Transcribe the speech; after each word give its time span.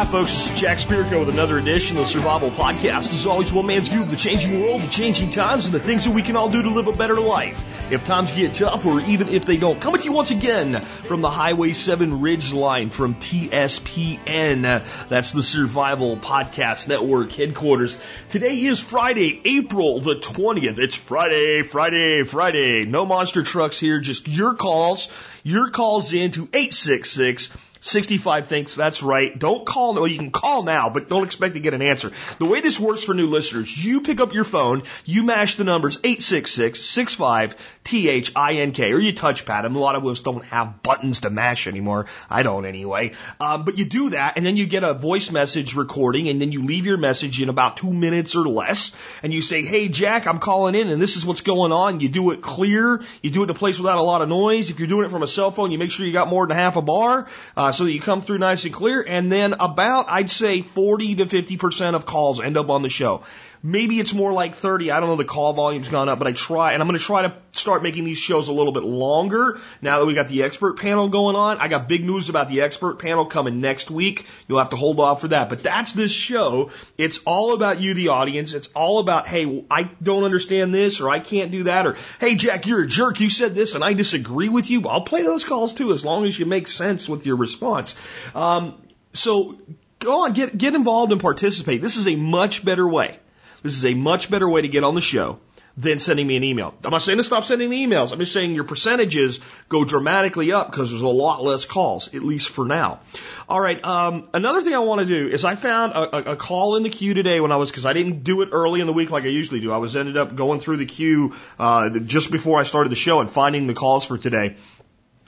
Hi, 0.00 0.06
folks. 0.06 0.32
This 0.32 0.50
is 0.50 0.58
Jack 0.58 0.78
Spirko 0.78 1.20
with 1.20 1.28
another 1.28 1.58
edition 1.58 1.98
of 1.98 2.04
the 2.04 2.08
Survival 2.08 2.50
Podcast. 2.50 3.12
As 3.12 3.26
always, 3.26 3.52
one 3.52 3.66
man's 3.66 3.90
view 3.90 4.00
of 4.00 4.10
the 4.10 4.16
changing 4.16 4.62
world, 4.62 4.80
the 4.80 4.88
changing 4.88 5.28
times, 5.28 5.66
and 5.66 5.74
the 5.74 5.78
things 5.78 6.06
that 6.06 6.12
we 6.12 6.22
can 6.22 6.36
all 6.36 6.48
do 6.48 6.62
to 6.62 6.70
live 6.70 6.86
a 6.86 6.92
better 6.94 7.20
life. 7.20 7.62
If 7.92 8.06
times 8.06 8.32
get 8.32 8.54
tough, 8.54 8.86
or 8.86 9.02
even 9.02 9.28
if 9.28 9.44
they 9.44 9.58
don't, 9.58 9.78
come 9.78 9.92
with 9.92 10.06
you 10.06 10.12
once 10.12 10.30
again 10.30 10.80
from 10.80 11.20
the 11.20 11.28
Highway 11.28 11.74
7 11.74 12.22
Ridge 12.22 12.54
Line 12.54 12.88
from 12.88 13.16
TSPN. 13.16 14.62
That's 15.10 15.32
the 15.32 15.42
Survival 15.42 16.16
Podcast 16.16 16.88
Network 16.88 17.32
headquarters. 17.32 18.02
Today 18.30 18.56
is 18.56 18.80
Friday, 18.80 19.42
April 19.44 20.00
the 20.00 20.14
20th. 20.14 20.78
It's 20.78 20.96
Friday, 20.96 21.62
Friday, 21.62 22.24
Friday. 22.24 22.86
No 22.86 23.04
monster 23.04 23.42
trucks 23.42 23.78
here, 23.78 24.00
just 24.00 24.26
your 24.26 24.54
calls. 24.54 25.10
Your 25.42 25.68
calls 25.68 26.14
in 26.14 26.30
to 26.32 26.48
866 26.54 27.50
65 27.80 28.46
thinks 28.46 28.74
that's 28.74 29.02
right. 29.02 29.38
Don't 29.38 29.66
call. 29.66 29.94
Well, 29.94 30.06
you 30.06 30.18
can 30.18 30.30
call 30.30 30.62
now, 30.62 30.90
but 30.90 31.08
don't 31.08 31.24
expect 31.24 31.54
to 31.54 31.60
get 31.60 31.72
an 31.72 31.80
answer. 31.80 32.12
The 32.38 32.44
way 32.44 32.60
this 32.60 32.78
works 32.78 33.02
for 33.02 33.14
new 33.14 33.26
listeners, 33.26 33.84
you 33.84 34.02
pick 34.02 34.20
up 34.20 34.34
your 34.34 34.44
phone, 34.44 34.82
you 35.04 35.22
mash 35.22 35.54
the 35.54 35.64
numbers 35.64 35.96
866-65-T-H-I-N-K, 35.98 38.92
or 38.92 38.98
you 38.98 39.14
touchpad 39.14 39.62
them. 39.62 39.76
A 39.76 39.78
lot 39.78 39.94
of 39.96 40.04
us 40.06 40.20
don't 40.20 40.44
have 40.44 40.82
buttons 40.82 41.22
to 41.22 41.30
mash 41.30 41.66
anymore. 41.66 42.04
I 42.28 42.42
don't 42.42 42.66
anyway. 42.66 43.12
Um, 43.40 43.64
but 43.64 43.78
you 43.78 43.86
do 43.86 44.10
that, 44.10 44.36
and 44.36 44.44
then 44.44 44.58
you 44.58 44.66
get 44.66 44.84
a 44.84 44.92
voice 44.92 45.30
message 45.30 45.74
recording, 45.74 46.28
and 46.28 46.38
then 46.40 46.52
you 46.52 46.64
leave 46.64 46.84
your 46.84 46.98
message 46.98 47.40
in 47.40 47.48
about 47.48 47.78
two 47.78 47.92
minutes 47.92 48.36
or 48.36 48.46
less, 48.46 48.94
and 49.22 49.32
you 49.32 49.40
say, 49.40 49.62
hey, 49.62 49.88
Jack, 49.88 50.26
I'm 50.26 50.38
calling 50.38 50.74
in, 50.74 50.90
and 50.90 51.00
this 51.00 51.16
is 51.16 51.24
what's 51.24 51.40
going 51.40 51.72
on. 51.72 52.00
You 52.00 52.10
do 52.10 52.30
it 52.32 52.42
clear. 52.42 53.02
You 53.22 53.30
do 53.30 53.40
it 53.40 53.44
in 53.44 53.50
a 53.50 53.54
place 53.54 53.78
without 53.78 53.96
a 53.98 54.02
lot 54.02 54.20
of 54.20 54.28
noise. 54.28 54.68
If 54.70 54.78
you're 54.78 54.88
doing 54.88 55.06
it 55.06 55.10
from 55.10 55.22
a 55.22 55.28
cell 55.28 55.50
phone, 55.50 55.70
you 55.70 55.78
make 55.78 55.90
sure 55.90 56.04
you 56.04 56.12
got 56.12 56.28
more 56.28 56.46
than 56.46 56.54
half 56.56 56.76
a 56.76 56.82
bar. 56.82 57.26
Uh, 57.56 57.69
Uh, 57.70 57.72
so 57.72 57.84
that 57.84 57.92
you 57.92 58.00
come 58.00 58.20
through 58.20 58.38
nice 58.38 58.64
and 58.64 58.74
clear. 58.74 59.00
And 59.00 59.30
then 59.30 59.54
about, 59.60 60.06
I'd 60.08 60.28
say 60.28 60.62
40 60.62 61.14
to 61.16 61.26
50% 61.26 61.94
of 61.94 62.04
calls 62.04 62.40
end 62.40 62.56
up 62.56 62.68
on 62.68 62.82
the 62.82 62.88
show. 62.88 63.22
Maybe 63.62 64.00
it's 64.00 64.14
more 64.14 64.32
like 64.32 64.54
30. 64.54 64.90
I 64.90 65.00
don't 65.00 65.10
know. 65.10 65.16
The 65.16 65.24
call 65.26 65.52
volume's 65.52 65.90
gone 65.90 66.08
up, 66.08 66.18
but 66.18 66.26
I 66.26 66.32
try, 66.32 66.72
and 66.72 66.82
I'm 66.82 66.88
going 66.88 66.98
to 66.98 67.04
try 67.04 67.22
to 67.22 67.34
start 67.52 67.82
making 67.82 68.04
these 68.04 68.16
shows 68.16 68.48
a 68.48 68.52
little 68.52 68.72
bit 68.72 68.84
longer 68.84 69.60
now 69.82 69.98
that 69.98 70.06
we 70.06 70.14
got 70.14 70.28
the 70.28 70.44
expert 70.44 70.78
panel 70.78 71.10
going 71.10 71.36
on. 71.36 71.58
I 71.58 71.68
got 71.68 71.86
big 71.86 72.02
news 72.02 72.30
about 72.30 72.48
the 72.48 72.62
expert 72.62 72.98
panel 72.98 73.26
coming 73.26 73.60
next 73.60 73.90
week. 73.90 74.24
You'll 74.48 74.60
have 74.60 74.70
to 74.70 74.76
hold 74.76 74.98
off 74.98 75.20
for 75.20 75.28
that. 75.28 75.50
But 75.50 75.62
that's 75.62 75.92
this 75.92 76.10
show. 76.10 76.70
It's 76.96 77.20
all 77.26 77.52
about 77.52 77.82
you, 77.82 77.92
the 77.92 78.08
audience. 78.08 78.54
It's 78.54 78.68
all 78.68 78.98
about, 78.98 79.28
hey, 79.28 79.66
I 79.70 79.90
don't 80.02 80.24
understand 80.24 80.72
this, 80.72 81.02
or 81.02 81.10
I 81.10 81.20
can't 81.20 81.50
do 81.50 81.64
that, 81.64 81.86
or 81.86 81.96
hey, 82.18 82.36
Jack, 82.36 82.66
you're 82.66 82.84
a 82.84 82.86
jerk. 82.86 83.20
You 83.20 83.28
said 83.28 83.54
this, 83.54 83.74
and 83.74 83.84
I 83.84 83.92
disagree 83.92 84.48
with 84.48 84.70
you. 84.70 84.88
I'll 84.88 85.02
play 85.02 85.22
those 85.22 85.44
calls 85.44 85.74
too, 85.74 85.92
as 85.92 86.02
long 86.02 86.24
as 86.24 86.38
you 86.38 86.46
make 86.46 86.66
sense 86.66 87.06
with 87.06 87.26
your 87.26 87.36
response. 87.36 87.94
Um, 88.34 88.80
so 89.12 89.58
go 89.98 90.24
on, 90.24 90.32
get 90.32 90.56
get 90.56 90.74
involved 90.74 91.12
and 91.12 91.20
participate. 91.20 91.82
This 91.82 91.98
is 91.98 92.08
a 92.08 92.16
much 92.16 92.64
better 92.64 92.88
way 92.88 93.18
this 93.62 93.74
is 93.74 93.84
a 93.84 93.94
much 93.94 94.30
better 94.30 94.48
way 94.48 94.62
to 94.62 94.68
get 94.68 94.84
on 94.84 94.94
the 94.94 95.00
show 95.00 95.38
than 95.76 95.98
sending 95.98 96.26
me 96.26 96.36
an 96.36 96.44
email. 96.44 96.74
I'm 96.84 96.90
not 96.90 97.02
saying 97.02 97.18
to 97.18 97.24
stop 97.24 97.44
sending 97.44 97.70
the 97.70 97.86
emails. 97.86 98.12
I'm 98.12 98.18
just 98.18 98.32
saying 98.32 98.54
your 98.54 98.64
percentages 98.64 99.40
go 99.68 99.84
dramatically 99.84 100.52
up 100.52 100.70
because 100.70 100.90
there's 100.90 101.02
a 101.02 101.08
lot 101.08 101.42
less 101.42 101.64
calls, 101.64 102.12
at 102.14 102.22
least 102.22 102.50
for 102.50 102.64
now. 102.64 103.00
All 103.48 103.60
right. 103.60 103.82
Um, 103.82 104.28
another 104.34 104.62
thing 104.62 104.74
I 104.74 104.80
want 104.80 105.00
to 105.00 105.06
do 105.06 105.28
is 105.28 105.44
I 105.44 105.54
found 105.54 105.92
a, 105.92 106.32
a, 106.32 106.36
call 106.36 106.76
in 106.76 106.82
the 106.82 106.90
queue 106.90 107.14
today 107.14 107.40
when 107.40 107.52
I 107.52 107.56
was 107.56 107.70
because 107.70 107.86
I 107.86 107.92
didn't 107.92 108.24
do 108.24 108.42
it 108.42 108.50
early 108.52 108.80
in 108.80 108.86
the 108.86 108.92
week 108.92 109.10
like 109.10 109.24
I 109.24 109.28
usually 109.28 109.60
do. 109.60 109.72
I 109.72 109.78
was 109.78 109.96
ended 109.96 110.16
up 110.16 110.34
going 110.34 110.60
through 110.60 110.78
the 110.78 110.86
queue 110.86 111.34
uh, 111.58 111.88
just 111.90 112.30
before 112.30 112.58
I 112.58 112.64
started 112.64 112.90
the 112.90 112.96
show 112.96 113.20
and 113.20 113.30
finding 113.30 113.66
the 113.66 113.74
calls 113.74 114.04
for 114.04 114.18
today. 114.18 114.56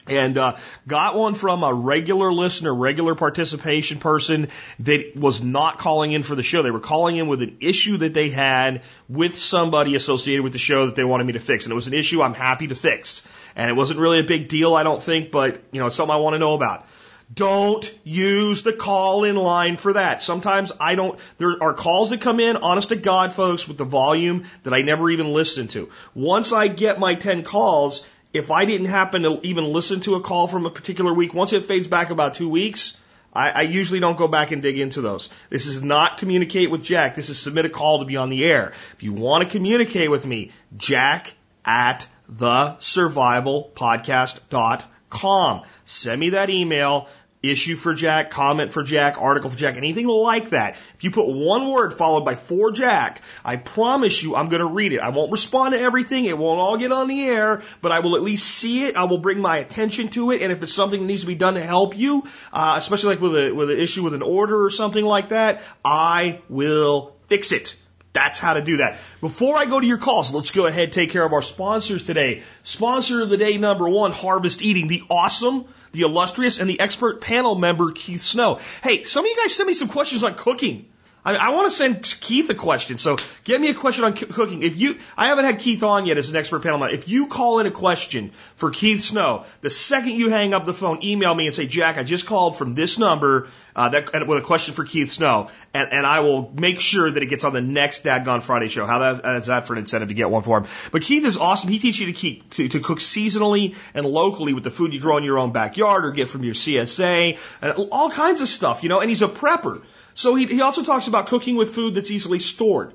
And 0.08 0.36
uh, 0.36 0.56
got 0.88 1.14
one 1.14 1.34
from 1.34 1.62
a 1.62 1.72
regular 1.72 2.32
listener, 2.32 2.74
regular 2.74 3.14
participation 3.14 4.00
person 4.00 4.48
that 4.80 5.12
was 5.14 5.42
not 5.42 5.78
calling 5.78 6.10
in 6.10 6.24
for 6.24 6.34
the 6.34 6.42
show. 6.42 6.62
They 6.62 6.72
were 6.72 6.80
calling 6.80 7.16
in 7.16 7.28
with 7.28 7.40
an 7.40 7.58
issue 7.60 7.98
that 7.98 8.12
they 8.12 8.28
had 8.28 8.82
with 9.08 9.36
somebody 9.36 9.94
associated 9.94 10.42
with 10.42 10.52
the 10.52 10.58
show 10.58 10.86
that 10.86 10.96
they 10.96 11.04
wanted 11.04 11.24
me 11.24 11.34
to 11.34 11.40
fix. 11.40 11.66
And 11.66 11.72
it 11.72 11.76
was 11.76 11.86
an 11.86 11.94
issue 11.94 12.20
I'm 12.20 12.34
happy 12.34 12.66
to 12.66 12.74
fix. 12.74 13.22
And 13.54 13.70
it 13.70 13.74
wasn't 13.74 14.00
really 14.00 14.18
a 14.18 14.24
big 14.24 14.48
deal, 14.48 14.74
I 14.74 14.82
don't 14.82 15.02
think, 15.02 15.30
but 15.30 15.62
you 15.70 15.78
know, 15.78 15.86
it's 15.86 15.94
something 15.94 16.14
I 16.14 16.18
want 16.18 16.34
to 16.34 16.40
know 16.40 16.54
about. 16.54 16.84
Don't 17.32 17.90
use 18.04 18.62
the 18.62 18.72
call 18.72 19.24
in 19.24 19.36
line 19.36 19.76
for 19.76 19.94
that. 19.94 20.22
Sometimes 20.22 20.70
I 20.78 20.96
don't, 20.96 21.18
there 21.38 21.62
are 21.62 21.72
calls 21.72 22.10
that 22.10 22.20
come 22.20 22.40
in, 22.40 22.56
honest 22.56 22.90
to 22.90 22.96
God, 22.96 23.32
folks, 23.32 23.66
with 23.66 23.78
the 23.78 23.84
volume 23.84 24.44
that 24.64 24.74
I 24.74 24.82
never 24.82 25.08
even 25.10 25.32
listen 25.32 25.68
to. 25.68 25.88
Once 26.14 26.52
I 26.52 26.68
get 26.68 26.98
my 26.98 27.14
10 27.14 27.42
calls, 27.42 28.04
if 28.32 28.50
I 28.50 28.64
didn't 28.64 28.88
happen 28.88 29.22
to 29.22 29.40
even 29.42 29.64
listen 29.64 30.00
to 30.00 30.16
a 30.16 30.20
call 30.20 30.48
from 30.48 30.66
a 30.66 30.70
particular 30.70 31.12
week, 31.12 31.34
once 31.34 31.52
it 31.52 31.64
fades 31.64 31.88
back 31.88 32.10
about 32.10 32.34
two 32.34 32.48
weeks, 32.48 32.96
I, 33.32 33.50
I 33.50 33.62
usually 33.62 34.00
don't 34.00 34.18
go 34.18 34.28
back 34.28 34.50
and 34.50 34.60
dig 34.62 34.78
into 34.78 35.00
those. 35.00 35.30
This 35.50 35.66
is 35.66 35.82
not 35.82 36.18
communicate 36.18 36.70
with 36.70 36.82
Jack. 36.82 37.14
This 37.14 37.30
is 37.30 37.38
submit 37.38 37.64
a 37.64 37.70
call 37.70 38.00
to 38.00 38.04
be 38.04 38.16
on 38.16 38.28
the 38.28 38.44
air. 38.44 38.72
If 38.94 39.02
you 39.02 39.12
want 39.12 39.44
to 39.44 39.50
communicate 39.50 40.10
with 40.10 40.26
me, 40.26 40.50
Jack 40.76 41.34
at 41.64 42.06
the 42.28 42.76
survivalpodcast.com. 42.80 45.62
Send 45.84 46.20
me 46.20 46.30
that 46.30 46.50
email 46.50 47.08
issue 47.42 47.76
for 47.76 47.94
Jack, 47.94 48.30
comment 48.30 48.72
for 48.72 48.82
Jack, 48.82 49.20
article 49.20 49.50
for 49.50 49.56
Jack, 49.56 49.76
anything 49.76 50.06
like 50.06 50.50
that. 50.50 50.76
If 50.94 51.04
you 51.04 51.10
put 51.10 51.26
one 51.26 51.70
word 51.70 51.94
followed 51.94 52.24
by 52.24 52.34
for 52.34 52.70
Jack, 52.70 53.22
I 53.44 53.56
promise 53.56 54.22
you 54.22 54.36
I'm 54.36 54.48
going 54.48 54.60
to 54.60 54.66
read 54.66 54.92
it. 54.92 55.00
I 55.00 55.08
won't 55.08 55.32
respond 55.32 55.74
to 55.74 55.80
everything. 55.80 56.26
It 56.26 56.38
won't 56.38 56.60
all 56.60 56.76
get 56.76 56.92
on 56.92 57.08
the 57.08 57.24
air, 57.24 57.62
but 57.80 57.92
I 57.92 58.00
will 58.00 58.16
at 58.16 58.22
least 58.22 58.46
see 58.46 58.84
it. 58.84 58.96
I 58.96 59.04
will 59.04 59.18
bring 59.18 59.40
my 59.40 59.58
attention 59.58 60.08
to 60.10 60.30
it. 60.30 60.42
And 60.42 60.52
if 60.52 60.62
it's 60.62 60.74
something 60.74 61.00
that 61.00 61.06
needs 61.06 61.22
to 61.22 61.26
be 61.26 61.34
done 61.34 61.54
to 61.54 61.62
help 61.62 61.96
you, 61.96 62.24
uh, 62.52 62.74
especially 62.76 63.14
like 63.14 63.20
with 63.20 63.36
a, 63.36 63.52
with 63.52 63.70
an 63.70 63.78
issue 63.78 64.02
with 64.02 64.14
an 64.14 64.22
order 64.22 64.64
or 64.64 64.70
something 64.70 65.04
like 65.04 65.30
that, 65.30 65.62
I 65.84 66.40
will 66.48 67.16
fix 67.26 67.52
it. 67.52 67.76
That's 68.12 68.38
how 68.38 68.54
to 68.54 68.60
do 68.60 68.78
that. 68.78 68.98
Before 69.20 69.56
I 69.56 69.64
go 69.64 69.80
to 69.80 69.86
your 69.86 69.98
calls, 69.98 70.32
let's 70.32 70.50
go 70.50 70.66
ahead 70.66 70.84
and 70.84 70.92
take 70.92 71.10
care 71.10 71.24
of 71.24 71.32
our 71.32 71.40
sponsors 71.40 72.02
today. 72.02 72.42
Sponsor 72.62 73.22
of 73.22 73.30
the 73.30 73.38
day 73.38 73.56
number 73.56 73.88
one, 73.88 74.12
Harvest 74.12 74.60
Eating, 74.60 74.86
the 74.86 75.02
awesome, 75.08 75.64
the 75.92 76.02
illustrious, 76.02 76.58
and 76.58 76.68
the 76.68 76.78
expert 76.78 77.22
panel 77.22 77.54
member, 77.54 77.90
Keith 77.90 78.20
Snow. 78.20 78.60
Hey, 78.82 79.04
some 79.04 79.24
of 79.24 79.30
you 79.30 79.36
guys 79.36 79.54
sent 79.54 79.66
me 79.66 79.74
some 79.74 79.88
questions 79.88 80.24
on 80.24 80.34
cooking. 80.34 80.91
I, 81.24 81.36
I 81.36 81.50
want 81.50 81.70
to 81.70 81.76
send 81.76 82.02
Keith 82.20 82.50
a 82.50 82.54
question. 82.54 82.98
So 82.98 83.16
get 83.44 83.60
me 83.60 83.70
a 83.70 83.74
question 83.74 84.04
on 84.04 84.14
cooking. 84.14 84.62
If 84.62 84.76
you, 84.76 84.98
I 85.16 85.26
haven't 85.26 85.44
had 85.44 85.60
Keith 85.60 85.82
on 85.82 86.06
yet 86.06 86.18
as 86.18 86.30
an 86.30 86.36
expert 86.36 86.62
panel. 86.62 86.82
If 86.84 87.08
you 87.08 87.28
call 87.28 87.60
in 87.60 87.66
a 87.66 87.70
question 87.70 88.32
for 88.56 88.70
Keith 88.70 89.02
Snow, 89.02 89.44
the 89.60 89.70
second 89.70 90.10
you 90.10 90.30
hang 90.30 90.52
up 90.52 90.66
the 90.66 90.74
phone, 90.74 91.04
email 91.04 91.34
me 91.34 91.46
and 91.46 91.54
say, 91.54 91.66
Jack, 91.66 91.96
I 91.96 92.02
just 92.02 92.26
called 92.26 92.56
from 92.56 92.74
this 92.74 92.98
number, 92.98 93.48
uh, 93.76 93.88
that, 93.90 94.26
with 94.26 94.38
a 94.38 94.42
question 94.42 94.74
for 94.74 94.84
Keith 94.84 95.10
Snow, 95.10 95.48
and, 95.72 95.92
and 95.92 96.06
I 96.06 96.20
will 96.20 96.50
make 96.54 96.80
sure 96.80 97.10
that 97.10 97.22
it 97.22 97.26
gets 97.26 97.44
on 97.44 97.52
the 97.52 97.60
next 97.60 98.04
Dadgone 98.04 98.42
Friday 98.42 98.68
show. 98.68 98.84
How 98.84 98.98
that, 98.98 99.36
is 99.36 99.46
that 99.46 99.66
for 99.66 99.74
an 99.74 99.78
incentive 99.78 100.08
to 100.08 100.14
get 100.14 100.28
one 100.28 100.42
for 100.42 100.58
him? 100.58 100.66
But 100.90 101.02
Keith 101.02 101.24
is 101.24 101.36
awesome. 101.36 101.70
He 101.70 101.78
teaches 101.78 102.00
you 102.00 102.06
to 102.06 102.12
keep, 102.12 102.50
to, 102.54 102.68
to 102.68 102.80
cook 102.80 102.98
seasonally 102.98 103.76
and 103.94 104.04
locally 104.04 104.54
with 104.54 104.64
the 104.64 104.70
food 104.70 104.92
you 104.92 105.00
grow 105.00 105.18
in 105.18 105.24
your 105.24 105.38
own 105.38 105.52
backyard 105.52 106.04
or 106.04 106.10
get 106.10 106.28
from 106.28 106.42
your 106.42 106.54
CSA 106.54 107.38
and 107.62 107.72
all 107.90 108.10
kinds 108.10 108.40
of 108.40 108.48
stuff, 108.48 108.82
you 108.82 108.88
know, 108.88 109.00
and 109.00 109.08
he's 109.08 109.22
a 109.22 109.28
prepper. 109.28 109.82
So 110.14 110.34
he, 110.34 110.46
he 110.46 110.60
also 110.60 110.82
talks 110.82 111.08
about 111.08 111.28
cooking 111.28 111.56
with 111.56 111.74
food 111.74 111.94
that's 111.94 112.10
easily 112.10 112.38
stored. 112.38 112.92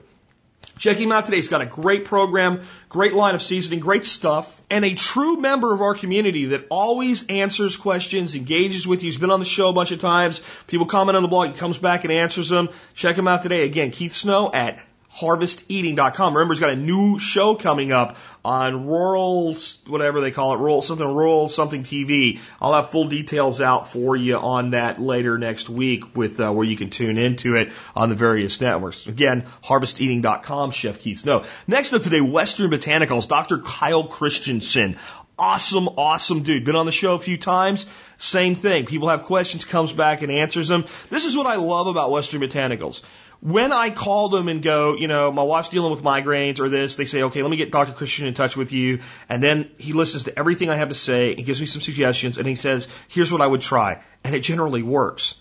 Check 0.78 0.98
him 0.98 1.12
out 1.12 1.26
today. 1.26 1.38
He's 1.38 1.50
got 1.50 1.62
a 1.62 1.66
great 1.66 2.06
program, 2.06 2.62
great 2.88 3.14
line 3.14 3.34
of 3.34 3.42
seasoning, 3.42 3.80
great 3.80 4.06
stuff, 4.06 4.62
and 4.70 4.86
a 4.86 4.94
true 4.94 5.38
member 5.38 5.74
of 5.74 5.82
our 5.82 5.96
community 5.96 6.46
that 6.48 6.68
always 6.70 7.26
answers 7.28 7.76
questions, 7.76 8.36
engages 8.36 8.88
with 8.88 9.02
you. 9.02 9.10
He's 9.10 9.20
been 9.20 9.32
on 9.32 9.40
the 9.40 9.46
show 9.46 9.70
a 9.70 9.74
bunch 9.74 9.92
of 9.92 10.00
times. 10.00 10.42
People 10.68 10.86
comment 10.86 11.16
on 11.16 11.24
the 11.24 11.30
blog. 11.30 11.52
He 11.52 11.58
comes 11.58 11.80
back 11.80 12.04
and 12.04 12.14
answers 12.14 12.50
them. 12.50 12.70
Check 12.94 13.18
him 13.18 13.28
out 13.28 13.44
today. 13.44 13.64
Again, 13.64 13.90
Keith 13.92 14.14
Snow 14.14 14.52
at 14.54 14.80
harvesteating.com. 15.10 16.34
Remember, 16.36 16.54
he's 16.54 16.60
got 16.62 16.72
a 16.72 16.76
new 16.76 17.18
show 17.20 17.56
coming 17.56 17.92
up 17.92 18.18
on 18.44 18.88
rural, 18.88 19.56
whatever 19.88 20.22
they 20.22 20.32
call 20.32 20.54
it, 20.54 20.60
rural, 20.60 20.82
something 20.82 21.06
rural, 21.06 21.50
something 21.50 21.84
TV. 21.84 22.40
I'll 22.62 22.74
have 22.74 22.90
full 22.90 23.08
details 23.08 23.60
out 23.60 23.90
for 23.90 24.16
you 24.16 24.36
on 24.38 24.72
that 24.72 25.02
later 25.02 25.38
next 25.38 25.70
week 25.70 26.16
with 26.16 26.40
uh, 26.40 26.52
where 26.52 26.66
you 26.66 26.78
can 26.78 26.90
tune 26.90 27.18
into 27.18 27.56
it 27.56 27.72
on 27.96 28.10
the 28.10 28.16
various 28.16 28.62
networks. 28.62 29.08
Again, 29.08 29.46
harvesteating.com, 29.64 30.72
Chef 30.72 31.00
Keith 31.00 31.20
Snow. 31.20 31.46
Next 31.66 31.94
up 31.94 32.04
today, 32.04 32.22
Western 32.22 32.70
Botanicals, 32.70 33.28
Dr. 33.28 33.60
Kyle 33.60 34.06
Christensen. 34.06 34.98
Awesome, 35.40 35.88
awesome 35.88 36.42
dude. 36.42 36.66
Been 36.66 36.76
on 36.76 36.88
the 36.88 36.92
show 36.92 37.14
a 37.14 37.20
few 37.20 37.38
times. 37.38 37.86
Same 38.18 38.56
thing. 38.56 38.88
People 38.88 39.10
have 39.10 39.24
questions, 39.24 39.66
comes 39.66 39.92
back 39.92 40.24
and 40.24 40.32
answers 40.32 40.68
them. 40.68 40.86
This 41.12 41.26
is 41.26 41.36
what 41.36 41.46
I 41.46 41.58
love 41.58 41.86
about 41.86 42.10
Western 42.10 42.42
Botanicals 42.42 43.04
when 43.42 43.72
I 43.72 43.92
call 43.92 44.30
them 44.30 44.48
and 44.48 44.64
go, 44.64 44.96
you 44.96 45.08
know, 45.08 45.32
my 45.32 45.44
wife's 45.44 45.70
dealing 45.70 45.92
with 45.92 46.04
migraines 46.04 46.60
or 46.60 46.70
this, 46.70 46.96
they 46.96 47.06
say, 47.06 47.24
okay, 47.24 47.42
let 47.42 47.52
me 47.52 47.58
get 47.58 47.72
Dr. 47.72 47.94
Christian 47.94 48.26
in 48.26 48.34
touch 48.34 48.58
with 48.58 48.72
you. 48.72 49.00
And 49.30 49.44
then 49.44 49.70
he 49.78 49.94
listens 49.94 50.24
to 50.24 50.38
everything 50.38 50.70
I 50.70 50.76
have 50.76 50.90
to 50.90 50.96
say. 50.96 51.36
He 51.36 51.44
gives 51.44 51.62
me 51.62 51.68
some 51.68 51.82
suggestions 51.82 52.38
and 52.38 52.48
he 52.48 52.56
says, 52.56 52.88
here's 53.08 53.32
what 53.32 53.42
I 53.42 53.48
would 53.48 53.62
try. 53.62 54.02
And 54.24 54.34
it 54.36 54.40
generally 54.40 54.84
works. 54.84 55.36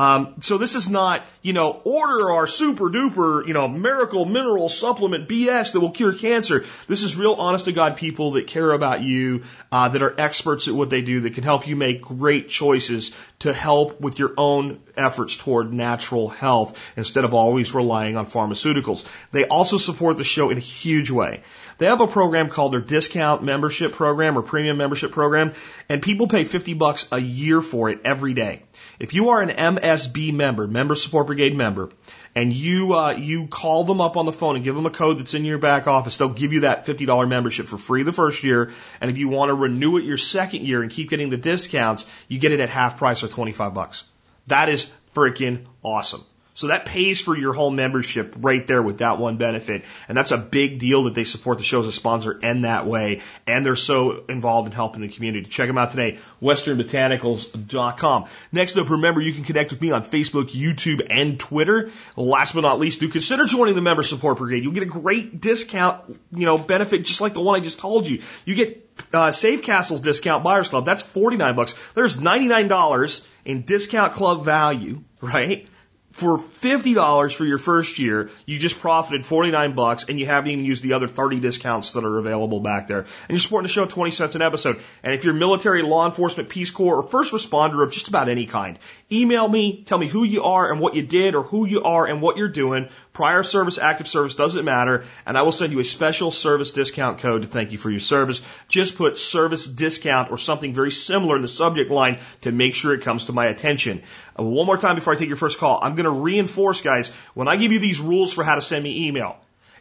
Um, 0.00 0.36
so 0.40 0.56
this 0.56 0.76
is 0.76 0.88
not, 0.88 1.26
you 1.42 1.52
know, 1.52 1.72
order 1.84 2.30
our 2.30 2.46
super 2.46 2.88
duper, 2.88 3.46
you 3.46 3.52
know, 3.52 3.68
miracle 3.68 4.24
mineral 4.24 4.70
supplement 4.70 5.28
BS 5.28 5.74
that 5.74 5.80
will 5.80 5.90
cure 5.90 6.14
cancer. 6.14 6.64
This 6.88 7.02
is 7.02 7.18
real 7.18 7.34
honest 7.34 7.66
to 7.66 7.72
God 7.72 7.98
people 7.98 8.30
that 8.30 8.46
care 8.46 8.72
about 8.72 9.02
you, 9.02 9.42
uh, 9.70 9.90
that 9.90 10.02
are 10.02 10.18
experts 10.18 10.68
at 10.68 10.74
what 10.74 10.88
they 10.88 11.02
do, 11.02 11.20
that 11.20 11.34
can 11.34 11.44
help 11.44 11.68
you 11.68 11.76
make 11.76 12.00
great 12.00 12.48
choices 12.48 13.10
to 13.40 13.52
help 13.52 14.00
with 14.00 14.18
your 14.18 14.32
own 14.38 14.80
efforts 14.96 15.36
toward 15.36 15.70
natural 15.70 16.28
health 16.30 16.78
instead 16.96 17.26
of 17.26 17.34
always 17.34 17.74
relying 17.74 18.16
on 18.16 18.24
pharmaceuticals. 18.24 19.06
They 19.32 19.44
also 19.44 19.76
support 19.76 20.16
the 20.16 20.24
show 20.24 20.48
in 20.48 20.56
a 20.56 20.60
huge 20.60 21.10
way. 21.10 21.42
They 21.76 21.86
have 21.86 22.00
a 22.00 22.06
program 22.06 22.48
called 22.48 22.72
their 22.72 22.80
discount 22.80 23.42
membership 23.42 23.92
program 23.92 24.38
or 24.38 24.42
premium 24.42 24.78
membership 24.78 25.12
program, 25.12 25.52
and 25.90 26.02
people 26.02 26.26
pay 26.26 26.44
50 26.44 26.72
bucks 26.72 27.06
a 27.12 27.18
year 27.18 27.60
for 27.60 27.90
it 27.90 28.00
every 28.04 28.32
day. 28.32 28.62
If 28.98 29.14
you 29.14 29.30
are 29.30 29.40
an 29.40 29.50
MSB 29.50 30.32
member, 30.32 30.66
Member 30.66 30.94
Support 30.94 31.28
Brigade 31.28 31.56
member, 31.56 31.90
and 32.34 32.52
you 32.52 32.94
uh, 32.94 33.12
you 33.12 33.46
call 33.46 33.84
them 33.84 34.00
up 34.00 34.16
on 34.16 34.26
the 34.26 34.32
phone 34.32 34.56
and 34.56 34.64
give 34.64 34.74
them 34.74 34.86
a 34.86 34.90
code 34.90 35.18
that's 35.18 35.34
in 35.34 35.44
your 35.44 35.58
back 35.58 35.86
office, 35.86 36.16
they'll 36.16 36.28
give 36.28 36.52
you 36.52 36.60
that 36.60 36.86
fifty 36.86 37.06
dollar 37.06 37.26
membership 37.26 37.66
for 37.66 37.78
free 37.78 38.02
the 38.02 38.12
first 38.12 38.44
year. 38.44 38.72
And 39.00 39.10
if 39.10 39.18
you 39.18 39.28
want 39.28 39.50
to 39.50 39.54
renew 39.54 39.96
it 39.96 40.04
your 40.04 40.16
second 40.16 40.66
year 40.66 40.82
and 40.82 40.90
keep 40.90 41.10
getting 41.10 41.30
the 41.30 41.36
discounts, 41.36 42.06
you 42.28 42.38
get 42.38 42.52
it 42.52 42.60
at 42.60 42.70
half 42.70 42.98
price 42.98 43.22
or 43.22 43.28
twenty 43.28 43.52
five 43.52 43.74
bucks. 43.74 44.04
That 44.46 44.68
is 44.68 44.86
freaking 45.14 45.66
awesome. 45.82 46.24
So 46.54 46.66
that 46.66 46.84
pays 46.84 47.20
for 47.20 47.36
your 47.36 47.52
whole 47.52 47.70
membership 47.70 48.34
right 48.38 48.66
there 48.66 48.82
with 48.82 48.98
that 48.98 49.18
one 49.18 49.36
benefit. 49.36 49.84
And 50.08 50.16
that's 50.16 50.30
a 50.30 50.36
big 50.38 50.78
deal 50.78 51.04
that 51.04 51.14
they 51.14 51.24
support 51.24 51.58
the 51.58 51.64
show 51.64 51.80
as 51.80 51.86
a 51.86 51.92
sponsor 51.92 52.38
and 52.42 52.64
that 52.64 52.86
way. 52.86 53.22
And 53.46 53.64
they're 53.64 53.76
so 53.76 54.24
involved 54.28 54.66
in 54.66 54.72
helping 54.72 55.02
the 55.02 55.08
community. 55.08 55.48
Check 55.48 55.68
them 55.68 55.78
out 55.78 55.90
today, 55.90 56.18
westernbotanicals.com. 56.42 58.26
Next 58.52 58.76
up, 58.76 58.90
remember 58.90 59.20
you 59.20 59.32
can 59.32 59.44
connect 59.44 59.70
with 59.70 59.80
me 59.80 59.92
on 59.92 60.02
Facebook, 60.02 60.50
YouTube, 60.50 61.06
and 61.08 61.38
Twitter. 61.38 61.90
Last 62.16 62.54
but 62.54 62.62
not 62.62 62.78
least, 62.78 63.00
do 63.00 63.08
consider 63.08 63.46
joining 63.46 63.74
the 63.74 63.80
member 63.80 64.02
support 64.02 64.38
brigade. 64.38 64.62
You'll 64.64 64.72
get 64.72 64.82
a 64.82 64.86
great 64.86 65.40
discount, 65.40 66.18
you 66.32 66.46
know, 66.46 66.58
benefit 66.58 67.04
just 67.04 67.20
like 67.20 67.32
the 67.32 67.40
one 67.40 67.58
I 67.58 67.62
just 67.62 67.78
told 67.78 68.06
you. 68.06 68.22
You 68.44 68.54
get 68.54 68.90
uh, 69.12 69.32
Save 69.32 69.62
Castle's 69.62 70.00
discount 70.00 70.44
buyers 70.44 70.68
club. 70.68 70.84
That's 70.84 71.02
49 71.02 71.56
bucks. 71.56 71.74
There's 71.94 72.16
$99 72.16 73.26
in 73.44 73.62
discount 73.62 74.12
club 74.12 74.44
value, 74.44 75.02
right? 75.20 75.66
For 76.10 76.38
$50 76.38 77.34
for 77.34 77.44
your 77.44 77.58
first 77.58 77.98
year, 77.98 78.30
you 78.44 78.58
just 78.58 78.80
profited 78.80 79.24
49 79.24 79.74
bucks 79.74 80.04
and 80.08 80.18
you 80.18 80.26
haven't 80.26 80.50
even 80.50 80.64
used 80.64 80.82
the 80.82 80.94
other 80.94 81.06
30 81.06 81.38
discounts 81.38 81.92
that 81.92 82.04
are 82.04 82.18
available 82.18 82.58
back 82.60 82.88
there. 82.88 83.00
And 83.00 83.08
you're 83.30 83.38
supporting 83.38 83.68
the 83.68 83.72
show 83.72 83.86
20 83.86 84.10
cents 84.10 84.34
an 84.34 84.42
episode. 84.42 84.80
And 85.04 85.14
if 85.14 85.24
you're 85.24 85.34
military, 85.34 85.82
law 85.82 86.06
enforcement, 86.06 86.48
Peace 86.48 86.72
Corps, 86.72 86.96
or 86.96 87.02
first 87.04 87.32
responder 87.32 87.84
of 87.84 87.92
just 87.92 88.08
about 88.08 88.28
any 88.28 88.46
kind, 88.46 88.78
email 89.10 89.46
me, 89.46 89.84
tell 89.84 89.98
me 89.98 90.08
who 90.08 90.24
you 90.24 90.42
are 90.42 90.70
and 90.70 90.80
what 90.80 90.94
you 90.94 91.02
did 91.02 91.36
or 91.36 91.44
who 91.44 91.64
you 91.64 91.84
are 91.84 92.06
and 92.06 92.20
what 92.20 92.36
you're 92.36 92.48
doing. 92.48 92.88
Prior 93.12 93.42
service, 93.42 93.76
active 93.76 94.06
service, 94.06 94.36
doesn't 94.36 94.64
matter. 94.64 95.04
And 95.26 95.36
I 95.36 95.42
will 95.42 95.52
send 95.52 95.72
you 95.72 95.80
a 95.80 95.84
special 95.84 96.30
service 96.30 96.70
discount 96.70 97.18
code 97.18 97.42
to 97.42 97.48
thank 97.48 97.72
you 97.72 97.78
for 97.78 97.90
your 97.90 98.00
service. 98.00 98.40
Just 98.68 98.96
put 98.96 99.18
service 99.18 99.66
discount 99.66 100.30
or 100.30 100.38
something 100.38 100.72
very 100.72 100.92
similar 100.92 101.34
in 101.34 101.42
the 101.42 101.48
subject 101.48 101.90
line 101.90 102.20
to 102.42 102.52
make 102.52 102.76
sure 102.76 102.94
it 102.94 103.02
comes 103.02 103.24
to 103.24 103.32
my 103.32 103.46
attention. 103.46 104.02
Uh, 104.38 104.44
one 104.44 104.66
more 104.66 104.78
time 104.78 104.94
before 104.94 105.12
I 105.12 105.16
take 105.16 105.28
your 105.28 105.36
first 105.36 105.58
call, 105.58 105.80
I'm 105.82 105.96
going 105.96 106.04
to 106.04 106.10
reinforce, 106.10 106.82
guys, 106.82 107.08
when 107.34 107.48
I 107.48 107.56
give 107.56 107.72
you 107.72 107.80
these 107.80 108.00
rules 108.00 108.32
for 108.32 108.44
how 108.44 108.54
to 108.54 108.60
send 108.60 108.84
me 108.84 109.08
email, 109.08 109.38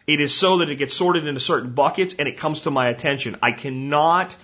it 0.08 0.20
is 0.20 0.34
so 0.34 0.58
that 0.58 0.70
it 0.70 0.75
gets 0.78 0.96
sorted 0.96 1.28
into 1.28 1.40
certain 1.40 1.74
buckets 1.74 2.16
and 2.16 2.28
it 2.28 2.38
comes 2.38 2.62
to 2.62 2.72
my 2.72 2.90
attention. 2.90 3.38
I 3.44 3.52
cannot 3.52 4.36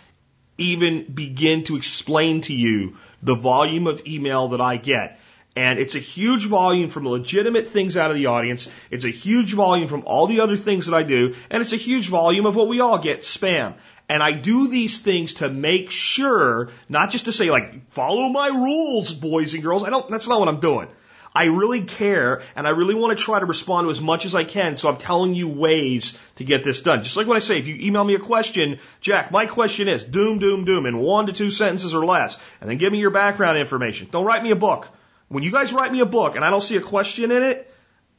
even 0.59 1.05
begin 1.11 1.63
to 1.65 1.75
explain 1.75 2.41
to 2.41 2.53
you 2.53 2.97
the 3.23 3.35
volume 3.35 3.87
of 3.87 4.05
email 4.05 4.49
that 4.49 4.61
I 4.61 4.77
get. 4.77 5.19
And 5.55 5.79
it's 5.79 5.95
a 5.95 5.99
huge 5.99 6.45
volume 6.47 6.89
from 6.89 7.07
legitimate 7.07 7.67
things 7.67 7.95
out 7.95 8.11
of 8.11 8.17
the 8.17 8.25
audience. 8.25 8.69
It's 8.91 9.05
a 9.05 9.09
huge 9.09 9.53
volume 9.53 9.87
from 9.87 10.03
all 10.05 10.27
the 10.27 10.41
other 10.41 10.57
things 10.57 10.87
that 10.87 10.95
I 10.95 11.03
do. 11.03 11.35
And 11.49 11.61
it's 11.61 11.71
a 11.71 11.77
huge 11.77 12.09
volume 12.09 12.45
of 12.45 12.57
what 12.57 12.67
we 12.67 12.81
all 12.81 12.97
get, 12.97 13.21
spam. 13.21 13.75
And 14.09 14.21
I 14.21 14.33
do 14.33 14.67
these 14.67 14.99
things 14.99 15.35
to 15.35 15.49
make 15.49 15.91
sure, 15.91 16.69
not 16.89 17.09
just 17.09 17.25
to 17.25 17.31
say 17.31 17.49
like, 17.49 17.89
follow 17.89 18.27
my 18.27 18.49
rules, 18.49 19.13
boys 19.13 19.53
and 19.53 19.63
girls. 19.63 19.83
I 19.83 19.89
don't, 19.89 20.09
that's 20.09 20.27
not 20.27 20.39
what 20.39 20.49
I'm 20.49 20.59
doing. 20.59 20.89
I 21.33 21.45
really 21.45 21.81
care 21.81 22.43
and 22.55 22.65
I 22.65 22.69
really 22.69 22.95
want 22.95 23.17
to 23.17 23.23
try 23.23 23.39
to 23.39 23.45
respond 23.45 23.85
to 23.85 23.91
as 23.91 23.99
much 23.99 24.25
as 24.25 24.35
I 24.35 24.45
can. 24.45 24.75
So 24.75 24.89
I'm 24.89 24.97
telling 24.97 25.35
you 25.35 25.47
ways 25.47 26.17
to 26.35 26.43
get 26.43 26.63
this 26.63 26.81
done. 26.81 27.03
Just 27.03 27.17
like 27.17 27.27
when 27.27 27.35
I 27.35 27.41
say, 27.41 27.59
if 27.59 27.67
you 27.67 27.75
email 27.75 28.03
me 28.03 28.15
a 28.15 28.19
question, 28.19 28.79
Jack, 29.01 29.31
my 29.31 29.45
question 29.45 29.87
is 29.87 30.05
doom, 30.05 30.39
doom, 30.39 30.63
doom 30.65 30.85
in 30.85 30.97
one 30.97 31.25
to 31.25 31.33
two 31.33 31.49
sentences 31.49 31.93
or 31.93 32.05
less. 32.05 32.37
And 32.61 32.69
then 32.69 32.77
give 32.77 32.91
me 32.91 32.99
your 32.99 33.09
background 33.09 33.57
information. 33.57 34.07
Don't 34.11 34.25
write 34.25 34.43
me 34.43 34.51
a 34.51 34.55
book. 34.55 34.89
When 35.35 35.43
you 35.43 35.51
guys 35.51 35.73
write 35.73 35.91
me 35.91 35.99
a 35.99 36.05
book 36.05 36.37
and 36.37 36.45
I 36.45 36.49
don't 36.49 36.61
see 36.61 36.77
a 36.77 36.81
question 36.81 37.29
in 37.29 37.43
it, 37.43 37.69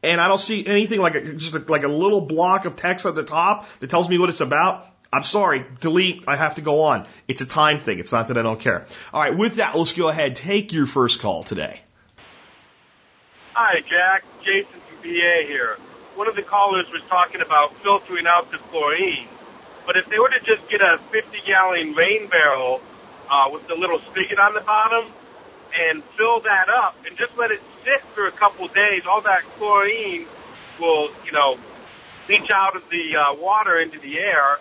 and 0.02 0.20
I 0.20 0.28
don't 0.28 0.38
see 0.38 0.66
anything 0.66 1.00
like 1.00 1.14
a, 1.14 1.32
just 1.32 1.54
a, 1.54 1.60
like 1.60 1.82
a 1.82 1.88
little 1.88 2.20
block 2.20 2.66
of 2.66 2.76
text 2.76 3.06
at 3.06 3.14
the 3.14 3.24
top 3.24 3.66
that 3.80 3.88
tells 3.88 4.06
me 4.06 4.18
what 4.18 4.28
it's 4.28 4.42
about, 4.42 4.86
I'm 5.10 5.24
sorry, 5.24 5.64
delete, 5.80 6.24
I 6.28 6.36
have 6.36 6.56
to 6.56 6.60
go 6.60 6.82
on. 6.82 7.06
It's 7.26 7.40
a 7.40 7.46
time 7.46 7.80
thing. 7.80 8.00
It's 8.00 8.12
not 8.12 8.28
that 8.28 8.36
I 8.36 8.42
don't 8.42 8.60
care. 8.60 8.86
All 9.14 9.22
right, 9.22 9.34
with 9.34 9.54
that, 9.54 9.74
let's 9.74 9.94
go 9.94 10.10
ahead. 10.10 10.36
Take 10.36 10.74
your 10.74 10.84
first 10.84 11.22
call 11.22 11.42
today. 11.42 11.80
Hi, 13.54 13.80
Jack. 13.80 14.24
Jason 14.44 14.78
from 14.86 14.98
PA 14.98 15.46
here. 15.46 15.78
One 16.16 16.28
of 16.28 16.36
the 16.36 16.42
callers 16.42 16.86
was 16.92 17.00
talking 17.08 17.40
about 17.40 17.74
filtering 17.82 18.26
out 18.26 18.50
the 18.50 18.58
chlorine. 18.58 19.26
But 19.86 19.96
if 19.96 20.06
they 20.10 20.18
were 20.18 20.28
to 20.28 20.40
just 20.40 20.68
get 20.68 20.82
a 20.82 21.00
50 21.10 21.38
gallon 21.46 21.94
rain 21.94 22.28
barrel 22.28 22.82
uh, 23.30 23.48
with 23.50 23.66
the 23.68 23.74
little 23.74 24.00
spigot 24.00 24.38
on 24.38 24.52
the 24.52 24.60
bottom 24.60 25.10
and 25.74 26.02
fill 26.16 26.40
that 26.40 26.68
up 26.68 26.96
and 27.06 27.16
just 27.16 27.36
let 27.36 27.50
it 27.50 27.60
sit 27.84 28.02
for 28.14 28.26
a 28.26 28.32
couple 28.32 28.66
days, 28.68 29.02
all 29.08 29.20
that 29.22 29.42
chlorine 29.58 30.26
will, 30.80 31.10
you 31.24 31.32
know, 31.32 31.56
leach 32.28 32.48
out 32.52 32.76
of 32.76 32.82
the 32.90 33.16
uh, 33.16 33.34
water 33.40 33.78
into 33.78 33.98
the 34.00 34.18
air 34.18 34.58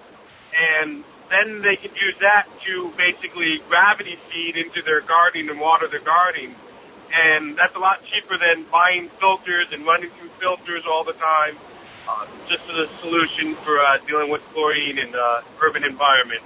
and 0.56 1.04
then 1.30 1.62
they 1.62 1.76
can 1.76 1.92
use 1.96 2.16
that 2.22 2.48
to 2.66 2.92
basically 2.98 3.60
gravity 3.68 4.18
feed 4.32 4.56
into 4.58 4.82
their 4.84 5.02
gardening 5.02 5.50
and 5.50 5.60
water 5.60 5.88
their 5.88 6.04
gardening. 6.04 6.56
And 7.12 7.58
that's 7.58 7.76
a 7.76 7.80
lot 7.80 8.04
cheaper 8.04 8.38
than 8.38 8.66
buying 8.72 9.10
filters 9.20 9.68
and 9.72 9.86
running 9.86 10.10
through 10.12 10.30
filters 10.40 10.84
all 10.86 11.04
the 11.04 11.14
time. 11.14 11.58
Uh, 12.08 12.28
just 12.48 12.62
as 12.70 12.78
a 12.78 12.88
solution 13.02 13.56
for 13.66 13.82
uh, 13.82 13.98
dealing 14.06 14.30
with 14.30 14.42
chlorine 14.54 15.00
in 15.00 15.16
uh, 15.16 15.42
urban 15.62 15.84
environments. 15.84 16.46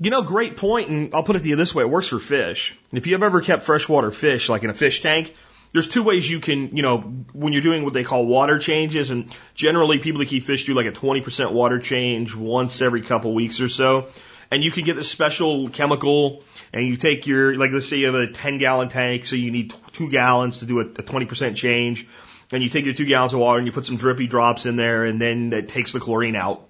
You 0.00 0.10
know, 0.10 0.22
great 0.22 0.56
point, 0.56 0.88
and 0.88 1.14
I'll 1.14 1.22
put 1.22 1.36
it 1.36 1.42
to 1.44 1.48
you 1.48 1.56
this 1.56 1.74
way: 1.74 1.84
it 1.84 1.90
works 1.90 2.08
for 2.08 2.18
fish. 2.18 2.76
If 2.92 3.06
you 3.06 3.14
have 3.14 3.22
ever 3.22 3.40
kept 3.40 3.62
freshwater 3.62 4.10
fish, 4.10 4.48
like 4.48 4.64
in 4.64 4.70
a 4.70 4.74
fish 4.74 5.02
tank, 5.02 5.34
there's 5.72 5.88
two 5.88 6.02
ways 6.02 6.28
you 6.28 6.40
can, 6.40 6.76
you 6.76 6.82
know, 6.82 6.98
when 7.32 7.52
you're 7.52 7.62
doing 7.62 7.84
what 7.84 7.94
they 7.94 8.04
call 8.04 8.26
water 8.26 8.58
changes, 8.58 9.10
and 9.10 9.32
generally 9.54 9.98
people 9.98 10.18
that 10.20 10.26
keep 10.26 10.42
fish 10.42 10.64
do 10.64 10.74
like 10.74 10.86
a 10.86 10.92
20% 10.92 11.52
water 11.52 11.78
change 11.78 12.34
once 12.34 12.80
every 12.80 13.02
couple 13.02 13.34
weeks 13.34 13.60
or 13.60 13.68
so. 13.68 14.08
And 14.50 14.62
you 14.62 14.70
can 14.70 14.84
get 14.84 14.94
this 14.96 15.10
special 15.10 15.68
chemical, 15.68 16.44
and 16.72 16.86
you 16.86 16.96
take 16.96 17.26
your, 17.26 17.56
like 17.56 17.70
let's 17.72 17.88
say 17.88 17.96
you 17.96 18.06
have 18.06 18.14
a 18.14 18.26
10 18.26 18.58
gallon 18.58 18.88
tank, 18.88 19.26
so 19.26 19.36
you 19.36 19.50
need 19.50 19.74
two 19.92 20.10
gallons 20.10 20.58
to 20.58 20.66
do 20.66 20.80
a, 20.80 20.82
a 20.82 21.02
20% 21.02 21.56
change. 21.56 22.06
And 22.52 22.62
you 22.62 22.68
take 22.68 22.84
your 22.84 22.94
two 22.94 23.06
gallons 23.06 23.32
of 23.32 23.40
water 23.40 23.58
and 23.58 23.66
you 23.66 23.72
put 23.72 23.86
some 23.86 23.96
drippy 23.96 24.26
drops 24.26 24.66
in 24.66 24.76
there, 24.76 25.04
and 25.04 25.20
then 25.20 25.52
it 25.52 25.68
takes 25.68 25.92
the 25.92 26.00
chlorine 26.00 26.36
out 26.36 26.68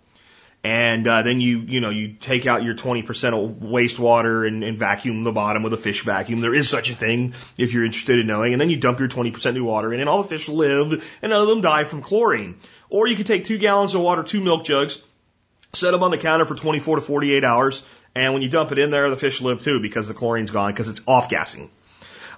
and 0.64 1.06
uh, 1.06 1.20
then 1.20 1.42
you 1.42 1.58
you 1.58 1.80
know 1.80 1.90
you 1.90 2.14
take 2.14 2.46
out 2.46 2.64
your 2.64 2.74
20% 2.74 3.04
of 3.34 3.56
wastewater 3.60 4.48
and, 4.48 4.64
and 4.64 4.78
vacuum 4.78 5.22
the 5.22 5.30
bottom 5.30 5.62
with 5.62 5.74
a 5.74 5.76
fish 5.76 6.02
vacuum. 6.02 6.40
There 6.40 6.54
is 6.54 6.70
such 6.70 6.90
a 6.90 6.94
thing 6.94 7.34
if 7.58 7.74
you're 7.74 7.84
interested 7.84 8.18
in 8.18 8.26
knowing, 8.26 8.54
and 8.54 8.60
then 8.60 8.70
you 8.70 8.78
dump 8.78 8.98
your 8.98 9.08
20% 9.08 9.52
new 9.52 9.64
water 9.64 9.92
in, 9.92 10.00
and 10.00 10.08
all 10.08 10.22
the 10.22 10.28
fish 10.28 10.48
live, 10.48 10.92
and 11.20 11.30
none 11.30 11.42
of 11.42 11.48
them 11.48 11.60
die 11.60 11.84
from 11.84 12.00
chlorine. 12.00 12.56
Or 12.88 13.06
you 13.06 13.14
could 13.14 13.26
take 13.26 13.44
two 13.44 13.58
gallons 13.58 13.94
of 13.94 14.00
water, 14.00 14.22
two 14.22 14.40
milk 14.40 14.64
jugs, 14.64 14.98
set 15.74 15.90
them 15.90 16.02
on 16.02 16.10
the 16.10 16.18
counter 16.18 16.46
for 16.46 16.54
24 16.54 16.96
to 16.96 17.02
48 17.02 17.44
hours, 17.44 17.82
and 18.14 18.32
when 18.32 18.40
you 18.40 18.48
dump 18.48 18.72
it 18.72 18.78
in 18.78 18.90
there, 18.90 19.10
the 19.10 19.16
fish 19.18 19.42
live 19.42 19.62
too 19.62 19.80
because 19.80 20.08
the 20.08 20.14
chlorine's 20.14 20.50
gone 20.50 20.72
because 20.72 20.88
it's 20.88 21.02
off 21.06 21.28
gassing. 21.28 21.70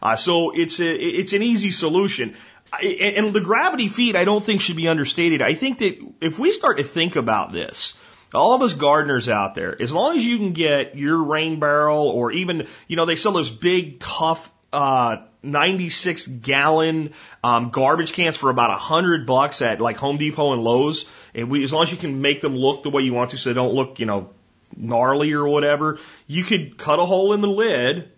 Uh, 0.02 0.16
so 0.16 0.50
it's 0.50 0.80
a, 0.80 0.95
it's 0.95 1.33
an 1.33 1.42
easy 1.42 1.71
solution. 1.71 2.35
And 2.83 3.33
the 3.33 3.40
gravity 3.40 3.87
feed, 3.87 4.16
I 4.16 4.25
don't 4.25 4.42
think 4.42 4.61
should 4.61 4.76
be 4.76 4.88
understated. 4.88 5.40
I 5.40 5.54
think 5.54 5.78
that 5.78 5.99
if 6.21 6.38
we 6.40 6.50
start 6.50 6.78
to 6.78 6.83
think 6.83 7.14
about 7.14 7.52
this, 7.52 7.95
all 8.37 8.55
of 8.55 8.62
us 8.62 8.75
gardeners 8.75 9.28
out 9.28 9.55
there, 9.55 9.81
as 9.81 9.93
long 9.93 10.16
as 10.16 10.25
you 10.25 10.38
can 10.38 10.52
get 10.52 10.97
your 10.97 11.25
rain 11.25 11.59
barrel 11.59 12.09
or 12.09 12.33
even, 12.33 12.66
you 12.87 12.97
know, 12.97 13.05
they 13.05 13.16
sell 13.16 13.33
those 13.33 13.50
big, 13.50 14.00
tough, 14.00 14.52
uh, 14.73 15.19
96 15.43 16.26
gallon 16.26 17.12
um, 17.43 17.71
garbage 17.71 18.12
cans 18.12 18.37
for 18.37 18.50
about 18.50 18.71
a 18.71 18.76
hundred 18.76 19.26
bucks 19.26 19.62
at 19.62 19.81
like 19.81 19.97
Home 19.99 20.19
Depot 20.19 20.52
and 20.52 20.62
Lowe's. 20.62 21.07
If 21.35 21.49
we, 21.49 21.62
as 21.62 21.73
long 21.73 21.85
as 21.85 21.93
you 21.93 21.99
can 21.99 22.21
make 22.21 22.40
them 22.40 22.57
look 22.57 22.83
the 22.83 22.90
way 22.90 23.02
you 23.02 23.14
want 23.14 23.31
to, 23.31 23.38
so 23.38 23.50
they 23.50 23.55
don't 23.55 23.75
look, 23.75 24.00
you 24.00 24.07
know, 24.07 24.31
gnarly 24.76 25.33
or 25.33 25.47
whatever, 25.47 25.99
you 26.26 26.43
could 26.43 26.76
cut 26.76 26.99
a 26.99 27.05
hole 27.05 27.33
in 27.33 27.40
the 27.40 27.49
lid, 27.49 28.11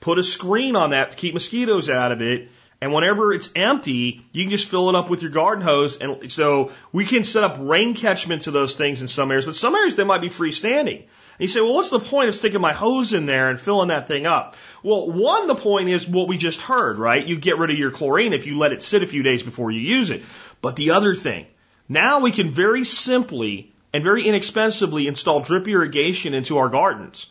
put 0.00 0.18
a 0.18 0.22
screen 0.22 0.76
on 0.76 0.90
that 0.90 1.12
to 1.12 1.16
keep 1.16 1.34
mosquitoes 1.34 1.88
out 1.88 2.12
of 2.12 2.20
it, 2.20 2.50
and 2.84 2.92
whenever 2.92 3.32
it's 3.32 3.48
empty, 3.56 4.26
you 4.30 4.44
can 4.44 4.50
just 4.50 4.68
fill 4.68 4.90
it 4.90 4.94
up 4.94 5.08
with 5.08 5.22
your 5.22 5.30
garden 5.30 5.64
hose. 5.64 5.96
And 5.96 6.30
so 6.30 6.70
we 6.92 7.06
can 7.06 7.24
set 7.24 7.42
up 7.42 7.56
rain 7.58 7.94
catchment 7.94 8.42
to 8.42 8.50
those 8.50 8.74
things 8.74 9.00
in 9.00 9.08
some 9.08 9.30
areas, 9.30 9.46
but 9.46 9.56
some 9.56 9.74
areas 9.74 9.96
they 9.96 10.04
might 10.04 10.20
be 10.20 10.28
freestanding. 10.28 10.98
And 10.98 11.38
you 11.38 11.48
say, 11.48 11.62
well, 11.62 11.72
what's 11.72 11.88
the 11.88 11.98
point 11.98 12.28
of 12.28 12.34
sticking 12.34 12.60
my 12.60 12.74
hose 12.74 13.14
in 13.14 13.24
there 13.24 13.48
and 13.48 13.58
filling 13.58 13.88
that 13.88 14.06
thing 14.06 14.26
up? 14.26 14.54
Well, 14.82 15.10
one, 15.10 15.46
the 15.46 15.54
point 15.54 15.88
is 15.88 16.06
what 16.06 16.28
we 16.28 16.36
just 16.36 16.60
heard, 16.60 16.98
right? 16.98 17.26
You 17.26 17.38
get 17.38 17.56
rid 17.56 17.70
of 17.70 17.78
your 17.78 17.90
chlorine 17.90 18.34
if 18.34 18.44
you 18.44 18.58
let 18.58 18.72
it 18.72 18.82
sit 18.82 19.02
a 19.02 19.06
few 19.06 19.22
days 19.22 19.42
before 19.42 19.70
you 19.70 19.80
use 19.80 20.10
it. 20.10 20.22
But 20.60 20.76
the 20.76 20.90
other 20.90 21.14
thing, 21.14 21.46
now 21.88 22.20
we 22.20 22.32
can 22.32 22.50
very 22.50 22.84
simply 22.84 23.72
and 23.94 24.04
very 24.04 24.24
inexpensively 24.28 25.06
install 25.06 25.40
drip 25.40 25.66
irrigation 25.66 26.34
into 26.34 26.58
our 26.58 26.68
gardens. 26.68 27.30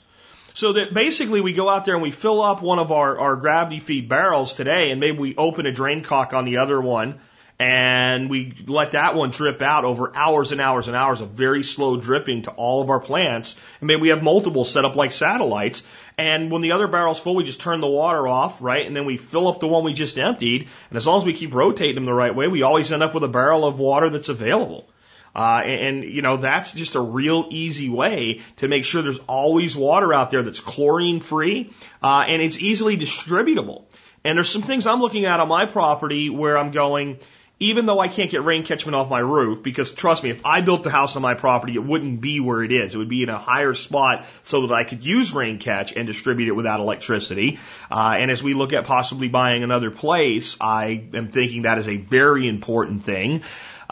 So 0.54 0.74
that 0.74 0.94
basically 0.94 1.42
we 1.42 1.54
go 1.54 1.68
out 1.68 1.86
there 1.86 1.96
and 1.96 2.04
we 2.04 2.12
fill 2.12 2.42
up 2.42 2.62
one 2.62 2.80
of 2.80 2.92
our, 2.92 3.18
our 3.18 3.36
gravity 3.36 3.80
feed 3.80 4.08
barrels 4.08 4.54
today 4.54 4.92
and 4.92 5.00
maybe 5.00 5.18
we 5.18 5.36
open 5.36 5.66
a 5.66 5.72
drain 5.72 6.04
cock 6.04 6.34
on 6.34 6.46
the 6.46 6.58
other 6.58 6.80
one 6.80 7.20
and 7.60 8.30
we 8.30 8.54
let 8.68 8.92
that 8.92 9.16
one 9.16 9.30
drip 9.30 9.62
out 9.62 9.86
over 9.86 10.16
hours 10.16 10.52
and 10.52 10.60
hours 10.60 10.88
and 10.88 10.98
hours 10.98 11.22
of 11.22 11.30
very 11.30 11.64
slow 11.64 11.98
dripping 11.98 12.44
to 12.44 12.52
all 12.52 12.82
of 12.82 12.90
our 12.90 13.00
plants. 13.00 13.56
And 13.80 13.88
maybe 13.88 14.02
we 14.02 14.10
have 14.10 14.24
multiple 14.24 14.66
set 14.66 14.86
up 14.86 14.96
like 14.96 15.12
satellites. 15.12 15.84
And 16.18 16.52
when 16.52 16.62
the 16.62 16.74
other 16.74 16.88
barrel's 16.88 17.20
full, 17.20 17.36
we 17.36 17.44
just 17.44 17.62
turn 17.62 17.80
the 17.80 17.88
water 17.88 18.28
off, 18.28 18.62
right? 18.62 18.86
And 18.86 18.96
then 18.96 19.06
we 19.06 19.18
fill 19.18 19.48
up 19.48 19.60
the 19.60 19.68
one 19.68 19.84
we 19.84 19.94
just 19.94 20.18
emptied. 20.18 20.68
And 20.90 20.98
as 20.98 21.08
long 21.08 21.20
as 21.20 21.26
we 21.26 21.34
keep 21.34 21.54
rotating 21.54 21.96
them 21.96 22.06
the 22.06 22.14
right 22.14 22.36
way, 22.36 22.48
we 22.48 22.64
always 22.64 22.92
end 22.92 23.02
up 23.02 23.14
with 23.14 23.24
a 23.24 23.30
barrel 23.30 23.66
of 23.66 23.80
water 23.80 24.10
that's 24.10 24.30
available. 24.30 24.88
Uh, 25.36 25.62
and, 25.66 26.04
you 26.04 26.22
know, 26.22 26.38
that's 26.38 26.74
just 26.74 26.96
a 26.96 27.02
real 27.02 27.48
easy 27.50 27.90
way 27.90 28.42
to 28.58 28.68
make 28.68 28.86
sure 28.86 29.02
there's 29.02 29.20
always 29.20 29.76
water 29.76 30.14
out 30.14 30.30
there 30.30 30.44
that's 30.44 30.60
chlorine 30.60 31.20
free, 31.20 31.72
uh, 32.04 32.26
and 32.28 32.42
it's 32.42 32.60
easily 32.60 32.98
distributable. 32.98 33.86
And 34.24 34.38
there's 34.38 34.50
some 34.50 34.62
things 34.62 34.86
I'm 34.86 35.02
looking 35.02 35.26
at 35.26 35.40
on 35.40 35.48
my 35.48 35.66
property 35.66 36.30
where 36.30 36.58
I'm 36.58 36.72
going, 36.72 37.18
even 37.60 37.86
though 37.86 38.00
I 38.00 38.08
can't 38.08 38.30
get 38.30 38.44
rain 38.44 38.64
catchment 38.64 38.96
off 38.96 39.10
my 39.10 39.20
roof, 39.20 39.64
because 39.64 39.92
trust 39.92 40.24
me, 40.24 40.30
if 40.30 40.46
I 40.46 40.62
built 40.62 40.84
the 40.84 40.90
house 40.90 41.16
on 41.16 41.22
my 41.22 41.34
property, 41.34 41.74
it 41.74 41.84
wouldn't 41.84 42.22
be 42.22 42.40
where 42.40 42.64
it 42.64 42.72
is. 42.72 42.94
It 42.94 42.98
would 42.98 43.10
be 43.10 43.24
in 43.24 43.30
a 43.30 43.38
higher 43.38 43.74
spot 43.74 44.26
so 44.44 44.68
that 44.68 44.74
I 44.74 44.84
could 44.84 45.04
use 45.04 45.34
rain 45.34 45.60
catch 45.60 45.94
and 45.94 46.08
distribute 46.08 46.48
it 46.48 46.56
without 46.56 46.80
electricity. 46.80 47.60
Uh, 47.92 48.16
and 48.20 48.32
as 48.32 48.44
we 48.44 48.54
look 48.54 48.74
at 48.74 48.86
possibly 48.86 49.30
buying 49.30 49.64
another 49.64 49.92
place, 49.92 50.58
I 50.62 51.06
am 51.14 51.30
thinking 51.30 51.64
that 51.64 51.80
is 51.80 51.88
a 51.88 51.98
very 51.98 52.48
important 52.48 53.04
thing. 53.04 53.44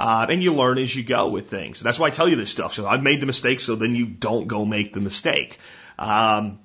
Uh, 0.01 0.25
and 0.29 0.41
you 0.41 0.51
learn 0.51 0.79
as 0.79 0.95
you 0.95 1.03
go 1.03 1.27
with 1.27 1.47
things. 1.47 1.79
That's 1.79 1.99
why 1.99 2.07
I 2.07 2.09
tell 2.09 2.27
you 2.27 2.35
this 2.35 2.49
stuff. 2.49 2.73
So 2.73 2.87
I've 2.87 3.03
made 3.03 3.21
the 3.21 3.27
mistake, 3.27 3.59
so 3.59 3.75
then 3.75 3.93
you 3.93 4.07
don't 4.07 4.47
go 4.47 4.65
make 4.65 4.93
the 4.93 4.99
mistake. 4.99 5.59
Um, 5.99 6.57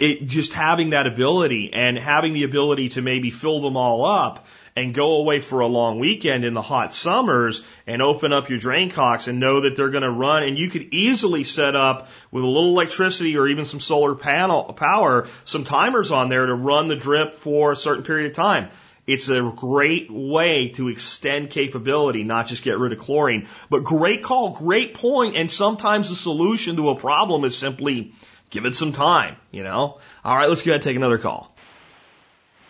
it 0.00 0.26
just 0.26 0.52
having 0.54 0.90
that 0.90 1.06
ability 1.06 1.72
and 1.72 1.96
having 1.96 2.32
the 2.32 2.42
ability 2.42 2.88
to 2.90 3.00
maybe 3.00 3.30
fill 3.30 3.60
them 3.60 3.76
all 3.76 4.04
up 4.04 4.44
and 4.74 4.92
go 4.92 5.18
away 5.18 5.40
for 5.40 5.60
a 5.60 5.68
long 5.68 6.00
weekend 6.00 6.44
in 6.44 6.52
the 6.52 6.60
hot 6.60 6.92
summers 6.92 7.62
and 7.86 8.02
open 8.02 8.32
up 8.32 8.48
your 8.50 8.58
drain 8.58 8.90
cocks 8.90 9.28
and 9.28 9.38
know 9.38 9.60
that 9.60 9.76
they're 9.76 9.90
going 9.90 10.02
to 10.02 10.10
run 10.10 10.42
and 10.42 10.58
you 10.58 10.68
could 10.68 10.92
easily 10.92 11.44
set 11.44 11.76
up 11.76 12.08
with 12.32 12.42
a 12.42 12.46
little 12.46 12.70
electricity 12.70 13.38
or 13.38 13.46
even 13.46 13.66
some 13.66 13.80
solar 13.80 14.16
panel 14.16 14.64
power 14.72 15.28
some 15.44 15.62
timers 15.62 16.10
on 16.10 16.28
there 16.28 16.46
to 16.46 16.54
run 16.54 16.88
the 16.88 16.96
drip 16.96 17.34
for 17.34 17.70
a 17.70 17.76
certain 17.76 18.02
period 18.02 18.30
of 18.30 18.36
time 18.36 18.68
it's 19.08 19.30
a 19.30 19.40
great 19.56 20.10
way 20.10 20.68
to 20.68 20.88
extend 20.88 21.48
capability, 21.48 22.24
not 22.24 22.46
just 22.46 22.62
get 22.62 22.78
rid 22.78 22.92
of 22.92 22.98
chlorine. 22.98 23.48
But 23.70 23.82
great 23.82 24.22
call, 24.22 24.50
great 24.50 24.92
point, 24.92 25.34
and 25.34 25.50
sometimes 25.50 26.10
the 26.10 26.14
solution 26.14 26.76
to 26.76 26.90
a 26.90 26.94
problem 26.94 27.44
is 27.44 27.56
simply 27.56 28.12
give 28.50 28.66
it 28.66 28.74
some 28.74 28.92
time, 28.92 29.36
you 29.50 29.64
know? 29.64 29.98
All 30.22 30.36
right, 30.36 30.46
let's 30.46 30.62
go 30.62 30.72
ahead 30.72 30.76
and 30.76 30.82
take 30.82 30.96
another 30.96 31.16
call. 31.16 31.50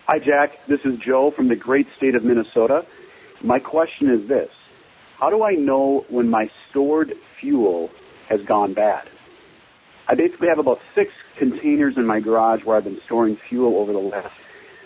Hi, 0.07 0.21
Jack. 0.21 0.65
This 0.69 0.81
is 0.85 1.01
Joe 1.01 1.33
from 1.33 1.49
the 1.49 1.57
great 1.57 1.89
state 1.97 2.15
of 2.15 2.23
Minnesota. 2.23 2.87
My 3.43 3.59
question 3.59 4.09
is 4.09 4.29
this. 4.29 4.51
How 5.19 5.31
do 5.31 5.43
I 5.43 5.55
know 5.55 6.07
when 6.09 6.31
my 6.31 6.51
stored 6.71 7.15
fuel 7.41 7.91
has 8.29 8.43
gone 8.43 8.75
bad? 8.75 9.09
I 10.07 10.15
basically 10.15 10.49
have 10.49 10.61
about 10.61 10.81
six 10.95 11.13
containers 11.37 11.97
in 11.97 12.07
my 12.07 12.21
garage 12.21 12.65
where 12.65 12.77
I've 12.77 12.85
been 12.85 13.01
storing 13.07 13.37
fuel 13.37 13.77
over 13.77 13.93
the 13.93 13.99
last 13.99 14.33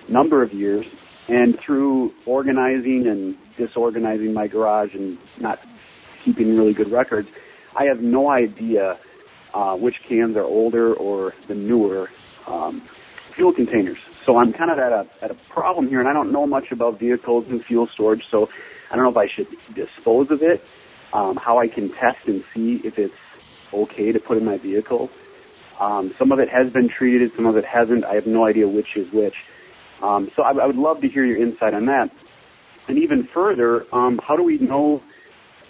number 0.08 0.42
of 0.42 0.54
years, 0.54 0.86
and 1.28 1.58
through 1.58 2.12
organizing 2.26 3.06
and 3.06 3.36
disorganizing 3.56 4.32
my 4.32 4.46
garage 4.48 4.94
and 4.94 5.18
not 5.38 5.60
keeping 6.24 6.56
really 6.56 6.74
good 6.74 6.90
records, 6.90 7.28
I 7.76 7.84
have 7.84 8.00
no 8.00 8.28
idea 8.30 8.98
uh, 9.54 9.76
which 9.76 9.96
cans 10.08 10.36
are 10.36 10.44
older 10.44 10.94
or 10.94 11.34
the 11.48 11.54
newer 11.54 12.08
um, 12.46 12.82
fuel 13.34 13.52
containers. 13.52 13.98
So 14.24 14.36
I'm 14.36 14.52
kind 14.52 14.70
of 14.70 14.78
at 14.78 14.92
a 14.92 15.06
at 15.20 15.30
a 15.30 15.34
problem 15.50 15.88
here, 15.88 16.00
and 16.00 16.08
I 16.08 16.12
don't 16.12 16.32
know 16.32 16.46
much 16.46 16.70
about 16.70 16.98
vehicles 16.98 17.46
and 17.48 17.64
fuel 17.64 17.88
storage. 17.92 18.24
So 18.30 18.48
I 18.90 18.96
don't 18.96 19.04
know 19.04 19.10
if 19.10 19.16
I 19.16 19.28
should 19.28 19.48
dispose 19.74 20.30
of 20.30 20.42
it, 20.42 20.62
um, 21.12 21.36
how 21.36 21.58
I 21.58 21.68
can 21.68 21.90
test 21.92 22.26
and 22.26 22.44
see 22.54 22.80
if 22.84 22.98
it's 22.98 23.14
okay 23.72 24.12
to 24.12 24.20
put 24.20 24.36
in 24.36 24.44
my 24.44 24.58
vehicle. 24.58 25.10
Um, 25.80 26.14
some 26.18 26.30
of 26.30 26.38
it 26.38 26.48
has 26.48 26.70
been 26.72 26.88
treated, 26.88 27.32
some 27.34 27.46
of 27.46 27.56
it 27.56 27.64
hasn't. 27.64 28.04
I 28.04 28.14
have 28.14 28.26
no 28.26 28.44
idea 28.44 28.68
which 28.68 28.96
is 28.96 29.12
which. 29.12 29.34
Um, 30.02 30.30
so 30.34 30.42
I, 30.42 30.50
I 30.50 30.66
would 30.66 30.76
love 30.76 31.00
to 31.00 31.08
hear 31.08 31.24
your 31.24 31.36
insight 31.36 31.74
on 31.74 31.86
that. 31.86 32.10
And 32.88 32.98
even 32.98 33.28
further, 33.32 33.86
um, 33.94 34.18
how 34.18 34.36
do 34.36 34.42
we 34.42 34.58
know 34.58 35.00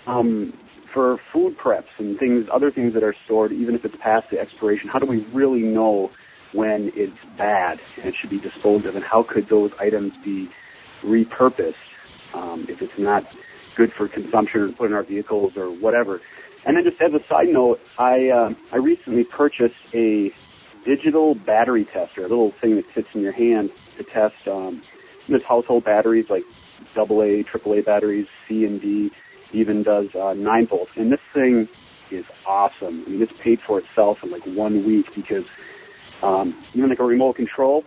um, 0.07 0.59
for 0.93 1.19
food 1.33 1.59
preps 1.59 1.85
and 1.99 2.19
things, 2.19 2.49
other 2.51 2.71
things 2.71 2.95
that 2.95 3.03
are 3.03 3.15
stored, 3.25 3.53
even 3.53 3.75
if 3.75 3.85
it's 3.85 3.97
past 3.97 4.31
the 4.31 4.41
expiration? 4.41 4.89
How 4.89 4.99
do 4.99 5.07
we 5.07 5.19
really 5.27 5.63
know 5.63 6.11
when 6.53 6.91
it's 6.95 7.17
bad 7.37 7.81
and 7.97 8.07
it 8.07 8.15
should 8.15 8.31
be 8.31 8.41
disposed 8.41 8.87
of? 8.87 8.97
And 8.97 9.05
how 9.05 9.23
could 9.23 9.49
those 9.49 9.73
items 9.79 10.15
be 10.25 10.49
repurposed 11.03 11.75
um, 12.33 12.67
if 12.69 12.81
it's 12.81 12.99
not 12.99 13.25
good 13.77 13.93
for 13.93 14.09
consumption 14.09 14.63
or 14.63 14.73
put 14.73 14.87
in 14.87 14.95
our 14.95 15.03
vehicles 15.03 15.57
or 15.57 15.71
whatever? 15.71 16.21
And 16.65 16.77
then 16.77 16.85
just 16.85 17.01
as 17.03 17.13
a 17.13 17.27
side 17.27 17.49
note, 17.49 17.81
I 17.99 18.29
uh, 18.29 18.55
I 18.71 18.77
recently 18.77 19.25
purchased 19.25 19.75
a 19.93 20.33
digital 20.85 21.35
battery 21.35 21.85
tester, 21.85 22.25
a 22.25 22.29
little 22.29 22.53
thing 22.53 22.77
that 22.77 22.87
fits 22.95 23.09
in 23.15 23.21
your 23.21 23.33
hand 23.33 23.71
to 23.99 24.05
test 24.05 24.49
um, 24.49 24.83
this 25.29 25.43
household 25.43 25.85
batteries 25.85 26.29
like 26.31 26.45
AA, 26.97 27.43
AAA 27.45 27.85
batteries, 27.85 28.27
C 28.49 28.65
and 28.65 28.81
D, 28.81 29.11
even 29.53 29.83
does 29.83 30.15
uh, 30.15 30.35
9 30.35 30.67
volts. 30.67 30.93
And 30.97 31.13
this 31.13 31.21
thing 31.33 31.69
is 32.11 32.25
awesome. 32.47 33.05
I 33.07 33.11
mean, 33.11 33.23
it's 33.23 33.33
paid 33.41 33.61
for 33.61 33.79
itself 33.79 34.23
in 34.23 34.31
like 34.31 34.45
one 34.47 34.85
week 34.85 35.15
because 35.15 35.45
um, 36.23 36.57
even 36.75 36.91
like 36.91 37.01
a 37.01 37.05
remote 37.05 37.37
control, 37.37 37.85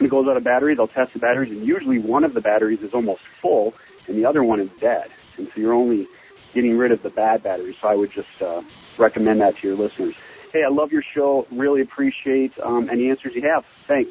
it 0.00 0.10
goes 0.10 0.26
out 0.28 0.36
of 0.36 0.44
batteries, 0.44 0.78
I'll 0.78 0.88
test 0.88 1.14
the 1.14 1.18
batteries, 1.18 1.50
and 1.52 1.66
usually 1.66 1.98
one 1.98 2.24
of 2.24 2.34
the 2.34 2.40
batteries 2.40 2.80
is 2.82 2.92
almost 2.92 3.22
full, 3.40 3.72
and 4.06 4.16
the 4.16 4.26
other 4.26 4.44
one 4.44 4.60
is 4.60 4.68
dead. 4.80 5.10
And 5.38 5.48
so 5.54 5.60
you're 5.60 5.74
only 5.74 6.06
getting 6.54 6.76
rid 6.76 6.92
of 6.92 7.02
the 7.02 7.10
bad 7.10 7.42
batteries. 7.42 7.76
So 7.80 7.88
I 7.88 7.94
would 7.94 8.10
just 8.12 8.42
uh, 8.42 8.62
recommend 8.98 9.40
that 9.40 9.56
to 9.58 9.66
your 9.66 9.76
listeners. 9.76 10.14
Hey, 10.52 10.62
I 10.64 10.70
love 10.70 10.92
your 10.92 11.02
show. 11.14 11.46
Really 11.50 11.82
appreciate 11.82 12.52
um, 12.62 12.88
any 12.90 13.10
answers 13.10 13.34
you 13.34 13.42
have. 13.42 13.64
Thanks. 13.86 14.10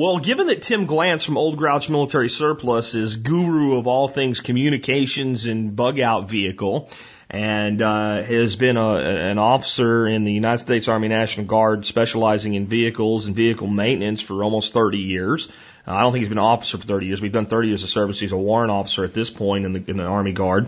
Well, 0.00 0.18
given 0.18 0.46
that 0.46 0.62
Tim 0.62 0.86
Glantz 0.86 1.26
from 1.26 1.36
Old 1.36 1.58
Grouch 1.58 1.90
Military 1.90 2.30
Surplus 2.30 2.94
is 2.94 3.16
guru 3.16 3.76
of 3.76 3.86
all 3.86 4.08
things 4.08 4.40
communications 4.40 5.44
and 5.44 5.76
bug 5.76 6.00
out 6.00 6.26
vehicle, 6.26 6.88
and 7.28 7.82
uh, 7.82 8.22
has 8.22 8.56
been 8.56 8.78
a, 8.78 8.94
an 8.94 9.36
officer 9.36 10.06
in 10.06 10.24
the 10.24 10.32
United 10.32 10.62
States 10.62 10.88
Army 10.88 11.08
National 11.08 11.44
Guard 11.44 11.84
specializing 11.84 12.54
in 12.54 12.66
vehicles 12.66 13.26
and 13.26 13.36
vehicle 13.36 13.66
maintenance 13.66 14.22
for 14.22 14.42
almost 14.42 14.72
30 14.72 14.96
years. 14.96 15.50
Uh, 15.86 15.92
I 15.92 16.00
don't 16.00 16.12
think 16.12 16.20
he's 16.20 16.30
been 16.30 16.38
an 16.38 16.44
officer 16.44 16.78
for 16.78 16.86
30 16.86 17.04
years. 17.04 17.20
We've 17.20 17.30
done 17.30 17.44
30 17.44 17.68
years 17.68 17.82
of 17.82 17.90
service. 17.90 18.18
He's 18.18 18.32
a 18.32 18.38
warrant 18.38 18.70
officer 18.70 19.04
at 19.04 19.12
this 19.12 19.28
point 19.28 19.66
in 19.66 19.74
the, 19.74 19.84
in 19.86 19.98
the 19.98 20.04
Army 20.04 20.32
Guard. 20.32 20.64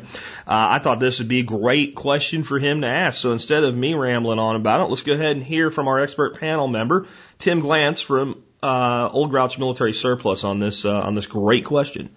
Uh, 0.46 0.76
I 0.76 0.78
thought 0.78 1.00
this 1.00 1.20
would 1.20 1.28
be 1.28 1.40
a 1.40 1.44
great 1.44 1.94
question 1.94 2.44
for 2.44 2.58
him 2.58 2.82
to 2.82 2.86
ask. 2.86 3.18
So 3.18 3.32
instead 3.32 3.64
of 3.64 3.74
me 3.74 3.94
rambling 3.94 4.38
on 4.38 4.56
about 4.56 4.82
it, 4.82 4.90
let's 4.90 5.00
go 5.00 5.14
ahead 5.14 5.36
and 5.36 5.42
hear 5.42 5.70
from 5.70 5.88
our 5.88 6.00
expert 6.00 6.38
panel 6.38 6.68
member, 6.68 7.06
Tim 7.38 7.62
Glantz 7.62 8.04
from 8.04 8.42
uh, 8.62 9.10
Old 9.12 9.30
Grouch 9.30 9.58
Military 9.58 9.92
Surplus 9.92 10.44
on 10.44 10.58
this 10.58 10.84
uh, 10.84 11.00
on 11.00 11.14
this 11.14 11.26
great 11.26 11.64
question. 11.64 12.10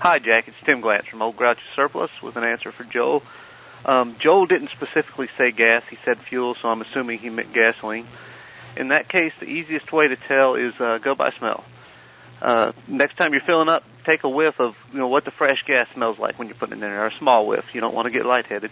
Hi, 0.00 0.18
Jack. 0.18 0.48
It's 0.48 0.56
Tim 0.64 0.82
Glantz 0.82 1.06
from 1.06 1.22
Old 1.22 1.36
Grouch 1.36 1.60
Surplus 1.76 2.10
with 2.22 2.36
an 2.36 2.44
answer 2.44 2.72
for 2.72 2.84
Joel. 2.84 3.22
Um, 3.84 4.16
Joel 4.18 4.46
didn't 4.46 4.70
specifically 4.70 5.28
say 5.36 5.50
gas; 5.50 5.82
he 5.88 5.98
said 6.04 6.18
fuel, 6.18 6.54
so 6.54 6.68
I'm 6.68 6.80
assuming 6.80 7.18
he 7.18 7.30
meant 7.30 7.52
gasoline. 7.52 8.06
In 8.76 8.88
that 8.88 9.08
case, 9.08 9.32
the 9.38 9.46
easiest 9.46 9.92
way 9.92 10.08
to 10.08 10.16
tell 10.16 10.54
is 10.54 10.74
uh, 10.80 10.98
go 10.98 11.14
by 11.14 11.30
smell. 11.32 11.64
Uh, 12.42 12.72
next 12.88 13.16
time 13.16 13.32
you're 13.32 13.42
filling 13.42 13.68
up, 13.68 13.84
take 14.04 14.24
a 14.24 14.28
whiff 14.28 14.58
of 14.60 14.76
you 14.92 14.98
know 14.98 15.08
what 15.08 15.24
the 15.24 15.30
fresh 15.30 15.62
gas 15.66 15.88
smells 15.94 16.18
like 16.18 16.38
when 16.38 16.48
you're 16.48 16.56
putting 16.56 16.72
it 16.72 16.84
in 16.84 16.90
there, 16.90 17.06
a 17.06 17.16
small 17.18 17.46
whiff. 17.46 17.64
You 17.74 17.80
don't 17.80 17.94
want 17.94 18.06
to 18.06 18.10
get 18.10 18.26
lightheaded. 18.26 18.70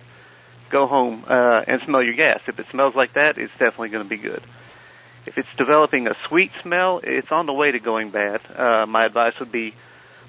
Go 0.70 0.86
home 0.86 1.24
uh, 1.28 1.62
and 1.66 1.82
smell 1.82 2.02
your 2.02 2.14
gas. 2.14 2.40
If 2.46 2.58
it 2.58 2.66
smells 2.70 2.94
like 2.94 3.12
that, 3.14 3.36
it's 3.36 3.52
definitely 3.52 3.90
going 3.90 4.04
to 4.04 4.08
be 4.08 4.16
good. 4.16 4.42
If 5.26 5.38
it's 5.38 5.48
developing 5.56 6.08
a 6.08 6.16
sweet 6.26 6.50
smell, 6.62 7.00
it's 7.02 7.30
on 7.30 7.46
the 7.46 7.52
way 7.52 7.70
to 7.70 7.78
going 7.78 8.10
bad. 8.10 8.40
Uh, 8.54 8.86
my 8.86 9.04
advice 9.04 9.38
would 9.38 9.52
be 9.52 9.74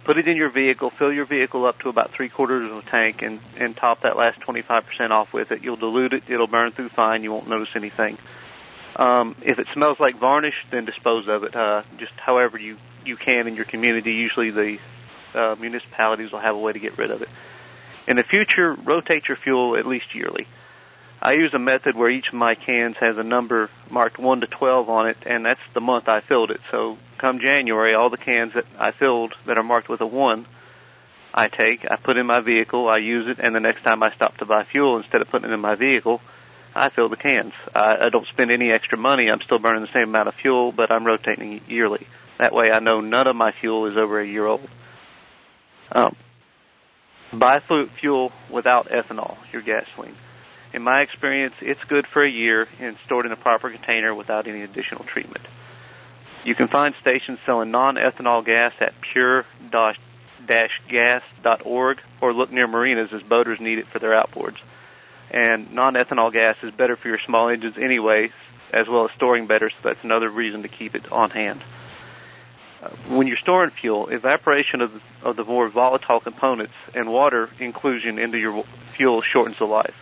put 0.03 0.17
it 0.17 0.27
in 0.27 0.37
your 0.37 0.49
vehicle, 0.49 0.89
fill 0.89 1.11
your 1.11 1.25
vehicle 1.25 1.65
up 1.65 1.79
to 1.79 1.89
about 1.89 2.11
three 2.11 2.29
quarters 2.29 2.69
of 2.71 2.77
a 2.77 2.81
tank, 2.89 3.21
and, 3.21 3.39
and 3.57 3.75
top 3.75 4.01
that 4.01 4.17
last 4.17 4.39
25% 4.41 5.09
off 5.11 5.33
with 5.33 5.51
it. 5.51 5.63
You'll 5.63 5.77
dilute 5.77 6.13
it, 6.13 6.23
it'll 6.27 6.47
burn 6.47 6.71
through 6.71 6.89
fine, 6.89 7.23
you 7.23 7.31
won't 7.31 7.47
notice 7.47 7.75
anything. 7.75 8.17
Um, 8.95 9.35
if 9.41 9.57
it 9.57 9.67
smells 9.73 9.99
like 9.99 10.17
varnish, 10.17 10.55
then 10.69 10.85
dispose 10.85 11.27
of 11.27 11.43
it, 11.43 11.55
uh, 11.55 11.83
just 11.97 12.13
however 12.13 12.59
you, 12.59 12.77
you 13.05 13.17
can 13.17 13.47
in 13.47 13.55
your 13.55 13.65
community. 13.65 14.13
Usually 14.13 14.51
the 14.51 14.79
uh, 15.33 15.55
municipalities 15.59 16.31
will 16.31 16.39
have 16.39 16.55
a 16.55 16.59
way 16.59 16.73
to 16.73 16.79
get 16.79 16.97
rid 16.97 17.09
of 17.09 17.21
it. 17.21 17.29
In 18.07 18.17
the 18.17 18.23
future, 18.23 18.73
rotate 18.73 19.27
your 19.27 19.37
fuel 19.37 19.77
at 19.77 19.87
least 19.87 20.13
yearly. 20.13 20.47
I 21.25 21.33
use 21.33 21.53
a 21.53 21.59
method 21.59 21.95
where 21.95 22.09
each 22.09 22.27
of 22.27 22.33
my 22.33 22.53
cans 22.53 22.97
has 22.97 23.17
a 23.17 23.23
number 23.23 23.69
marked 23.89 24.19
1 24.19 24.41
to 24.41 24.47
12 24.47 24.89
on 24.89 25.07
it, 25.07 25.17
and 25.25 25.45
that's 25.45 25.61
the 25.73 25.79
month 25.79 26.09
I 26.09 26.19
filled 26.19 26.51
it. 26.51 26.59
So 26.69 26.97
come 27.17 27.39
January, 27.39 27.95
all 27.95 28.09
the 28.09 28.17
cans 28.17 28.55
that 28.55 28.65
I 28.77 28.91
filled 28.91 29.33
that 29.45 29.57
are 29.57 29.63
marked 29.63 29.87
with 29.87 30.01
a 30.01 30.05
1, 30.05 30.45
I 31.33 31.47
take, 31.47 31.89
I 31.89 31.95
put 31.95 32.17
in 32.17 32.25
my 32.25 32.41
vehicle, 32.41 32.89
I 32.89 32.97
use 32.97 33.29
it, 33.29 33.39
and 33.39 33.55
the 33.55 33.61
next 33.61 33.83
time 33.83 34.03
I 34.03 34.13
stop 34.13 34.35
to 34.39 34.45
buy 34.45 34.65
fuel, 34.65 34.97
instead 34.97 35.21
of 35.21 35.29
putting 35.29 35.49
it 35.49 35.53
in 35.53 35.61
my 35.61 35.75
vehicle, 35.75 36.19
I 36.75 36.89
fill 36.89 37.07
the 37.07 37.15
cans. 37.15 37.53
I, 37.73 38.05
I 38.05 38.09
don't 38.09 38.27
spend 38.27 38.51
any 38.51 38.69
extra 38.69 38.97
money. 38.97 39.31
I'm 39.31 39.41
still 39.41 39.59
burning 39.59 39.81
the 39.81 39.93
same 39.93 40.09
amount 40.09 40.27
of 40.27 40.35
fuel, 40.35 40.73
but 40.73 40.91
I'm 40.91 41.05
rotating 41.05 41.61
yearly. 41.69 42.05
That 42.37 42.53
way 42.53 42.69
I 42.69 42.79
know 42.79 42.99
none 42.99 43.27
of 43.27 43.35
my 43.37 43.53
fuel 43.53 43.85
is 43.85 43.95
over 43.95 44.19
a 44.19 44.27
year 44.27 44.45
old. 44.45 44.67
Um, 45.89 46.17
buy 47.31 47.61
fuel 47.61 48.33
without 48.49 48.89
ethanol, 48.89 49.37
your 49.53 49.61
gasoline. 49.61 50.17
In 50.73 50.81
my 50.81 51.01
experience, 51.01 51.53
it's 51.61 51.83
good 51.83 52.07
for 52.07 52.23
a 52.23 52.29
year 52.29 52.67
and 52.79 52.97
stored 53.05 53.27
in 53.27 53.31
a 53.31 53.35
proper 53.35 53.69
container 53.69 54.15
without 54.15 54.47
any 54.47 54.63
additional 54.63 55.03
treatment. 55.03 55.45
You 56.43 56.55
can 56.55 56.67
find 56.67 56.95
stations 56.99 57.37
selling 57.45 57.69
non-ethanol 57.71 58.43
gas 58.43 58.73
at 58.81 58.99
pure-gas.org 59.01 59.47
or 62.21 62.33
look 62.33 62.51
near 62.51 62.67
marinas 62.67 63.13
as 63.13 63.21
boaters 63.21 63.61
need 63.61 63.77
it 63.77 63.87
for 63.87 63.99
their 63.99 64.11
outboards. 64.11 64.57
And 65.31 65.71
non-ethanol 65.73 66.33
gas 66.33 66.57
is 66.63 66.71
better 66.71 66.95
for 66.95 67.07
your 67.07 67.19
small 67.19 67.49
engines 67.49 67.77
anyway, 67.77 68.31
as 68.71 68.87
well 68.87 69.05
as 69.05 69.11
storing 69.15 69.45
better, 69.45 69.69
so 69.69 69.75
that's 69.83 70.03
another 70.03 70.29
reason 70.29 70.63
to 70.63 70.67
keep 70.67 70.95
it 70.95 71.11
on 71.11 71.29
hand. 71.29 71.61
Uh, 72.81 72.89
when 73.07 73.27
you're 73.27 73.37
storing 73.37 73.69
fuel, 73.69 74.07
evaporation 74.09 74.81
of 74.81 75.01
of 75.21 75.37
the 75.37 75.45
more 75.45 75.69
volatile 75.69 76.19
components 76.19 76.73
and 76.93 77.09
water 77.09 77.49
inclusion 77.59 78.19
into 78.19 78.37
your 78.37 78.65
fuel 78.97 79.21
shortens 79.21 79.57
the 79.57 79.65
life. 79.65 79.95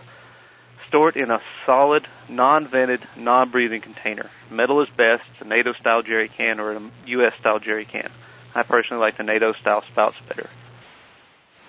Store 0.87 1.09
it 1.09 1.15
in 1.15 1.31
a 1.31 1.41
solid, 1.65 2.07
non-vented, 2.27 3.01
non-breathing 3.15 3.81
container. 3.81 4.29
Metal 4.49 4.81
is 4.81 4.89
best, 4.89 5.23
a 5.39 5.45
NATO 5.45 5.73
style 5.73 6.01
jerry 6.01 6.27
can 6.27 6.59
or 6.59 6.73
a 6.73 6.91
US 7.05 7.33
style 7.39 7.59
jerry 7.59 7.85
can. 7.85 8.11
I 8.53 8.63
personally 8.63 9.01
like 9.01 9.17
the 9.17 9.23
NATO 9.23 9.53
style 9.53 9.83
spouts 9.83 10.17
better. 10.27 10.49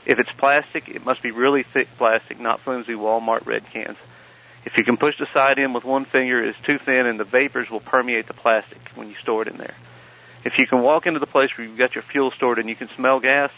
If 0.05 0.19
it's 0.19 0.33
plastic, 0.37 0.89
it 0.89 1.05
must 1.05 1.23
be 1.23 1.31
really 1.31 1.63
thick 1.63 1.89
plastic, 1.97 2.41
not 2.41 2.61
flimsy 2.61 2.95
Walmart 2.95 3.47
red 3.47 3.65
cans. 3.73 3.97
If 4.65 4.77
you 4.77 4.85
can 4.85 4.97
push 4.97 5.17
the 5.19 5.27
side 5.33 5.59
in 5.59 5.73
with 5.73 5.85
one 5.85 6.05
finger, 6.05 6.43
it's 6.43 6.59
too 6.61 6.79
thin 6.79 7.07
and 7.07 7.19
the 7.19 7.25
vapors 7.25 7.71
will 7.71 7.81
permeate 7.81 8.27
the 8.27 8.35
plastic 8.35 8.81
when 8.95 9.09
you 9.09 9.15
store 9.17 9.43
it 9.43 9.49
in 9.49 9.59
there. 9.59 9.75
If 10.45 10.55
you 10.59 10.67
can 10.67 10.83
walk 10.83 11.07
into 11.07 11.21
the 11.21 11.27
place 11.27 11.51
where 11.57 11.67
you've 11.67 11.79
got 11.79 11.95
your 11.95 12.03
fuel 12.03 12.33
stored 12.33 12.59
and 12.59 12.69
you 12.69 12.75
can 12.75 12.89
smell 12.97 13.21
gas, 13.21 13.51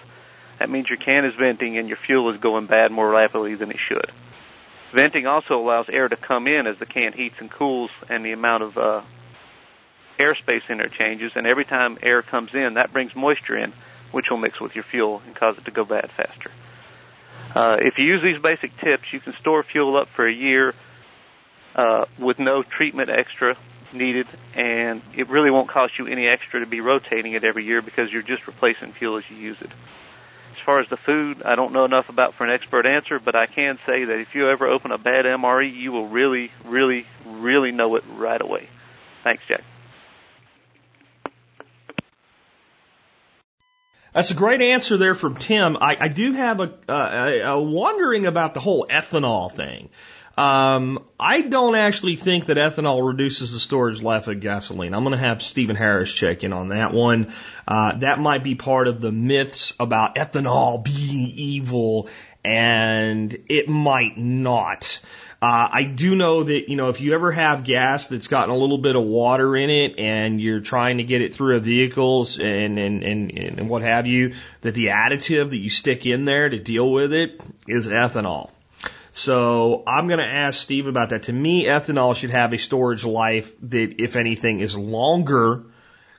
that 0.59 0.71
means 0.71 0.89
your 0.89 0.99
can 0.99 1.25
is 1.25 1.35
venting 1.35 1.79
and 1.79 1.89
your 1.89 1.97
fuel 1.97 2.31
is 2.31 2.41
going 2.41 2.67
bad 2.67 2.93
more 2.93 3.09
rapidly 3.09 3.55
than 3.55 3.71
it 3.71 3.79
should. 3.79 4.11
Venting 4.95 5.27
also 5.27 5.59
allows 5.59 5.89
air 5.89 6.09
to 6.09 6.17
come 6.17 6.47
in 6.47 6.69
as 6.69 6.79
the 6.79 6.87
can 6.87 7.13
heats 7.13 7.35
and 7.41 7.51
cools 7.51 7.91
and 8.09 8.25
the 8.25 8.31
amount 8.31 8.63
of 8.63 8.79
uh, 8.79 9.03
airspace 10.21 10.71
in 10.71 10.79
there 10.79 10.89
changes. 10.89 11.33
And 11.35 11.49
every 11.49 11.65
time 11.65 11.99
air 12.01 12.23
comes 12.23 12.55
in, 12.55 12.75
that 12.75 12.93
brings 12.93 13.17
moisture 13.17 13.59
in, 13.59 13.73
which 14.13 14.31
will 14.31 14.39
mix 14.39 14.61
with 14.61 14.77
your 14.77 14.85
fuel 14.85 15.21
and 15.27 15.35
cause 15.35 15.59
it 15.59 15.65
to 15.65 15.73
go 15.73 15.85
bad 15.85 16.13
faster. 16.13 16.53
Uh, 17.57 17.77
if 17.81 17.99
you 17.99 18.05
use 18.05 18.23
these 18.23 18.41
basic 18.41 18.77
tips, 18.77 19.13
you 19.13 19.19
can 19.19 19.33
store 19.41 19.65
fuel 19.65 19.97
up 19.97 20.09
for 20.15 20.29
a 20.29 20.33
year 20.33 20.75
uh, 21.75 22.05
with 22.17 22.39
no 22.39 22.63
treatment 22.63 23.11
extra 23.11 23.57
needed, 23.93 24.29
and 24.55 25.03
it 25.17 25.29
really 25.29 25.51
won't 25.51 25.69
cost 25.69 25.99
you 25.99 26.07
any 26.07 26.29
extra 26.29 26.61
to 26.61 26.67
be 26.67 26.81
rotating 26.81 27.33
it 27.33 27.43
every 27.43 27.65
year 27.65 27.83
because 27.83 28.13
you're 28.13 28.23
just 28.23 28.47
replacing 28.47 28.93
fuel 28.93 29.17
as 29.17 29.25
you 29.29 29.37
use 29.37 29.61
it. 29.61 29.71
As 30.55 30.61
far 30.65 30.81
as 30.81 30.89
the 30.89 30.97
food, 30.97 31.43
I 31.43 31.57
don't 31.57 31.73
know 31.73 31.85
enough 31.85 32.09
about 32.09 32.35
for 32.35 32.45
an 32.45 32.51
expert 32.51 32.87
answer, 32.87 33.19
but 33.19 33.35
I 33.35 33.47
can 33.47 33.77
say 33.87 34.05
that 34.05 34.21
if 34.21 34.37
you 34.37 34.49
ever 34.49 34.69
open 34.69 34.93
a 34.93 34.99
bad 34.99 35.25
MRE, 35.25 35.75
you 35.75 35.91
will 35.91 36.07
really, 36.07 36.53
really, 36.65 37.07
really 37.27 37.73
know 37.73 37.97
it 37.97 38.05
right 38.15 38.41
away. 38.41 38.69
Thanks, 39.25 39.43
Jack. 39.49 39.65
That's 44.13 44.31
a 44.31 44.35
great 44.35 44.63
answer 44.63 44.97
there 44.97 45.17
from 45.17 45.37
Tim. 45.39 45.77
I, 45.81 45.97
I 45.99 46.07
do 46.07 46.35
have 46.35 46.61
a, 46.61 46.73
uh, 46.89 47.11
a, 47.13 47.41
a 47.41 47.61
wondering 47.61 48.27
about 48.27 48.55
the 48.55 48.61
whole 48.61 48.87
ethanol 48.89 49.51
thing. 49.51 49.89
Um, 50.37 51.05
I 51.19 51.43
don't 51.43 51.77
actually 51.77 52.17
think 52.17 52.47
that 52.47 52.57
ethanol 52.57 53.07
reduces 53.07 53.53
the 53.53 53.61
storage 53.61 54.03
life 54.03 54.27
of 54.27 54.41
gasoline. 54.41 54.93
I'm 54.93 55.05
going 55.05 55.17
to 55.17 55.25
have 55.25 55.43
Steven 55.43 55.77
Harris 55.77 56.13
check 56.13 56.43
in 56.43 56.53
on 56.53 56.71
that 56.71 56.93
one. 56.93 57.33
Uh, 57.69 57.97
that 57.99 58.19
might 58.19 58.43
be 58.43 58.55
part 58.57 58.89
of 58.89 59.01
the 59.01 59.13
myths 59.13 59.75
about 59.79 60.17
ethanol 60.17 60.83
being 60.85 61.31
evil, 61.31 62.09
and 62.45 63.37
it 63.49 63.69
might 63.69 64.19
not. 64.19 65.01
Uh, 65.41 65.69
I 65.71 65.85
do 65.85 66.15
know 66.15 66.43
that, 66.43 66.71
you 66.71 66.77
know, 66.77 66.89
if 66.89 67.03
you 67.03 67.13
ever 67.13 67.31
have 67.31 67.65
gas 67.65 68.07
that's 68.07 68.29
gotten 68.29 68.49
a 68.49 68.57
little 68.57 68.79
bit 68.79 68.97
of 68.97 69.05
water 69.05 69.55
in 69.55 69.69
it 69.69 69.99
and 69.99 70.41
you're 70.41 70.61
trying 70.61 70.97
to 70.97 71.05
get 71.05 71.21
it 71.21 71.35
through 71.35 71.57
a 71.57 71.61
vehicle 71.61 72.27
and, 72.41 72.79
and, 72.79 73.05
and, 73.05 73.31
and 73.39 73.69
what 73.69 73.83
have 73.83 74.07
you, 74.07 74.35
that 74.63 74.75
the 74.75 74.87
additive 74.87 75.51
that 75.51 75.59
you 75.59 75.69
stick 75.69 76.07
in 76.07 76.25
there 76.25 76.49
to 76.49 76.59
deal 76.59 76.91
with 76.91 77.13
it 77.13 77.43
is 77.69 77.87
ethanol. 77.87 78.54
So 79.17 79.85
I'm 79.87 80.09
going 80.09 80.19
to 80.19 80.27
ask 80.27 80.61
Steve 80.61 80.89
about 80.89 81.11
that. 81.11 81.25
To 81.25 81.33
me, 81.33 81.67
ethanol 81.67 82.17
should 82.17 82.31
have 82.31 82.53
a 82.53 82.59
storage 82.59 83.05
life 83.05 83.55
that, 83.71 84.03
if 84.03 84.17
anything, 84.17 84.59
is 84.59 84.77
longer 84.77 85.63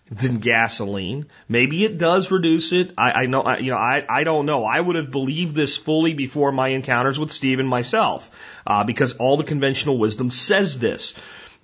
than 0.10 0.38
gasoline. 0.38 1.26
Maybe 1.50 1.84
it 1.84 1.98
does 1.98 2.32
reduce 2.32 2.72
it. 2.72 2.94
I, 2.98 3.24
I 3.24 3.26
know, 3.26 3.42
I, 3.42 3.58
you 3.58 3.72
know, 3.72 3.78
I, 3.78 4.06
I 4.08 4.24
don't 4.24 4.46
know. 4.46 4.64
I 4.64 4.80
would 4.80 4.96
have 4.96 5.12
believed 5.12 5.56
this 5.56 5.76
fully 5.76 6.14
before 6.14 6.54
my 6.54 6.70
encounters 6.70 7.20
with 7.20 7.34
Steve 7.34 7.60
and 7.60 7.68
myself, 7.68 8.32
uh, 8.66 8.86
because 8.86 9.18
all 9.18 9.36
the 9.36 9.44
conventional 9.44 9.98
wisdom 9.98 10.32
says 10.32 10.80
this. 10.80 11.16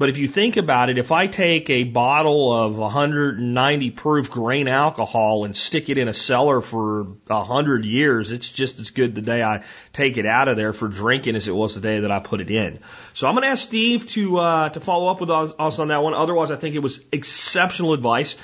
But 0.01 0.09
if 0.09 0.17
you 0.17 0.27
think 0.27 0.57
about 0.57 0.89
it, 0.89 0.97
if 0.97 1.11
I 1.11 1.27
take 1.27 1.69
a 1.69 1.83
bottle 1.83 2.51
of 2.51 2.75
190 2.75 3.91
proof 3.91 4.31
grain 4.31 4.67
alcohol 4.67 5.45
and 5.45 5.55
stick 5.55 5.89
it 5.89 5.99
in 5.99 6.07
a 6.07 6.13
cellar 6.13 6.59
for 6.59 7.03
100 7.03 7.85
years, 7.85 8.31
it's 8.31 8.49
just 8.49 8.79
as 8.79 8.89
good 8.89 9.13
the 9.13 9.21
day 9.21 9.43
I 9.43 9.63
take 9.93 10.17
it 10.17 10.25
out 10.25 10.47
of 10.47 10.57
there 10.57 10.73
for 10.73 10.87
drinking 10.87 11.35
as 11.35 11.47
it 11.47 11.51
was 11.51 11.75
the 11.75 11.81
day 11.81 11.99
that 11.99 12.09
I 12.09 12.17
put 12.17 12.41
it 12.41 12.49
in. 12.49 12.79
So 13.13 13.27
I'm 13.27 13.35
going 13.35 13.43
to 13.43 13.49
ask 13.49 13.61
Steve 13.61 14.07
to 14.07 14.39
uh, 14.39 14.69
to 14.69 14.79
follow 14.79 15.07
up 15.07 15.19
with 15.19 15.29
us, 15.29 15.53
us 15.59 15.77
on 15.77 15.89
that 15.89 16.01
one. 16.01 16.15
Otherwise, 16.15 16.49
I 16.49 16.55
think 16.55 16.73
it 16.73 16.79
was 16.79 16.99
exceptional 17.11 17.93
advice. 17.93 18.37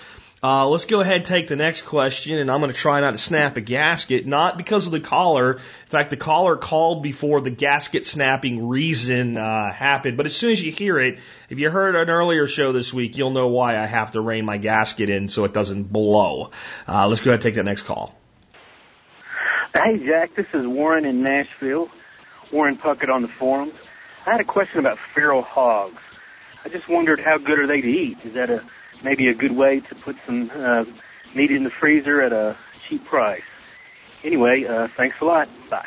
Uh, 0.44 0.68
let's 0.68 0.86
go 0.86 1.02
ahead 1.02 1.16
and 1.16 1.26
take 1.26 1.48
the 1.48 1.56
next 1.56 1.82
question, 1.82 2.38
and 2.38 2.52
I'm 2.52 2.60
going 2.60 2.72
to 2.72 2.78
try 2.78 3.02
not 3.02 3.12
to 3.12 3.18
snap 3.18 3.58
a 3.58 3.62
gasket, 3.62 4.28
not 4.28 4.56
because 4.56 4.86
of 4.86 4.92
the 4.92 5.00
caller. 5.00 5.54
In 5.54 5.88
fact, 5.88 6.12
the 6.12 6.18
caller 6.18 6.56
called 6.56 7.02
before 7.02 7.42
the 7.42 7.50
gasket 7.50 8.06
snapping 8.06 8.68
reason 8.68 9.36
uh, 9.36 9.74
happened. 9.74 10.16
But 10.16 10.28
as 10.28 10.36
soon 10.36 10.52
as 10.52 10.64
you 10.64 10.72
hear 10.72 11.00
it, 11.00 11.18
if 11.50 11.58
you 11.58 11.72
heard 11.72 11.96
an 11.96 12.12
earlier 12.12 12.46
show 12.46 12.72
this 12.72 12.94
week, 12.94 13.18
you'll 13.18 13.32
know 13.32 13.48
why 13.48 13.80
I 13.80 13.88
have 13.88 14.12
to 14.12 14.22
rein 14.22 14.46
my 14.46 14.58
gasket 14.58 15.10
in 15.10 15.28
so 15.28 15.44
it 15.46 15.54
doesn't 15.54 15.92
blow. 15.92 16.52
Uh, 16.88 17.08
let's 17.08 17.22
go 17.22 17.32
ahead 17.32 17.40
and 17.40 17.42
take 17.42 17.56
that 17.56 17.66
next 17.66 17.84
call. 17.84 18.14
Hey, 19.74 19.98
Jack, 20.06 20.36
this 20.36 20.48
is 20.54 20.68
Warren 20.68 21.06
in 21.06 21.24
Nashville. 21.24 21.90
Warren 22.52 22.78
Puckett 22.78 23.10
on 23.10 23.24
the 23.24 23.28
forums. 23.28 23.74
I 24.28 24.34
had 24.34 24.42
a 24.42 24.46
question 24.46 24.80
about 24.80 25.00
feral 25.16 25.42
hogs. 25.42 26.02
I 26.64 26.70
just 26.70 26.88
wondered 26.88 27.20
how 27.20 27.40
good 27.40 27.58
are 27.58 27.66
they 27.68 27.82
to 27.82 27.88
eat? 27.88 28.20
Is 28.24 28.34
that 28.34 28.52
a 28.52 28.64
maybe 29.04 29.28
a 29.28 29.34
good 29.34 29.56
way 29.56 29.80
to 29.80 29.96
put 29.96 30.16
some 30.26 30.50
uh, 30.54 30.84
meat 31.36 31.52
in 31.52 31.64
the 31.64 31.72
freezer 31.80 32.22
at 32.22 32.34
a 32.34 32.58
cheap 32.88 33.06
price. 33.06 33.42
Anyway, 34.24 34.64
uh, 34.70 34.88
thanks 34.98 35.16
a 35.22 35.26
lot. 35.26 35.48
Bye. 35.70 35.86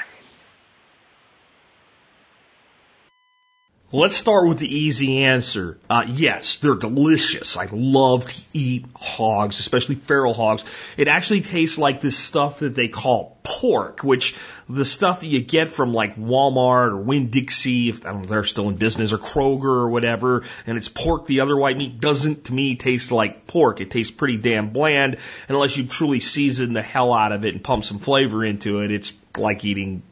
Let's 3.93 4.15
start 4.17 4.49
with 4.49 4.59
the 4.59 4.73
easy 4.73 5.25
answer. 5.25 5.77
Uh, 5.91 6.05
yes, 6.07 6.57
they're 6.57 6.77
delicious. 6.77 7.57
I 7.57 7.67
love 7.73 8.25
to 8.25 8.43
eat 8.53 8.87
hogs, 8.95 9.59
especially 9.59 9.97
feral 9.97 10.33
hogs. 10.33 10.65
It 10.97 11.09
actually 11.09 11.41
tastes 11.41 11.77
like 11.77 12.01
this 12.01 12.17
stuff 12.17 12.61
that 12.61 12.77
they 12.77 12.87
call 12.87 13.37
pork, 13.43 14.05
which 14.05 14.37
the 14.69 14.85
stuff 14.85 15.23
that 15.23 15.27
you 15.27 15.41
get 15.43 15.71
from 15.71 15.93
like 15.93 16.15
Walmart 16.15 16.91
or 16.91 16.99
Winn-Dixie, 16.99 17.89
if 17.89 18.07
I 18.07 18.13
don't 18.13 18.23
know, 18.23 18.29
they're 18.29 18.45
still 18.45 18.69
in 18.69 18.77
business, 18.77 19.13
or 19.13 19.19
Kroger 19.19 19.65
or 19.65 19.89
whatever, 19.89 20.45
and 20.69 20.79
it's 20.79 20.89
pork. 20.89 21.27
The 21.27 21.41
other 21.41 21.57
white 21.57 21.77
meat 21.77 22.01
doesn't, 22.01 22.45
to 22.45 22.55
me, 22.55 22.77
taste 22.77 23.11
like 23.11 23.49
pork. 23.49 23.81
It 23.81 23.91
tastes 23.91 24.13
pretty 24.13 24.37
damn 24.37 24.71
bland, 24.71 25.15
and 25.15 25.57
unless 25.57 25.77
you 25.77 25.87
truly 25.89 26.21
season 26.21 26.75
the 26.75 26.83
hell 26.83 27.13
out 27.13 27.33
of 27.33 27.45
it 27.45 27.55
and 27.55 27.65
pump 27.65 27.85
some 27.85 27.99
flavor 27.99 28.45
into 28.45 28.83
it, 28.83 28.93
it's 28.93 29.13
like 29.37 29.65
eating 29.65 30.03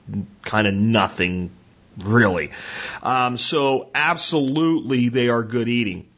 kind 0.42 0.66
of 0.66 0.74
nothing 0.74 1.50
really. 1.98 2.50
Um, 3.02 3.38
so 3.38 3.90
absolutely 3.94 5.08
they 5.08 5.28
are 5.28 5.42
good 5.42 5.68
eating. 5.68 6.08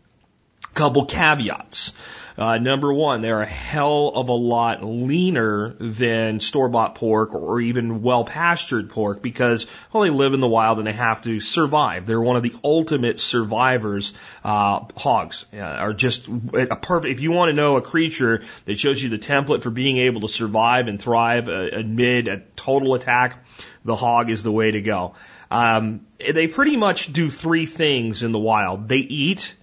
Couple 0.75 1.07
caveats. 1.07 1.93
Uh, 2.41 2.57
number 2.57 2.91
one, 2.91 3.21
they're 3.21 3.43
a 3.43 3.47
hell 3.47 4.13
of 4.15 4.31
a 4.31 4.35
lot 4.35 4.83
leaner 4.83 5.75
than 5.79 6.41
store-bought 6.41 6.95
pork 6.95 7.35
or 7.35 7.61
even 7.61 8.01
well-pastured 8.01 8.89
pork 8.89 9.21
because, 9.21 9.67
well, 9.93 10.05
they 10.05 10.11
live 10.11 10.33
in 10.33 10.41
the 10.41 10.49
wild 10.49 10.79
and 10.79 10.87
they 10.87 10.93
have 10.93 11.21
to 11.21 11.39
survive. 11.41 12.07
They're 12.07 12.21
one 12.21 12.37
of 12.37 12.43
the 12.43 12.55
ultimate 12.65 13.19
survivors. 13.19 14.15
Uh, 14.43 14.87
hogs 14.97 15.45
uh, 15.53 15.59
are 15.59 15.93
just 15.93 16.29
a 16.29 16.77
perfect. 16.77 17.13
If 17.13 17.21
you 17.21 17.33
want 17.33 17.51
to 17.51 17.53
know 17.53 17.77
a 17.77 17.83
creature 17.83 18.43
that 18.65 18.79
shows 18.79 19.03
you 19.03 19.11
the 19.11 19.19
template 19.19 19.63
for 19.63 19.71
being 19.71 19.99
able 19.99 20.23
to 20.23 20.29
survive 20.29 20.89
and 20.89 20.99
thrive 20.99 21.47
uh, 21.47 21.69
amid 21.73 22.27
a 22.27 22.39
total 22.57 22.95
attack, 22.95 23.45
the 23.85 23.97
hog 23.97 24.31
is 24.31 24.43
the 24.43 24.53
way 24.53 24.71
to 24.71 24.81
go. 24.81 25.15
Um, 25.51 26.07
they 26.19 26.47
pretty 26.47 26.77
much 26.77 27.13
do 27.13 27.31
three 27.31 27.67
things 27.67 28.23
in 28.23 28.33
the 28.33 28.39
wild. 28.39 28.89
They 28.89 28.99
eat, 28.99 29.55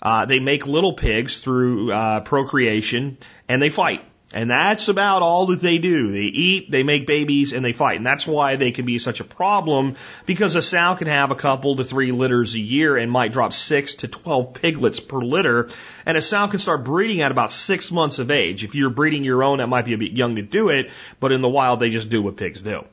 uh, 0.00 0.26
they 0.26 0.38
make 0.38 0.66
little 0.66 0.92
pigs 0.92 1.38
through 1.38 1.90
uh, 1.92 2.20
procreation, 2.20 3.18
and 3.48 3.60
they 3.60 3.70
fight. 3.70 4.04
And 4.34 4.48
that's 4.48 4.88
about 4.88 5.20
all 5.20 5.46
that 5.46 5.60
they 5.60 5.76
do. 5.76 6.10
They 6.10 6.20
eat, 6.20 6.70
they 6.70 6.82
make 6.84 7.06
babies, 7.06 7.52
and 7.52 7.62
they 7.62 7.74
fight. 7.74 7.98
And 7.98 8.06
that's 8.06 8.26
why 8.26 8.56
they 8.56 8.72
can 8.72 8.86
be 8.86 8.98
such 8.98 9.20
a 9.20 9.24
problem 9.24 9.96
because 10.24 10.54
a 10.54 10.62
sow 10.62 10.94
can 10.94 11.06
have 11.06 11.30
a 11.30 11.34
couple 11.34 11.76
to 11.76 11.84
three 11.84 12.12
litters 12.12 12.54
a 12.54 12.60
year 12.60 12.96
and 12.96 13.12
might 13.12 13.32
drop 13.32 13.52
six 13.52 13.96
to 13.96 14.08
12 14.08 14.54
piglets 14.54 15.00
per 15.00 15.20
litter. 15.20 15.68
And 16.06 16.16
a 16.16 16.22
sow 16.22 16.48
can 16.48 16.60
start 16.60 16.82
breeding 16.82 17.20
at 17.20 17.30
about 17.30 17.50
six 17.50 17.92
months 17.92 18.18
of 18.18 18.30
age. 18.30 18.64
If 18.64 18.74
you're 18.74 18.90
breeding 18.90 19.24
your 19.24 19.44
own, 19.44 19.58
that 19.58 19.66
might 19.66 19.84
be 19.84 19.92
a 19.92 19.98
bit 19.98 20.12
young 20.12 20.36
to 20.36 20.42
do 20.42 20.70
it, 20.70 20.90
but 21.20 21.32
in 21.32 21.42
the 21.42 21.48
wild, 21.50 21.80
they 21.80 21.90
just 21.90 22.08
do 22.08 22.22
what 22.22 22.38
pigs 22.38 22.62
do. 22.62 22.86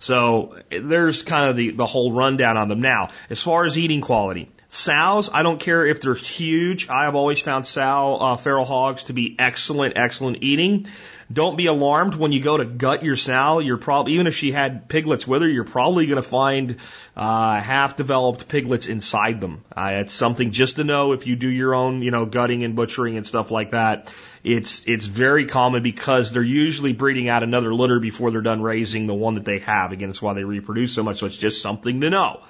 So 0.00 0.56
there's 0.70 1.22
kind 1.22 1.50
of 1.50 1.56
the, 1.56 1.70
the 1.70 1.86
whole 1.86 2.12
rundown 2.12 2.56
on 2.56 2.68
them. 2.68 2.80
Now, 2.80 3.10
as 3.30 3.42
far 3.42 3.64
as 3.64 3.76
eating 3.76 4.00
quality, 4.00 4.48
sows, 4.68 5.30
I 5.32 5.42
don't 5.42 5.58
care 5.58 5.86
if 5.86 6.00
they're 6.00 6.14
huge. 6.14 6.88
I 6.88 7.04
have 7.04 7.14
always 7.14 7.40
found 7.40 7.66
sow 7.66 8.16
uh, 8.20 8.36
feral 8.36 8.64
hogs 8.64 9.04
to 9.04 9.12
be 9.12 9.34
excellent, 9.38 9.96
excellent 9.96 10.42
eating. 10.42 10.86
Don't 11.30 11.56
be 11.56 11.66
alarmed 11.66 12.14
when 12.14 12.32
you 12.32 12.42
go 12.42 12.56
to 12.56 12.64
gut 12.64 13.02
your 13.02 13.16
sow. 13.16 13.58
You're 13.58 13.76
probably 13.76 14.14
even 14.14 14.26
if 14.26 14.34
she 14.34 14.50
had 14.50 14.88
piglets 14.88 15.26
with 15.26 15.42
her, 15.42 15.48
you're 15.48 15.64
probably 15.64 16.06
going 16.06 16.16
to 16.16 16.22
find 16.22 16.76
uh, 17.16 17.60
half 17.60 17.96
developed 17.96 18.48
piglets 18.48 18.86
inside 18.88 19.40
them. 19.40 19.62
Uh, 19.76 19.90
it's 19.94 20.14
something 20.14 20.52
just 20.52 20.76
to 20.76 20.84
know 20.84 21.12
if 21.12 21.26
you 21.26 21.36
do 21.36 21.48
your 21.48 21.74
own, 21.74 22.00
you 22.00 22.10
know, 22.10 22.24
gutting 22.24 22.64
and 22.64 22.76
butchering 22.76 23.18
and 23.18 23.26
stuff 23.26 23.50
like 23.50 23.72
that. 23.72 24.12
It's 24.44 24.84
it's 24.86 25.06
very 25.06 25.46
common 25.46 25.82
because 25.82 26.32
they're 26.32 26.42
usually 26.42 26.92
breeding 26.92 27.28
out 27.28 27.42
another 27.42 27.74
litter 27.74 28.00
before 28.00 28.30
they're 28.30 28.40
done 28.40 28.62
raising 28.62 29.06
the 29.06 29.14
one 29.14 29.34
that 29.34 29.44
they 29.44 29.58
have. 29.60 29.92
Again, 29.92 30.08
that's 30.08 30.22
why 30.22 30.34
they 30.34 30.44
reproduce 30.44 30.94
so 30.94 31.02
much. 31.02 31.18
So 31.18 31.26
it's 31.26 31.36
just 31.36 31.60
something 31.60 32.00
to 32.02 32.10
know. 32.10 32.40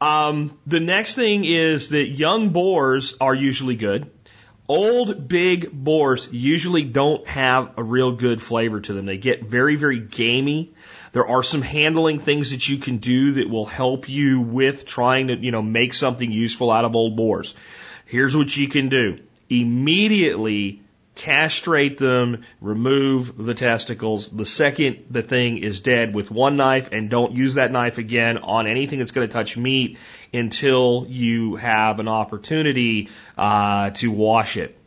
Um, 0.00 0.58
the 0.66 0.80
next 0.80 1.14
thing 1.14 1.44
is 1.44 1.90
that 1.90 2.06
young 2.06 2.50
boars 2.50 3.14
are 3.20 3.34
usually 3.34 3.76
good. 3.76 4.10
Old 4.68 5.28
big 5.28 5.70
boars 5.72 6.32
usually 6.32 6.84
don't 6.84 7.26
have 7.28 7.74
a 7.76 7.82
real 7.82 8.12
good 8.12 8.40
flavor 8.40 8.80
to 8.80 8.92
them. 8.92 9.06
They 9.06 9.18
get 9.18 9.44
very, 9.46 9.76
very 9.76 9.98
gamey. 9.98 10.72
There 11.12 11.26
are 11.26 11.42
some 11.42 11.62
handling 11.62 12.20
things 12.20 12.50
that 12.50 12.68
you 12.68 12.78
can 12.78 12.98
do 12.98 13.34
that 13.34 13.50
will 13.50 13.66
help 13.66 14.08
you 14.08 14.40
with 14.40 14.86
trying 14.86 15.28
to, 15.28 15.36
you 15.36 15.50
know, 15.50 15.62
make 15.62 15.94
something 15.94 16.30
useful 16.30 16.70
out 16.70 16.84
of 16.84 16.94
old 16.94 17.16
boars. 17.16 17.54
Here's 18.06 18.36
what 18.36 18.56
you 18.56 18.68
can 18.68 18.88
do. 18.88 19.18
Immediately 19.50 20.81
castrate 21.14 21.98
them, 21.98 22.44
remove 22.60 23.36
the 23.36 23.54
testicles. 23.54 24.28
The 24.28 24.46
second 24.46 25.04
the 25.10 25.22
thing 25.22 25.58
is 25.58 25.80
dead 25.80 26.14
with 26.14 26.30
one 26.30 26.56
knife 26.56 26.90
and 26.92 27.10
don't 27.10 27.32
use 27.32 27.54
that 27.54 27.70
knife 27.70 27.98
again 27.98 28.38
on 28.38 28.66
anything 28.66 28.98
that's 28.98 29.10
going 29.10 29.28
to 29.28 29.32
touch 29.32 29.56
meat 29.56 29.98
until 30.32 31.06
you 31.08 31.56
have 31.56 32.00
an 32.00 32.08
opportunity 32.08 33.10
uh, 33.36 33.90
to 33.90 34.10
wash 34.10 34.56
it. 34.56 34.78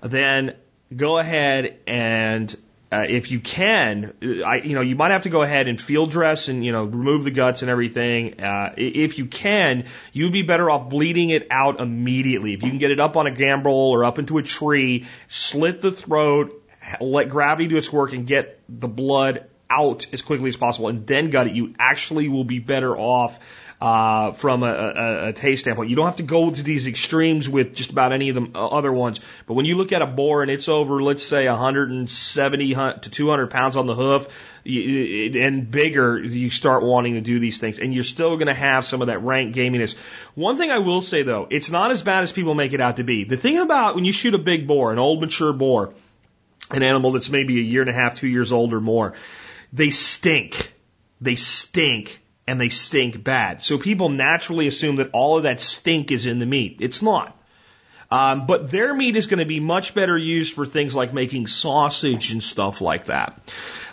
Then 0.00 0.54
go 0.94 1.18
ahead 1.18 1.78
and 1.86 2.56
uh, 2.96 3.04
if 3.06 3.30
you 3.30 3.40
can, 3.40 4.14
I, 4.22 4.56
you 4.64 4.74
know, 4.74 4.80
you 4.80 4.96
might 4.96 5.10
have 5.10 5.24
to 5.24 5.28
go 5.28 5.42
ahead 5.42 5.68
and 5.68 5.78
field 5.78 6.10
dress 6.10 6.48
and, 6.48 6.64
you 6.64 6.72
know, 6.72 6.84
remove 6.84 7.24
the 7.24 7.30
guts 7.30 7.60
and 7.60 7.70
everything. 7.70 8.40
Uh, 8.40 8.72
if 8.76 9.18
you 9.18 9.26
can, 9.26 9.84
you'd 10.12 10.32
be 10.32 10.42
better 10.42 10.70
off 10.70 10.88
bleeding 10.88 11.28
it 11.28 11.46
out 11.50 11.78
immediately. 11.78 12.54
If 12.54 12.62
you 12.62 12.70
can 12.70 12.78
get 12.78 12.90
it 12.90 13.00
up 13.00 13.16
on 13.16 13.26
a 13.26 13.30
gambrel 13.30 13.90
or 13.90 14.04
up 14.04 14.18
into 14.18 14.38
a 14.38 14.42
tree, 14.42 15.06
slit 15.28 15.82
the 15.82 15.92
throat, 15.92 16.62
let 17.00 17.28
gravity 17.28 17.68
do 17.68 17.76
its 17.76 17.92
work 17.92 18.14
and 18.14 18.26
get 18.26 18.60
the 18.68 18.88
blood 18.88 19.46
out 19.68 20.06
as 20.12 20.22
quickly 20.22 20.48
as 20.48 20.56
possible 20.56 20.88
and 20.88 21.06
then 21.06 21.28
gut 21.30 21.48
it, 21.48 21.54
you 21.54 21.74
actually 21.78 22.28
will 22.28 22.44
be 22.44 22.60
better 22.60 22.96
off 22.96 23.40
uh, 23.80 24.32
from 24.32 24.62
a, 24.62 24.66
a, 24.66 25.28
a 25.28 25.32
taste 25.32 25.64
standpoint. 25.64 25.90
You 25.90 25.96
don't 25.96 26.06
have 26.06 26.16
to 26.16 26.22
go 26.22 26.50
to 26.50 26.62
these 26.62 26.86
extremes 26.86 27.48
with 27.48 27.74
just 27.74 27.90
about 27.90 28.12
any 28.12 28.30
of 28.30 28.36
the 28.36 28.58
other 28.58 28.92
ones. 28.92 29.20
But 29.46 29.54
when 29.54 29.66
you 29.66 29.76
look 29.76 29.92
at 29.92 30.00
a 30.00 30.06
boar 30.06 30.42
and 30.42 30.50
it's 30.50 30.68
over, 30.68 31.02
let's 31.02 31.24
say 31.24 31.46
170 31.46 32.74
to 32.74 33.10
200 33.10 33.50
pounds 33.50 33.76
on 33.76 33.86
the 33.86 33.94
hoof 33.94 34.28
and 34.64 35.70
bigger, 35.70 36.18
you 36.18 36.48
start 36.48 36.82
wanting 36.82 37.14
to 37.14 37.20
do 37.20 37.38
these 37.38 37.58
things. 37.58 37.78
And 37.78 37.92
you're 37.92 38.04
still 38.04 38.36
going 38.36 38.46
to 38.46 38.54
have 38.54 38.84
some 38.84 39.02
of 39.02 39.08
that 39.08 39.22
rank 39.22 39.54
gaminess. 39.54 39.96
One 40.34 40.56
thing 40.56 40.70
I 40.70 40.78
will 40.78 41.02
say 41.02 41.22
though, 41.22 41.46
it's 41.50 41.70
not 41.70 41.90
as 41.90 42.02
bad 42.02 42.22
as 42.22 42.32
people 42.32 42.54
make 42.54 42.72
it 42.72 42.80
out 42.80 42.96
to 42.96 43.04
be. 43.04 43.24
The 43.24 43.36
thing 43.36 43.58
about 43.58 43.94
when 43.94 44.04
you 44.04 44.12
shoot 44.12 44.34
a 44.34 44.38
big 44.38 44.66
boar, 44.66 44.92
an 44.92 44.98
old 44.98 45.20
mature 45.20 45.52
boar, 45.52 45.92
an 46.70 46.82
animal 46.82 47.12
that's 47.12 47.28
maybe 47.28 47.58
a 47.58 47.62
year 47.62 47.82
and 47.82 47.90
a 47.90 47.92
half, 47.92 48.14
two 48.14 48.26
years 48.26 48.52
old 48.52 48.72
or 48.72 48.80
more, 48.80 49.12
they 49.72 49.90
stink. 49.90 50.72
They 51.20 51.36
stink 51.36 52.20
and 52.46 52.60
they 52.60 52.68
stink 52.68 53.22
bad. 53.22 53.62
So 53.62 53.78
people 53.78 54.08
naturally 54.08 54.66
assume 54.66 54.96
that 54.96 55.10
all 55.12 55.36
of 55.36 55.44
that 55.44 55.60
stink 55.60 56.12
is 56.12 56.26
in 56.26 56.38
the 56.38 56.46
meat. 56.46 56.78
It's 56.80 57.02
not. 57.02 57.36
Um, 58.08 58.46
but 58.46 58.70
their 58.70 58.94
meat 58.94 59.16
is 59.16 59.26
going 59.26 59.40
to 59.40 59.46
be 59.46 59.58
much 59.58 59.92
better 59.92 60.16
used 60.16 60.52
for 60.54 60.64
things 60.64 60.94
like 60.94 61.12
making 61.12 61.48
sausage 61.48 62.30
and 62.30 62.40
stuff 62.40 62.80
like 62.80 63.06
that. 63.06 63.40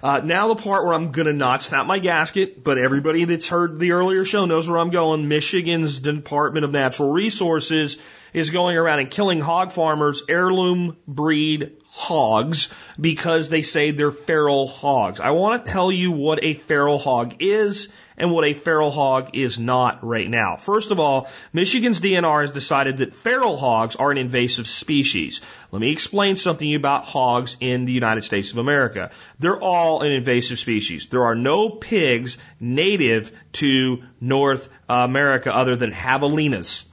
Uh, 0.04 0.22
now 0.24 0.50
the 0.50 0.62
part 0.62 0.84
where 0.84 0.94
I'm 0.94 1.12
going 1.12 1.26
to 1.26 1.34
not 1.34 1.63
snap 1.63 1.88
my 1.88 1.98
gasket, 1.98 2.63
but 2.63 2.78
everybody 2.78 3.26
that's 3.26 3.48
heard 3.48 3.80
the 3.80 3.94
earlier 3.94 4.24
show 4.24 4.46
knows 4.46 4.70
where 4.70 4.78
I'm 4.78 4.92
going. 4.92 5.28
Michigan's 5.28 6.00
Department 6.00 6.63
of 6.63 6.72
Natural 6.72 7.12
Resources 7.12 7.98
is 8.34 8.52
going 8.52 8.78
around 8.78 9.00
and 9.00 9.10
killing 9.10 9.39
hog 9.39 9.72
farmers, 9.72 10.24
heirloom 10.30 10.98
breed 11.08 11.72
hogs, 11.88 12.70
because 13.00 13.50
they 13.50 13.63
say 13.63 13.92
they're 13.92 14.12
feral 14.12 14.68
hogs. 14.68 15.20
I 15.20 15.32
want 15.32 15.66
to 15.66 15.72
tell 15.72 15.92
you 15.92 16.12
what 16.12 16.44
a 16.44 16.54
feral 16.54 17.00
hog 17.00 17.38
is 17.39 17.88
and 18.17 18.32
what 18.32 18.45
a 18.45 18.54
feral 18.54 18.91
hog 18.91 19.32
is 19.34 19.60
not 19.60 20.04
right 20.04 20.30
now. 20.30 20.56
First 20.58 20.91
of 20.91 20.99
all, 20.99 21.30
Michigan's 21.52 21.99
DNR 22.02 22.41
has 22.41 22.52
decided 22.52 22.97
that 22.97 23.15
feral 23.15 23.58
hogs 23.58 23.95
are 23.95 24.12
an 24.12 24.17
invasive 24.17 24.67
species. 24.67 25.41
Let 25.71 25.80
me 25.80 25.91
explain 25.91 26.36
something 26.36 26.76
about 26.76 27.06
hogs 27.06 27.58
in 27.60 27.86
the 27.86 27.93
United 27.93 28.23
States 28.23 28.52
of 28.52 28.58
America. 28.58 29.12
They're 29.39 29.60
all 29.60 30.02
an 30.02 30.12
invasive 30.12 30.60
species. 30.60 31.08
There 31.08 31.26
are 31.26 31.36
no 31.36 31.69
pigs 31.69 32.38
native 32.60 33.32
to 33.54 34.04
North 34.21 34.69
America 34.88 35.54
other 35.54 35.76
than 35.76 35.91
javelinas. 35.91 36.84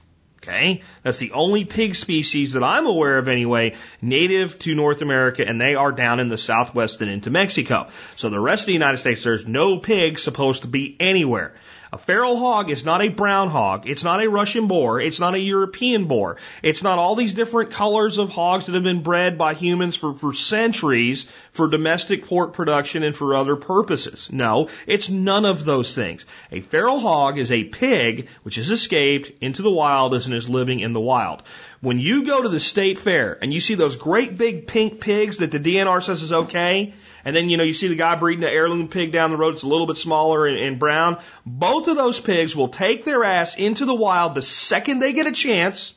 Okay? 0.43 0.81
That's 1.03 1.19
the 1.19 1.33
only 1.33 1.65
pig 1.65 1.93
species 1.93 2.53
that 2.53 2.63
I'm 2.63 2.87
aware 2.87 3.19
of 3.19 3.27
anyway, 3.27 3.75
native 4.01 4.57
to 4.59 4.73
North 4.73 5.03
America, 5.03 5.47
and 5.47 5.61
they 5.61 5.75
are 5.75 5.91
down 5.91 6.19
in 6.19 6.29
the 6.29 6.37
southwest 6.37 7.01
and 7.01 7.11
into 7.11 7.29
Mexico. 7.29 7.89
So 8.15 8.29
the 8.29 8.39
rest 8.39 8.63
of 8.63 8.67
the 8.67 8.73
United 8.73 8.97
States, 8.97 9.23
there's 9.23 9.45
no 9.45 9.77
pig 9.77 10.17
supposed 10.17 10.63
to 10.63 10.67
be 10.67 10.97
anywhere. 10.99 11.53
A 11.93 11.97
feral 11.97 12.37
hog 12.37 12.69
is 12.69 12.85
not 12.85 13.01
a 13.01 13.09
brown 13.09 13.49
hog. 13.49 13.85
It's 13.85 14.05
not 14.05 14.23
a 14.23 14.29
Russian 14.29 14.67
boar. 14.67 15.01
It's 15.01 15.19
not 15.19 15.35
a 15.35 15.39
European 15.39 16.05
boar. 16.05 16.37
It's 16.63 16.83
not 16.83 16.99
all 16.99 17.15
these 17.15 17.33
different 17.33 17.71
colors 17.71 18.17
of 18.17 18.29
hogs 18.29 18.65
that 18.65 18.75
have 18.75 18.83
been 18.83 19.03
bred 19.03 19.37
by 19.37 19.55
humans 19.55 19.97
for, 19.97 20.13
for 20.13 20.33
centuries 20.33 21.25
for 21.51 21.67
domestic 21.67 22.27
pork 22.27 22.53
production 22.53 23.03
and 23.03 23.13
for 23.13 23.35
other 23.35 23.57
purposes. 23.57 24.29
No, 24.31 24.69
it's 24.87 25.09
none 25.09 25.43
of 25.43 25.65
those 25.65 25.93
things. 25.93 26.25
A 26.49 26.61
feral 26.61 26.97
hog 26.97 27.37
is 27.37 27.51
a 27.51 27.65
pig 27.65 28.29
which 28.43 28.55
has 28.55 28.69
escaped 28.69 29.43
into 29.43 29.61
the 29.61 29.69
wild 29.69 30.13
and 30.13 30.33
is 30.33 30.49
living 30.49 30.79
in 30.79 30.93
the 30.93 31.01
wild. 31.01 31.43
When 31.81 31.99
you 31.99 32.23
go 32.23 32.41
to 32.41 32.49
the 32.49 32.61
state 32.61 32.99
fair 32.99 33.37
and 33.41 33.53
you 33.53 33.59
see 33.59 33.75
those 33.75 33.97
great 33.97 34.37
big 34.37 34.65
pink 34.65 35.01
pigs 35.01 35.37
that 35.37 35.51
the 35.51 35.59
DNR 35.59 36.01
says 36.01 36.21
is 36.21 36.31
okay, 36.31 36.93
and 37.25 37.35
then, 37.35 37.49
you 37.49 37.57
know, 37.57 37.63
you 37.63 37.73
see 37.73 37.87
the 37.87 37.95
guy 37.95 38.15
breeding 38.15 38.41
the 38.41 38.51
heirloom 38.51 38.87
pig 38.87 39.11
down 39.11 39.31
the 39.31 39.37
road. 39.37 39.53
It's 39.53 39.63
a 39.63 39.67
little 39.67 39.87
bit 39.87 39.97
smaller 39.97 40.47
and, 40.47 40.57
and 40.57 40.79
brown. 40.79 41.19
Both 41.45 41.87
of 41.87 41.97
those 41.97 42.19
pigs 42.19 42.55
will 42.55 42.69
take 42.69 43.05
their 43.05 43.23
ass 43.23 43.55
into 43.57 43.85
the 43.85 43.95
wild 43.95 44.35
the 44.35 44.41
second 44.41 44.99
they 44.99 45.13
get 45.13 45.27
a 45.27 45.31
chance. 45.31 45.93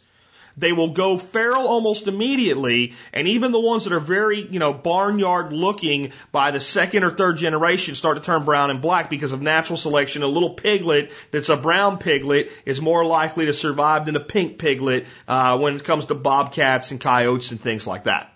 They 0.57 0.73
will 0.73 0.91
go 0.91 1.19
feral 1.19 1.67
almost 1.67 2.07
immediately, 2.07 2.95
and 3.13 3.27
even 3.27 3.51
the 3.51 3.61
ones 3.61 3.85
that 3.85 3.93
are 3.93 4.01
very, 4.01 4.47
you 4.47 4.61
know, 4.61 4.73
barnyard 4.73 5.53
looking 5.53 6.13
by 6.31 6.53
the 6.53 6.61
second 6.61 7.03
or 7.03 7.11
third 7.11 7.39
generation 7.39 7.97
start 7.97 8.19
to 8.19 8.23
turn 8.23 8.45
brown 8.45 8.71
and 8.71 8.81
black 8.81 9.11
because 9.11 9.33
of 9.33 9.43
natural 9.43 9.77
selection. 9.77 10.23
A 10.23 10.29
little 10.29 10.51
piglet 10.51 11.11
that's 11.33 11.49
a 11.49 11.57
brown 11.57 11.99
piglet 11.99 12.51
is 12.65 12.81
more 12.81 13.05
likely 13.05 13.47
to 13.47 13.53
survive 13.53 14.07
than 14.07 14.17
a 14.17 14.21
pink 14.21 14.59
piglet 14.59 15.07
uh, 15.27 15.59
when 15.59 15.75
it 15.75 15.85
comes 15.85 16.07
to 16.07 16.15
bobcats 16.15 16.93
and 16.93 17.01
coyotes 17.01 17.51
and 17.51 17.61
things 17.61 17.87
like 17.87 18.05
that. 18.05 18.34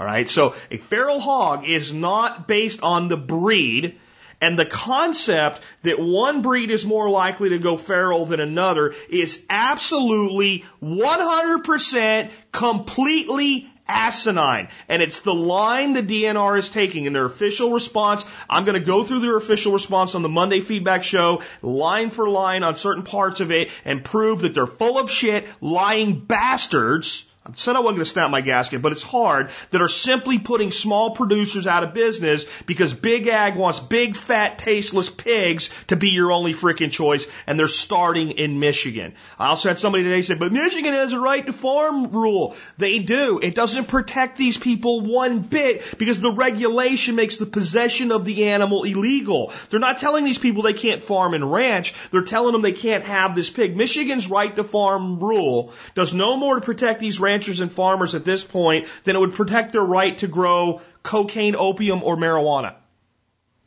All 0.00 0.06
right. 0.06 0.30
So 0.30 0.54
a 0.70 0.78
feral 0.78 1.20
hog 1.20 1.66
is 1.68 1.92
not 1.92 2.48
based 2.48 2.82
on 2.82 3.08
the 3.08 3.18
breed 3.18 3.98
and 4.40 4.58
the 4.58 4.64
concept 4.64 5.60
that 5.82 6.00
one 6.00 6.40
breed 6.40 6.70
is 6.70 6.86
more 6.86 7.10
likely 7.10 7.50
to 7.50 7.58
go 7.58 7.76
feral 7.76 8.24
than 8.24 8.40
another 8.40 8.94
is 9.10 9.44
absolutely 9.50 10.64
100% 10.82 12.30
completely 12.50 13.70
asinine. 13.86 14.68
And 14.88 15.02
it's 15.02 15.20
the 15.20 15.34
line 15.34 15.92
the 15.92 16.02
DNR 16.02 16.58
is 16.58 16.70
taking 16.70 17.04
in 17.04 17.12
their 17.12 17.26
official 17.26 17.70
response. 17.70 18.24
I'm 18.48 18.64
going 18.64 18.78
to 18.78 18.86
go 18.86 19.04
through 19.04 19.20
their 19.20 19.36
official 19.36 19.74
response 19.74 20.14
on 20.14 20.22
the 20.22 20.30
Monday 20.30 20.60
feedback 20.60 21.04
show, 21.04 21.42
line 21.60 22.08
for 22.08 22.26
line 22.26 22.62
on 22.62 22.76
certain 22.76 23.02
parts 23.02 23.40
of 23.40 23.50
it, 23.50 23.68
and 23.84 24.02
prove 24.02 24.40
that 24.40 24.54
they're 24.54 24.66
full 24.66 24.98
of 24.98 25.10
shit, 25.10 25.46
lying 25.60 26.20
bastards 26.20 27.26
I 27.46 27.52
said 27.54 27.74
I 27.74 27.78
wasn't 27.78 27.96
going 27.96 28.04
to 28.04 28.10
snap 28.10 28.30
my 28.30 28.42
gasket, 28.42 28.82
but 28.82 28.92
it's 28.92 29.02
hard 29.02 29.48
that 29.70 29.80
are 29.80 29.88
simply 29.88 30.38
putting 30.38 30.70
small 30.70 31.12
producers 31.14 31.66
out 31.66 31.82
of 31.82 31.94
business 31.94 32.44
because 32.66 32.92
big 32.92 33.28
ag 33.28 33.56
wants 33.56 33.80
big 33.80 34.14
fat 34.14 34.58
tasteless 34.58 35.08
pigs 35.08 35.70
to 35.86 35.96
be 35.96 36.10
your 36.10 36.32
only 36.32 36.52
freaking 36.52 36.90
choice 36.90 37.26
and 37.46 37.58
they're 37.58 37.66
starting 37.66 38.32
in 38.32 38.60
Michigan. 38.60 39.14
I 39.38 39.46
also 39.46 39.70
had 39.70 39.78
somebody 39.78 40.04
today 40.04 40.20
say, 40.20 40.34
but 40.34 40.52
Michigan 40.52 40.92
has 40.92 41.14
a 41.14 41.18
right 41.18 41.44
to 41.46 41.54
farm 41.54 42.12
rule. 42.12 42.56
They 42.76 42.98
do. 42.98 43.40
It 43.42 43.54
doesn't 43.54 43.88
protect 43.88 44.36
these 44.36 44.58
people 44.58 45.00
one 45.00 45.38
bit 45.38 45.98
because 45.98 46.20
the 46.20 46.32
regulation 46.32 47.14
makes 47.14 47.38
the 47.38 47.46
possession 47.46 48.12
of 48.12 48.26
the 48.26 48.48
animal 48.50 48.84
illegal. 48.84 49.50
They're 49.70 49.80
not 49.80 49.98
telling 49.98 50.26
these 50.26 50.38
people 50.38 50.62
they 50.62 50.74
can't 50.74 51.02
farm 51.02 51.32
and 51.32 51.50
ranch. 51.50 51.94
They're 52.10 52.20
telling 52.20 52.52
them 52.52 52.60
they 52.60 52.72
can't 52.72 53.04
have 53.04 53.34
this 53.34 53.48
pig. 53.48 53.78
Michigan's 53.78 54.28
right 54.28 54.54
to 54.56 54.62
farm 54.62 55.18
rule 55.20 55.72
does 55.94 56.12
no 56.12 56.36
more 56.36 56.56
to 56.56 56.60
protect 56.60 57.00
these 57.00 57.18
ranchers 57.18 57.29
and 57.30 57.72
farmers 57.72 58.14
at 58.14 58.24
this 58.24 58.42
point 58.42 58.86
than 59.04 59.16
it 59.16 59.20
would 59.20 59.34
protect 59.34 59.72
their 59.72 59.82
right 59.82 60.18
to 60.18 60.26
grow 60.26 60.80
cocaine, 61.02 61.54
opium, 61.56 62.02
or 62.02 62.16
marijuana. 62.16 62.74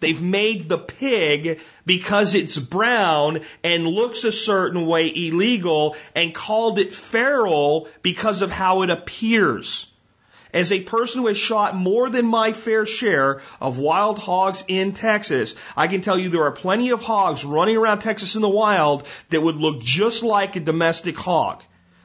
They've 0.04 0.22
made 0.22 0.68
the 0.68 0.78
pig 0.78 1.62
because 1.86 2.36
it's 2.36 2.58
brown 2.58 3.40
and 3.64 3.88
looks 3.88 4.26
a 4.26 4.34
certain 4.34 4.86
way 4.86 5.08
illegal 5.08 5.96
and 6.14 6.36
called 6.36 6.78
it 6.78 6.94
feral 6.94 7.88
because 8.02 8.42
of 8.42 8.52
how 8.52 8.82
it 8.82 8.90
appears. 8.90 9.88
As 10.54 10.74
a 10.74 10.82
person 10.82 11.22
who 11.22 11.28
has 11.28 11.38
shot 11.38 11.76
more 11.76 12.10
than 12.10 12.26
my 12.26 12.52
fair 12.52 12.86
share 12.86 13.42
of 13.62 13.80
wild 13.80 14.20
hogs 14.20 14.66
in 14.68 14.92
Texas, 14.92 15.56
I 15.76 15.88
can 15.88 16.02
tell 16.02 16.20
you 16.20 16.28
there 16.28 16.44
are 16.44 16.52
plenty 16.52 16.90
of 16.90 17.02
hogs 17.02 17.46
running 17.46 17.78
around 17.78 18.00
Texas 18.00 18.36
in 18.36 18.42
the 18.42 18.50
wild 18.50 19.08
that 19.30 19.42
would 19.42 19.56
look 19.56 19.80
just 19.80 20.22
like 20.22 20.58
a 20.58 20.60
domestic 20.60 21.18
hog. 21.18 21.64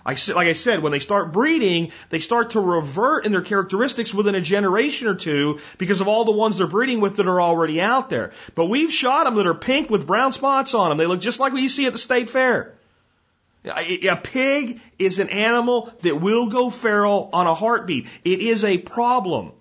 I 0.09 0.17
like 0.33 0.49
I 0.49 0.55
said, 0.55 0.83
when 0.83 0.91
they 0.91 1.01
start 1.01 1.35
breeding, 1.35 1.93
they 2.09 2.19
start 2.19 2.51
to 2.51 2.61
revert 2.61 3.27
in 3.27 3.33
their 3.33 3.43
characteristics 3.43 4.15
within 4.15 4.35
a 4.35 4.41
generation 4.41 5.07
or 5.07 5.15
two 5.15 5.61
because 5.77 6.01
of 6.01 6.09
all 6.09 6.25
the 6.25 6.33
ones 6.33 6.57
they're 6.57 6.67
breeding 6.67 7.01
with 7.01 7.17
that 7.17 7.27
are 7.27 7.43
already 7.43 7.79
out 7.79 8.09
there. 8.09 8.33
But 8.55 8.67
we've 8.67 8.91
shot 8.91 9.25
them 9.25 9.35
that 9.35 9.47
are 9.47 9.53
pink 9.53 9.91
with 9.91 10.07
brown 10.07 10.33
spots 10.33 10.73
on 10.73 10.89
them. 10.89 10.97
They 10.97 11.05
look 11.05 11.21
just 11.21 11.41
like 11.41 11.53
what 11.53 11.61
you 11.61 11.69
see 11.69 11.85
at 11.85 11.93
the 11.93 11.99
state 11.99 12.31
fair. 12.31 12.73
A 13.67 14.17
pig 14.17 14.81
is 14.99 15.19
an 15.19 15.29
animal 15.29 15.93
that 16.01 16.19
will 16.19 16.49
go 16.49 16.71
feral 16.71 17.29
on 17.35 17.47
a 17.47 17.55
heartbeat. 17.55 18.07
It 18.25 18.41
is 18.41 18.65
a 18.65 18.79
problem. 18.79 19.53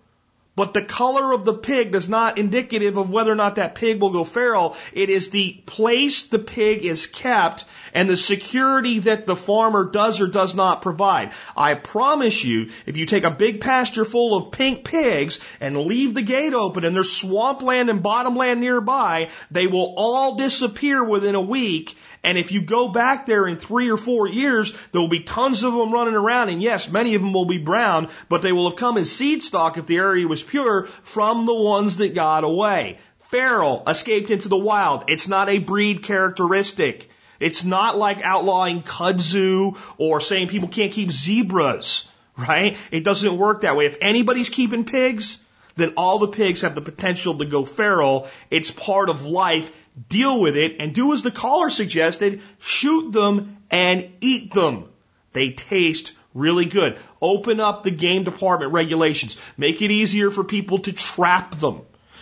But 0.58 0.74
the 0.74 0.82
color 0.82 1.34
of 1.34 1.46
the 1.46 1.54
pig 1.54 1.93
is 1.93 2.10
not 2.10 2.39
indicative 2.39 2.98
of 2.98 3.12
whether 3.12 3.32
or 3.32 3.36
not 3.36 3.58
that 3.58 3.76
pig 3.76 4.02
will 4.02 4.10
go 4.10 4.24
feral. 4.24 4.76
It 4.91 5.12
is 5.12 5.30
the 5.30 5.52
place 5.67 6.24
the 6.24 6.39
pig 6.39 6.84
is 6.84 7.06
kept 7.06 7.63
and 7.93 8.10
the 8.10 8.17
security 8.17 8.98
that 9.00 9.28
the 9.28 9.36
farmer 9.36 9.86
does 9.86 10.20
or 10.20 10.26
does 10.26 10.56
not 10.56 10.82
provide. 10.82 11.34
I 11.56 11.76
promise 11.76 12.43
you, 12.43 12.72
if 12.88 12.98
you 12.98 13.06
take 13.06 13.24
a 13.24 13.30
big 13.30 13.62
pasture 13.62 14.04
full 14.04 14.36
of 14.36 14.52
pink 14.52 14.84
pigs 14.84 15.39
and 15.62 15.78
leave 15.78 16.15
the 16.15 16.24
gate 16.24 16.56
open 16.56 16.86
and 16.86 16.96
there's 16.96 17.12
swampland 17.12 17.91
and 17.91 18.02
bottomland 18.02 18.60
nearby, 18.60 19.30
they 19.52 19.67
will 19.67 19.93
all 19.96 20.38
disappear 20.38 21.04
within 21.04 21.36
a 21.36 21.41
week 21.41 21.96
and 22.28 22.38
if 22.38 22.52
you 22.52 22.62
go 22.62 22.90
back 22.90 23.26
there 23.26 23.48
in 23.48 23.56
three 23.56 23.90
or 23.90 23.96
four 23.96 24.28
years, 24.28 24.74
there 24.92 25.00
will 25.00 25.08
be 25.08 25.22
tons 25.22 25.63
of 25.63 25.72
them 25.72 25.94
running 25.94 26.13
around. 26.13 26.50
And 26.50 26.62
yes, 26.62 26.90
many 26.90 27.16
of 27.16 27.22
them 27.22 27.32
will 27.32 27.46
be 27.46 27.58
brown, 27.58 28.10
but 28.28 28.42
they 28.42 28.52
will 28.52 28.70
have 28.70 28.78
come 28.78 28.98
as 28.98 29.10
seed 29.10 29.46
stock 29.46 29.78
if 29.78 29.86
the 29.86 29.96
area 29.96 30.28
was 30.28 30.44
pure 30.44 30.88
from 31.04 31.46
the 31.46 31.54
ones 31.54 31.96
that 31.98 32.13
got 32.13 32.44
away. 32.44 33.00
Feral 33.30 33.82
escaped 33.88 34.30
into 34.30 34.50
the 34.50 34.58
wild. 34.58 35.06
It's 35.08 35.30
not 35.30 35.48
a 35.48 35.60
breed 35.60 36.04
characteristic. 36.04 37.10
It's 37.40 37.63
not 37.63 37.98
like 37.98 38.22
outlawing 38.22 38.84
kudzu 38.84 39.78
or 39.98 40.20
saying 40.20 40.50
people 40.50 40.68
can't 40.68 40.92
keep 40.92 41.12
zebras, 41.12 42.10
right? 42.36 42.76
It 42.92 43.06
doesn't 43.06 43.38
work 43.38 43.62
that 43.62 43.78
way. 43.78 43.86
If 43.86 44.00
anybody's 44.02 44.50
keeping 44.50 44.84
pigs, 44.84 45.38
then 45.78 45.94
all 45.96 46.20
the 46.20 46.28
pigs 46.28 46.63
have 46.63 46.76
the 46.76 46.82
potential 46.82 47.38
to 47.38 47.46
go 47.46 47.63
feral. 47.63 48.28
It's 48.52 48.70
part 48.70 49.10
of 49.10 49.26
life 49.26 49.72
deal 50.10 50.42
with 50.42 50.58
it, 50.58 50.78
and 50.80 50.94
do 50.94 51.14
as 51.14 51.24
the 51.24 51.32
caller 51.32 51.70
suggested, 51.70 52.42
shoot 52.60 53.12
them 53.12 53.58
and 53.70 54.12
eat 54.22 54.54
them. 54.54 54.90
They 55.34 55.52
taste 55.52 56.14
really 56.34 56.66
good. 56.66 56.98
Open 57.22 57.60
up 57.60 57.84
the 57.84 57.92
game 57.92 58.24
department 58.24 58.74
regulations. 58.74 59.38
Make 59.58 59.82
it 59.82 59.92
easier 59.92 60.32
for 60.32 60.44
people 60.44 60.80
to 60.80 60.94
trap 60.94 61.56
them. 61.60 61.82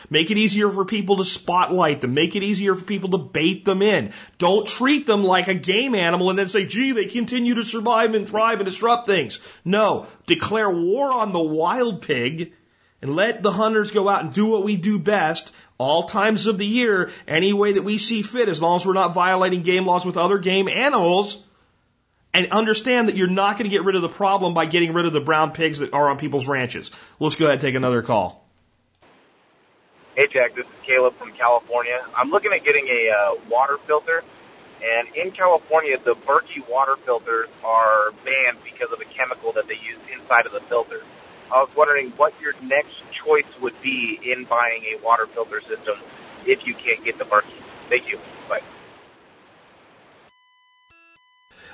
Make 0.09 0.31
it 0.31 0.37
easier 0.37 0.69
for 0.69 0.85
people 0.85 1.17
to 1.17 1.25
spotlight 1.25 2.01
them. 2.01 2.13
Make 2.13 2.35
it 2.35 2.43
easier 2.43 2.75
for 2.75 2.85
people 2.85 3.09
to 3.11 3.17
bait 3.17 3.65
them 3.65 3.81
in. 3.81 4.13
Don't 4.37 4.67
treat 4.67 5.07
them 5.07 5.23
like 5.23 5.47
a 5.47 5.55
game 5.55 5.95
animal 5.95 6.29
and 6.29 6.37
then 6.37 6.47
say, 6.47 6.65
gee, 6.65 6.91
they 6.91 7.05
continue 7.05 7.55
to 7.55 7.65
survive 7.65 8.13
and 8.13 8.27
thrive 8.27 8.59
and 8.59 8.65
disrupt 8.65 9.07
things. 9.07 9.39
No. 9.63 10.07
Declare 10.27 10.69
war 10.69 11.11
on 11.11 11.33
the 11.33 11.39
wild 11.39 12.01
pig 12.01 12.53
and 13.01 13.15
let 13.15 13.41
the 13.41 13.51
hunters 13.51 13.91
go 13.91 14.07
out 14.07 14.23
and 14.23 14.33
do 14.33 14.45
what 14.45 14.63
we 14.63 14.75
do 14.75 14.99
best 14.99 15.51
all 15.77 16.03
times 16.03 16.45
of 16.45 16.57
the 16.57 16.65
year, 16.65 17.11
any 17.27 17.53
way 17.53 17.73
that 17.73 17.83
we 17.83 17.97
see 17.97 18.21
fit, 18.21 18.47
as 18.49 18.61
long 18.61 18.77
as 18.77 18.85
we're 18.85 18.93
not 18.93 19.13
violating 19.13 19.61
game 19.61 19.85
laws 19.85 20.05
with 20.05 20.17
other 20.17 20.37
game 20.37 20.67
animals. 20.67 21.41
And 22.33 22.51
understand 22.51 23.07
that 23.07 23.15
you're 23.15 23.29
not 23.29 23.53
going 23.57 23.63
to 23.63 23.69
get 23.69 23.85
rid 23.85 23.95
of 23.95 24.01
the 24.01 24.09
problem 24.09 24.53
by 24.53 24.65
getting 24.65 24.91
rid 24.91 25.05
of 25.05 25.13
the 25.13 25.21
brown 25.21 25.51
pigs 25.51 25.79
that 25.79 25.93
are 25.93 26.09
on 26.09 26.17
people's 26.17 26.47
ranches. 26.47 26.91
Let's 27.17 27.35
go 27.35 27.45
ahead 27.45 27.53
and 27.53 27.61
take 27.61 27.75
another 27.75 28.01
call. 28.01 28.45
Hey, 30.15 30.27
Jack, 30.27 30.53
this 30.53 30.65
is 30.65 30.71
Caleb 30.83 31.17
from 31.17 31.31
California. 31.31 32.01
I'm 32.15 32.31
looking 32.31 32.51
at 32.53 32.63
getting 32.63 32.87
a 32.87 33.09
uh, 33.09 33.35
water 33.49 33.77
filter, 33.85 34.23
and 34.83 35.15
in 35.15 35.31
California, 35.31 35.97
the 35.97 36.15
Berkey 36.15 36.67
water 36.69 36.95
filters 36.97 37.47
are 37.63 38.11
banned 38.23 38.57
because 38.63 38.91
of 38.91 38.99
a 38.99 39.05
chemical 39.05 39.53
that 39.53 39.67
they 39.67 39.75
use 39.75 39.99
inside 40.13 40.45
of 40.45 40.51
the 40.51 40.61
filter. 40.61 41.01
I 41.51 41.61
was 41.61 41.69
wondering 41.75 42.11
what 42.11 42.33
your 42.41 42.53
next 42.61 42.95
choice 43.11 43.45
would 43.61 43.79
be 43.81 44.19
in 44.23 44.45
buying 44.45 44.83
a 44.95 45.03
water 45.03 45.27
filter 45.27 45.61
system 45.61 45.97
if 46.45 46.65
you 46.65 46.73
can't 46.73 47.03
get 47.03 47.17
the 47.17 47.25
Berkey. 47.25 47.53
Thank 47.89 48.09
you. 48.09 48.19
Bye. 48.49 48.61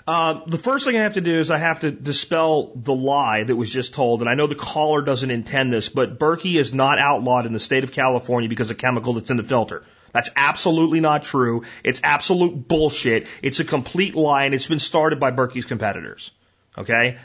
Uh, 0.07 0.41
the 0.47 0.57
first 0.57 0.86
thing 0.86 0.97
I 0.97 1.03
have 1.03 1.13
to 1.13 1.21
do 1.21 1.39
is 1.39 1.51
I 1.51 1.57
have 1.57 1.81
to 1.81 1.91
dispel 1.91 2.73
the 2.75 2.93
lie 2.93 3.43
that 3.43 3.55
was 3.55 3.71
just 3.71 3.93
told, 3.93 4.21
and 4.21 4.29
I 4.29 4.34
know 4.34 4.47
the 4.47 4.55
caller 4.55 5.01
doesn't 5.01 5.29
intend 5.29 5.71
this, 5.71 5.89
but 5.89 6.17
Berkey 6.17 6.55
is 6.55 6.73
not 6.73 6.99
outlawed 6.99 7.45
in 7.45 7.53
the 7.53 7.60
state 7.60 7.84
of 7.84 7.91
California 7.91 8.49
because 8.49 8.71
of 8.71 8.77
chemical 8.77 9.13
that's 9.13 9.29
in 9.29 9.38
the 9.38 9.43
filter. 9.43 9.84
That's 10.12 10.29
absolutely 10.36 10.99
not 10.99 11.23
true. 11.23 11.63
It's 11.84 12.01
absolute 12.03 12.67
bullshit. 12.67 13.27
It's 13.41 13.60
a 13.60 13.63
complete 13.63 14.15
lie, 14.15 14.45
and 14.45 14.53
it's 14.53 14.67
been 14.67 14.79
started 14.79 15.19
by 15.19 15.31
Berkey's 15.31 15.65
competitors. 15.65 16.31
Okay? 16.77 17.17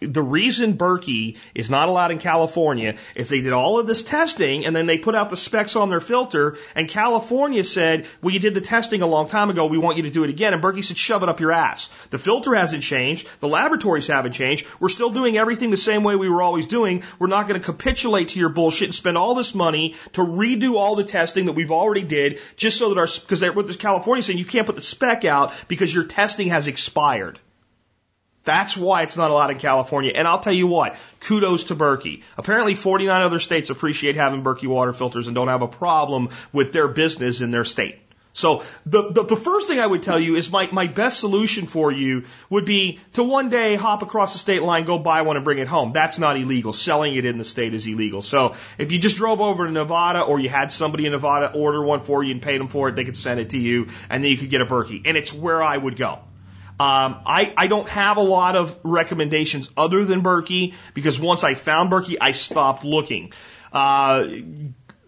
the 0.00 0.22
reason 0.22 0.78
Berkey 0.78 1.36
is 1.54 1.70
not 1.70 1.88
allowed 1.88 2.10
in 2.10 2.18
California 2.18 2.96
is 3.14 3.28
they 3.28 3.40
did 3.40 3.52
all 3.52 3.78
of 3.78 3.86
this 3.86 4.02
testing 4.02 4.66
and 4.66 4.74
then 4.74 4.86
they 4.86 4.98
put 4.98 5.14
out 5.14 5.30
the 5.30 5.36
specs 5.36 5.76
on 5.76 5.90
their 5.90 6.00
filter 6.00 6.56
and 6.74 6.88
California 6.88 7.64
said, 7.64 8.06
well, 8.22 8.32
you 8.32 8.40
did 8.40 8.54
the 8.54 8.60
testing 8.60 9.02
a 9.02 9.06
long 9.06 9.28
time 9.28 9.50
ago. 9.50 9.66
We 9.66 9.78
want 9.78 9.96
you 9.96 10.04
to 10.04 10.10
do 10.10 10.24
it 10.24 10.30
again. 10.30 10.54
And 10.54 10.62
Berkey 10.62 10.84
said, 10.84 10.96
shove 10.96 11.22
it 11.22 11.28
up 11.28 11.40
your 11.40 11.52
ass. 11.52 11.88
The 12.10 12.18
filter 12.18 12.54
hasn't 12.54 12.82
changed. 12.82 13.28
The 13.40 13.48
laboratories 13.48 14.06
haven't 14.08 14.32
changed. 14.32 14.66
We're 14.80 14.88
still 14.88 15.10
doing 15.10 15.36
everything 15.36 15.70
the 15.70 15.76
same 15.76 16.04
way 16.04 16.16
we 16.16 16.28
were 16.28 16.42
always 16.42 16.66
doing. 16.66 17.02
We're 17.18 17.26
not 17.26 17.48
going 17.48 17.60
to 17.60 17.64
capitulate 17.64 18.30
to 18.30 18.38
your 18.38 18.50
bullshit 18.50 18.88
and 18.88 18.94
spend 18.94 19.18
all 19.18 19.34
this 19.34 19.54
money 19.54 19.96
to 20.12 20.20
redo 20.20 20.74
all 20.74 20.96
the 20.96 21.04
testing 21.04 21.46
that 21.46 21.52
we've 21.52 21.72
already 21.72 22.02
did 22.02 22.40
just 22.56 22.78
so 22.78 22.90
that 22.90 22.98
our, 22.98 23.06
because 23.06 23.42
what 23.42 23.78
California 23.78 24.22
saying, 24.22 24.38
you 24.38 24.44
can't 24.44 24.66
put 24.66 24.76
the 24.76 24.82
spec 24.82 25.24
out 25.24 25.52
because 25.68 25.92
your 25.92 26.04
testing 26.04 26.48
has 26.48 26.68
expired. 26.68 27.38
That's 28.44 28.76
why 28.76 29.02
it's 29.02 29.16
not 29.16 29.30
allowed 29.30 29.50
in 29.50 29.58
California. 29.58 30.12
And 30.14 30.28
I'll 30.28 30.40
tell 30.40 30.52
you 30.52 30.66
what, 30.66 30.96
kudos 31.20 31.64
to 31.64 31.76
Berkey. 31.76 32.22
Apparently 32.36 32.74
49 32.74 33.22
other 33.22 33.38
states 33.38 33.70
appreciate 33.70 34.16
having 34.16 34.42
Berkey 34.42 34.66
water 34.66 34.92
filters 34.92 35.26
and 35.26 35.34
don't 35.34 35.48
have 35.48 35.62
a 35.62 35.68
problem 35.68 36.28
with 36.52 36.72
their 36.72 36.88
business 36.88 37.40
in 37.40 37.50
their 37.50 37.64
state. 37.64 37.98
So 38.36 38.64
the, 38.84 39.12
the, 39.12 39.22
the, 39.22 39.36
first 39.36 39.68
thing 39.68 39.78
I 39.78 39.86
would 39.86 40.02
tell 40.02 40.18
you 40.18 40.34
is 40.34 40.50
my, 40.50 40.68
my 40.72 40.88
best 40.88 41.20
solution 41.20 41.68
for 41.68 41.92
you 41.92 42.24
would 42.50 42.64
be 42.64 42.98
to 43.12 43.22
one 43.22 43.48
day 43.48 43.76
hop 43.76 44.02
across 44.02 44.32
the 44.32 44.40
state 44.40 44.60
line, 44.60 44.84
go 44.84 44.98
buy 44.98 45.22
one 45.22 45.36
and 45.36 45.44
bring 45.44 45.58
it 45.58 45.68
home. 45.68 45.92
That's 45.92 46.18
not 46.18 46.36
illegal. 46.36 46.72
Selling 46.72 47.14
it 47.14 47.24
in 47.24 47.38
the 47.38 47.44
state 47.44 47.74
is 47.74 47.86
illegal. 47.86 48.22
So 48.22 48.56
if 48.76 48.90
you 48.90 48.98
just 48.98 49.18
drove 49.18 49.40
over 49.40 49.66
to 49.66 49.72
Nevada 49.72 50.22
or 50.22 50.40
you 50.40 50.48
had 50.48 50.72
somebody 50.72 51.06
in 51.06 51.12
Nevada 51.12 51.52
order 51.56 51.80
one 51.80 52.00
for 52.00 52.24
you 52.24 52.32
and 52.32 52.42
paid 52.42 52.60
them 52.60 52.66
for 52.66 52.88
it, 52.88 52.96
they 52.96 53.04
could 53.04 53.16
send 53.16 53.38
it 53.38 53.50
to 53.50 53.58
you 53.58 53.86
and 54.10 54.24
then 54.24 54.32
you 54.32 54.36
could 54.36 54.50
get 54.50 54.60
a 54.60 54.66
Berkey. 54.66 55.02
And 55.04 55.16
it's 55.16 55.32
where 55.32 55.62
I 55.62 55.76
would 55.76 55.96
go. 55.96 56.18
Um, 56.80 57.20
I, 57.24 57.54
I 57.56 57.66
don't 57.68 57.88
have 57.88 58.16
a 58.16 58.22
lot 58.22 58.56
of 58.56 58.76
recommendations 58.82 59.70
other 59.76 60.04
than 60.04 60.22
Berkey 60.22 60.74
because 60.92 61.20
once 61.20 61.44
I 61.44 61.54
found 61.54 61.90
Berkey, 61.90 62.16
I 62.20 62.32
stopped 62.32 62.84
looking. 62.84 63.32
Uh, 63.72 64.26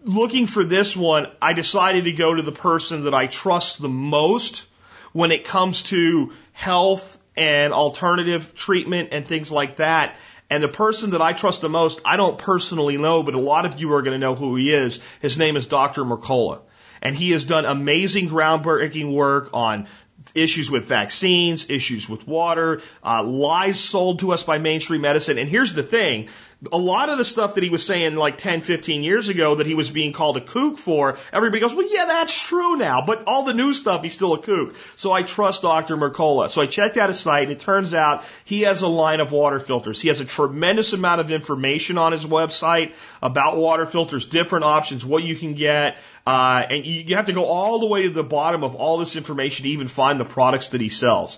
looking 0.03 0.47
for 0.47 0.63
this 0.63 0.95
one, 0.95 1.27
I 1.41 1.51
decided 1.53 2.05
to 2.05 2.13
go 2.13 2.33
to 2.33 2.41
the 2.41 2.53
person 2.53 3.03
that 3.03 3.13
I 3.13 3.27
trust 3.27 3.81
the 3.81 3.89
most 3.89 4.65
when 5.11 5.31
it 5.31 5.43
comes 5.43 5.83
to 5.83 6.31
health 6.53 7.17
and 7.35 7.73
alternative 7.73 8.55
treatment 8.55 9.09
and 9.11 9.27
things 9.27 9.51
like 9.51 9.77
that. 9.77 10.15
And 10.49 10.63
the 10.63 10.69
person 10.69 11.09
that 11.09 11.21
I 11.21 11.33
trust 11.33 11.59
the 11.59 11.69
most, 11.69 11.99
I 12.05 12.15
don't 12.15 12.37
personally 12.37 12.97
know, 12.97 13.23
but 13.23 13.35
a 13.35 13.39
lot 13.39 13.65
of 13.65 13.79
you 13.79 13.93
are 13.93 14.01
going 14.01 14.13
to 14.13 14.19
know 14.19 14.35
who 14.35 14.55
he 14.55 14.71
is. 14.71 15.01
His 15.21 15.37
name 15.37 15.57
is 15.57 15.67
Dr. 15.67 16.05
Mercola. 16.05 16.61
And 17.01 17.15
he 17.15 17.31
has 17.31 17.45
done 17.45 17.65
amazing 17.65 18.29
groundbreaking 18.29 19.13
work 19.13 19.49
on 19.53 19.87
issues 20.35 20.69
with 20.69 20.85
vaccines, 20.85 21.69
issues 21.69 22.07
with 22.09 22.27
water, 22.27 22.81
uh, 23.03 23.23
lies 23.23 23.79
sold 23.79 24.19
to 24.19 24.31
us 24.31 24.43
by 24.43 24.57
mainstream 24.57 25.01
medicine. 25.01 25.37
And 25.37 25.49
here's 25.49 25.73
the 25.73 25.83
thing. 25.83 26.29
A 26.71 26.77
lot 26.77 27.09
of 27.09 27.19
the 27.19 27.25
stuff 27.25 27.53
that 27.53 27.63
he 27.63 27.69
was 27.69 27.85
saying 27.85 28.15
like 28.15 28.39
10, 28.39 28.61
15 28.61 29.03
years 29.03 29.29
ago 29.29 29.55
that 29.55 29.67
he 29.67 29.75
was 29.75 29.91
being 29.91 30.11
called 30.11 30.37
a 30.37 30.41
kook 30.41 30.79
for, 30.79 31.17
everybody 31.31 31.59
goes, 31.59 31.75
well, 31.75 31.87
yeah, 31.87 32.05
that's 32.05 32.47
true 32.47 32.77
now. 32.77 33.05
But 33.05 33.25
all 33.27 33.43
the 33.43 33.53
new 33.53 33.75
stuff, 33.75 34.01
he's 34.01 34.15
still 34.15 34.33
a 34.33 34.41
kook. 34.41 34.75
So 34.95 35.11
I 35.11 35.21
trust 35.21 35.61
Dr. 35.61 35.97
Mercola. 35.97 36.49
So 36.49 36.63
I 36.63 36.65
checked 36.65 36.97
out 36.97 37.09
his 37.09 37.19
site 37.19 37.43
and 37.43 37.51
it 37.51 37.59
turns 37.59 37.93
out 37.93 38.23
he 38.43 38.61
has 38.61 38.81
a 38.81 38.87
line 38.87 39.19
of 39.19 39.31
water 39.31 39.59
filters. 39.59 40.01
He 40.01 40.07
has 40.07 40.19
a 40.19 40.25
tremendous 40.25 40.93
amount 40.93 41.21
of 41.21 41.29
information 41.29 41.99
on 41.99 42.11
his 42.11 42.25
website 42.25 42.93
about 43.21 43.57
water 43.57 43.85
filters, 43.85 44.25
different 44.25 44.65
options, 44.65 45.05
what 45.05 45.23
you 45.23 45.35
can 45.35 45.53
get. 45.53 45.97
Uh, 46.25 46.65
and 46.71 46.83
you, 46.83 47.03
you 47.03 47.15
have 47.17 47.27
to 47.27 47.33
go 47.33 47.45
all 47.45 47.77
the 47.79 47.87
way 47.87 48.03
to 48.03 48.09
the 48.09 48.23
bottom 48.23 48.63
of 48.63 48.73
all 48.73 48.97
this 48.97 49.15
information 49.15 49.65
to 49.65 49.69
even 49.69 49.87
find 49.87 50.19
the 50.19 50.25
products 50.25 50.69
that 50.69 50.81
he 50.81 50.89
sells. 50.89 51.37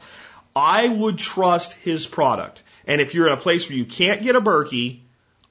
I 0.55 0.88
would 0.88 1.17
trust 1.17 1.73
his 1.73 2.08
product. 2.08 2.63
And 2.86 3.01
if 3.01 3.13
you're 3.13 3.27
in 3.27 3.34
a 3.34 3.38
place 3.38 3.69
where 3.69 3.77
you 3.77 3.86
can't 3.86 4.23
get 4.23 4.36
a 4.36 4.41
Berkey, 4.41 5.01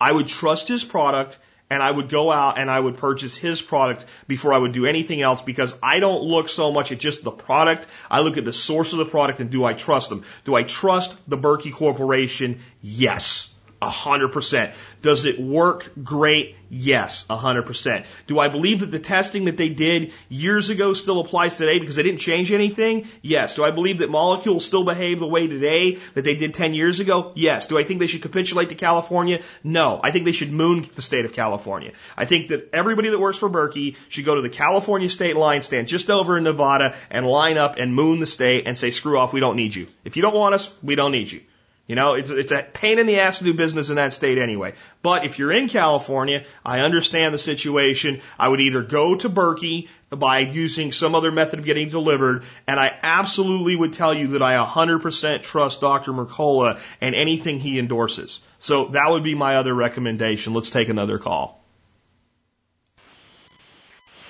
I 0.00 0.12
would 0.12 0.26
trust 0.26 0.68
his 0.68 0.84
product 0.84 1.38
and 1.70 1.82
I 1.82 1.90
would 1.90 2.08
go 2.08 2.30
out 2.30 2.58
and 2.58 2.70
I 2.70 2.80
would 2.80 2.96
purchase 2.96 3.37
his 3.37 3.61
product 3.61 4.04
before 4.26 4.52
I 4.52 4.58
would 4.58 4.72
do 4.72 4.87
anything 4.87 5.20
else 5.20 5.42
because 5.42 5.74
I 5.82 5.98
don't 6.00 6.22
look 6.22 6.48
so 6.48 6.72
much 6.72 6.92
at 6.92 6.98
just 6.98 7.24
the 7.24 7.30
product. 7.30 7.87
I 8.11 8.20
look 8.20 8.38
at 8.38 8.44
the 8.44 8.52
source 8.52 8.92
of 8.92 8.98
the 8.98 9.04
product 9.04 9.40
and 9.40 9.50
do 9.50 9.64
I 9.64 9.74
trust 9.74 10.08
them? 10.08 10.24
Do 10.44 10.54
I 10.54 10.62
trust 10.62 11.14
the 11.28 11.37
Berkey 11.37 11.72
Corporation? 11.72 12.61
Yes. 12.80 13.52
A 13.80 13.88
hundred 13.88 14.32
percent. 14.32 14.72
Does 15.02 15.24
it 15.24 15.38
work 15.38 15.92
great? 16.02 16.56
Yes, 16.68 17.24
a 17.30 17.36
hundred 17.36 17.62
percent. 17.62 18.06
Do 18.26 18.40
I 18.40 18.48
believe 18.48 18.80
that 18.80 18.90
the 18.90 18.98
testing 18.98 19.44
that 19.44 19.56
they 19.56 19.68
did 19.68 20.12
years 20.28 20.68
ago 20.68 20.94
still 20.94 21.20
applies 21.20 21.56
today 21.56 21.78
because 21.78 21.94
they 21.94 22.02
didn't 22.02 22.18
change 22.18 22.50
anything? 22.50 23.06
Yes. 23.22 23.54
Do 23.54 23.62
I 23.62 23.70
believe 23.70 23.98
that 23.98 24.10
molecules 24.10 24.64
still 24.64 24.84
behave 24.84 25.20
the 25.20 25.28
way 25.28 25.46
today 25.46 25.98
that 26.14 26.24
they 26.24 26.34
did 26.34 26.54
10 26.54 26.74
years 26.74 26.98
ago? 26.98 27.32
Yes. 27.36 27.68
Do 27.68 27.78
I 27.78 27.84
think 27.84 28.00
they 28.00 28.08
should 28.08 28.20
capitulate 28.20 28.70
to 28.70 28.74
California? 28.74 29.42
No. 29.62 30.00
I 30.02 30.10
think 30.10 30.24
they 30.24 30.32
should 30.32 30.52
moon 30.52 30.84
the 30.96 31.02
state 31.02 31.24
of 31.24 31.32
California. 31.32 31.92
I 32.16 32.24
think 32.24 32.48
that 32.48 32.70
everybody 32.72 33.10
that 33.10 33.20
works 33.20 33.38
for 33.38 33.48
Berkey 33.48 33.94
should 34.08 34.24
go 34.24 34.34
to 34.34 34.42
the 34.42 34.50
California 34.50 35.08
state 35.08 35.36
line 35.36 35.62
stand 35.62 35.86
just 35.86 36.10
over 36.10 36.36
in 36.36 36.42
Nevada 36.42 36.96
and 37.10 37.24
line 37.24 37.58
up 37.58 37.76
and 37.78 37.94
moon 37.94 38.18
the 38.18 38.26
state 38.26 38.66
and 38.66 38.76
say, 38.76 38.90
screw 38.90 39.16
off, 39.16 39.32
we 39.32 39.40
don't 39.40 39.56
need 39.56 39.72
you. 39.72 39.86
If 40.04 40.16
you 40.16 40.22
don't 40.22 40.34
want 40.34 40.56
us, 40.56 40.76
we 40.82 40.96
don't 40.96 41.12
need 41.12 41.30
you. 41.30 41.42
You 41.88 41.94
know, 41.94 42.14
it's, 42.14 42.31
it's 42.31 42.53
a 42.53 42.62
pain 42.62 42.98
in 42.98 43.07
the 43.07 43.20
ass 43.20 43.38
to 43.38 43.44
do 43.44 43.55
business 43.55 43.88
in 43.88 43.96
that 43.96 44.12
state 44.12 44.37
anyway. 44.37 44.74
But 45.01 45.24
if 45.24 45.38
you're 45.38 45.51
in 45.51 45.68
California, 45.68 46.44
I 46.64 46.81
understand 46.81 47.33
the 47.33 47.38
situation. 47.38 48.20
I 48.38 48.46
would 48.46 48.61
either 48.61 48.83
go 48.83 49.16
to 49.16 49.31
Berkey 49.31 49.88
by 50.11 50.40
using 50.40 50.92
some 50.92 51.14
other 51.14 51.33
method 51.33 51.61
of 51.61 51.64
getting 51.64 51.88
delivered, 51.88 52.44
and 52.66 52.79
I 52.79 52.90
absolutely 53.03 53.74
would 53.74 53.94
tell 53.94 54.12
you 54.12 54.29
that 54.29 54.42
I 54.42 54.62
100% 54.62 55.42
trust 55.42 55.81
Dr. 55.81 56.12
Mercola 56.12 56.79
and 57.01 57.14
anything 57.14 57.59
he 57.59 57.79
endorses. 57.79 58.40
So 58.59 58.88
that 58.88 59.11
would 59.11 59.24
be 59.24 59.35
my 59.35 59.57
other 59.57 59.72
recommendation. 59.74 60.53
Let's 60.53 60.68
take 60.68 60.90
another 60.90 61.18
call. 61.18 61.64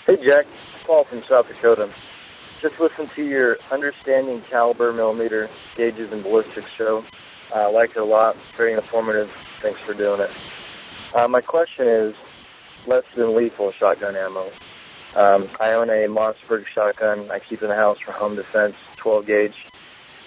Hey, 0.06 0.24
Jack. 0.24 0.46
Paul 0.86 1.04
from 1.04 1.24
South 1.24 1.48
Dakota. 1.48 1.90
Just 2.62 2.78
listen 2.78 3.08
to 3.16 3.24
your 3.24 3.58
Understanding 3.72 4.42
Caliber 4.42 4.92
Millimeter 4.92 5.50
Gauges 5.76 6.12
and 6.12 6.22
Ballistics 6.22 6.70
show. 6.70 7.04
I 7.54 7.64
uh, 7.64 7.70
liked 7.70 7.96
it 7.96 8.00
a 8.00 8.04
lot. 8.04 8.36
Very 8.56 8.74
informative. 8.74 9.30
Thanks 9.62 9.80
for 9.80 9.94
doing 9.94 10.20
it. 10.20 10.30
Uh, 11.14 11.26
my 11.28 11.40
question 11.40 11.88
is 11.88 12.14
less 12.86 13.04
than 13.16 13.34
lethal 13.34 13.72
shotgun 13.72 14.16
ammo. 14.16 14.50
Um, 15.14 15.48
I 15.58 15.72
own 15.72 15.88
a 15.88 16.06
Mossberg 16.06 16.66
shotgun. 16.66 17.30
I 17.30 17.38
keep 17.38 17.62
in 17.62 17.68
the 17.68 17.74
house 17.74 17.98
for 17.98 18.12
home 18.12 18.36
defense, 18.36 18.76
12 18.98 19.26
gauge, 19.26 19.66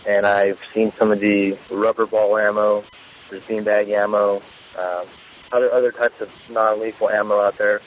and 0.07 0.25
I've 0.25 0.59
seen 0.73 0.91
some 0.97 1.11
of 1.11 1.19
the 1.19 1.57
rubber 1.69 2.07
ball 2.07 2.37
ammo. 2.37 2.83
There's 3.29 3.43
beanbag 3.43 3.89
ammo, 3.89 4.41
um, 4.77 5.05
other 5.51 5.71
other 5.71 5.91
types 5.91 6.19
of 6.19 6.29
non-lethal 6.49 7.09
ammo 7.09 7.39
out 7.39 7.57
there. 7.57 7.81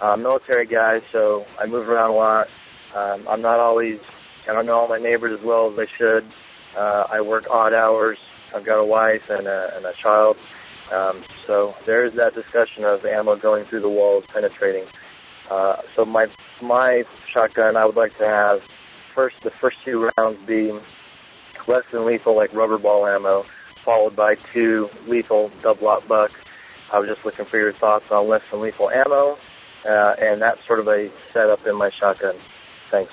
I'm 0.00 0.20
a 0.20 0.22
military 0.22 0.66
guy, 0.66 1.02
so 1.10 1.44
I 1.58 1.66
move 1.66 1.88
around 1.88 2.10
a 2.10 2.14
lot. 2.14 2.48
Um, 2.94 3.26
I'm 3.28 3.42
not 3.42 3.58
always, 3.58 4.00
I 4.48 4.52
don't 4.52 4.64
know 4.64 4.78
all 4.78 4.88
my 4.88 4.98
neighbors 4.98 5.38
as 5.38 5.44
well 5.44 5.72
as 5.72 5.78
I 5.78 5.86
should. 5.96 6.24
Uh, 6.76 7.06
I 7.10 7.20
work 7.20 7.50
odd 7.50 7.74
hours. 7.74 8.18
I've 8.54 8.64
got 8.64 8.78
a 8.78 8.84
wife 8.84 9.30
and 9.30 9.46
a, 9.46 9.76
and 9.76 9.84
a 9.84 9.92
child. 9.92 10.36
Um, 10.92 11.22
so 11.46 11.74
there 11.86 12.04
is 12.04 12.14
that 12.14 12.34
discussion 12.34 12.84
of 12.84 13.02
the 13.02 13.12
ammo 13.12 13.36
going 13.36 13.64
through 13.64 13.80
the 13.80 13.88
walls, 13.88 14.24
penetrating. 14.32 14.86
Uh, 15.50 15.82
so 15.94 16.04
my 16.04 16.28
my 16.60 17.04
shotgun, 17.26 17.76
I 17.76 17.84
would 17.84 17.96
like 17.96 18.16
to 18.18 18.26
have 18.26 18.62
first 19.14 19.36
the 19.42 19.50
first 19.50 19.78
two 19.84 20.10
rounds 20.16 20.38
be 20.46 20.72
less 21.66 21.84
than 21.92 22.06
lethal, 22.06 22.36
like 22.36 22.52
rubber 22.54 22.78
ball 22.78 23.06
ammo, 23.06 23.44
followed 23.84 24.16
by 24.16 24.36
two 24.52 24.88
lethal 25.06 25.50
double 25.62 26.02
buck. 26.06 26.32
I 26.92 26.98
was 26.98 27.08
just 27.08 27.24
looking 27.24 27.44
for 27.44 27.58
your 27.58 27.72
thoughts 27.72 28.10
on 28.10 28.28
less 28.28 28.42
than 28.50 28.60
lethal 28.60 28.90
ammo, 28.90 29.38
uh, 29.86 30.14
and 30.18 30.40
that's 30.40 30.64
sort 30.66 30.80
of 30.80 30.88
a 30.88 31.10
setup 31.32 31.66
in 31.66 31.76
my 31.76 31.90
shotgun. 31.90 32.36
Thanks. 32.90 33.12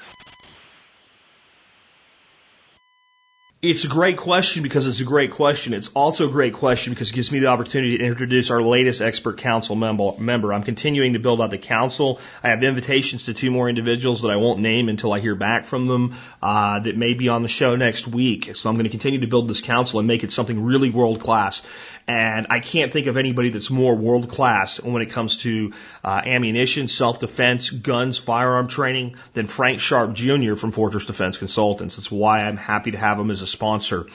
It's 3.61 3.85
a 3.85 3.87
great 3.87 4.17
question 4.17 4.63
because 4.63 4.85
it's 4.85 4.99
a 4.99 5.05
great 5.05 5.31
question. 5.31 5.73
It's 5.73 5.87
also 5.95 6.27
a 6.27 6.31
great 6.31 6.53
question 6.53 6.93
because 6.93 7.09
it 7.09 7.13
gives 7.13 7.31
me 7.31 7.39
the 7.39 7.47
opportunity 7.47 7.97
to 7.97 8.03
introduce 8.03 8.51
our 8.51 8.61
latest 8.61 9.01
expert 9.01 9.37
council 9.37 9.75
member. 9.75 10.53
I'm 10.53 10.61
continuing 10.61 11.13
to 11.13 11.19
build 11.19 11.41
out 11.41 11.51
the 11.51 11.57
council. 11.57 12.19
I 12.43 12.49
have 12.49 12.61
invitations 12.63 13.25
to 13.25 13.33
two 13.33 13.51
more 13.51 13.69
individuals 13.69 14.21
that 14.23 14.29
I 14.29 14.35
won't 14.35 14.59
name 14.59 14.89
until 14.89 15.13
I 15.13 15.19
hear 15.19 15.35
back 15.35 15.65
from 15.65 15.87
them 15.87 16.15
uh, 16.43 16.79
that 16.79 16.97
may 16.97 17.13
be 17.13 17.29
on 17.29 17.43
the 17.43 17.47
show 17.47 17.77
next 17.77 18.07
week. 18.07 18.55
So 18.55 18.69
I'm 18.69 18.75
going 18.75 18.83
to 18.83 18.89
continue 18.89 19.21
to 19.21 19.27
build 19.27 19.47
this 19.47 19.61
council 19.61 19.99
and 19.99 20.07
make 20.07 20.25
it 20.25 20.33
something 20.33 20.61
really 20.61 20.91
world 20.91 21.21
class. 21.21 21.63
And 22.07 22.47
I 22.51 22.59
can't 22.59 22.93
think 22.93 23.07
of 23.07 23.17
anybody 23.17 23.49
that's 23.49 23.71
more 23.71 23.95
world 23.95 24.29
class 24.29 24.79
when 24.79 25.01
it 25.01 25.07
comes 25.07 25.37
to 25.37 25.73
uh, 26.03 26.21
ammunition, 26.23 26.87
self 26.87 27.19
defense, 27.19 27.71
guns, 27.71 28.19
firearm 28.19 28.67
training 28.67 29.15
than 29.33 29.47
Frank 29.47 29.79
Sharp 29.79 30.13
Jr. 30.13 30.53
from 30.53 30.71
Fortress 30.71 31.07
Defense 31.07 31.37
Consultants. 31.37 31.95
That's 31.95 32.11
why 32.11 32.41
I'm 32.41 32.57
happy 32.57 32.91
to 32.91 32.97
have 32.97 33.19
him 33.19 33.31
as 33.31 33.41
a 33.41 33.47
sponsor. 33.55 34.07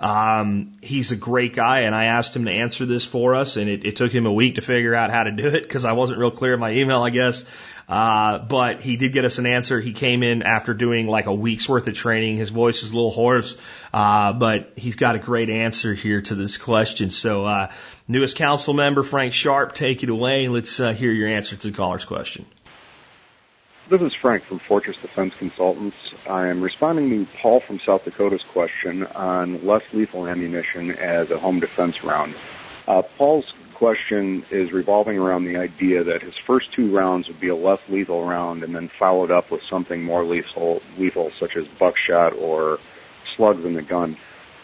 Um, 0.00 0.74
he's 0.82 1.10
a 1.12 1.16
great 1.16 1.54
guy, 1.54 1.80
and 1.80 1.94
I 1.94 2.04
asked 2.04 2.36
him 2.36 2.44
to 2.44 2.50
answer 2.50 2.86
this 2.86 3.04
for 3.04 3.34
us, 3.34 3.56
and 3.56 3.68
it, 3.68 3.84
it 3.84 3.96
took 3.96 4.12
him 4.12 4.26
a 4.26 4.32
week 4.32 4.56
to 4.56 4.60
figure 4.60 4.94
out 4.94 5.10
how 5.10 5.24
to 5.24 5.32
do 5.32 5.48
it 5.48 5.62
because 5.62 5.84
I 5.84 5.92
wasn't 5.92 6.18
real 6.18 6.30
clear 6.30 6.54
in 6.54 6.60
my 6.60 6.72
email, 6.72 7.02
I 7.02 7.10
guess. 7.10 7.44
Uh, 7.88 8.38
but 8.38 8.82
he 8.82 8.96
did 8.96 9.14
get 9.14 9.24
us 9.24 9.38
an 9.38 9.46
answer. 9.46 9.80
He 9.80 9.94
came 9.94 10.22
in 10.22 10.42
after 10.42 10.74
doing 10.74 11.06
like 11.06 11.24
a 11.24 11.32
week's 11.32 11.66
worth 11.66 11.88
of 11.88 11.94
training. 11.94 12.36
His 12.36 12.50
voice 12.50 12.82
is 12.82 12.90
a 12.90 12.94
little 12.94 13.10
hoarse, 13.10 13.56
uh, 13.94 14.34
but 14.34 14.74
he's 14.76 14.96
got 14.96 15.16
a 15.16 15.18
great 15.18 15.48
answer 15.48 15.94
here 15.94 16.20
to 16.20 16.34
this 16.34 16.58
question. 16.58 17.08
So, 17.10 17.46
uh, 17.46 17.70
newest 18.06 18.36
council 18.36 18.74
member, 18.74 19.02
Frank 19.02 19.32
Sharp, 19.32 19.74
take 19.74 20.02
it 20.02 20.10
away. 20.10 20.48
Let's 20.48 20.78
uh, 20.78 20.92
hear 20.92 21.10
your 21.10 21.28
answer 21.28 21.56
to 21.56 21.70
the 21.70 21.76
caller's 21.76 22.04
question. 22.04 22.44
This 23.88 24.02
is 24.02 24.14
Frank 24.14 24.44
from 24.44 24.58
Fortress 24.58 24.98
Defense 24.98 25.34
Consultants. 25.36 25.96
I 26.28 26.48
am 26.48 26.60
responding 26.60 27.08
to 27.08 27.32
Paul 27.38 27.60
from 27.60 27.80
South 27.80 28.04
Dakota's 28.04 28.42
question 28.42 29.06
on 29.06 29.64
less 29.64 29.82
lethal 29.94 30.26
ammunition 30.26 30.90
as 30.90 31.30
a 31.30 31.38
home 31.38 31.58
defense 31.58 32.04
round. 32.04 32.34
Uh, 32.86 33.00
Paul's 33.00 33.50
question 33.72 34.44
is 34.50 34.72
revolving 34.72 35.18
around 35.18 35.44
the 35.44 35.56
idea 35.56 36.04
that 36.04 36.20
his 36.20 36.36
first 36.36 36.70
two 36.74 36.94
rounds 36.94 37.28
would 37.28 37.40
be 37.40 37.48
a 37.48 37.56
less 37.56 37.80
lethal 37.88 38.26
round 38.26 38.62
and 38.62 38.74
then 38.74 38.88
followed 38.88 39.30
up 39.30 39.50
with 39.50 39.62
something 39.62 40.02
more 40.02 40.22
lethal, 40.22 40.82
lethal 40.98 41.30
such 41.38 41.56
as 41.56 41.66
buckshot 41.66 42.34
or 42.34 42.78
slugs 43.36 43.64
in 43.64 43.72
the 43.72 43.80
gun. 43.80 44.18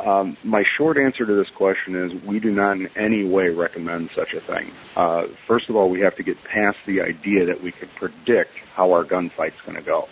Um, 0.04 0.36
my 0.44 0.64
short 0.76 0.98
answer 0.98 1.24
to 1.24 1.34
this 1.34 1.48
question 1.50 1.96
is 1.96 2.22
we 2.24 2.38
do 2.38 2.50
not 2.50 2.76
in 2.76 2.88
any 2.94 3.24
way 3.24 3.48
recommend 3.48 4.10
such 4.14 4.34
a 4.34 4.40
thing. 4.40 4.70
Uh, 4.94 5.28
first 5.46 5.70
of 5.70 5.76
all, 5.76 5.88
we 5.88 6.00
have 6.00 6.16
to 6.16 6.22
get 6.22 6.42
past 6.44 6.76
the 6.84 7.00
idea 7.00 7.46
that 7.46 7.62
we 7.62 7.72
could 7.72 7.92
predict 7.94 8.52
how 8.74 8.92
our 8.92 9.04
gunfight's 9.04 9.60
going 9.62 9.76
to 9.76 9.82
go. 9.82 10.08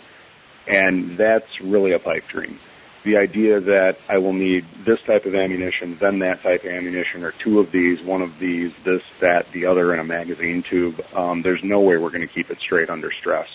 And 0.67 1.17
that's 1.17 1.61
really 1.61 1.91
a 1.91 1.99
pipe 1.99 2.27
dream 2.27 2.59
the 3.03 3.17
idea 3.17 3.59
that 3.59 3.97
I 4.07 4.17
will 4.17 4.33
need 4.33 4.65
this 4.85 5.01
type 5.01 5.25
of 5.25 5.35
ammunition, 5.35 5.97
then 5.99 6.19
that 6.19 6.41
type 6.41 6.63
of 6.63 6.71
ammunition, 6.71 7.23
or 7.23 7.31
two 7.31 7.59
of 7.59 7.71
these, 7.71 8.01
one 8.01 8.21
of 8.21 8.39
these, 8.39 8.71
this, 8.83 9.03
that, 9.19 9.51
the 9.51 9.65
other 9.65 9.93
in 9.93 9.99
a 9.99 10.03
magazine 10.03 10.63
tube, 10.63 11.03
um, 11.13 11.41
there's 11.41 11.63
no 11.63 11.81
way 11.81 11.97
we're 11.97 12.09
going 12.09 12.21
to 12.21 12.33
keep 12.33 12.49
it 12.49 12.59
straight 12.59 12.89
under 12.89 13.11
stress. 13.11 13.49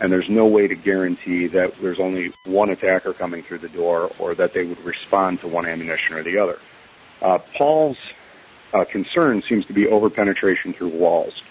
And 0.00 0.12
there's 0.12 0.28
no 0.28 0.46
way 0.46 0.68
to 0.68 0.74
guarantee 0.74 1.48
that 1.48 1.74
there's 1.80 1.98
only 1.98 2.32
one 2.44 2.70
attacker 2.70 3.12
coming 3.12 3.42
through 3.42 3.58
the 3.58 3.68
door 3.68 4.12
or 4.18 4.34
that 4.36 4.52
they 4.52 4.64
would 4.64 4.82
respond 4.84 5.40
to 5.40 5.48
one 5.48 5.66
ammunition 5.66 6.14
or 6.14 6.22
the 6.22 6.38
other. 6.38 6.58
Uh, 7.20 7.38
Paul's 7.56 7.98
uh, 8.72 8.84
concern 8.84 9.42
seems 9.48 9.66
to 9.66 9.72
be 9.72 9.86
overpenetration 9.86 10.74
through 10.76 10.88
walls. 10.90 11.42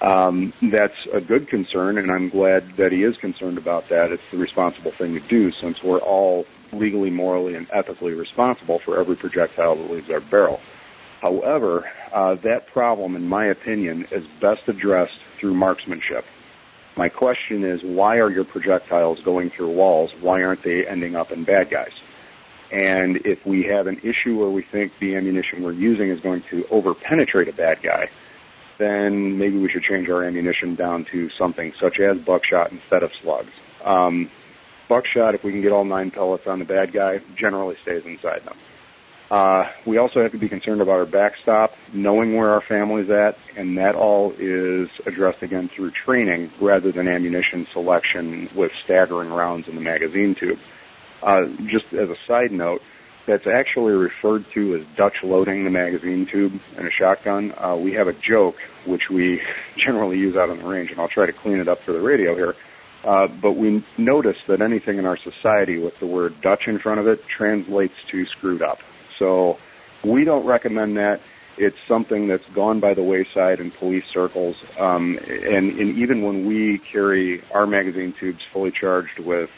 Um, 0.00 0.52
that's 0.60 1.06
a 1.12 1.20
good 1.20 1.48
concern, 1.48 1.96
and 1.96 2.10
I'm 2.10 2.28
glad 2.28 2.76
that 2.76 2.90
he 2.90 3.04
is 3.04 3.16
concerned 3.16 3.56
about 3.58 3.88
that. 3.90 4.10
It's 4.10 4.22
the 4.32 4.36
responsible 4.36 4.90
thing 4.90 5.14
to 5.14 5.20
do 5.20 5.52
since 5.52 5.82
we're 5.82 5.98
all 5.98 6.46
legally, 6.72 7.10
morally, 7.10 7.54
and 7.54 7.68
ethically 7.70 8.12
responsible 8.12 8.80
for 8.80 8.98
every 8.98 9.16
projectile 9.16 9.76
that 9.76 9.90
leaves 9.90 10.10
our 10.10 10.20
barrel. 10.20 10.60
However, 11.20 11.88
uh, 12.12 12.34
that 12.36 12.66
problem, 12.66 13.14
in 13.14 13.28
my 13.28 13.46
opinion, 13.46 14.08
is 14.10 14.26
best 14.40 14.68
addressed 14.68 15.18
through 15.38 15.54
marksmanship. 15.54 16.24
My 16.96 17.08
question 17.08 17.64
is, 17.64 17.82
why 17.82 18.18
are 18.18 18.30
your 18.30 18.44
projectiles 18.44 19.20
going 19.20 19.50
through 19.50 19.70
walls? 19.70 20.12
Why 20.20 20.42
aren't 20.42 20.62
they 20.62 20.86
ending 20.86 21.16
up 21.16 21.32
in 21.32 21.44
bad 21.44 21.70
guys? 21.70 21.92
And 22.70 23.18
if 23.26 23.44
we 23.46 23.64
have 23.64 23.86
an 23.86 23.98
issue 24.02 24.38
where 24.38 24.48
we 24.48 24.62
think 24.62 24.98
the 24.98 25.16
ammunition 25.16 25.62
we're 25.62 25.72
using 25.72 26.08
is 26.08 26.20
going 26.20 26.42
to 26.50 26.64
overpenetrate 26.64 27.48
a 27.48 27.52
bad 27.52 27.82
guy, 27.82 28.08
then 28.78 29.38
maybe 29.38 29.58
we 29.58 29.70
should 29.70 29.82
change 29.82 30.08
our 30.08 30.24
ammunition 30.24 30.74
down 30.74 31.04
to 31.06 31.30
something 31.30 31.72
such 31.78 32.00
as 32.00 32.18
buckshot 32.18 32.72
instead 32.72 33.02
of 33.02 33.12
slugs. 33.20 33.52
Um, 33.84 34.30
buckshot, 34.88 35.34
if 35.34 35.44
we 35.44 35.52
can 35.52 35.60
get 35.60 35.72
all 35.72 35.84
nine 35.84 36.10
pellets 36.10 36.46
on 36.46 36.58
the 36.58 36.64
bad 36.64 36.92
guy, 36.92 37.20
generally 37.36 37.76
stays 37.82 38.04
inside 38.04 38.44
them. 38.44 38.56
Uh, 39.32 39.66
we 39.86 39.96
also 39.96 40.20
have 40.20 40.30
to 40.30 40.36
be 40.36 40.50
concerned 40.50 40.82
about 40.82 40.98
our 40.98 41.06
backstop, 41.06 41.72
knowing 41.90 42.36
where 42.36 42.50
our 42.50 42.60
family's 42.60 43.08
at, 43.08 43.38
and 43.56 43.78
that 43.78 43.94
all 43.94 44.34
is 44.38 44.90
addressed 45.06 45.42
again 45.42 45.70
through 45.70 45.90
training 45.90 46.50
rather 46.60 46.92
than 46.92 47.08
ammunition 47.08 47.66
selection 47.72 48.50
with 48.54 48.70
staggering 48.84 49.30
rounds 49.30 49.68
in 49.68 49.74
the 49.74 49.80
magazine 49.80 50.34
tube. 50.34 50.58
Uh, 51.22 51.46
just 51.64 51.94
as 51.94 52.10
a 52.10 52.16
side 52.26 52.52
note, 52.52 52.82
that's 53.24 53.46
actually 53.46 53.94
referred 53.94 54.44
to 54.50 54.74
as 54.74 54.86
Dutch 54.96 55.22
loading 55.22 55.64
the 55.64 55.70
magazine 55.70 56.26
tube 56.26 56.60
in 56.76 56.86
a 56.86 56.90
shotgun. 56.90 57.54
Uh, 57.56 57.74
we 57.74 57.94
have 57.94 58.08
a 58.08 58.12
joke 58.12 58.56
which 58.84 59.08
we 59.08 59.40
generally 59.78 60.18
use 60.18 60.36
out 60.36 60.50
on 60.50 60.58
the 60.58 60.68
range, 60.68 60.90
and 60.90 61.00
I'll 61.00 61.08
try 61.08 61.24
to 61.24 61.32
clean 61.32 61.58
it 61.58 61.68
up 61.68 61.80
for 61.80 61.92
the 61.92 62.02
radio 62.02 62.34
here. 62.34 62.54
Uh, 63.02 63.28
but 63.28 63.52
we 63.52 63.82
notice 63.96 64.36
that 64.46 64.60
anything 64.60 64.98
in 64.98 65.06
our 65.06 65.16
society 65.16 65.78
with 65.78 65.98
the 66.00 66.06
word 66.06 66.38
Dutch 66.42 66.68
in 66.68 66.78
front 66.78 67.00
of 67.00 67.08
it 67.08 67.26
translates 67.26 67.94
to 68.10 68.26
screwed 68.26 68.60
up. 68.60 68.80
So 69.18 69.58
we 70.04 70.24
don't 70.24 70.46
recommend 70.46 70.96
that. 70.96 71.20
It's 71.58 71.76
something 71.86 72.28
that's 72.28 72.48
gone 72.50 72.80
by 72.80 72.94
the 72.94 73.02
wayside 73.02 73.60
in 73.60 73.70
police 73.70 74.06
circles. 74.06 74.56
Um, 74.78 75.18
and, 75.18 75.78
and 75.78 75.98
even 75.98 76.22
when 76.22 76.46
we 76.46 76.78
carry 76.78 77.42
our 77.50 77.66
magazine 77.66 78.12
tubes 78.12 78.42
fully 78.52 78.70
charged 78.70 79.18
with 79.18 79.50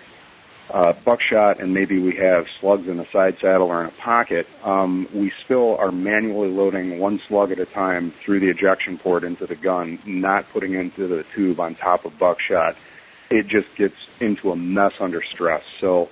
uh, 0.71 0.93
buckshot 1.05 1.61
and 1.61 1.73
maybe 1.75 1.99
we 2.01 2.17
have 2.17 2.47
slugs 2.59 2.89
in 2.89 2.99
a 2.99 3.09
side 3.11 3.37
saddle 3.41 3.69
or 3.69 3.81
in 3.83 3.87
a 3.87 3.93
pocket, 3.93 4.49
um, 4.65 5.07
we 5.15 5.33
still 5.45 5.77
are 5.77 5.93
manually 5.93 6.49
loading 6.49 6.99
one 6.99 7.21
slug 7.29 7.53
at 7.53 7.61
a 7.61 7.67
time 7.67 8.13
through 8.25 8.41
the 8.41 8.49
ejection 8.49 8.99
port 8.99 9.23
into 9.23 9.47
the 9.47 9.55
gun, 9.55 9.99
not 10.05 10.49
putting 10.53 10.75
into 10.75 11.07
the 11.07 11.25
tube 11.35 11.61
on 11.61 11.75
top 11.75 12.05
of 12.05 12.19
buckshot. 12.19 12.77
It 13.31 13.47
just 13.47 13.75
gets 13.77 13.97
into 14.21 14.51
a 14.51 14.57
mess 14.57 14.93
under 15.01 15.23
stress. 15.23 15.63
So 15.81 16.09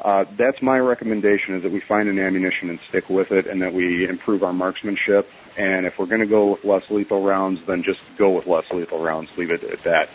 uh, 0.00 0.24
that's 0.36 0.62
my 0.62 0.78
recommendation: 0.78 1.56
is 1.56 1.62
that 1.62 1.72
we 1.72 1.80
find 1.80 2.08
an 2.08 2.18
ammunition 2.18 2.70
and 2.70 2.80
stick 2.88 3.10
with 3.10 3.32
it, 3.32 3.46
and 3.46 3.60
that 3.62 3.74
we 3.74 4.08
improve 4.08 4.42
our 4.42 4.52
marksmanship. 4.52 5.28
And 5.56 5.86
if 5.86 5.98
we're 5.98 6.06
going 6.06 6.20
to 6.20 6.26
go 6.26 6.52
with 6.52 6.64
less 6.64 6.88
lethal 6.90 7.22
rounds, 7.22 7.60
then 7.66 7.82
just 7.82 8.00
go 8.16 8.30
with 8.30 8.46
less 8.46 8.70
lethal 8.70 9.02
rounds. 9.02 9.30
Leave 9.36 9.50
it 9.50 9.64
at 9.64 9.82
that. 9.82 10.08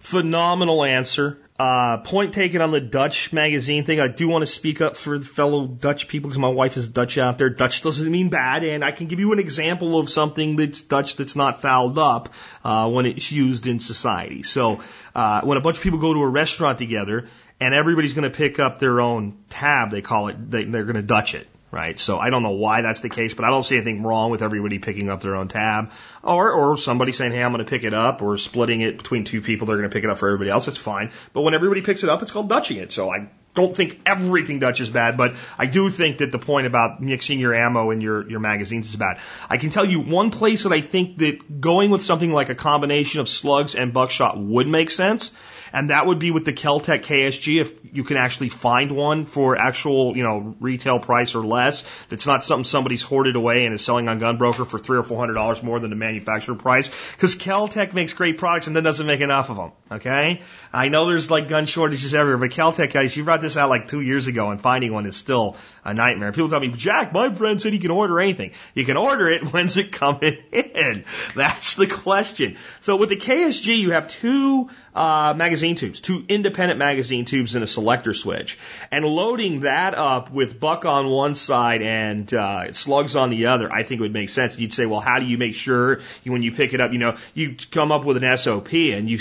Phenomenal 0.00 0.82
answer. 0.82 1.38
Uh, 1.58 1.98
point 1.98 2.32
taken 2.32 2.62
on 2.62 2.70
the 2.70 2.80
Dutch 2.80 3.34
magazine 3.34 3.84
thing. 3.84 4.00
I 4.00 4.08
do 4.08 4.28
want 4.28 4.40
to 4.40 4.46
speak 4.46 4.80
up 4.80 4.96
for 4.96 5.18
the 5.18 5.26
fellow 5.26 5.66
Dutch 5.66 6.08
people 6.08 6.30
because 6.30 6.38
my 6.38 6.48
wife 6.48 6.78
is 6.78 6.88
Dutch 6.88 7.18
out 7.18 7.36
there. 7.36 7.50
Dutch 7.50 7.82
doesn't 7.82 8.10
mean 8.10 8.30
bad, 8.30 8.64
and 8.64 8.82
I 8.82 8.92
can 8.92 9.08
give 9.08 9.20
you 9.20 9.30
an 9.32 9.38
example 9.38 9.98
of 9.98 10.08
something 10.08 10.56
that's 10.56 10.82
Dutch 10.82 11.16
that's 11.16 11.36
not 11.36 11.60
fouled 11.60 11.98
up 11.98 12.30
uh, 12.64 12.90
when 12.90 13.04
it's 13.04 13.30
used 13.30 13.66
in 13.66 13.78
society. 13.78 14.42
So 14.42 14.80
uh, 15.14 15.42
when 15.42 15.58
a 15.58 15.60
bunch 15.60 15.76
of 15.76 15.82
people 15.82 15.98
go 15.98 16.14
to 16.14 16.20
a 16.20 16.28
restaurant 16.28 16.78
together 16.78 17.28
and 17.60 17.74
everybody's 17.74 18.14
going 18.14 18.30
to 18.30 18.34
pick 18.34 18.58
up 18.58 18.78
their 18.78 19.02
own 19.02 19.36
tab, 19.50 19.90
they 19.90 20.00
call 20.00 20.28
it. 20.28 20.50
They, 20.50 20.64
they're 20.64 20.84
going 20.84 20.96
to 20.96 21.02
Dutch 21.02 21.34
it 21.34 21.46
right? 21.70 21.98
So 21.98 22.18
I 22.18 22.30
don't 22.30 22.42
know 22.42 22.50
why 22.50 22.82
that's 22.82 23.00
the 23.00 23.08
case, 23.08 23.34
but 23.34 23.44
I 23.44 23.50
don't 23.50 23.62
see 23.62 23.76
anything 23.76 24.02
wrong 24.02 24.30
with 24.30 24.42
everybody 24.42 24.78
picking 24.78 25.08
up 25.08 25.20
their 25.20 25.36
own 25.36 25.48
tab 25.48 25.92
or, 26.22 26.50
or 26.50 26.76
somebody 26.76 27.12
saying, 27.12 27.32
Hey, 27.32 27.42
I'm 27.42 27.52
going 27.52 27.64
to 27.64 27.70
pick 27.70 27.84
it 27.84 27.94
up 27.94 28.22
or 28.22 28.36
splitting 28.38 28.80
it 28.80 28.98
between 28.98 29.24
two 29.24 29.40
people. 29.40 29.66
They're 29.66 29.76
going 29.76 29.88
to 29.88 29.94
pick 29.94 30.04
it 30.04 30.10
up 30.10 30.18
for 30.18 30.28
everybody 30.28 30.50
else. 30.50 30.68
It's 30.68 30.78
fine. 30.78 31.12
But 31.32 31.42
when 31.42 31.54
everybody 31.54 31.82
picks 31.82 32.02
it 32.02 32.10
up, 32.10 32.22
it's 32.22 32.30
called 32.30 32.48
Dutching 32.48 32.78
it. 32.78 32.92
So 32.92 33.10
I 33.10 33.28
don't 33.54 33.74
think 33.74 34.00
everything 34.06 34.58
Dutch 34.60 34.80
is 34.80 34.90
bad, 34.90 35.16
but 35.16 35.34
I 35.58 35.66
do 35.66 35.90
think 35.90 36.18
that 36.18 36.30
the 36.30 36.38
point 36.38 36.66
about 36.66 37.02
mixing 37.02 37.40
your 37.40 37.54
ammo 37.54 37.90
and 37.90 38.02
your, 38.02 38.28
your 38.28 38.40
magazines 38.40 38.88
is 38.88 38.96
bad. 38.96 39.18
I 39.48 39.56
can 39.56 39.70
tell 39.70 39.84
you 39.84 40.00
one 40.00 40.30
place 40.30 40.62
that 40.62 40.72
I 40.72 40.80
think 40.80 41.18
that 41.18 41.60
going 41.60 41.90
with 41.90 42.04
something 42.04 42.32
like 42.32 42.48
a 42.48 42.54
combination 42.54 43.20
of 43.20 43.28
slugs 43.28 43.74
and 43.74 43.92
buckshot 43.92 44.38
would 44.38 44.68
make 44.68 44.90
sense 44.90 45.32
and 45.72 45.90
that 45.90 46.06
would 46.06 46.18
be 46.18 46.30
with 46.30 46.44
the 46.44 46.52
Keltec 46.52 47.02
KSG 47.04 47.60
if 47.60 47.94
you 47.94 48.04
can 48.04 48.16
actually 48.16 48.48
find 48.48 48.90
one 48.92 49.24
for 49.24 49.56
actual, 49.56 50.16
you 50.16 50.22
know, 50.22 50.54
retail 50.60 51.00
price 51.00 51.34
or 51.34 51.44
less. 51.44 51.84
That's 52.08 52.26
not 52.26 52.44
something 52.44 52.64
somebody's 52.64 53.02
hoarded 53.02 53.36
away 53.36 53.64
and 53.64 53.74
is 53.74 53.84
selling 53.84 54.08
on 54.08 54.20
Gunbroker 54.20 54.66
for 54.66 54.78
three 54.78 54.98
or 54.98 55.02
four 55.02 55.18
hundred 55.18 55.34
dollars 55.34 55.62
more 55.62 55.80
than 55.80 55.90
the 55.90 55.96
manufacturer 55.96 56.54
price. 56.54 56.90
Because 57.12 57.36
Keltec 57.36 57.94
makes 57.94 58.14
great 58.14 58.38
products 58.38 58.66
and 58.66 58.76
then 58.76 58.84
doesn't 58.84 59.06
make 59.06 59.20
enough 59.20 59.50
of 59.50 59.56
them. 59.56 59.72
Okay, 59.92 60.40
I 60.72 60.88
know 60.88 61.08
there's 61.08 61.32
like 61.32 61.48
gun 61.48 61.66
shortages 61.66 62.14
everywhere, 62.14 62.38
but 62.38 62.50
Keltec 62.50 62.92
guys, 62.92 63.16
you 63.16 63.24
brought 63.24 63.40
this 63.40 63.56
out 63.56 63.70
like 63.70 63.88
two 63.88 64.00
years 64.00 64.28
ago, 64.28 64.50
and 64.50 64.60
finding 64.60 64.92
one 64.92 65.04
is 65.04 65.16
still 65.16 65.56
a 65.84 65.92
nightmare. 65.92 66.30
People 66.30 66.48
tell 66.48 66.60
me, 66.60 66.68
Jack, 66.68 67.12
my 67.12 67.34
friend 67.34 67.60
said 67.60 67.72
you 67.72 67.80
can 67.80 67.90
order 67.90 68.20
anything. 68.20 68.52
You 68.72 68.84
can 68.84 68.96
order 68.96 69.28
it. 69.28 69.42
When's 69.52 69.76
it 69.76 69.90
coming 69.90 70.36
in? 70.52 71.04
That's 71.34 71.74
the 71.74 71.88
question. 71.88 72.56
So 72.82 72.96
with 72.96 73.08
the 73.08 73.16
KSG, 73.16 73.78
you 73.78 73.90
have 73.90 74.06
two 74.06 74.70
uh, 74.94 75.34
magazine 75.36 75.74
tubes, 75.74 76.00
two 76.00 76.24
independent 76.28 76.78
magazine 76.78 77.24
tubes 77.24 77.56
and 77.56 77.64
a 77.64 77.66
selector 77.66 78.14
switch. 78.14 78.58
And 78.92 79.04
loading 79.04 79.60
that 79.60 79.94
up 79.94 80.30
with 80.30 80.60
buck 80.60 80.84
on 80.84 81.08
one 81.08 81.34
side 81.34 81.82
and 81.82 82.32
uh, 82.32 82.72
slugs 82.72 83.16
on 83.16 83.30
the 83.30 83.46
other, 83.46 83.72
I 83.72 83.82
think 83.82 84.00
would 84.00 84.12
make 84.12 84.30
sense. 84.30 84.58
You'd 84.58 84.72
say, 84.72 84.86
well, 84.86 85.00
how 85.00 85.18
do 85.18 85.26
you 85.26 85.38
make 85.38 85.54
sure 85.54 86.00
you, 86.22 86.32
when 86.32 86.42
you 86.42 86.52
pick 86.52 86.74
it 86.74 86.80
up, 86.80 86.92
you 86.92 86.98
know, 86.98 87.16
you 87.34 87.56
come 87.70 87.90
up 87.90 88.04
with 88.04 88.22
an 88.22 88.36
SOP 88.36 88.72
and 88.72 89.10
you 89.10 89.18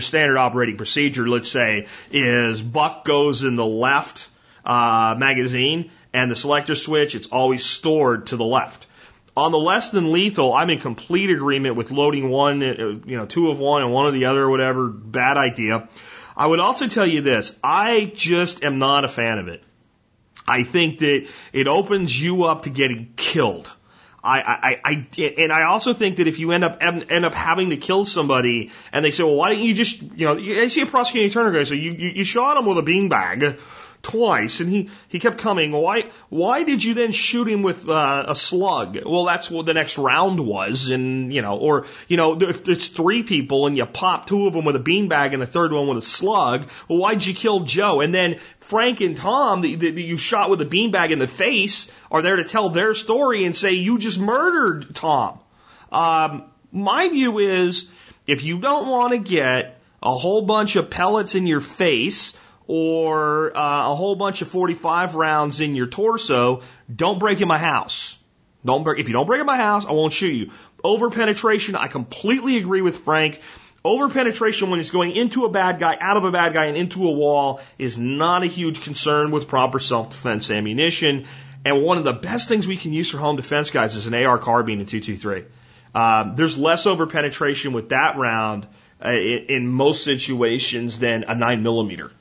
your 0.00 0.06
standard 0.06 0.38
operating 0.38 0.78
procedure, 0.78 1.28
let's 1.28 1.50
say, 1.50 1.86
is 2.10 2.62
buck 2.62 3.04
goes 3.04 3.44
in 3.44 3.56
the 3.56 3.66
left 3.66 4.28
uh, 4.64 5.14
magazine 5.18 5.90
and 6.14 6.30
the 6.30 6.36
selector 6.36 6.74
switch, 6.74 7.14
it's 7.14 7.26
always 7.26 7.64
stored 7.64 8.28
to 8.28 8.36
the 8.36 8.44
left. 8.44 8.86
On 9.36 9.52
the 9.52 9.58
less 9.58 9.90
than 9.90 10.10
lethal, 10.10 10.54
I'm 10.54 10.70
in 10.70 10.80
complete 10.80 11.30
agreement 11.30 11.76
with 11.76 11.90
loading 11.90 12.30
one, 12.30 12.62
uh, 12.62 12.74
you 13.04 13.16
know, 13.16 13.26
two 13.26 13.50
of 13.50 13.58
one 13.58 13.82
and 13.82 13.92
one 13.92 14.06
of 14.06 14.14
the 14.14 14.24
other 14.24 14.42
or 14.42 14.50
whatever. 14.50 14.88
Bad 14.88 15.36
idea. 15.36 15.88
I 16.34 16.46
would 16.46 16.60
also 16.60 16.88
tell 16.88 17.06
you 17.06 17.20
this. 17.20 17.54
I 17.62 18.10
just 18.14 18.64
am 18.64 18.78
not 18.78 19.04
a 19.04 19.08
fan 19.08 19.38
of 19.38 19.48
it. 19.48 19.62
I 20.48 20.62
think 20.62 21.00
that 21.00 21.28
it 21.52 21.68
opens 21.68 22.20
you 22.20 22.44
up 22.44 22.62
to 22.62 22.70
getting 22.70 23.12
killed. 23.16 23.70
I, 24.22 24.40
I, 24.40 24.80
I, 24.84 25.06
and 25.38 25.52
I 25.52 25.62
also 25.62 25.94
think 25.94 26.16
that 26.16 26.28
if 26.28 26.38
you 26.38 26.52
end 26.52 26.64
up 26.64 26.78
end 26.80 27.24
up 27.24 27.34
having 27.34 27.70
to 27.70 27.76
kill 27.76 28.04
somebody, 28.04 28.70
and 28.92 29.04
they 29.04 29.12
say, 29.12 29.22
well, 29.22 29.34
why 29.34 29.52
don't 29.52 29.62
you 29.62 29.74
just, 29.74 30.02
you 30.02 30.26
know, 30.26 30.36
I 30.36 30.68
see 30.68 30.82
a 30.82 30.86
prosecuting 30.86 31.30
attorney 31.30 31.56
guy 31.58 31.64
say, 31.64 31.76
you, 31.76 31.92
you, 31.92 32.08
you 32.16 32.24
shot 32.24 32.58
him 32.58 32.66
with 32.66 32.78
a 32.78 32.82
beanbag 32.82 33.58
twice, 34.02 34.60
and 34.60 34.70
he 34.70 34.90
he 35.08 35.18
kept 35.18 35.38
coming. 35.38 35.72
Why 35.72 36.10
why 36.28 36.62
did 36.64 36.82
you 36.82 36.94
then 36.94 37.12
shoot 37.12 37.48
him 37.48 37.62
with 37.62 37.88
uh, 37.88 38.24
a 38.28 38.34
slug? 38.34 38.98
Well, 39.04 39.24
that's 39.24 39.50
what 39.50 39.66
the 39.66 39.74
next 39.74 39.98
round 39.98 40.40
was, 40.40 40.90
and 40.90 41.32
you 41.32 41.42
know, 41.42 41.58
or 41.58 41.86
you 42.08 42.16
know, 42.16 42.40
if 42.40 42.68
it's 42.68 42.88
three 42.88 43.22
people 43.22 43.66
and 43.66 43.76
you 43.76 43.86
pop 43.86 44.26
two 44.26 44.46
of 44.46 44.54
them 44.54 44.64
with 44.64 44.76
a 44.76 44.80
beanbag 44.80 45.32
and 45.32 45.42
the 45.42 45.46
third 45.46 45.72
one 45.72 45.88
with 45.88 45.98
a 45.98 46.02
slug, 46.02 46.68
well, 46.88 46.98
why'd 46.98 47.24
you 47.24 47.34
kill 47.34 47.60
Joe? 47.60 48.00
And 48.00 48.14
then 48.14 48.38
Frank 48.60 49.00
and 49.00 49.16
Tom, 49.16 49.62
that 49.62 49.70
you 49.70 50.18
shot 50.18 50.50
with 50.50 50.60
a 50.60 50.66
beanbag 50.66 51.10
in 51.10 51.18
the 51.18 51.28
face, 51.28 51.90
are 52.10 52.22
there 52.22 52.36
to 52.36 52.44
tell 52.44 52.70
their 52.70 52.94
story 52.94 53.44
and 53.44 53.54
say 53.54 53.72
you 53.72 53.98
just 53.98 54.18
murdered 54.18 54.94
Tom. 54.94 55.40
Um, 55.92 56.44
my 56.72 57.08
view 57.08 57.38
is 57.38 57.86
if 58.26 58.44
you 58.44 58.60
don't 58.60 58.88
want 58.88 59.12
to 59.12 59.18
get 59.18 59.80
a 60.02 60.12
whole 60.12 60.42
bunch 60.42 60.76
of 60.76 60.88
pellets 60.88 61.34
in 61.34 61.46
your 61.46 61.60
face 61.60 62.34
or 62.72 63.50
uh, 63.56 63.90
a 63.90 63.96
whole 63.96 64.14
bunch 64.14 64.42
of 64.42 64.48
45 64.48 65.16
rounds 65.16 65.60
in 65.60 65.74
your 65.74 65.88
torso, 65.88 66.62
don't 66.94 67.18
break 67.18 67.40
in 67.40 67.48
my 67.48 67.58
house. 67.58 68.16
Don't 68.64 68.84
break, 68.84 69.00
if 69.00 69.08
you 69.08 69.12
don't 69.12 69.26
break 69.26 69.40
in 69.40 69.46
my 69.46 69.56
house, 69.56 69.86
I 69.86 69.90
won't 69.90 70.12
shoot 70.12 70.32
you. 70.32 70.50
Over 70.84 71.10
penetration, 71.10 71.74
I 71.74 71.88
completely 71.88 72.58
agree 72.58 72.80
with 72.80 72.98
Frank. 72.98 73.40
Over 73.84 74.08
penetration 74.08 74.70
when 74.70 74.78
it's 74.78 74.92
going 74.92 75.16
into 75.16 75.46
a 75.46 75.50
bad 75.50 75.80
guy, 75.80 75.96
out 76.00 76.16
of 76.16 76.22
a 76.22 76.30
bad 76.30 76.52
guy, 76.52 76.66
and 76.66 76.76
into 76.76 77.08
a 77.08 77.10
wall 77.10 77.60
is 77.76 77.98
not 77.98 78.44
a 78.44 78.46
huge 78.46 78.82
concern 78.82 79.32
with 79.32 79.48
proper 79.48 79.80
self-defense 79.80 80.48
ammunition. 80.52 81.26
And 81.64 81.82
one 81.82 81.98
of 81.98 82.04
the 82.04 82.12
best 82.12 82.48
things 82.48 82.68
we 82.68 82.76
can 82.76 82.92
use 82.92 83.10
for 83.10 83.18
home 83.18 83.34
defense 83.34 83.72
guys 83.72 83.96
is 83.96 84.06
an 84.06 84.14
AR 84.14 84.38
carbine 84.38 84.78
in 84.78 84.86
223. 84.86 85.44
Um, 85.92 86.36
there's 86.36 86.56
less 86.56 86.86
over 86.86 87.08
penetration 87.08 87.72
with 87.72 87.88
that 87.88 88.16
round 88.16 88.68
uh, 89.04 89.08
in, 89.08 89.46
in 89.48 89.66
most 89.66 90.04
situations 90.04 91.00
than 91.00 91.24
a 91.26 91.34
9 91.34 91.64
millimeter. 91.64 92.12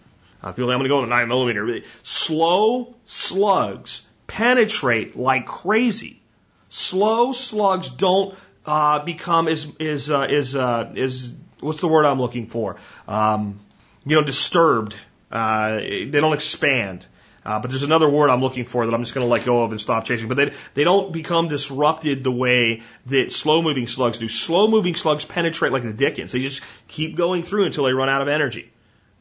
Uh, 0.42 0.52
people 0.52 0.72
I'm 0.72 0.78
going 0.78 0.84
to 0.84 0.90
go 0.90 0.98
with 0.98 1.08
a 1.08 1.10
nine 1.10 1.28
millimeter. 1.28 1.82
Slow 2.04 2.96
slugs 3.06 4.02
penetrate 4.28 5.16
like 5.16 5.46
crazy. 5.46 6.22
Slow 6.70 7.34
slugs 7.34 7.90
don't 7.90 8.36
uh, 8.66 9.04
become 9.04 9.48
is 9.48 9.68
is 9.80 10.10
uh, 10.10 10.28
is 10.30 10.56
uh, 10.56 10.92
is 10.96 11.34
what's 11.60 11.82
the 11.82 11.88
word 11.88 12.06
I'm 12.06 12.22
looking 12.22 12.48
for? 12.48 12.78
Um, 13.08 13.60
you 14.06 14.16
know, 14.16 14.24
disturbed. 14.24 14.96
Uh, 15.32 15.76
they 15.78 16.06
don't 16.06 16.34
expand. 16.34 17.06
Uh, 17.46 17.60
but 17.60 17.72
there's 17.72 17.84
another 17.84 18.10
word 18.10 18.30
I'm 18.30 18.42
looking 18.42 18.66
for 18.66 18.86
that 18.86 18.94
I'm 18.94 19.02
just 19.02 19.16
going 19.16 19.26
to 19.26 19.32
let 19.32 19.46
go 19.46 19.64
of 19.64 19.72
and 19.72 19.80
stop 19.80 20.04
chasing. 20.06 20.28
But 20.28 20.38
they, 20.38 20.54
they 20.74 20.84
don't 20.84 21.12
become 21.12 21.48
disrupted 21.48 22.24
the 22.24 22.32
way 22.32 22.82
that 23.08 23.32
slow 23.32 23.62
moving 23.62 23.88
slugs 23.88 24.18
do. 24.18 24.28
Slow 24.28 24.68
moving 24.68 24.94
slugs 24.94 25.24
penetrate 25.24 25.72
like 25.72 25.84
the 25.84 25.94
Dickens. 25.94 26.34
They 26.34 26.42
just 26.42 26.62
keep 26.88 27.16
going 27.16 27.44
through 27.44 27.66
until 27.66 27.86
they 27.86 27.94
run 27.94 28.10
out 28.10 28.22
of 28.22 28.28
energy. 28.28 28.72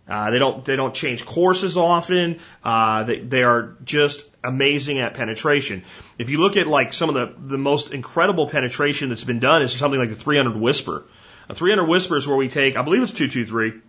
Uh, 0.08 0.30
they 0.30 0.38
don't 0.38 0.64
they 0.64 0.76
don't 0.76 0.94
change 0.94 1.24
courses 1.24 1.76
often. 1.76 2.38
Uh, 2.64 3.04
they 3.04 3.18
they 3.18 3.42
are 3.42 3.76
just 3.84 4.24
amazing 4.42 4.98
at 5.00 5.14
penetration. 5.14 5.84
If 6.18 6.30
you 6.30 6.38
look 6.38 6.56
at 6.56 6.66
like 6.66 6.92
some 6.92 7.08
of 7.08 7.14
the 7.14 7.48
the 7.48 7.58
most 7.58 7.92
incredible 7.92 8.48
penetration 8.48 9.10
that's 9.10 9.24
been 9.24 9.40
done 9.40 9.62
is 9.62 9.72
something 9.72 10.00
like 10.00 10.10
the 10.10 10.16
300 10.16 10.56
Whisper. 10.56 11.04
A 11.50 11.54
300 11.54 11.86
Whisper 11.86 12.16
is 12.16 12.26
where 12.26 12.36
we 12.36 12.48
take 12.48 12.76
I 12.76 12.82
believe 12.82 13.02
it's 13.02 13.12
223 13.12 13.82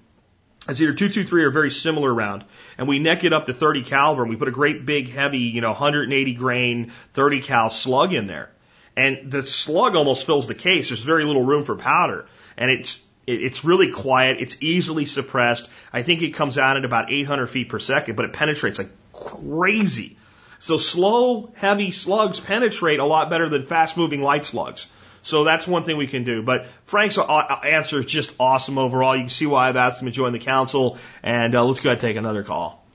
it's 0.67 0.81
either 0.81 0.93
223 0.93 1.45
or 1.45 1.51
very 1.51 1.71
similar 1.71 2.13
round. 2.13 2.43
And 2.77 2.87
we 2.87 2.99
neck 2.99 3.23
it 3.23 3.33
up 3.33 3.45
to 3.45 3.53
30 3.53 3.83
caliber 3.83 4.21
and 4.23 4.29
we 4.29 4.35
put 4.35 4.47
a 4.47 4.51
great 4.51 4.85
big 4.85 5.09
heavy, 5.09 5.39
you 5.39 5.61
know, 5.61 5.69
180 5.69 6.33
grain 6.33 6.91
30 7.13 7.41
cal 7.41 7.69
slug 7.69 8.13
in 8.13 8.27
there. 8.27 8.51
And 8.95 9.31
the 9.31 9.47
slug 9.47 9.95
almost 9.95 10.25
fills 10.25 10.47
the 10.47 10.55
case. 10.55 10.89
There's 10.89 10.99
very 10.99 11.23
little 11.23 11.45
room 11.45 11.63
for 11.63 11.75
powder. 11.75 12.27
And 12.57 12.69
it's, 12.69 12.99
it's 13.29 13.63
really 13.63 13.91
quiet. 13.91 14.37
It's 14.39 14.57
easily 14.61 15.05
suppressed. 15.05 15.69
I 15.93 16.01
think 16.01 16.21
it 16.21 16.31
comes 16.31 16.57
out 16.57 16.77
at 16.77 16.85
about 16.85 17.11
800 17.11 17.47
feet 17.47 17.69
per 17.69 17.79
second, 17.79 18.15
but 18.15 18.25
it 18.25 18.33
penetrates 18.33 18.79
like 18.79 18.89
crazy. 19.13 20.17
So 20.59 20.77
slow, 20.77 21.51
heavy 21.55 21.91
slugs 21.91 22.39
penetrate 22.39 22.99
a 22.99 23.05
lot 23.05 23.29
better 23.29 23.47
than 23.47 23.63
fast 23.63 23.95
moving 23.97 24.21
light 24.21 24.45
slugs. 24.45 24.87
So 25.21 25.43
that's 25.43 25.67
one 25.67 25.83
thing 25.83 25.97
we 25.97 26.07
can 26.07 26.23
do. 26.23 26.43
But 26.43 26.67
Frank's 26.85 27.17
answer 27.17 27.99
is 27.99 28.05
just 28.05 28.33
awesome 28.39 28.77
overall. 28.77 29.15
You 29.15 29.23
can 29.23 29.29
see 29.29 29.45
why 29.45 29.69
I've 29.69 29.75
asked 29.75 30.01
him 30.01 30.07
to 30.07 30.11
join 30.11 30.33
the 30.33 30.39
council. 30.39 30.97
And 31.23 31.55
uh, 31.55 31.65
let's 31.65 31.79
go 31.79 31.89
ahead 31.89 31.97
and 31.97 32.01
take 32.01 32.17
another 32.17 32.43
call. 32.43 32.85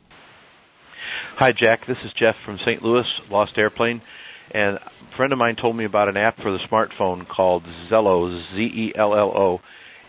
Hi, 1.36 1.52
Jack. 1.52 1.86
This 1.86 1.98
is 2.04 2.12
Jeff 2.12 2.36
from 2.44 2.58
St. 2.58 2.82
Louis, 2.82 3.06
Lost 3.30 3.58
Airplane. 3.58 4.02
And 4.50 4.76
a 4.76 5.16
friend 5.16 5.32
of 5.32 5.38
mine 5.38 5.56
told 5.56 5.76
me 5.76 5.84
about 5.84 6.08
an 6.08 6.16
app 6.16 6.36
for 6.36 6.52
the 6.52 6.58
smartphone 6.70 7.26
called 7.26 7.64
Zello, 7.88 8.40
Z-E-L-L-O. 8.54 9.60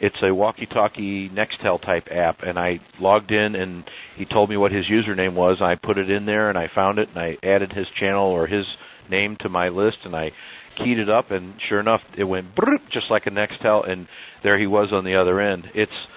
It's 0.05 0.21
a 0.21 0.35
walkie-talkie 0.35 1.29
Nextel 1.31 1.81
type 1.81 2.11
app, 2.11 2.43
and 2.43 2.59
I 2.59 2.79
logged 2.99 3.31
in, 3.31 3.55
and 3.55 3.83
he 4.15 4.25
told 4.25 4.51
me 4.51 4.55
what 4.55 4.71
his 4.71 4.85
username 4.85 5.33
was. 5.33 5.63
I 5.63 5.73
put 5.73 5.97
it 5.97 6.11
in 6.11 6.27
there, 6.27 6.47
and 6.47 6.59
I 6.59 6.67
found 6.67 6.99
it, 6.99 7.09
and 7.09 7.17
I 7.17 7.39
added 7.41 7.73
his 7.73 7.89
channel 7.89 8.27
or 8.27 8.45
his 8.45 8.67
name 9.09 9.35
to 9.37 9.49
my 9.49 9.69
list, 9.69 10.05
and 10.05 10.15
I 10.15 10.33
keyed 10.75 10.99
it 10.99 11.09
up, 11.09 11.31
and 11.31 11.59
sure 11.59 11.79
enough, 11.79 12.03
it 12.15 12.25
went 12.25 12.53
just 12.91 13.09
like 13.09 13.25
a 13.25 13.31
Nextel, 13.31 13.89
and 13.89 14.05
there 14.43 14.59
he 14.59 14.67
was 14.67 14.93
on 14.93 15.05
the 15.05 15.15
other 15.15 15.41
end. 15.41 15.71
It's 15.73 16.07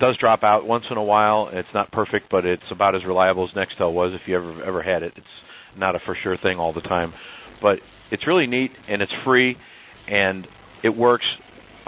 does 0.00 0.16
drop 0.16 0.42
out 0.42 0.66
once 0.66 0.86
in 0.90 0.96
a 0.96 1.04
while. 1.04 1.50
It's 1.52 1.72
not 1.72 1.92
perfect, 1.92 2.30
but 2.30 2.44
it's 2.44 2.68
about 2.72 2.96
as 2.96 3.04
reliable 3.04 3.44
as 3.44 3.50
Nextel 3.50 3.92
was 3.92 4.12
if 4.12 4.26
you 4.26 4.34
ever 4.34 4.64
ever 4.64 4.82
had 4.82 5.04
it. 5.04 5.12
It's 5.14 5.76
not 5.76 5.94
a 5.94 6.00
for 6.00 6.16
sure 6.16 6.36
thing 6.36 6.58
all 6.58 6.72
the 6.72 6.80
time, 6.80 7.12
but 7.60 7.78
it's 8.10 8.26
really 8.26 8.48
neat 8.48 8.72
and 8.88 9.02
it's 9.02 9.12
free, 9.22 9.56
and 10.08 10.48
it 10.82 10.96
works. 10.96 11.26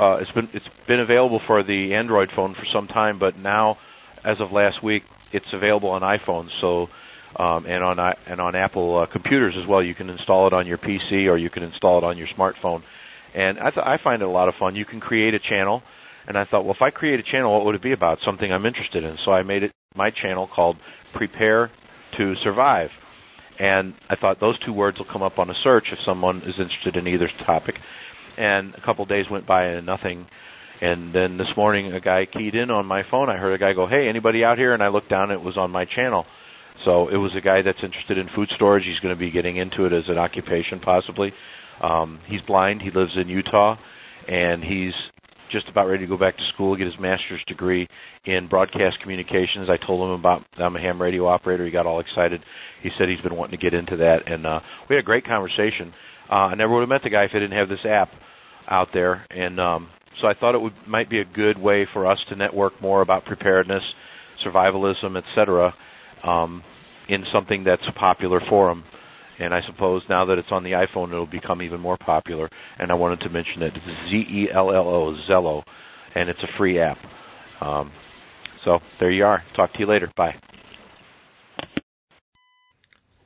Uh, 0.03 0.17
it's 0.17 0.31
been 0.33 0.49
it's 0.53 0.67
been 0.89 0.99
available 0.99 1.39
for 1.39 1.63
the 1.63 1.95
Android 1.95 2.31
phone 2.35 2.55
for 2.55 2.65
some 2.67 2.89
time, 2.89 3.21
but 3.21 3.39
now, 3.39 3.79
as 4.25 4.41
of 4.41 4.51
last 4.51 4.83
week, 4.83 5.05
it's 5.31 5.53
available 5.53 5.91
on 5.91 6.03
iPhones. 6.03 6.51
So 6.61 6.89
um, 7.37 7.67
and 7.67 7.85
on 7.85 7.99
and 8.27 8.41
on 8.41 8.57
Apple 8.57 8.99
uh, 8.99 9.07
computers 9.07 9.55
as 9.57 9.65
well. 9.65 9.81
You 9.81 9.95
can 9.95 10.11
install 10.11 10.49
it 10.49 10.53
on 10.53 10.67
your 10.67 10.79
PC 10.79 11.31
or 11.31 11.37
you 11.37 11.51
can 11.51 11.63
install 11.63 11.99
it 11.99 12.05
on 12.05 12.19
your 12.19 12.27
smartphone. 12.27 12.83
And 13.35 13.61
I, 13.61 13.71
th- 13.71 13.87
I 13.87 13.97
find 13.97 14.21
it 14.21 14.25
a 14.25 14.31
lot 14.31 14.49
of 14.49 14.57
fun. 14.57 14.77
You 14.77 14.85
can 14.85 15.01
create 15.01 15.35
a 15.35 15.39
channel, 15.39 15.83
and 16.27 16.37
I 16.37 16.45
thought, 16.45 16.65
well, 16.65 16.75
if 16.75 16.83
I 16.83 16.91
create 16.91 17.19
a 17.19 17.23
channel, 17.23 17.55
what 17.55 17.65
would 17.65 17.77
it 17.77 17.83
be 17.83 17.93
about? 17.93 18.21
Something 18.25 18.53
I'm 18.53 18.67
interested 18.67 19.05
in. 19.05 19.17
So 19.25 19.33
I 19.33 19.43
made 19.43 19.63
it 19.63 19.73
my 19.95 20.11
channel 20.11 20.47
called 20.47 20.79
Prepare 21.15 21.71
to 22.17 22.35
Survive. 22.37 22.91
And 23.59 23.95
I 24.11 24.17
thought 24.17 24.41
those 24.41 24.59
two 24.59 24.73
words 24.73 24.99
will 24.99 25.07
come 25.07 25.23
up 25.23 25.39
on 25.39 25.49
a 25.49 25.55
search 25.55 25.93
if 25.93 26.01
someone 26.01 26.43
is 26.43 26.59
interested 26.59 26.97
in 26.97 27.07
either 27.07 27.29
topic. 27.29 27.79
And 28.37 28.75
a 28.75 28.81
couple 28.81 29.05
days 29.05 29.29
went 29.31 29.47
by 29.47 29.67
and 29.67 29.87
nothing. 29.87 30.27
And 30.81 31.13
then 31.13 31.37
this 31.37 31.57
morning, 31.57 31.93
a 31.93 32.01
guy 32.01 32.27
keyed 32.27 32.55
in 32.55 32.71
on 32.71 32.87
my 32.87 33.03
phone. 33.05 33.29
I 33.29 33.37
heard 33.37 33.55
a 33.55 33.59
guy 33.59 33.73
go, 33.73 33.87
"Hey, 33.87 34.09
anybody 34.09 34.45
out 34.45 34.59
here?" 34.59 34.75
And 34.75 34.83
I 34.83 34.89
looked 34.89 35.09
down. 35.09 35.31
It 35.31 35.43
was 35.43 35.57
on 35.57 35.71
my 35.71 35.85
channel. 35.85 36.27
So 36.85 37.09
it 37.09 37.17
was 37.17 37.37
a 37.37 37.41
guy 37.41 37.63
that's 37.63 37.83
interested 37.83 38.19
in 38.19 38.29
food 38.29 38.51
storage. 38.51 38.85
He's 38.85 38.99
going 38.99 39.15
to 39.15 39.19
be 39.19 39.31
getting 39.31 39.57
into 39.57 39.85
it 39.85 39.93
as 39.93 40.09
an 40.09 40.19
occupation, 40.19 40.81
possibly. 40.81 41.33
Um, 41.81 42.19
he's 42.27 42.43
blind. 42.43 42.83
He 42.83 42.91
lives 42.91 43.17
in 43.17 43.29
Utah, 43.29 43.77
and 44.27 44.65
he's 44.65 44.95
just 45.53 45.69
about 45.69 45.87
ready 45.87 46.01
to 46.01 46.07
go 46.07 46.17
back 46.17 46.39
to 46.39 46.45
school, 46.45 46.75
get 46.77 46.87
his 46.87 46.99
master's 46.99 47.45
degree 47.45 47.87
in 48.25 48.47
broadcast 48.47 49.01
communications. 49.01 49.69
I 49.69 49.77
told 49.77 50.09
him 50.09 50.15
about 50.15 50.45
I'm 50.57 50.75
a 50.75 50.81
ham 50.81 51.01
radio 51.01 51.27
operator. 51.27 51.65
He 51.65 51.71
got 51.71 51.87
all 51.87 52.01
excited. 52.01 52.43
He 52.83 52.91
said 52.97 53.09
he's 53.09 53.21
been 53.21 53.37
wanting 53.37 53.59
to 53.59 53.63
get 53.63 53.75
into 53.75 53.99
that, 53.99 54.29
and 54.29 54.47
uh, 54.47 54.61
we 54.89 54.97
had 54.97 55.03
a 55.03 55.07
great 55.07 55.25
conversation. 55.25 55.93
Uh, 56.33 56.49
I 56.51 56.55
never 56.55 56.73
would 56.73 56.81
have 56.81 56.89
met 56.89 57.03
the 57.03 57.11
guy 57.11 57.25
if 57.25 57.31
I 57.35 57.39
didn't 57.41 57.59
have 57.59 57.69
this 57.69 57.85
app 57.85 58.11
out 58.67 58.89
there, 58.93 59.27
and 59.31 59.61
um, 59.61 59.89
so 60.21 60.27
I 60.27 60.35
thought 60.35 60.55
it 60.55 60.63
would 60.63 60.73
might 60.87 61.11
be 61.11 61.19
a 61.21 61.25
good 61.27 61.59
way 61.59 61.85
for 61.93 62.07
us 62.07 62.19
to 62.31 62.37
network 62.37 62.81
more 62.81 63.03
about 63.03 63.27
preparedness, 63.27 63.83
survivalism, 64.43 65.17
etc 65.19 65.75
um, 66.23 66.63
in 67.09 67.25
something 67.33 67.65
that's 67.65 67.87
a 67.87 67.93
popular 67.93 68.41
forum. 68.41 68.85
And 69.39 69.53
I 69.53 69.63
suppose 69.63 70.03
now 70.09 70.27
that 70.27 70.39
it's 70.39 70.53
on 70.53 70.63
the 70.63 70.73
iPhone, 70.73 71.09
it'll 71.09 71.27
become 71.27 71.63
even 71.63 71.81
more 71.81 71.97
popular. 71.97 72.49
And 72.79 72.91
I 72.91 72.95
wanted 72.95 73.21
to 73.21 73.31
mention 73.31 73.63
it. 73.63 73.75
It's 73.77 74.11
Z-E-L-L-O, 74.11 75.17
Zello, 75.29 75.65
and 76.15 76.29
it's 76.29 76.43
a 76.43 76.49
free 76.59 76.79
app. 76.79 76.99
Um, 77.61 77.91
so 78.65 78.81
there 79.01 79.11
you 79.11 79.25
are. 79.25 79.43
Talk 79.55 79.73
to 79.73 79.79
you 79.81 79.87
later. 79.87 80.11
Bye. 80.17 80.37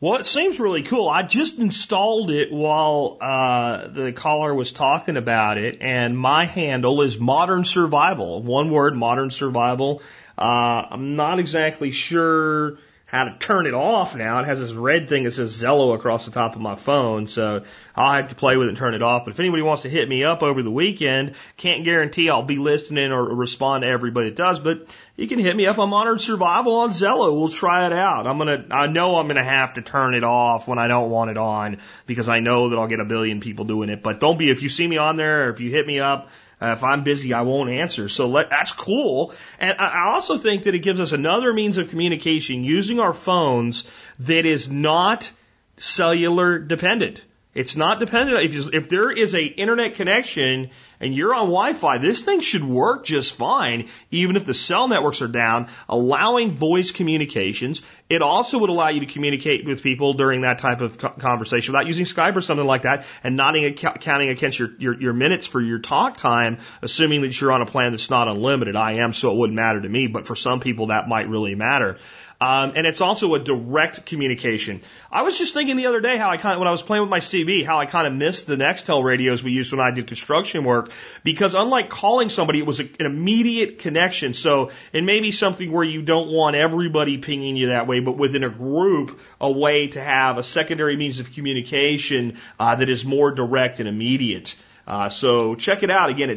Well, 0.07 0.21
it 0.21 0.27
seems 0.27 0.61
really 0.61 0.85
cool. 0.85 1.09
I 1.09 1.25
just 1.25 1.59
installed 1.59 2.31
it 2.31 2.53
while 2.53 3.19
uh, 3.21 3.89
the 3.89 4.13
caller 4.13 4.55
was 4.55 4.71
talking 4.71 5.17
about 5.17 5.59
it, 5.59 5.79
and 5.81 6.17
my 6.17 6.45
handle 6.45 7.03
is 7.03 7.19
Modern 7.19 7.65
Survival. 7.65 8.41
One 8.41 8.71
word, 8.71 8.95
Modern 8.95 9.31
Survival. 9.31 10.03
Uh, 10.39 10.87
I'm 10.93 11.17
not 11.17 11.41
exactly 11.41 11.91
sure 11.91 12.79
how 13.07 13.23
to 13.23 13.39
turn 13.39 13.67
it 13.67 13.75
off 13.75 14.17
now. 14.17 14.41
It 14.41 14.47
has 14.47 14.59
this 14.59 14.73
red 14.73 15.09
thing 15.09 15.23
that 15.23 15.31
says 15.31 15.57
Zello 15.57 15.95
across 15.95 16.25
the 16.25 16.33
top 16.33 16.57
of 16.57 16.61
my 16.61 16.75
phone, 16.75 17.29
so 17.29 17.63
I'll 17.95 18.13
have 18.13 18.29
to 18.29 18.35
play 18.35 18.57
with 18.57 18.67
it 18.67 18.71
and 18.71 18.77
turn 18.77 18.95
it 18.95 19.03
off. 19.03 19.25
But 19.25 19.31
if 19.31 19.39
anybody 19.39 19.63
wants 19.63 19.83
to 19.83 19.89
hit 19.89 20.09
me 20.09 20.25
up 20.25 20.43
over 20.43 20.61
the 20.61 20.73
weekend, 20.73 21.37
can't 21.57 21.85
guarantee 21.85 22.29
I'll 22.29 22.43
be 22.43 22.59
listening 22.59 23.13
or 23.13 23.23
respond 23.33 23.83
to 23.83 23.89
everybody 23.89 24.31
that 24.31 24.37
does, 24.37 24.59
but 24.59 24.89
you 25.15 25.29
can 25.29 25.39
hit 25.39 25.55
me 25.55 25.69
up 25.69 25.79
on 25.79 25.89
Modern 25.89 26.19
Survival 26.19 26.75
on 26.81 26.91
Zello. 26.91 27.33
We'll 27.33 27.49
try 27.49 27.87
it 27.87 27.93
out. 27.93 28.27
I'm 28.27 28.39
gonna, 28.39 28.67
I 28.73 28.89
know 28.89 29.15
I'm 29.15 29.29
gonna 29.29 29.45
have 29.45 29.75
to 29.75 29.83
turn 29.83 30.15
it 30.15 30.25
off 30.25 30.67
when 30.67 30.81
I 30.81 30.89
don't 30.89 31.09
want 31.09 31.31
it 31.31 31.37
on 31.37 31.79
because 32.07 32.29
I 32.29 32.41
know 32.41 32.71
that 32.71 32.77
I'll 32.77 32.89
get 32.89 32.99
a 32.99 33.05
billion 33.05 33.39
people 33.39 33.67
doing 33.67 33.89
it. 33.89 34.03
But 34.03 34.19
don't 34.19 34.37
be, 34.37 34.51
if 34.51 34.63
you 34.63 34.69
see 34.69 34.87
me 34.87 34.97
on 34.97 35.17
there 35.17 35.47
or 35.47 35.51
if 35.51 35.61
you 35.61 35.71
hit 35.71 35.87
me 35.87 36.01
up, 36.01 36.29
uh, 36.61 36.75
if 36.77 36.83
I'm 36.83 37.05
busy, 37.05 37.35
I 37.35 37.43
won't 37.43 37.71
answer. 37.71 38.09
So 38.09 38.29
let, 38.29 38.49
that's 38.49 38.73
cool. 38.73 39.35
And 39.61 39.79
I 39.79 40.13
also 40.15 40.39
think 40.39 40.65
that 40.65 40.75
it 40.75 40.79
gives 40.79 41.01
us 41.01 41.13
another 41.13 41.53
means 41.53 41.77
of 41.77 41.91
communication 41.91 42.65
using 42.65 42.99
our 42.99 43.13
phones 43.13 43.85
that 44.21 44.47
is 44.47 44.71
not 44.71 45.31
cellular 45.77 46.59
dependent. 46.59 47.21
It's 47.57 47.75
not 47.75 48.01
dependent. 48.01 48.55
If, 48.55 48.75
if 48.75 48.89
there 48.91 49.11
is 49.11 49.35
a 49.35 49.43
internet 49.43 49.95
connection 49.95 50.69
and 51.01 51.15
you're 51.15 51.35
on 51.35 51.47
Wi-Fi, 51.47 51.97
this 51.99 52.23
thing 52.23 52.41
should 52.41 52.63
work 52.63 53.07
just 53.07 53.35
fine, 53.35 53.89
even 54.11 54.37
if 54.37 54.45
the 54.45 54.53
cell 54.53 54.89
networks 54.89 55.23
are 55.23 55.29
down, 55.29 55.69
allowing 55.89 56.53
voice 56.53 56.91
communications. 56.91 57.83
It 58.11 58.21
also 58.21 58.59
would 58.59 58.69
allow 58.69 58.89
you 58.89 59.01
to 59.01 59.07
communicate 59.07 59.65
with 59.65 59.83
people 59.83 60.13
during 60.15 60.43
that 60.43 60.59
type 60.59 60.83
of 60.83 60.99
conversation 60.99 61.73
without 61.73 61.87
using 61.87 62.05
Skype 62.05 62.37
or 62.37 62.43
something 62.43 62.67
like 62.67 62.83
that 62.83 63.07
and 63.25 63.37
not 63.37 63.55
counting 64.01 64.29
against 64.29 64.59
your, 64.59 64.71
your, 64.79 65.01
your 65.01 65.13
minutes 65.15 65.47
for 65.47 65.61
your 65.61 65.79
talk 65.79 66.19
time, 66.19 66.59
assuming 66.83 67.23
that 67.23 67.41
you're 67.41 67.53
on 67.53 67.63
a 67.63 67.67
plan 67.67 67.93
that's 67.93 68.11
not 68.11 68.29
unlimited. 68.29 68.77
I 68.77 68.93
am, 68.99 69.15
so 69.15 69.33
it 69.33 69.39
wouldn't 69.39 69.57
matter 69.57 69.81
to 69.81 69.89
me, 69.89 70.09
but 70.09 70.27
for 70.27 70.37
some 70.37 70.61
people 70.61 70.89
that 70.89 71.09
might 71.09 71.29
really 71.29 71.55
matter. 71.55 71.97
Um, 72.41 72.73
and 72.77 72.87
it's 72.87 73.01
also 73.01 73.35
a 73.35 73.39
direct 73.39 74.05
communication. 74.05 74.83
I 75.11 75.23
was 75.23 75.39
just 75.39 75.55
thinking 75.55 75.77
the 75.77 75.87
other 75.87 76.01
day 76.01 76.19
how 76.19 76.29
I 76.29 76.37
kind 76.37 76.55
of, 76.55 76.59
when 76.59 76.69
I 76.69 76.71
was 76.71 76.83
playing 76.83 77.03
with 77.03 77.11
my 77.11 77.21
CB, 77.21 77.65
how 77.65 77.79
I 77.79 77.87
kind 77.87 78.07
of 78.07 78.13
missed 78.13 78.47
the 78.47 78.57
Nextel 78.57 79.03
radios 79.03 79.43
we 79.43 79.53
used 79.53 79.73
when 79.73 79.81
I 79.81 79.91
did 79.91 80.07
construction 80.07 80.63
work 80.65 80.91
because 81.25 81.55
unlike 81.55 81.89
calling 81.89 82.29
somebody, 82.29 82.59
it 82.59 82.67
was 82.67 82.81
a, 82.81 82.85
an 83.01 83.07
immediate 83.07 83.79
connection. 83.79 84.35
So 84.35 84.71
it 84.93 85.03
may 85.03 85.21
be 85.21 85.33
something 85.33 85.73
where 85.73 85.85
you 85.85 86.03
don't 86.03 86.31
want 86.31 86.57
everybody 86.57 87.17
pinging 87.17 87.57
you 87.57 87.69
that 87.69 87.87
way, 87.87 88.01
but 88.01 88.19
within 88.19 88.45
a 88.45 88.51
group, 88.51 89.19
a 89.41 89.51
way 89.51 89.89
to 89.89 90.03
have 90.03 90.37
a 90.37 90.43
secondary 90.43 90.97
means 90.97 91.21
of 91.21 91.33
communication 91.33 92.37
uh, 92.61 92.77
that 92.77 92.91
is 92.91 93.05
more 93.05 93.31
direct 93.31 93.81
and 93.81 93.89
immediate. 93.89 94.57
Uh, 94.87 95.09
so 95.09 95.55
check 95.57 95.83
it 95.83 95.91
out. 95.91 96.11
Again, 96.11 96.29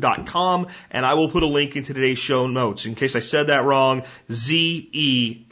dot 0.00 0.26
com, 0.26 0.66
and 0.90 1.06
I 1.06 1.14
will 1.14 1.28
put 1.30 1.42
a 1.42 1.46
link 1.46 1.76
into 1.76 1.94
today's 1.94 2.18
show 2.18 2.46
notes. 2.48 2.86
In 2.86 2.94
case 2.94 3.14
I 3.14 3.20
said 3.20 3.46
that 3.46 3.64
wrong, 3.64 4.02
Z-E-L-L-O 4.30 5.44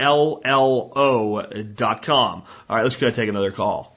dot 1.63 2.03
com. 2.03 2.43
All 2.69 2.77
right, 2.77 2.83
let's 2.83 2.97
go 2.97 3.07
ahead 3.07 3.15
and 3.19 3.23
take 3.23 3.29
another 3.29 3.53
call. 3.53 3.97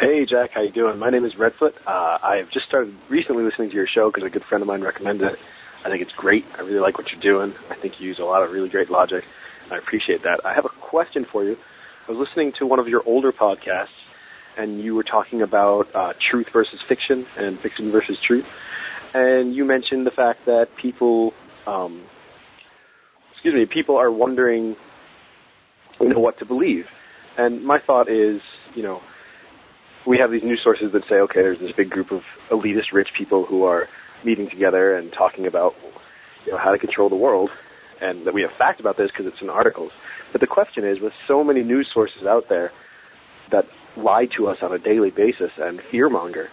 Hey, 0.00 0.26
Jack, 0.26 0.50
how 0.50 0.62
you 0.62 0.70
doing? 0.70 0.98
My 0.98 1.10
name 1.10 1.24
is 1.24 1.34
Redfoot. 1.34 1.74
Uh, 1.86 2.18
I've 2.20 2.50
just 2.50 2.66
started 2.66 2.94
recently 3.08 3.44
listening 3.44 3.70
to 3.70 3.76
your 3.76 3.86
show 3.86 4.10
because 4.10 4.24
a 4.24 4.30
good 4.30 4.44
friend 4.44 4.60
of 4.60 4.66
mine 4.66 4.82
recommended 4.82 5.32
it. 5.32 5.38
I 5.84 5.88
think 5.88 6.02
it's 6.02 6.12
great. 6.12 6.44
I 6.58 6.62
really 6.62 6.80
like 6.80 6.98
what 6.98 7.12
you're 7.12 7.20
doing. 7.20 7.54
I 7.70 7.74
think 7.74 8.00
you 8.00 8.08
use 8.08 8.18
a 8.18 8.24
lot 8.24 8.42
of 8.42 8.50
really 8.50 8.68
great 8.68 8.90
logic. 8.90 9.24
I 9.70 9.76
appreciate 9.78 10.22
that. 10.24 10.44
I 10.44 10.54
have 10.54 10.64
a 10.64 10.68
question 10.68 11.24
for 11.24 11.44
you. 11.44 11.56
I 12.08 12.10
was 12.10 12.18
listening 12.18 12.50
to 12.52 12.66
one 12.66 12.80
of 12.80 12.88
your 12.88 13.02
older 13.06 13.30
podcasts, 13.32 13.88
and 14.56 14.80
you 14.80 14.94
were 14.94 15.02
talking 15.02 15.42
about 15.42 15.94
uh, 15.94 16.12
truth 16.18 16.48
versus 16.50 16.80
fiction 16.80 17.26
and 17.36 17.58
fiction 17.58 17.90
versus 17.90 18.20
truth. 18.20 18.46
And 19.14 19.54
you 19.54 19.64
mentioned 19.64 20.06
the 20.06 20.10
fact 20.10 20.46
that 20.46 20.74
people, 20.76 21.34
um, 21.66 22.02
excuse 23.32 23.54
me, 23.54 23.66
people 23.66 23.96
are 23.96 24.10
wondering, 24.10 24.76
you 26.00 26.08
know, 26.08 26.18
what 26.18 26.38
to 26.38 26.44
believe. 26.44 26.88
And 27.36 27.64
my 27.64 27.78
thought 27.78 28.08
is, 28.08 28.40
you 28.74 28.82
know, 28.82 29.02
we 30.04 30.18
have 30.18 30.30
these 30.30 30.42
news 30.42 30.60
sources 30.62 30.92
that 30.92 31.06
say, 31.08 31.16
okay, 31.16 31.42
there's 31.42 31.58
this 31.58 31.72
big 31.72 31.90
group 31.90 32.10
of 32.10 32.24
elitist 32.48 32.92
rich 32.92 33.12
people 33.14 33.44
who 33.44 33.64
are 33.64 33.88
meeting 34.24 34.48
together 34.48 34.94
and 34.94 35.12
talking 35.12 35.46
about, 35.46 35.74
you 36.44 36.52
know, 36.52 36.58
how 36.58 36.72
to 36.72 36.78
control 36.78 37.08
the 37.08 37.16
world, 37.16 37.50
and 38.00 38.24
that 38.24 38.34
we 38.34 38.42
have 38.42 38.52
fact 38.52 38.80
about 38.80 38.96
this 38.96 39.10
because 39.10 39.26
it's 39.26 39.40
in 39.40 39.48
articles. 39.48 39.92
But 40.32 40.40
the 40.40 40.46
question 40.46 40.84
is, 40.84 41.00
with 41.00 41.12
so 41.26 41.44
many 41.44 41.62
news 41.62 41.88
sources 41.88 42.26
out 42.26 42.48
there 42.48 42.72
that 43.50 43.66
lie 43.96 44.26
to 44.26 44.48
us 44.48 44.62
on 44.62 44.72
a 44.72 44.78
daily 44.78 45.10
basis 45.10 45.52
and 45.58 45.80
fearmonger, 45.80 46.48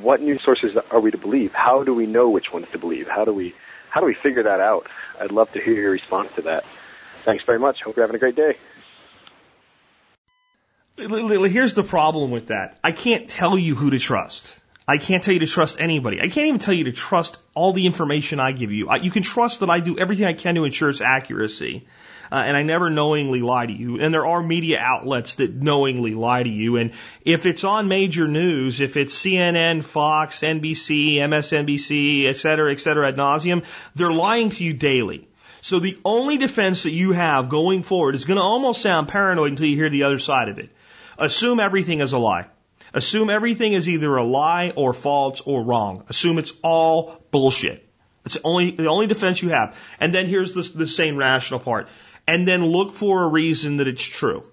what 0.00 0.20
news 0.20 0.42
sources 0.42 0.76
are 0.90 1.00
we 1.00 1.10
to 1.10 1.18
believe? 1.18 1.52
How 1.52 1.84
do 1.84 1.94
we 1.94 2.06
know 2.06 2.30
which 2.30 2.52
ones 2.52 2.66
to 2.72 2.78
believe? 2.78 3.08
How 3.08 3.24
do 3.24 3.32
we 3.32 3.54
how 3.90 4.00
do 4.00 4.06
we 4.06 4.14
figure 4.14 4.42
that 4.42 4.60
out? 4.60 4.88
I'd 5.20 5.30
love 5.30 5.52
to 5.52 5.60
hear 5.60 5.74
your 5.74 5.92
response 5.92 6.32
to 6.34 6.42
that. 6.42 6.64
Thanks 7.24 7.44
very 7.44 7.58
much. 7.60 7.82
Hope 7.82 7.96
you're 7.96 8.02
having 8.02 8.16
a 8.16 8.18
great 8.18 8.34
day. 8.34 8.56
Here's 10.96 11.74
the 11.74 11.84
problem 11.84 12.30
with 12.30 12.48
that. 12.48 12.78
I 12.82 12.92
can't 12.92 13.28
tell 13.28 13.56
you 13.56 13.74
who 13.74 13.90
to 13.90 13.98
trust. 13.98 14.58
I 14.86 14.98
can't 14.98 15.22
tell 15.22 15.32
you 15.32 15.40
to 15.40 15.46
trust 15.46 15.80
anybody. 15.80 16.20
I 16.20 16.28
can't 16.28 16.46
even 16.46 16.60
tell 16.60 16.74
you 16.74 16.84
to 16.84 16.92
trust 16.92 17.38
all 17.54 17.72
the 17.72 17.86
information 17.86 18.38
I 18.38 18.52
give 18.52 18.70
you. 18.70 18.92
You 19.00 19.10
can 19.10 19.22
trust 19.22 19.60
that 19.60 19.70
I 19.70 19.80
do 19.80 19.98
everything 19.98 20.26
I 20.26 20.34
can 20.34 20.56
to 20.56 20.64
ensure 20.64 20.90
its 20.90 21.00
accuracy. 21.00 21.86
Uh, 22.34 22.38
and 22.38 22.56
I 22.56 22.64
never 22.64 22.90
knowingly 22.90 23.42
lie 23.42 23.64
to 23.64 23.72
you. 23.72 24.00
And 24.00 24.12
there 24.12 24.26
are 24.26 24.42
media 24.42 24.80
outlets 24.80 25.36
that 25.36 25.54
knowingly 25.54 26.14
lie 26.14 26.42
to 26.42 26.50
you. 26.50 26.78
And 26.78 26.90
if 27.24 27.46
it's 27.46 27.62
on 27.62 27.86
major 27.86 28.26
news, 28.26 28.80
if 28.80 28.96
it's 28.96 29.14
CNN, 29.14 29.84
Fox, 29.84 30.40
NBC, 30.40 31.14
MSNBC, 31.18 32.26
et 32.26 32.36
cetera, 32.36 32.72
et 32.72 32.80
cetera, 32.80 33.06
ad 33.06 33.16
nauseum, 33.16 33.62
they're 33.94 34.10
lying 34.12 34.50
to 34.50 34.64
you 34.64 34.72
daily. 34.72 35.28
So 35.60 35.78
the 35.78 35.96
only 36.04 36.36
defense 36.36 36.82
that 36.82 36.90
you 36.90 37.12
have 37.12 37.48
going 37.48 37.84
forward 37.84 38.16
is 38.16 38.24
going 38.24 38.38
to 38.38 38.42
almost 38.42 38.82
sound 38.82 39.06
paranoid 39.06 39.50
until 39.50 39.66
you 39.66 39.76
hear 39.76 39.88
the 39.88 40.02
other 40.02 40.18
side 40.18 40.48
of 40.48 40.58
it. 40.58 40.70
Assume 41.16 41.60
everything 41.60 42.00
is 42.00 42.14
a 42.14 42.18
lie. 42.18 42.48
Assume 42.92 43.30
everything 43.30 43.74
is 43.74 43.88
either 43.88 44.16
a 44.16 44.24
lie 44.24 44.72
or 44.74 44.92
false 44.92 45.40
or 45.42 45.62
wrong. 45.62 46.02
Assume 46.08 46.38
it's 46.38 46.52
all 46.64 47.22
bullshit. 47.30 47.86
It's 48.24 48.34
the 48.34 48.40
only, 48.42 48.70
the 48.70 48.88
only 48.88 49.06
defense 49.06 49.42
you 49.42 49.50
have. 49.50 49.78
And 50.00 50.12
then 50.12 50.26
here's 50.26 50.52
the, 50.52 50.62
the 50.62 50.86
sane 50.86 51.16
rational 51.16 51.60
part. 51.60 51.88
And 52.26 52.48
then 52.48 52.64
look 52.64 52.94
for 52.94 53.24
a 53.24 53.28
reason 53.28 53.78
that 53.78 53.88
it's 53.88 54.02
true. 54.02 54.44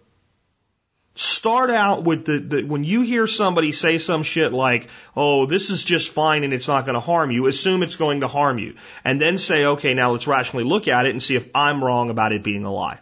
Start 1.13 1.69
out 1.69 2.03
with 2.03 2.25
the, 2.25 2.39
the, 2.39 2.63
when 2.63 2.85
you 2.85 3.01
hear 3.01 3.27
somebody 3.27 3.73
say 3.73 3.97
some 3.97 4.23
shit 4.23 4.53
like, 4.53 4.87
oh, 5.15 5.45
this 5.45 5.69
is 5.69 5.83
just 5.83 6.09
fine 6.09 6.43
and 6.45 6.53
it's 6.53 6.69
not 6.69 6.85
going 6.85 6.93
to 6.93 7.01
harm 7.01 7.31
you, 7.31 7.47
assume 7.47 7.83
it's 7.83 7.97
going 7.97 8.21
to 8.21 8.29
harm 8.29 8.57
you. 8.59 8.75
And 9.03 9.19
then 9.19 9.37
say, 9.37 9.65
okay, 9.65 9.93
now 9.93 10.11
let's 10.11 10.27
rationally 10.27 10.63
look 10.63 10.87
at 10.87 11.05
it 11.05 11.09
and 11.09 11.21
see 11.21 11.35
if 11.35 11.49
I'm 11.53 11.83
wrong 11.83 12.09
about 12.09 12.31
it 12.31 12.43
being 12.43 12.63
a 12.63 12.71
lie. 12.71 12.99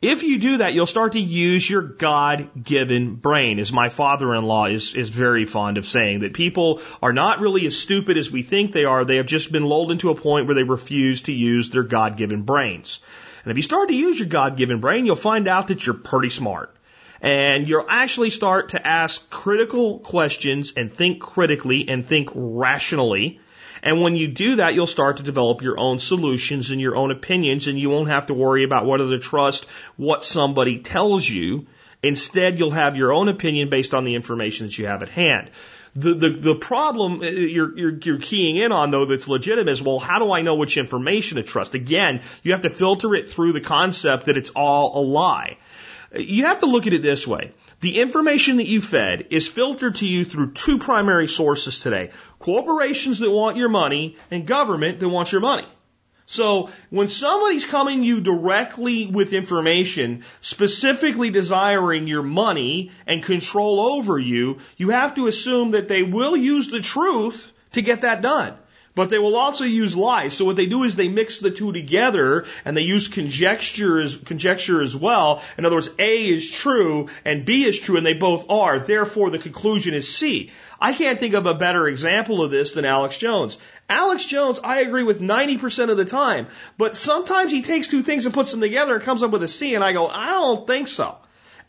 If 0.00 0.22
you 0.22 0.38
do 0.38 0.58
that, 0.58 0.74
you'll 0.74 0.86
start 0.86 1.12
to 1.12 1.20
use 1.20 1.68
your 1.68 1.82
God-given 1.82 3.16
brain, 3.16 3.58
as 3.58 3.72
my 3.72 3.88
father-in-law 3.88 4.66
is, 4.66 4.94
is 4.94 5.08
very 5.08 5.44
fond 5.44 5.76
of 5.76 5.86
saying, 5.86 6.20
that 6.20 6.34
people 6.34 6.80
are 7.02 7.12
not 7.12 7.40
really 7.40 7.66
as 7.66 7.76
stupid 7.76 8.16
as 8.16 8.30
we 8.30 8.44
think 8.44 8.72
they 8.72 8.84
are. 8.84 9.04
They 9.04 9.16
have 9.16 9.26
just 9.26 9.50
been 9.50 9.64
lulled 9.64 9.90
into 9.90 10.10
a 10.10 10.14
point 10.14 10.46
where 10.46 10.54
they 10.54 10.62
refuse 10.62 11.22
to 11.22 11.32
use 11.32 11.70
their 11.70 11.82
God-given 11.82 12.42
brains. 12.42 13.00
And 13.44 13.50
if 13.50 13.56
you 13.56 13.62
start 13.62 13.88
to 13.88 13.94
use 13.94 14.18
your 14.18 14.28
God-given 14.28 14.80
brain, 14.80 15.06
you'll 15.06 15.16
find 15.16 15.48
out 15.48 15.68
that 15.68 15.86
you're 15.86 15.94
pretty 15.94 16.30
smart. 16.30 16.74
And 17.20 17.68
you'll 17.68 17.86
actually 17.88 18.30
start 18.30 18.70
to 18.70 18.86
ask 18.86 19.28
critical 19.28 19.98
questions 19.98 20.72
and 20.76 20.92
think 20.92 21.20
critically 21.20 21.88
and 21.88 22.06
think 22.06 22.30
rationally 22.34 23.40
and 23.82 24.00
when 24.00 24.16
you 24.16 24.28
do 24.28 24.56
that, 24.56 24.74
you'll 24.74 24.86
start 24.86 25.18
to 25.18 25.22
develop 25.22 25.62
your 25.62 25.78
own 25.78 25.98
solutions 25.98 26.70
and 26.70 26.80
your 26.80 26.96
own 26.96 27.10
opinions, 27.10 27.66
and 27.66 27.78
you 27.78 27.90
won't 27.90 28.08
have 28.08 28.26
to 28.26 28.34
worry 28.34 28.64
about 28.64 28.86
whether 28.86 29.08
to 29.10 29.18
trust 29.18 29.66
what 29.96 30.24
somebody 30.24 30.78
tells 30.78 31.28
you. 31.28 31.66
Instead, 32.02 32.58
you'll 32.58 32.70
have 32.70 32.96
your 32.96 33.12
own 33.12 33.28
opinion 33.28 33.70
based 33.70 33.94
on 33.94 34.04
the 34.04 34.14
information 34.14 34.66
that 34.66 34.78
you 34.78 34.86
have 34.86 35.02
at 35.02 35.08
hand. 35.08 35.50
The, 35.94 36.14
the, 36.14 36.28
the 36.30 36.54
problem 36.54 37.20
uh, 37.20 37.26
you're, 37.26 37.76
you're, 37.76 37.98
you're 37.98 38.18
keying 38.18 38.56
in 38.56 38.72
on 38.72 38.90
though 38.90 39.06
that's 39.06 39.28
legitimate 39.28 39.70
is, 39.72 39.82
well, 39.82 39.98
how 39.98 40.18
do 40.18 40.32
I 40.32 40.42
know 40.42 40.54
which 40.54 40.76
information 40.76 41.36
to 41.36 41.42
trust? 41.42 41.74
Again, 41.74 42.22
you 42.42 42.52
have 42.52 42.62
to 42.62 42.70
filter 42.70 43.14
it 43.14 43.28
through 43.28 43.52
the 43.52 43.60
concept 43.60 44.26
that 44.26 44.36
it's 44.36 44.50
all 44.50 45.00
a 45.00 45.02
lie. 45.02 45.58
You 46.14 46.46
have 46.46 46.60
to 46.60 46.66
look 46.66 46.86
at 46.86 46.92
it 46.92 47.02
this 47.02 47.26
way. 47.26 47.52
The 47.80 48.00
information 48.00 48.56
that 48.56 48.66
you 48.66 48.80
fed 48.80 49.28
is 49.30 49.46
filtered 49.46 49.96
to 49.96 50.06
you 50.06 50.24
through 50.24 50.52
two 50.52 50.78
primary 50.78 51.28
sources 51.28 51.78
today. 51.78 52.10
Corporations 52.40 53.20
that 53.20 53.30
want 53.30 53.56
your 53.56 53.68
money 53.68 54.16
and 54.30 54.46
government 54.46 54.98
that 55.00 55.08
wants 55.08 55.30
your 55.30 55.40
money. 55.40 55.66
So 56.30 56.68
when 56.90 57.08
somebody's 57.08 57.64
coming 57.64 58.04
you 58.04 58.20
directly 58.20 59.06
with 59.06 59.32
information, 59.32 60.24
specifically 60.42 61.30
desiring 61.30 62.06
your 62.06 62.22
money 62.22 62.90
and 63.06 63.22
control 63.22 63.80
over 63.80 64.18
you, 64.18 64.58
you 64.76 64.90
have 64.90 65.14
to 65.14 65.26
assume 65.26 65.70
that 65.70 65.88
they 65.88 66.02
will 66.02 66.36
use 66.36 66.68
the 66.68 66.82
truth 66.82 67.50
to 67.72 67.80
get 67.80 68.02
that 68.02 68.20
done. 68.20 68.54
But 68.98 69.10
they 69.10 69.20
will 69.20 69.36
also 69.36 69.62
use 69.62 69.94
lies. 69.94 70.34
So 70.34 70.44
what 70.44 70.56
they 70.56 70.66
do 70.66 70.82
is 70.82 70.96
they 70.96 71.06
mix 71.06 71.38
the 71.38 71.52
two 71.52 71.72
together 71.72 72.46
and 72.64 72.76
they 72.76 72.82
use 72.82 73.06
conjecture 73.06 74.00
as, 74.00 74.16
conjecture 74.16 74.82
as 74.82 74.96
well. 74.96 75.40
In 75.56 75.64
other 75.64 75.76
words, 75.76 75.90
A 76.00 76.28
is 76.28 76.50
true 76.50 77.08
and 77.24 77.44
B 77.44 77.64
is 77.64 77.78
true 77.78 77.96
and 77.96 78.04
they 78.04 78.14
both 78.14 78.50
are. 78.50 78.80
Therefore 78.80 79.30
the 79.30 79.38
conclusion 79.38 79.94
is 79.94 80.12
C. 80.12 80.50
I 80.80 80.94
can't 80.94 81.20
think 81.20 81.34
of 81.34 81.46
a 81.46 81.54
better 81.54 81.86
example 81.86 82.42
of 82.42 82.50
this 82.50 82.72
than 82.72 82.84
Alex 82.84 83.16
Jones. 83.18 83.58
Alex 83.88 84.24
Jones, 84.24 84.58
I 84.64 84.80
agree 84.80 85.04
with 85.04 85.20
90% 85.20 85.90
of 85.90 85.96
the 85.96 86.04
time, 86.04 86.48
but 86.76 86.96
sometimes 86.96 87.52
he 87.52 87.62
takes 87.62 87.86
two 87.86 88.02
things 88.02 88.24
and 88.24 88.34
puts 88.34 88.50
them 88.50 88.60
together 88.60 88.96
and 88.96 89.04
comes 89.04 89.22
up 89.22 89.30
with 89.30 89.44
a 89.44 89.48
C 89.48 89.76
and 89.76 89.84
I 89.84 89.92
go, 89.92 90.08
I 90.08 90.30
don't 90.30 90.66
think 90.66 90.88
so. 90.88 91.18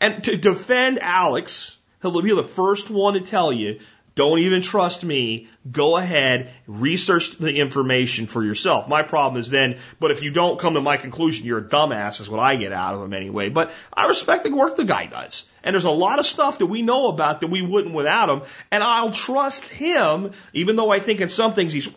And 0.00 0.24
to 0.24 0.36
defend 0.36 0.98
Alex, 0.98 1.78
he'll 2.02 2.22
be 2.22 2.34
the 2.34 2.42
first 2.42 2.90
one 2.90 3.14
to 3.14 3.20
tell 3.20 3.52
you 3.52 3.78
don't 4.14 4.40
even 4.40 4.62
trust 4.62 5.04
me. 5.04 5.48
Go 5.70 5.96
ahead, 5.96 6.50
research 6.66 7.38
the 7.38 7.52
information 7.52 8.26
for 8.26 8.42
yourself. 8.42 8.88
My 8.88 9.02
problem 9.02 9.40
is 9.40 9.50
then, 9.50 9.78
but 9.98 10.10
if 10.10 10.22
you 10.22 10.30
don't 10.30 10.58
come 10.58 10.74
to 10.74 10.80
my 10.80 10.96
conclusion, 10.96 11.46
you're 11.46 11.58
a 11.58 11.64
dumbass, 11.68 12.20
is 12.20 12.28
what 12.28 12.40
I 12.40 12.56
get 12.56 12.72
out 12.72 12.94
of 12.94 13.02
him 13.02 13.12
anyway. 13.12 13.50
But 13.50 13.70
I 13.92 14.06
respect 14.06 14.44
the 14.44 14.50
work 14.50 14.76
the 14.76 14.84
guy 14.84 15.06
does. 15.06 15.44
And 15.62 15.74
there's 15.74 15.84
a 15.84 15.90
lot 15.90 16.18
of 16.18 16.26
stuff 16.26 16.58
that 16.58 16.66
we 16.66 16.82
know 16.82 17.08
about 17.08 17.42
that 17.42 17.48
we 17.50 17.62
wouldn't 17.62 17.94
without 17.94 18.28
him. 18.28 18.42
And 18.70 18.82
I'll 18.82 19.12
trust 19.12 19.64
him, 19.64 20.32
even 20.52 20.76
though 20.76 20.90
I 20.90 21.00
think 21.00 21.20
in 21.20 21.28
some 21.28 21.54
things 21.54 21.72
he's 21.72 21.88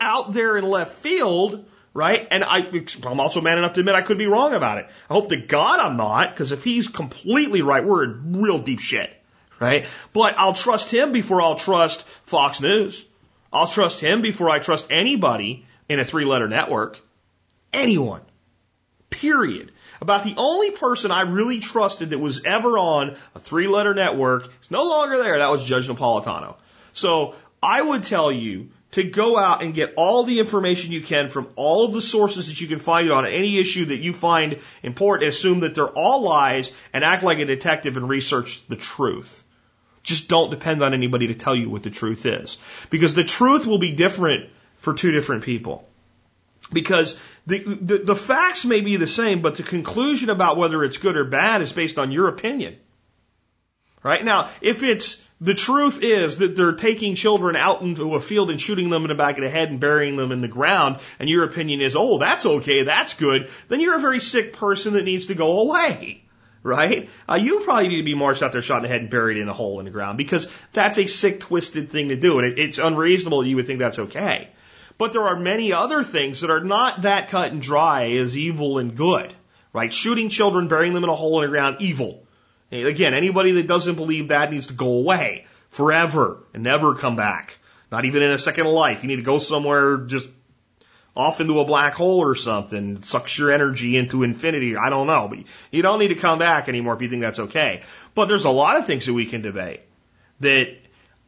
out 0.00 0.32
there 0.32 0.56
in 0.56 0.64
left 0.64 0.92
field 0.92 1.66
right? 1.92 2.28
And 2.30 2.44
I, 2.44 2.60
I'm 3.04 3.18
also 3.18 3.40
man 3.40 3.58
enough 3.58 3.72
to 3.72 3.80
admit 3.80 3.96
I 3.96 4.02
could 4.02 4.16
be 4.16 4.28
wrong 4.28 4.54
about 4.54 4.78
it. 4.78 4.86
I 5.08 5.12
hope 5.12 5.30
to 5.30 5.36
God 5.36 5.80
I'm 5.80 5.96
not, 5.96 6.30
because 6.30 6.52
if 6.52 6.62
he's 6.62 6.86
completely 6.86 7.62
right, 7.62 7.84
we're 7.84 8.04
in 8.04 8.40
real 8.40 8.60
deep 8.60 8.78
shit 8.78 9.10
right? 9.60 9.86
But 10.12 10.34
I'll 10.38 10.54
trust 10.54 10.90
him 10.90 11.12
before 11.12 11.40
I'll 11.42 11.56
trust 11.56 12.02
Fox 12.24 12.60
News. 12.60 13.06
I'll 13.52 13.66
trust 13.66 14.00
him 14.00 14.22
before 14.22 14.50
I 14.50 14.58
trust 14.58 14.90
anybody 14.90 15.66
in 15.88 16.00
a 16.00 16.04
three 16.04 16.24
letter 16.24 16.48
network. 16.48 16.98
Anyone. 17.72 18.22
Period. 19.10 19.70
About 20.00 20.24
the 20.24 20.34
only 20.36 20.70
person 20.70 21.10
I 21.10 21.22
really 21.22 21.60
trusted 21.60 22.10
that 22.10 22.18
was 22.18 22.42
ever 22.44 22.78
on 22.78 23.16
a 23.34 23.38
three 23.38 23.68
letter 23.68 23.94
network 23.94 24.50
is 24.62 24.70
no 24.70 24.84
longer 24.84 25.18
there. 25.18 25.38
That 25.38 25.50
was 25.50 25.62
Judge 25.62 25.88
Napolitano. 25.88 26.56
So 26.92 27.34
I 27.62 27.82
would 27.82 28.04
tell 28.04 28.32
you 28.32 28.70
to 28.92 29.04
go 29.04 29.36
out 29.36 29.62
and 29.62 29.74
get 29.74 29.94
all 29.96 30.24
the 30.24 30.40
information 30.40 30.92
you 30.92 31.02
can 31.02 31.28
from 31.28 31.48
all 31.54 31.84
of 31.84 31.92
the 31.92 32.00
sources 32.00 32.48
that 32.48 32.60
you 32.60 32.66
can 32.66 32.78
find 32.78 33.10
on 33.12 33.26
any 33.26 33.58
issue 33.58 33.86
that 33.86 33.98
you 33.98 34.12
find 34.12 34.58
important, 34.82 35.28
assume 35.28 35.60
that 35.60 35.74
they're 35.74 35.86
all 35.86 36.22
lies, 36.22 36.72
and 36.92 37.04
act 37.04 37.22
like 37.22 37.38
a 37.38 37.44
detective 37.44 37.96
and 37.96 38.08
research 38.08 38.66
the 38.66 38.76
truth. 38.76 39.44
Just 40.02 40.28
don't 40.28 40.50
depend 40.50 40.82
on 40.82 40.94
anybody 40.94 41.26
to 41.28 41.34
tell 41.34 41.54
you 41.54 41.70
what 41.70 41.82
the 41.82 41.90
truth 41.90 42.26
is. 42.26 42.58
Because 42.88 43.14
the 43.14 43.24
truth 43.24 43.66
will 43.66 43.78
be 43.78 43.92
different 43.92 44.50
for 44.76 44.94
two 44.94 45.10
different 45.10 45.44
people. 45.44 45.86
Because 46.72 47.18
the, 47.46 47.58
the, 47.58 47.98
the 47.98 48.16
facts 48.16 48.64
may 48.64 48.80
be 48.80 48.96
the 48.96 49.06
same, 49.06 49.42
but 49.42 49.56
the 49.56 49.62
conclusion 49.62 50.30
about 50.30 50.56
whether 50.56 50.84
it's 50.84 50.98
good 50.98 51.16
or 51.16 51.24
bad 51.24 51.62
is 51.62 51.72
based 51.72 51.98
on 51.98 52.12
your 52.12 52.28
opinion. 52.28 52.76
Right? 54.02 54.24
Now, 54.24 54.48
if 54.62 54.82
it's 54.82 55.22
The 55.42 55.54
truth 55.54 56.00
is 56.02 56.36
that 56.38 56.54
they're 56.54 56.72
taking 56.72 57.14
children 57.14 57.56
out 57.56 57.80
into 57.80 58.14
a 58.14 58.20
field 58.20 58.50
and 58.50 58.60
shooting 58.60 58.90
them 58.90 59.04
in 59.04 59.08
the 59.08 59.14
back 59.14 59.38
of 59.38 59.42
the 59.42 59.48
head 59.48 59.70
and 59.70 59.80
burying 59.80 60.16
them 60.16 60.32
in 60.32 60.42
the 60.42 60.48
ground, 60.48 60.98
and 61.18 61.30
your 61.30 61.44
opinion 61.44 61.80
is, 61.80 61.96
oh, 61.96 62.18
that's 62.18 62.44
okay, 62.44 62.84
that's 62.84 63.14
good, 63.14 63.48
then 63.68 63.80
you're 63.80 63.96
a 63.96 64.00
very 64.00 64.20
sick 64.20 64.52
person 64.52 64.92
that 64.94 65.04
needs 65.04 65.26
to 65.26 65.34
go 65.34 65.60
away. 65.60 66.22
Right? 66.62 67.08
Uh, 67.28 67.36
you 67.36 67.60
probably 67.60 67.88
need 67.88 67.98
to 67.98 68.02
be 68.02 68.14
marched 68.14 68.42
out 68.42 68.52
there, 68.52 68.60
shot 68.60 68.78
in 68.78 68.82
the 68.82 68.88
head, 68.88 69.00
and 69.00 69.10
buried 69.10 69.38
in 69.38 69.48
a 69.48 69.52
hole 69.52 69.78
in 69.78 69.86
the 69.86 69.90
ground 69.90 70.18
because 70.18 70.46
that's 70.72 70.98
a 70.98 71.06
sick, 71.06 71.40
twisted 71.40 71.90
thing 71.90 72.10
to 72.10 72.16
do, 72.16 72.38
and 72.38 72.46
it, 72.46 72.58
it's 72.58 72.78
unreasonable 72.78 73.44
you 73.46 73.56
would 73.56 73.66
think 73.66 73.78
that's 73.78 73.98
okay. 73.98 74.50
But 74.98 75.14
there 75.14 75.22
are 75.22 75.40
many 75.40 75.72
other 75.72 76.02
things 76.02 76.42
that 76.42 76.50
are 76.50 76.62
not 76.62 77.02
that 77.02 77.30
cut 77.30 77.52
and 77.52 77.62
dry 77.62 78.10
as 78.10 78.36
evil 78.36 78.76
and 78.76 78.94
good. 78.94 79.32
Right? 79.72 79.92
Shooting 79.92 80.28
children, 80.28 80.68
burying 80.68 80.92
them 80.92 81.04
in 81.04 81.10
a 81.10 81.14
hole 81.14 81.40
in 81.40 81.48
the 81.48 81.56
ground, 81.56 81.76
evil. 81.80 82.26
Again, 82.70 83.14
anybody 83.14 83.52
that 83.52 83.66
doesn't 83.66 83.94
believe 83.94 84.28
that 84.28 84.52
needs 84.52 84.66
to 84.66 84.74
go 84.74 84.98
away 84.98 85.46
forever 85.70 86.44
and 86.52 86.62
never 86.62 86.94
come 86.94 87.16
back. 87.16 87.58
Not 87.90 88.04
even 88.04 88.22
in 88.22 88.30
a 88.30 88.38
second 88.38 88.66
life. 88.66 89.02
You 89.02 89.08
need 89.08 89.16
to 89.16 89.22
go 89.22 89.38
somewhere 89.38 89.98
just 89.98 90.30
off 91.16 91.40
into 91.40 91.60
a 91.60 91.64
black 91.64 91.94
hole 91.94 92.18
or 92.18 92.34
something. 92.34 93.02
Sucks 93.02 93.38
your 93.38 93.50
energy 93.50 93.96
into 93.96 94.22
infinity. 94.22 94.76
I 94.76 94.90
don't 94.90 95.06
know. 95.06 95.28
But 95.28 95.40
you 95.70 95.82
don't 95.82 95.98
need 95.98 96.08
to 96.08 96.14
come 96.14 96.38
back 96.38 96.68
anymore 96.68 96.94
if 96.94 97.02
you 97.02 97.08
think 97.08 97.22
that's 97.22 97.40
okay. 97.40 97.82
But 98.14 98.26
there's 98.26 98.44
a 98.44 98.50
lot 98.50 98.76
of 98.76 98.86
things 98.86 99.06
that 99.06 99.14
we 99.14 99.26
can 99.26 99.42
debate 99.42 99.82
that 100.40 100.76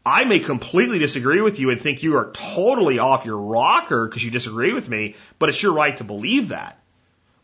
I 0.05 0.24
may 0.24 0.41
completely 0.41 0.99
disagree 0.99 1.41
with 1.41 1.61
you 1.61 1.70
and 1.70 1.80
think 1.80 2.03
you 2.03 2.16
are 2.16 2.33
totally 2.33 2.99
off 2.99 3.24
your 3.24 3.39
rocker 3.39 4.07
because 4.07 4.24
you 4.24 4.30
disagree 4.30 4.72
with 4.72 4.89
me, 4.89 5.14
but 5.39 5.49
it's 5.49 5.62
your 5.62 5.72
right 5.72 5.97
to 5.99 6.05
believe 6.05 6.49
that. 6.49 6.78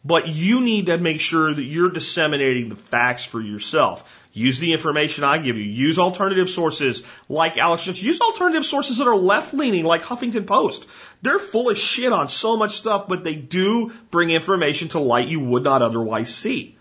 But 0.04 0.28
you 0.28 0.60
need 0.60 0.86
to 0.86 0.98
make 0.98 1.20
sure 1.20 1.52
that 1.52 1.62
you're 1.62 1.90
disseminating 1.90 2.68
the 2.68 2.76
facts 2.76 3.24
for 3.24 3.40
yourself. 3.40 4.27
Use 4.38 4.58
the 4.58 4.72
information 4.72 5.24
I 5.24 5.38
give 5.38 5.56
you. 5.56 5.64
Use 5.64 5.98
alternative 5.98 6.48
sources 6.48 7.02
like 7.28 7.58
Alex 7.58 7.82
Jones. 7.82 8.02
Use 8.02 8.20
alternative 8.20 8.64
sources 8.64 8.98
that 8.98 9.08
are 9.08 9.16
left 9.16 9.52
leaning 9.52 9.84
like 9.84 10.02
Huffington 10.02 10.46
Post. 10.46 10.86
They're 11.22 11.38
full 11.38 11.70
of 11.70 11.76
shit 11.76 12.12
on 12.12 12.28
so 12.28 12.56
much 12.56 12.76
stuff, 12.76 13.08
but 13.08 13.24
they 13.24 13.34
do 13.34 13.92
bring 14.10 14.30
information 14.30 14.88
to 14.88 15.00
light 15.00 15.28
you 15.28 15.40
would 15.40 15.64
not 15.64 15.82
otherwise 15.82 16.34
see. 16.34 16.76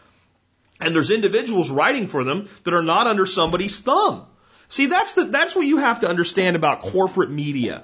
And 0.80 0.93
there's 0.93 1.10
individuals 1.10 1.72
writing 1.72 2.08
for 2.08 2.24
them 2.24 2.49
that 2.64 2.74
are 2.74 2.84
not 2.84 3.08
under 3.08 3.26
somebody's 3.26 3.80
thumb. 3.80 4.28
See, 4.70 4.86
that's 4.86 5.14
the, 5.14 5.26
that's 5.26 5.55
what 5.55 5.66
you 5.66 5.78
have 5.78 6.01
to 6.01 6.10
understand 6.10 6.55
about 6.55 6.82
corporate 6.82 7.32
media. 7.32 7.84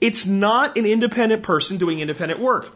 It's 0.00 0.26
not 0.26 0.76
an 0.76 0.86
independent 0.86 1.42
person 1.42 1.78
doing 1.78 2.00
independent 2.00 2.40
work. 2.40 2.70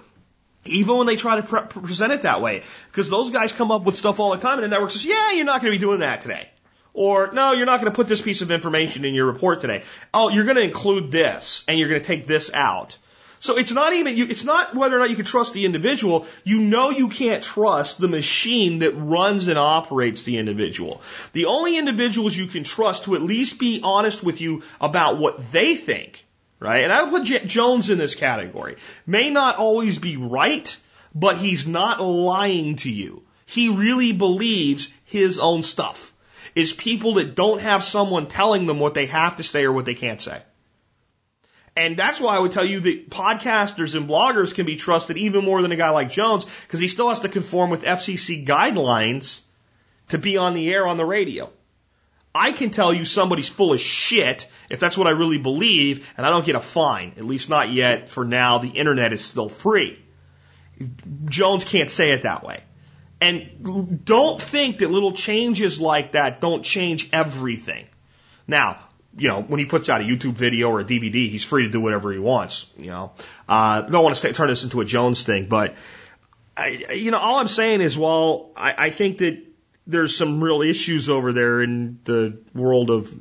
Even 0.68 0.96
when 0.98 1.06
they 1.06 1.16
try 1.16 1.40
to 1.40 1.42
pre- 1.42 1.62
present 1.62 2.12
it 2.12 2.22
that 2.22 2.40
way. 2.40 2.62
Because 2.90 3.10
those 3.10 3.30
guys 3.30 3.52
come 3.52 3.70
up 3.70 3.82
with 3.82 3.96
stuff 3.96 4.20
all 4.20 4.30
the 4.30 4.38
time 4.38 4.54
and 4.54 4.64
the 4.64 4.68
network 4.68 4.90
says, 4.90 5.04
yeah, 5.04 5.32
you're 5.32 5.44
not 5.44 5.60
going 5.60 5.72
to 5.72 5.78
be 5.78 5.80
doing 5.80 6.00
that 6.00 6.20
today. 6.20 6.48
Or, 6.92 7.30
no, 7.32 7.52
you're 7.52 7.66
not 7.66 7.80
going 7.80 7.92
to 7.92 7.96
put 7.96 8.08
this 8.08 8.22
piece 8.22 8.40
of 8.40 8.50
information 8.50 9.04
in 9.04 9.14
your 9.14 9.26
report 9.26 9.60
today. 9.60 9.82
Oh, 10.14 10.30
you're 10.30 10.44
going 10.44 10.56
to 10.56 10.62
include 10.62 11.12
this 11.12 11.62
and 11.68 11.78
you're 11.78 11.88
going 11.88 12.00
to 12.00 12.06
take 12.06 12.26
this 12.26 12.50
out. 12.52 12.96
So 13.38 13.58
it's 13.58 13.72
not 13.72 13.92
even, 13.92 14.16
you, 14.16 14.26
it's 14.28 14.44
not 14.44 14.74
whether 14.74 14.96
or 14.96 14.98
not 14.98 15.10
you 15.10 15.16
can 15.16 15.24
trust 15.24 15.52
the 15.52 15.66
individual. 15.66 16.26
You 16.44 16.60
know 16.60 16.90
you 16.90 17.08
can't 17.08 17.44
trust 17.44 18.00
the 18.00 18.08
machine 18.08 18.80
that 18.80 18.92
runs 18.92 19.48
and 19.48 19.58
operates 19.58 20.24
the 20.24 20.38
individual. 20.38 21.02
The 21.32 21.44
only 21.44 21.78
individuals 21.78 22.36
you 22.36 22.46
can 22.46 22.64
trust 22.64 23.04
to 23.04 23.14
at 23.14 23.22
least 23.22 23.58
be 23.58 23.80
honest 23.82 24.24
with 24.24 24.40
you 24.40 24.62
about 24.80 25.18
what 25.18 25.52
they 25.52 25.76
think 25.76 26.25
right? 26.60 26.84
And 26.84 26.92
I 26.92 27.02
would 27.02 27.12
put 27.12 27.24
J- 27.24 27.44
Jones 27.44 27.90
in 27.90 27.98
this 27.98 28.14
category. 28.14 28.76
May 29.06 29.30
not 29.30 29.56
always 29.56 29.98
be 29.98 30.16
right, 30.16 30.76
but 31.14 31.36
he's 31.36 31.66
not 31.66 32.00
lying 32.00 32.76
to 32.76 32.90
you. 32.90 33.22
He 33.46 33.68
really 33.68 34.12
believes 34.12 34.92
his 35.04 35.38
own 35.38 35.62
stuff. 35.62 36.12
Is 36.54 36.72
people 36.72 37.14
that 37.14 37.34
don't 37.34 37.60
have 37.60 37.82
someone 37.82 38.28
telling 38.28 38.66
them 38.66 38.80
what 38.80 38.94
they 38.94 39.06
have 39.06 39.36
to 39.36 39.42
say 39.42 39.64
or 39.64 39.72
what 39.72 39.84
they 39.84 39.94
can't 39.94 40.20
say. 40.20 40.40
And 41.76 41.96
that's 41.98 42.18
why 42.18 42.34
I 42.34 42.38
would 42.38 42.52
tell 42.52 42.64
you 42.64 42.80
that 42.80 43.10
podcasters 43.10 43.94
and 43.94 44.08
bloggers 44.08 44.54
can 44.54 44.64
be 44.64 44.76
trusted 44.76 45.18
even 45.18 45.44
more 45.44 45.60
than 45.60 45.72
a 45.72 45.76
guy 45.76 45.90
like 45.90 46.10
Jones 46.10 46.46
because 46.62 46.80
he 46.80 46.88
still 46.88 47.10
has 47.10 47.20
to 47.20 47.28
conform 47.28 47.68
with 47.68 47.82
FCC 47.82 48.46
guidelines 48.46 49.42
to 50.08 50.16
be 50.16 50.38
on 50.38 50.54
the 50.54 50.72
air 50.72 50.86
on 50.86 50.96
the 50.96 51.04
radio. 51.04 51.52
I 52.36 52.52
can 52.52 52.70
tell 52.70 52.92
you 52.92 53.04
somebody's 53.04 53.48
full 53.48 53.72
of 53.72 53.80
shit 53.80 54.50
if 54.68 54.80
that's 54.80 54.96
what 54.96 55.06
I 55.06 55.10
really 55.10 55.38
believe, 55.38 56.08
and 56.16 56.26
I 56.26 56.30
don't 56.30 56.44
get 56.44 56.54
a 56.54 56.60
fine. 56.60 57.14
At 57.16 57.24
least 57.24 57.48
not 57.48 57.70
yet. 57.70 58.08
For 58.08 58.24
now, 58.24 58.58
the 58.58 58.68
internet 58.68 59.12
is 59.12 59.24
still 59.24 59.48
free. 59.48 59.98
Jones 61.24 61.64
can't 61.64 61.90
say 61.90 62.10
it 62.12 62.22
that 62.22 62.44
way. 62.44 62.62
And 63.20 64.04
don't 64.04 64.40
think 64.40 64.78
that 64.80 64.90
little 64.90 65.12
changes 65.12 65.80
like 65.80 66.12
that 66.12 66.40
don't 66.40 66.62
change 66.62 67.08
everything. 67.12 67.86
Now, 68.46 68.80
you 69.16 69.28
know, 69.28 69.40
when 69.40 69.58
he 69.58 69.64
puts 69.64 69.88
out 69.88 70.02
a 70.02 70.04
YouTube 70.04 70.34
video 70.34 70.68
or 70.68 70.80
a 70.80 70.84
DVD, 70.84 71.30
he's 71.30 71.42
free 71.42 71.62
to 71.62 71.70
do 71.70 71.80
whatever 71.80 72.12
he 72.12 72.18
wants. 72.18 72.66
You 72.76 72.90
know, 72.90 73.12
uh, 73.48 73.80
don't 73.82 74.04
want 74.04 74.14
to 74.14 74.18
stay, 74.18 74.32
turn 74.32 74.48
this 74.48 74.64
into 74.64 74.82
a 74.82 74.84
Jones 74.84 75.22
thing, 75.22 75.46
but 75.48 75.74
I, 76.56 76.68
you 76.94 77.10
know, 77.10 77.18
all 77.18 77.38
I'm 77.38 77.48
saying 77.48 77.80
is, 77.80 77.96
well, 77.96 78.50
I, 78.54 78.74
I 78.76 78.90
think 78.90 79.18
that 79.18 79.42
there's 79.86 80.16
some 80.16 80.42
real 80.42 80.62
issues 80.62 81.08
over 81.08 81.32
there 81.32 81.62
in 81.62 81.98
the 82.04 82.38
world 82.54 82.90
of, 82.90 83.12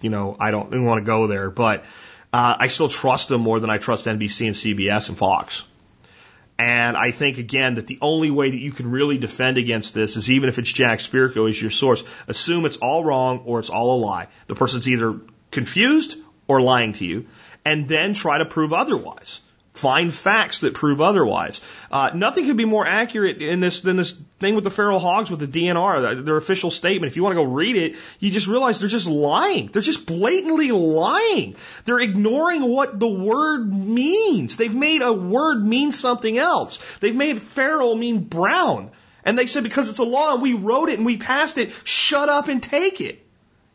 you 0.00 0.10
know, 0.10 0.36
I 0.38 0.50
don't 0.50 0.68
even 0.68 0.84
want 0.84 1.00
to 1.00 1.04
go 1.04 1.26
there, 1.26 1.50
but 1.50 1.84
uh, 2.32 2.56
I 2.58 2.68
still 2.68 2.88
trust 2.88 3.28
them 3.28 3.40
more 3.40 3.60
than 3.60 3.70
I 3.70 3.78
trust 3.78 4.06
NBC 4.06 4.46
and 4.46 4.54
CBS 4.54 5.08
and 5.08 5.18
Fox. 5.18 5.64
And 6.58 6.96
I 6.96 7.12
think 7.12 7.38
again 7.38 7.76
that 7.76 7.86
the 7.86 7.98
only 8.02 8.32
way 8.32 8.50
that 8.50 8.58
you 8.58 8.72
can 8.72 8.90
really 8.90 9.16
defend 9.16 9.58
against 9.58 9.94
this 9.94 10.16
is 10.16 10.28
even 10.28 10.48
if 10.48 10.58
it's 10.58 10.72
Jack 10.72 10.98
Spirko 10.98 11.48
as 11.48 11.60
your 11.60 11.70
source, 11.70 12.02
assume 12.26 12.66
it's 12.66 12.78
all 12.78 13.04
wrong 13.04 13.42
or 13.44 13.60
it's 13.60 13.70
all 13.70 13.96
a 13.96 13.98
lie. 14.04 14.26
The 14.48 14.56
person's 14.56 14.88
either 14.88 15.20
confused 15.52 16.16
or 16.48 16.60
lying 16.60 16.94
to 16.94 17.04
you, 17.04 17.26
and 17.64 17.86
then 17.86 18.14
try 18.14 18.38
to 18.38 18.44
prove 18.44 18.72
otherwise. 18.72 19.40
Find 19.78 20.12
facts 20.12 20.58
that 20.60 20.74
prove 20.74 21.00
otherwise. 21.00 21.60
Uh, 21.88 22.10
nothing 22.12 22.46
could 22.46 22.56
be 22.56 22.64
more 22.64 22.84
accurate 22.84 23.40
in 23.40 23.60
this 23.60 23.82
than 23.82 23.96
this 23.96 24.12
thing 24.40 24.56
with 24.56 24.64
the 24.64 24.72
feral 24.72 24.98
hogs 24.98 25.30
with 25.30 25.38
the 25.38 25.46
DNR, 25.46 26.24
their 26.24 26.36
official 26.36 26.72
statement. 26.72 27.12
If 27.12 27.16
you 27.16 27.22
want 27.22 27.36
to 27.36 27.44
go 27.44 27.48
read 27.48 27.76
it, 27.76 27.94
you 28.18 28.32
just 28.32 28.48
realize 28.48 28.80
they're 28.80 28.88
just 28.88 29.06
lying. 29.06 29.68
They're 29.68 29.80
just 29.80 30.04
blatantly 30.04 30.72
lying. 30.72 31.54
They're 31.84 32.00
ignoring 32.00 32.62
what 32.62 32.98
the 32.98 33.06
word 33.06 33.72
means. 33.72 34.56
They've 34.56 34.74
made 34.74 35.02
a 35.02 35.12
word 35.12 35.64
mean 35.64 35.92
something 35.92 36.36
else. 36.36 36.80
They've 36.98 37.14
made 37.14 37.40
feral 37.40 37.94
mean 37.94 38.24
brown. 38.24 38.90
And 39.24 39.38
they 39.38 39.46
said 39.46 39.62
because 39.62 39.90
it's 39.90 40.00
a 40.00 40.04
law 40.04 40.32
and 40.32 40.42
we 40.42 40.54
wrote 40.54 40.88
it 40.88 40.98
and 40.98 41.06
we 41.06 41.18
passed 41.18 41.56
it, 41.56 41.70
shut 41.84 42.28
up 42.28 42.48
and 42.48 42.60
take 42.60 43.00
it. 43.00 43.27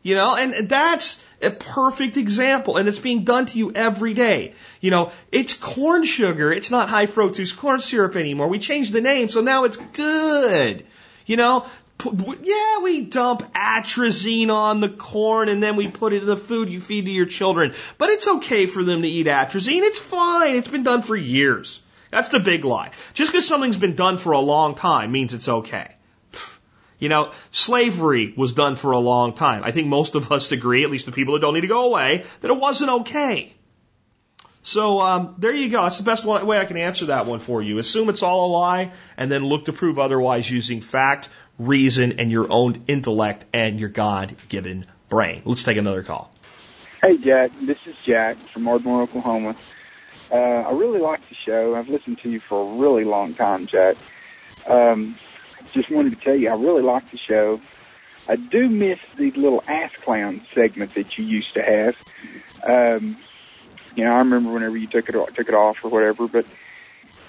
You 0.04 0.14
know, 0.14 0.36
and 0.36 0.68
that's 0.68 1.24
a 1.40 1.50
perfect 1.50 2.18
example, 2.18 2.76
and 2.76 2.86
it's 2.86 2.98
being 2.98 3.24
done 3.24 3.46
to 3.46 3.58
you 3.58 3.72
every 3.72 4.12
day. 4.12 4.52
You 4.82 4.90
know, 4.90 5.12
it's 5.32 5.54
corn 5.54 6.04
sugar. 6.04 6.52
It's 6.52 6.70
not 6.70 6.90
high 6.90 7.06
fructose 7.06 7.56
corn 7.56 7.80
syrup 7.80 8.14
anymore. 8.14 8.48
We 8.48 8.58
changed 8.58 8.92
the 8.92 9.00
name, 9.00 9.28
so 9.28 9.40
now 9.40 9.64
it's 9.64 9.78
good. 9.78 10.84
You 11.24 11.38
know, 11.38 11.64
yeah, 12.42 12.80
we 12.82 13.06
dump 13.06 13.54
atrazine 13.54 14.50
on 14.50 14.80
the 14.80 14.90
corn 14.90 15.48
and 15.48 15.62
then 15.62 15.76
we 15.76 15.88
put 15.88 16.12
it 16.12 16.20
in 16.20 16.26
the 16.26 16.36
food 16.36 16.68
you 16.68 16.82
feed 16.82 17.06
to 17.06 17.10
your 17.10 17.24
children. 17.24 17.72
But 17.96 18.10
it's 18.10 18.28
okay 18.28 18.66
for 18.66 18.84
them 18.84 19.00
to 19.00 19.08
eat 19.08 19.26
atrazine. 19.26 19.80
It's 19.82 19.98
fine. 19.98 20.56
It's 20.56 20.68
been 20.68 20.82
done 20.82 21.00
for 21.00 21.16
years. 21.16 21.80
That's 22.10 22.28
the 22.28 22.40
big 22.40 22.66
lie. 22.66 22.90
Just 23.14 23.32
because 23.32 23.48
something's 23.48 23.78
been 23.78 23.96
done 23.96 24.18
for 24.18 24.32
a 24.32 24.40
long 24.40 24.74
time 24.74 25.12
means 25.12 25.32
it's 25.32 25.48
okay. 25.48 25.93
You 26.98 27.08
know, 27.08 27.32
slavery 27.50 28.34
was 28.36 28.52
done 28.52 28.76
for 28.76 28.92
a 28.92 28.98
long 28.98 29.34
time. 29.34 29.64
I 29.64 29.72
think 29.72 29.88
most 29.88 30.14
of 30.14 30.30
us 30.30 30.52
agree, 30.52 30.84
at 30.84 30.90
least 30.90 31.06
the 31.06 31.12
people 31.12 31.34
that 31.34 31.40
don't 31.40 31.54
need 31.54 31.62
to 31.62 31.66
go 31.66 31.86
away, 31.86 32.24
that 32.40 32.50
it 32.50 32.58
wasn't 32.58 32.90
okay. 33.02 33.52
So 34.62 35.00
um, 35.00 35.34
there 35.38 35.54
you 35.54 35.68
go. 35.68 35.82
That's 35.82 35.98
the 35.98 36.04
best 36.04 36.24
way 36.24 36.58
I 36.58 36.64
can 36.64 36.78
answer 36.78 37.06
that 37.06 37.26
one 37.26 37.38
for 37.38 37.60
you. 37.60 37.78
Assume 37.78 38.08
it's 38.08 38.22
all 38.22 38.46
a 38.46 38.50
lie, 38.52 38.92
and 39.16 39.30
then 39.30 39.44
look 39.44 39.66
to 39.66 39.72
prove 39.74 39.98
otherwise 39.98 40.50
using 40.50 40.80
fact, 40.80 41.28
reason, 41.58 42.18
and 42.18 42.30
your 42.30 42.50
own 42.50 42.84
intellect 42.86 43.44
and 43.52 43.78
your 43.78 43.90
God-given 43.90 44.86
brain. 45.10 45.42
Let's 45.44 45.64
take 45.64 45.76
another 45.76 46.02
call. 46.02 46.32
Hey, 47.02 47.18
Jack. 47.18 47.50
This 47.60 47.76
is 47.84 47.94
Jack 48.06 48.38
from 48.54 48.66
Ardmore, 48.66 49.02
Oklahoma. 49.02 49.54
Uh, 50.30 50.36
I 50.36 50.72
really 50.72 51.00
like 51.00 51.20
the 51.28 51.34
show. 51.34 51.74
I've 51.74 51.90
listened 51.90 52.20
to 52.22 52.30
you 52.30 52.40
for 52.40 52.72
a 52.72 52.78
really 52.78 53.04
long 53.04 53.34
time, 53.34 53.66
Jack. 53.66 53.96
Um, 54.66 55.16
just 55.74 55.90
wanted 55.90 56.10
to 56.18 56.24
tell 56.24 56.34
you 56.34 56.48
I 56.48 56.54
really 56.54 56.82
like 56.82 57.10
the 57.10 57.18
show. 57.18 57.60
I 58.26 58.36
do 58.36 58.68
miss 58.68 58.98
the 59.18 59.30
little 59.32 59.62
ass 59.66 59.90
clown 60.02 60.40
segment 60.54 60.94
that 60.94 61.18
you 61.18 61.24
used 61.24 61.54
to 61.54 61.62
have. 61.62 61.96
Um, 62.66 63.18
you 63.94 64.04
know, 64.04 64.14
I 64.14 64.18
remember 64.18 64.52
whenever 64.52 64.76
you 64.76 64.86
took 64.86 65.08
it 65.08 65.12
took 65.34 65.48
it 65.48 65.54
off 65.54 65.76
or 65.84 65.90
whatever, 65.90 66.26
but 66.26 66.46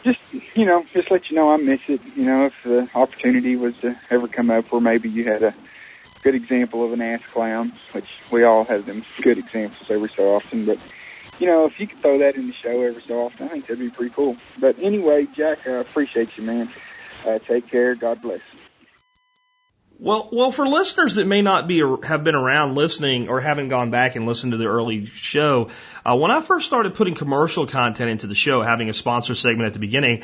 just 0.03 0.19
you 0.53 0.65
know, 0.65 0.85
just 0.93 1.11
let 1.11 1.29
you 1.29 1.35
know 1.35 1.51
I 1.51 1.57
miss 1.57 1.81
it. 1.87 2.01
You 2.15 2.25
know, 2.25 2.45
if 2.45 2.53
the 2.63 2.89
opportunity 2.95 3.55
was 3.55 3.75
to 3.79 3.99
ever 4.09 4.27
come 4.27 4.49
up 4.49 4.71
where 4.71 4.81
maybe 4.81 5.09
you 5.09 5.25
had 5.25 5.43
a 5.43 5.53
good 6.23 6.35
example 6.35 6.85
of 6.85 6.93
an 6.93 7.01
ass 7.01 7.21
clown, 7.33 7.73
which 7.91 8.09
we 8.31 8.43
all 8.43 8.63
have 8.63 8.85
them 8.85 9.03
good 9.21 9.37
examples 9.37 9.91
every 9.91 10.09
so 10.09 10.35
often, 10.35 10.65
but 10.65 10.79
you 11.39 11.47
know, 11.47 11.65
if 11.65 11.79
you 11.79 11.87
could 11.87 12.01
throw 12.01 12.19
that 12.19 12.35
in 12.35 12.47
the 12.47 12.53
show 12.53 12.81
every 12.81 13.01
so 13.01 13.25
often, 13.25 13.47
I 13.47 13.49
think 13.49 13.67
that'd 13.67 13.79
be 13.79 13.89
pretty 13.89 14.13
cool. 14.13 14.37
But 14.57 14.79
anyway, 14.79 15.27
Jack, 15.35 15.67
I 15.67 15.71
appreciate 15.71 16.37
you, 16.37 16.43
man. 16.43 16.71
Uh, 17.25 17.39
take 17.39 17.69
care. 17.69 17.95
God 17.95 18.21
bless. 18.21 18.41
Well, 19.97 20.27
well, 20.33 20.51
for 20.51 20.67
listeners 20.67 21.15
that 21.15 21.25
may 21.25 21.41
not 21.41 21.67
be 21.67 21.81
have 22.03 22.23
been 22.23 22.35
around 22.35 22.75
listening 22.75 23.29
or 23.29 23.39
haven't 23.39 23.69
gone 23.69 23.91
back 23.91 24.17
and 24.17 24.25
listened 24.25 24.51
to 24.51 24.57
the 24.57 24.67
early 24.67 25.05
show, 25.05 25.69
uh, 26.05 26.17
when 26.17 26.31
I 26.31 26.41
first 26.41 26.65
started 26.65 26.95
putting 26.95 27.15
commercial 27.15 27.65
content 27.65 28.09
into 28.09 28.27
the 28.27 28.35
show, 28.35 28.61
having 28.61 28.89
a 28.89 28.93
sponsor 28.93 29.35
segment 29.35 29.67
at 29.67 29.73
the 29.73 29.79
beginning, 29.79 30.23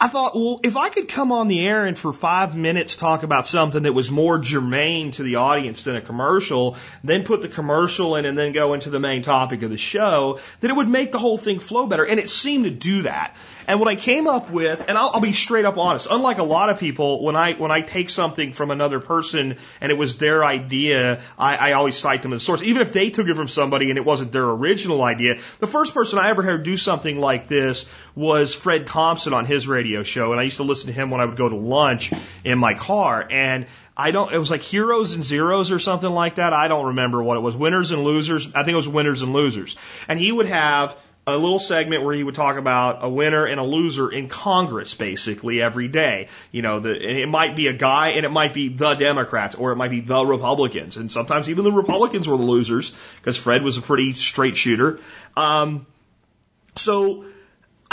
I 0.00 0.08
thought, 0.08 0.34
well, 0.34 0.60
if 0.64 0.76
I 0.76 0.88
could 0.88 1.08
come 1.08 1.30
on 1.30 1.46
the 1.46 1.64
air 1.64 1.86
and 1.86 1.96
for 1.96 2.12
five 2.12 2.56
minutes 2.56 2.96
talk 2.96 3.22
about 3.22 3.46
something 3.46 3.84
that 3.84 3.92
was 3.92 4.10
more 4.10 4.40
germane 4.40 5.12
to 5.12 5.22
the 5.22 5.36
audience 5.36 5.84
than 5.84 5.94
a 5.94 6.00
commercial, 6.00 6.76
then 7.04 7.22
put 7.22 7.42
the 7.42 7.48
commercial 7.48 8.16
in 8.16 8.24
and 8.24 8.36
then 8.36 8.52
go 8.52 8.74
into 8.74 8.90
the 8.90 8.98
main 8.98 9.22
topic 9.22 9.62
of 9.62 9.70
the 9.70 9.78
show, 9.78 10.40
that 10.60 10.70
it 10.70 10.74
would 10.74 10.88
make 10.88 11.12
the 11.12 11.18
whole 11.18 11.38
thing 11.38 11.60
flow 11.60 11.86
better. 11.86 12.04
And 12.04 12.18
it 12.18 12.28
seemed 12.28 12.64
to 12.64 12.72
do 12.72 13.02
that. 13.02 13.36
And 13.68 13.78
what 13.80 13.88
I 13.88 13.94
came 13.94 14.26
up 14.26 14.50
with, 14.50 14.84
and 14.88 14.98
I'll, 14.98 15.12
I'll 15.14 15.20
be 15.20 15.32
straight 15.32 15.64
up 15.64 15.78
honest, 15.78 16.08
unlike 16.10 16.38
a 16.38 16.42
lot 16.42 16.68
of 16.70 16.78
people, 16.78 17.22
when 17.22 17.36
I 17.36 17.54
when 17.54 17.70
I 17.70 17.80
take 17.80 18.10
something 18.10 18.52
from 18.52 18.70
another 18.70 19.00
person 19.00 19.56
and 19.80 19.92
it 19.92 19.96
was 19.96 20.18
their 20.18 20.44
idea, 20.44 21.22
I, 21.38 21.56
I 21.56 21.72
always 21.72 21.96
cite 21.96 22.22
them 22.22 22.34
as 22.34 22.42
a 22.42 22.44
source, 22.44 22.62
even 22.62 22.82
if 22.82 22.92
they 22.92 23.08
took 23.08 23.28
it 23.28 23.36
from 23.36 23.48
somebody 23.48 23.88
and 23.88 23.96
it 23.96 24.04
wasn't 24.04 24.32
their 24.32 24.44
original 24.44 25.02
idea. 25.02 25.38
The 25.60 25.66
first 25.66 25.94
person 25.94 26.18
I 26.18 26.28
ever 26.28 26.42
heard 26.42 26.64
do 26.64 26.76
something 26.76 27.18
like 27.18 27.48
this 27.48 27.86
was 28.14 28.54
Fred 28.54 28.86
Thompson 28.86 29.32
on 29.32 29.46
his 29.46 29.66
radio 29.66 29.83
show, 30.04 30.32
and 30.32 30.40
I 30.40 30.44
used 30.44 30.56
to 30.56 30.62
listen 30.62 30.86
to 30.88 30.92
him 30.92 31.10
when 31.10 31.20
I 31.20 31.26
would 31.26 31.36
go 31.36 31.48
to 31.48 31.56
lunch 31.56 32.12
in 32.44 32.58
my 32.58 32.74
car, 32.74 33.26
and 33.30 33.66
I 33.96 34.10
don't, 34.10 34.32
it 34.32 34.38
was 34.38 34.50
like 34.50 34.62
heroes 34.62 35.14
and 35.14 35.22
zeros 35.22 35.70
or 35.70 35.78
something 35.78 36.10
like 36.10 36.36
that. 36.36 36.52
I 36.52 36.68
don't 36.68 36.86
remember 36.86 37.22
what 37.22 37.36
it 37.36 37.40
was. 37.40 37.54
Winners 37.54 37.92
and 37.92 38.02
losers. 38.02 38.48
I 38.54 38.64
think 38.64 38.74
it 38.74 38.76
was 38.76 38.88
winners 38.88 39.22
and 39.22 39.32
losers. 39.32 39.76
And 40.08 40.18
he 40.18 40.32
would 40.32 40.46
have 40.46 40.96
a 41.26 41.36
little 41.36 41.58
segment 41.58 42.02
where 42.02 42.14
he 42.14 42.22
would 42.22 42.34
talk 42.34 42.58
about 42.58 42.98
a 43.02 43.08
winner 43.08 43.46
and 43.46 43.58
a 43.58 43.62
loser 43.62 44.10
in 44.10 44.28
Congress 44.28 44.94
basically 44.94 45.62
every 45.62 45.88
day. 45.88 46.28
You 46.52 46.62
know, 46.62 46.80
the, 46.80 47.22
it 47.22 47.28
might 47.28 47.56
be 47.56 47.68
a 47.68 47.72
guy 47.72 48.10
and 48.10 48.26
it 48.26 48.30
might 48.30 48.52
be 48.52 48.68
the 48.68 48.94
Democrats 48.94 49.54
or 49.54 49.72
it 49.72 49.76
might 49.76 49.90
be 49.90 50.00
the 50.00 50.24
Republicans. 50.24 50.96
And 50.96 51.10
sometimes 51.10 51.48
even 51.48 51.64
the 51.64 51.72
Republicans 51.72 52.28
were 52.28 52.36
the 52.36 52.42
losers 52.42 52.92
because 53.16 53.36
Fred 53.36 53.62
was 53.62 53.78
a 53.78 53.82
pretty 53.82 54.12
straight 54.12 54.56
shooter. 54.56 54.98
Um, 55.36 55.86
so 56.76 57.24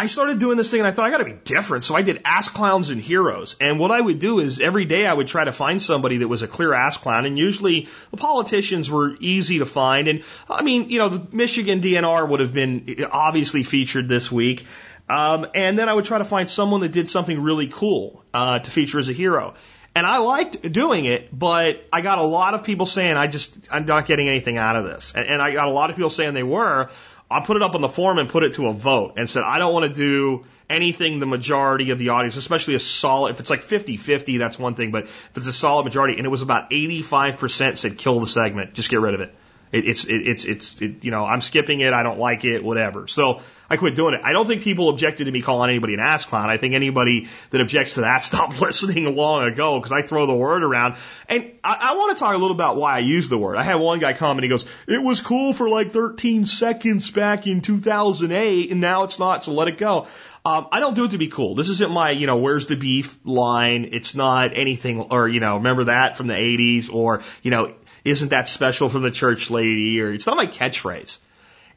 I 0.01 0.07
started 0.07 0.39
doing 0.39 0.57
this 0.57 0.71
thing 0.71 0.79
and 0.79 0.87
I 0.87 0.91
thought 0.91 1.05
I 1.05 1.11
got 1.11 1.19
to 1.19 1.25
be 1.25 1.37
different. 1.43 1.83
So 1.83 1.93
I 1.93 2.01
did 2.01 2.23
ass 2.25 2.49
clowns 2.49 2.89
and 2.89 2.99
heroes. 2.99 3.55
And 3.61 3.77
what 3.77 3.91
I 3.91 4.01
would 4.01 4.17
do 4.17 4.39
is 4.39 4.59
every 4.59 4.85
day 4.85 5.05
I 5.05 5.13
would 5.13 5.27
try 5.27 5.43
to 5.43 5.51
find 5.51 5.79
somebody 5.79 6.17
that 6.17 6.27
was 6.27 6.41
a 6.41 6.47
clear 6.47 6.73
ass 6.73 6.97
clown. 6.97 7.27
And 7.27 7.37
usually 7.37 7.87
the 8.09 8.17
politicians 8.17 8.89
were 8.89 9.15
easy 9.19 9.59
to 9.59 9.67
find. 9.67 10.07
And 10.07 10.23
I 10.49 10.63
mean, 10.63 10.89
you 10.89 10.97
know, 10.97 11.09
the 11.09 11.35
Michigan 11.35 11.81
DNR 11.81 12.27
would 12.27 12.39
have 12.39 12.51
been 12.51 13.05
obviously 13.11 13.61
featured 13.61 14.09
this 14.09 14.31
week. 14.31 14.65
Um, 15.07 15.45
and 15.53 15.77
then 15.77 15.87
I 15.87 15.93
would 15.93 16.05
try 16.05 16.17
to 16.17 16.25
find 16.25 16.49
someone 16.49 16.81
that 16.81 16.93
did 16.93 17.07
something 17.07 17.39
really 17.39 17.67
cool 17.67 18.25
uh, 18.33 18.57
to 18.57 18.71
feature 18.71 18.97
as 18.97 19.07
a 19.07 19.13
hero. 19.13 19.53
And 19.93 20.07
I 20.07 20.17
liked 20.17 20.71
doing 20.71 21.05
it, 21.05 21.37
but 21.37 21.85
I 21.93 22.01
got 22.01 22.17
a 22.17 22.23
lot 22.23 22.53
of 22.55 22.63
people 22.63 22.85
saying 22.85 23.17
I 23.17 23.27
just 23.27 23.67
I'm 23.69 23.85
not 23.85 24.05
getting 24.05 24.29
anything 24.29 24.57
out 24.57 24.77
of 24.77 24.85
this, 24.85 25.11
and, 25.13 25.25
and 25.27 25.41
I 25.41 25.51
got 25.51 25.67
a 25.67 25.71
lot 25.71 25.89
of 25.89 25.97
people 25.97 26.09
saying 26.09 26.33
they 26.33 26.43
were. 26.43 26.89
I 27.31 27.39
put 27.39 27.57
it 27.57 27.63
up 27.63 27.75
on 27.75 27.81
the 27.81 27.89
forum 27.89 28.17
and 28.17 28.29
put 28.29 28.43
it 28.43 28.53
to 28.53 28.67
a 28.67 28.73
vote 28.73 29.13
and 29.17 29.29
said, 29.29 29.43
I 29.43 29.59
don't 29.59 29.73
want 29.73 29.85
to 29.85 29.93
do 29.93 30.45
anything 30.69 31.19
the 31.19 31.25
majority 31.25 31.91
of 31.91 31.99
the 31.99 32.09
audience, 32.09 32.37
especially 32.37 32.75
a 32.75 32.79
solid, 32.79 33.31
if 33.31 33.39
it's 33.39 33.49
like 33.49 33.63
50 33.63 33.97
50, 33.97 34.37
that's 34.37 34.59
one 34.59 34.75
thing, 34.75 34.91
but 34.91 35.05
if 35.05 35.31
it's 35.35 35.47
a 35.47 35.53
solid 35.53 35.83
majority, 35.83 36.17
and 36.17 36.25
it 36.25 36.29
was 36.29 36.41
about 36.41 36.69
85% 36.69 37.77
said 37.77 37.97
kill 37.97 38.19
the 38.19 38.27
segment, 38.27 38.73
just 38.73 38.89
get 38.89 39.01
rid 39.01 39.13
of 39.13 39.21
it. 39.21 39.33
It, 39.71 39.87
it's, 39.87 40.05
it, 40.05 40.27
it's, 40.27 40.45
it's, 40.45 40.81
it, 40.81 41.03
you 41.03 41.11
know, 41.11 41.25
I'm 41.25 41.41
skipping 41.41 41.79
it. 41.79 41.93
I 41.93 42.03
don't 42.03 42.19
like 42.19 42.43
it, 42.45 42.63
whatever. 42.63 43.07
So 43.07 43.41
I 43.69 43.77
quit 43.77 43.95
doing 43.95 44.13
it. 44.15 44.21
I 44.21 44.33
don't 44.33 44.45
think 44.45 44.63
people 44.63 44.89
objected 44.89 45.25
to 45.25 45.31
me 45.31 45.41
calling 45.41 45.69
anybody 45.69 45.93
an 45.93 46.01
ass 46.01 46.25
clown. 46.25 46.49
I 46.49 46.57
think 46.57 46.73
anybody 46.73 47.29
that 47.51 47.61
objects 47.61 47.93
to 47.93 48.01
that 48.01 48.23
stopped 48.25 48.59
listening 48.59 49.15
long 49.15 49.43
ago 49.43 49.79
because 49.79 49.93
I 49.93 50.01
throw 50.01 50.25
the 50.25 50.35
word 50.35 50.63
around. 50.63 50.95
And 51.29 51.51
I, 51.63 51.91
I 51.91 51.95
want 51.95 52.17
to 52.17 52.19
talk 52.19 52.35
a 52.35 52.37
little 52.37 52.55
about 52.55 52.75
why 52.75 52.95
I 52.95 52.99
use 52.99 53.29
the 53.29 53.37
word. 53.37 53.55
I 53.55 53.63
had 53.63 53.75
one 53.75 53.99
guy 53.99 54.11
comment. 54.11 54.43
He 54.43 54.49
goes, 54.49 54.65
"It 54.87 55.01
was 55.01 55.21
cool 55.21 55.53
for 55.53 55.69
like 55.69 55.93
13 55.93 56.45
seconds 56.45 57.09
back 57.11 57.47
in 57.47 57.61
2008, 57.61 58.71
and 58.71 58.81
now 58.81 59.03
it's 59.03 59.19
not. 59.19 59.45
So 59.45 59.53
let 59.53 59.69
it 59.69 59.77
go." 59.77 60.07
Um, 60.43 60.67
I 60.71 60.79
don't 60.79 60.95
do 60.95 61.05
it 61.05 61.11
to 61.11 61.19
be 61.19 61.27
cool. 61.27 61.53
This 61.53 61.69
isn't 61.69 61.91
my, 61.91 62.09
you 62.09 62.25
know, 62.25 62.37
where's 62.37 62.65
the 62.65 62.75
beef 62.75 63.15
line. 63.23 63.89
It's 63.91 64.15
not 64.15 64.57
anything, 64.57 64.99
or, 64.99 65.27
you 65.27 65.39
know, 65.39 65.57
remember 65.57 65.83
that 65.83 66.17
from 66.17 66.25
the 66.25 66.33
80s, 66.33 66.91
or, 66.91 67.21
you 67.43 67.51
know, 67.51 67.75
isn't 68.03 68.29
that 68.29 68.49
special 68.49 68.89
from 68.89 69.03
the 69.03 69.11
church 69.11 69.49
lady, 69.49 70.01
or 70.01 70.11
it's 70.11 70.27
not 70.27 70.37
my 70.37 70.47
catchphrase. 70.47 71.17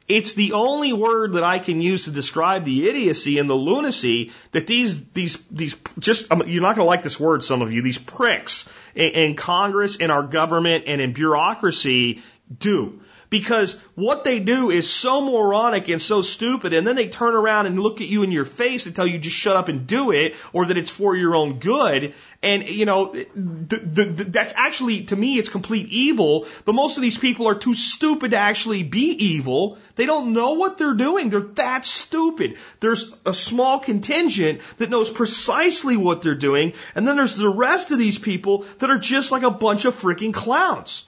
It's 0.07 0.33
the 0.33 0.53
only 0.53 0.93
word 0.93 1.33
that 1.33 1.43
I 1.43 1.57
can 1.57 1.81
use 1.81 2.05
to 2.05 2.11
describe 2.11 2.63
the 2.63 2.87
idiocy 2.87 3.39
and 3.39 3.49
the 3.49 3.55
lunacy 3.55 4.31
that 4.51 4.67
these, 4.67 5.03
these, 5.09 5.37
these, 5.49 5.75
just, 5.97 6.31
um, 6.31 6.43
you're 6.45 6.61
not 6.61 6.75
going 6.75 6.85
to 6.85 6.89
like 6.89 7.01
this 7.01 7.19
word, 7.19 7.43
some 7.43 7.63
of 7.63 7.71
you, 7.71 7.81
these 7.81 7.97
pricks 7.97 8.69
in, 8.93 9.09
in 9.09 9.35
Congress, 9.35 9.95
in 9.95 10.11
our 10.11 10.21
government, 10.21 10.83
and 10.85 11.01
in 11.01 11.13
bureaucracy 11.13 12.21
do 12.59 13.01
because 13.29 13.75
what 13.95 14.23
they 14.23 14.39
do 14.39 14.69
is 14.69 14.89
so 14.89 15.21
moronic 15.21 15.89
and 15.89 16.01
so 16.01 16.21
stupid 16.21 16.73
and 16.73 16.85
then 16.85 16.95
they 16.95 17.07
turn 17.07 17.33
around 17.33 17.65
and 17.65 17.79
look 17.79 18.01
at 18.01 18.07
you 18.07 18.23
in 18.23 18.31
your 18.31 18.45
face 18.45 18.85
and 18.85 18.95
tell 18.95 19.07
you 19.07 19.19
just 19.19 19.35
shut 19.35 19.55
up 19.55 19.67
and 19.67 19.87
do 19.87 20.11
it 20.11 20.35
or 20.53 20.65
that 20.67 20.77
it's 20.77 20.91
for 20.91 21.15
your 21.15 21.35
own 21.35 21.59
good. 21.59 22.13
And 22.43 22.67
you 22.69 22.85
know 22.85 23.11
th- 23.11 23.29
th- 23.69 23.95
th- 23.95 24.29
that's 24.29 24.53
actually 24.55 25.05
to 25.05 25.15
me 25.15 25.37
it's 25.37 25.49
complete 25.49 25.87
evil. 25.89 26.47
But 26.65 26.75
most 26.75 26.97
of 26.97 27.01
these 27.01 27.17
people 27.17 27.47
are 27.47 27.55
too 27.55 27.73
stupid 27.73 28.31
to 28.31 28.37
actually 28.37 28.83
be 28.83 29.11
evil. 29.11 29.77
They 29.95 30.05
don't 30.05 30.33
know 30.33 30.53
what 30.53 30.77
they're 30.77 30.93
doing. 30.93 31.29
They're 31.29 31.41
that 31.55 31.85
stupid. 31.85 32.57
There's 32.79 33.13
a 33.25 33.33
small 33.33 33.79
contingent 33.79 34.61
that 34.77 34.89
knows 34.89 35.09
precisely 35.09 35.97
what 35.97 36.21
they're 36.21 36.35
doing 36.35 36.73
and 36.93 37.07
then 37.07 37.15
there's 37.15 37.35
the 37.35 37.49
rest 37.49 37.91
of 37.91 37.99
these 37.99 38.19
people 38.19 38.65
that 38.79 38.89
are 38.89 38.99
just 38.99 39.31
like 39.31 39.43
a 39.43 39.51
bunch 39.51 39.85
of 39.85 39.95
freaking 39.95 40.33
clowns 40.33 41.05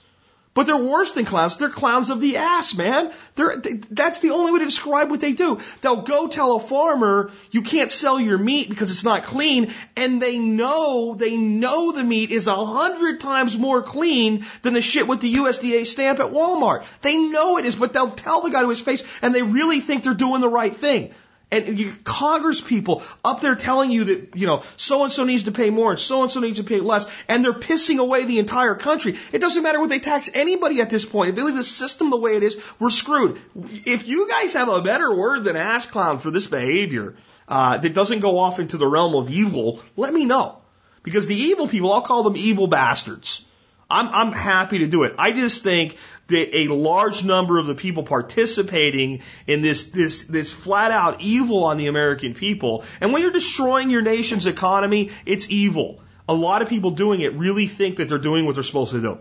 but 0.58 0.66
they're 0.66 0.76
worse 0.76 1.12
than 1.12 1.24
clowns. 1.24 1.56
They're 1.56 1.68
clowns 1.68 2.10
of 2.10 2.20
the 2.20 2.38
ass, 2.38 2.74
man. 2.74 3.12
They're, 3.36 3.58
they, 3.58 3.74
that's 3.74 4.18
the 4.18 4.30
only 4.30 4.50
way 4.50 4.58
to 4.58 4.64
describe 4.64 5.08
what 5.08 5.20
they 5.20 5.32
do. 5.32 5.60
They'll 5.82 6.02
go 6.02 6.26
tell 6.26 6.56
a 6.56 6.58
farmer, 6.58 7.30
you 7.52 7.62
can't 7.62 7.92
sell 7.92 8.18
your 8.18 8.38
meat 8.38 8.68
because 8.68 8.90
it's 8.90 9.04
not 9.04 9.22
clean. 9.22 9.72
And 9.94 10.20
they 10.20 10.40
know, 10.40 11.14
they 11.14 11.36
know 11.36 11.92
the 11.92 12.02
meat 12.02 12.32
is 12.32 12.48
a 12.48 12.66
hundred 12.66 13.20
times 13.20 13.56
more 13.56 13.82
clean 13.82 14.46
than 14.62 14.74
the 14.74 14.82
shit 14.82 15.06
with 15.06 15.20
the 15.20 15.32
USDA 15.32 15.86
stamp 15.86 16.18
at 16.18 16.32
Walmart. 16.32 16.84
They 17.02 17.16
know 17.16 17.58
it 17.58 17.64
is, 17.64 17.76
but 17.76 17.92
they'll 17.92 18.10
tell 18.10 18.42
the 18.42 18.50
guy 18.50 18.62
to 18.62 18.68
his 18.68 18.80
face 18.80 19.04
and 19.22 19.32
they 19.32 19.42
really 19.42 19.78
think 19.78 20.02
they're 20.02 20.12
doing 20.12 20.40
the 20.40 20.48
right 20.48 20.76
thing. 20.76 21.14
And 21.50 21.78
you, 21.78 21.94
Congress 22.04 22.60
people 22.60 23.02
up 23.24 23.40
there 23.40 23.54
telling 23.54 23.90
you 23.90 24.04
that, 24.04 24.36
you 24.36 24.46
know, 24.46 24.64
so 24.76 25.04
and 25.04 25.12
so 25.12 25.24
needs 25.24 25.44
to 25.44 25.52
pay 25.52 25.70
more 25.70 25.92
and 25.92 25.98
so 25.98 26.22
and 26.22 26.30
so 26.30 26.40
needs 26.40 26.58
to 26.58 26.64
pay 26.64 26.80
less, 26.80 27.06
and 27.26 27.42
they're 27.42 27.54
pissing 27.54 27.98
away 27.98 28.26
the 28.26 28.38
entire 28.38 28.74
country. 28.74 29.16
It 29.32 29.38
doesn't 29.38 29.62
matter 29.62 29.80
what 29.80 29.88
they 29.88 29.98
tax 29.98 30.28
anybody 30.34 30.82
at 30.82 30.90
this 30.90 31.06
point. 31.06 31.30
If 31.30 31.36
they 31.36 31.42
leave 31.42 31.56
the 31.56 31.64
system 31.64 32.10
the 32.10 32.18
way 32.18 32.36
it 32.36 32.42
is, 32.42 32.56
we're 32.78 32.90
screwed. 32.90 33.40
If 33.56 34.06
you 34.06 34.28
guys 34.28 34.52
have 34.52 34.68
a 34.68 34.82
better 34.82 35.14
word 35.14 35.44
than 35.44 35.56
ass 35.56 35.86
clown 35.86 36.18
for 36.18 36.30
this 36.30 36.46
behavior, 36.46 37.14
uh, 37.48 37.78
that 37.78 37.94
doesn't 37.94 38.20
go 38.20 38.38
off 38.38 38.60
into 38.60 38.76
the 38.76 38.86
realm 38.86 39.14
of 39.14 39.30
evil, 39.30 39.82
let 39.96 40.12
me 40.12 40.26
know. 40.26 40.58
Because 41.02 41.26
the 41.26 41.34
evil 41.34 41.66
people, 41.66 41.92
I'll 41.92 42.02
call 42.02 42.22
them 42.24 42.36
evil 42.36 42.66
bastards. 42.66 43.44
I'm, 43.90 44.08
I'm 44.08 44.32
happy 44.32 44.80
to 44.80 44.86
do 44.86 45.04
it. 45.04 45.14
I 45.18 45.32
just 45.32 45.62
think 45.62 45.96
that 46.28 46.54
a 46.54 46.68
large 46.68 47.24
number 47.24 47.58
of 47.58 47.66
the 47.66 47.74
people 47.74 48.02
participating 48.02 49.22
in 49.46 49.62
this, 49.62 49.90
this, 49.90 50.24
this 50.24 50.52
flat 50.52 50.90
out 50.90 51.20
evil 51.20 51.64
on 51.64 51.78
the 51.78 51.86
American 51.86 52.34
people, 52.34 52.84
and 53.00 53.12
when 53.12 53.22
you're 53.22 53.32
destroying 53.32 53.90
your 53.90 54.02
nation's 54.02 54.46
economy, 54.46 55.10
it's 55.26 55.50
evil. 55.50 56.02
A 56.28 56.34
lot 56.34 56.60
of 56.60 56.68
people 56.68 56.90
doing 56.90 57.22
it 57.22 57.34
really 57.34 57.66
think 57.66 57.96
that 57.96 58.08
they're 58.08 58.18
doing 58.18 58.44
what 58.44 58.54
they're 58.54 58.62
supposed 58.62 58.92
to 58.92 59.00
do. 59.00 59.18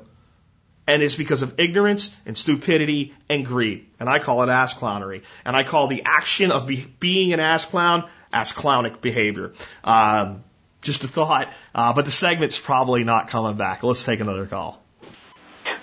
And 0.86 1.02
it's 1.04 1.16
because 1.16 1.42
of 1.42 1.60
ignorance 1.60 2.16
and 2.26 2.38
stupidity 2.38 3.14
and 3.28 3.46
greed. 3.46 3.88
And 4.00 4.10
I 4.10 4.20
call 4.20 4.44
it 4.44 4.50
ass 4.50 4.74
clownery. 4.74 5.24
And 5.44 5.56
I 5.56 5.64
call 5.64 5.88
the 5.88 6.04
action 6.06 6.52
of 6.52 6.66
be, 6.66 6.86
being 7.00 7.34
an 7.34 7.42
ass 7.42 7.66
clown 7.66 8.10
ass 8.32 8.54
clownic 8.54 9.02
behavior. 9.02 9.54
Um, 9.84 10.44
just 10.82 11.04
a 11.04 11.08
thought. 11.08 11.52
Uh, 11.76 11.92
but 11.92 12.06
the 12.06 12.12
segment's 12.12 12.58
probably 12.58 13.04
not 13.04 13.28
coming 13.28 13.58
back. 13.58 13.84
Let's 13.84 14.06
take 14.06 14.22
another 14.22 14.46
call. 14.46 14.82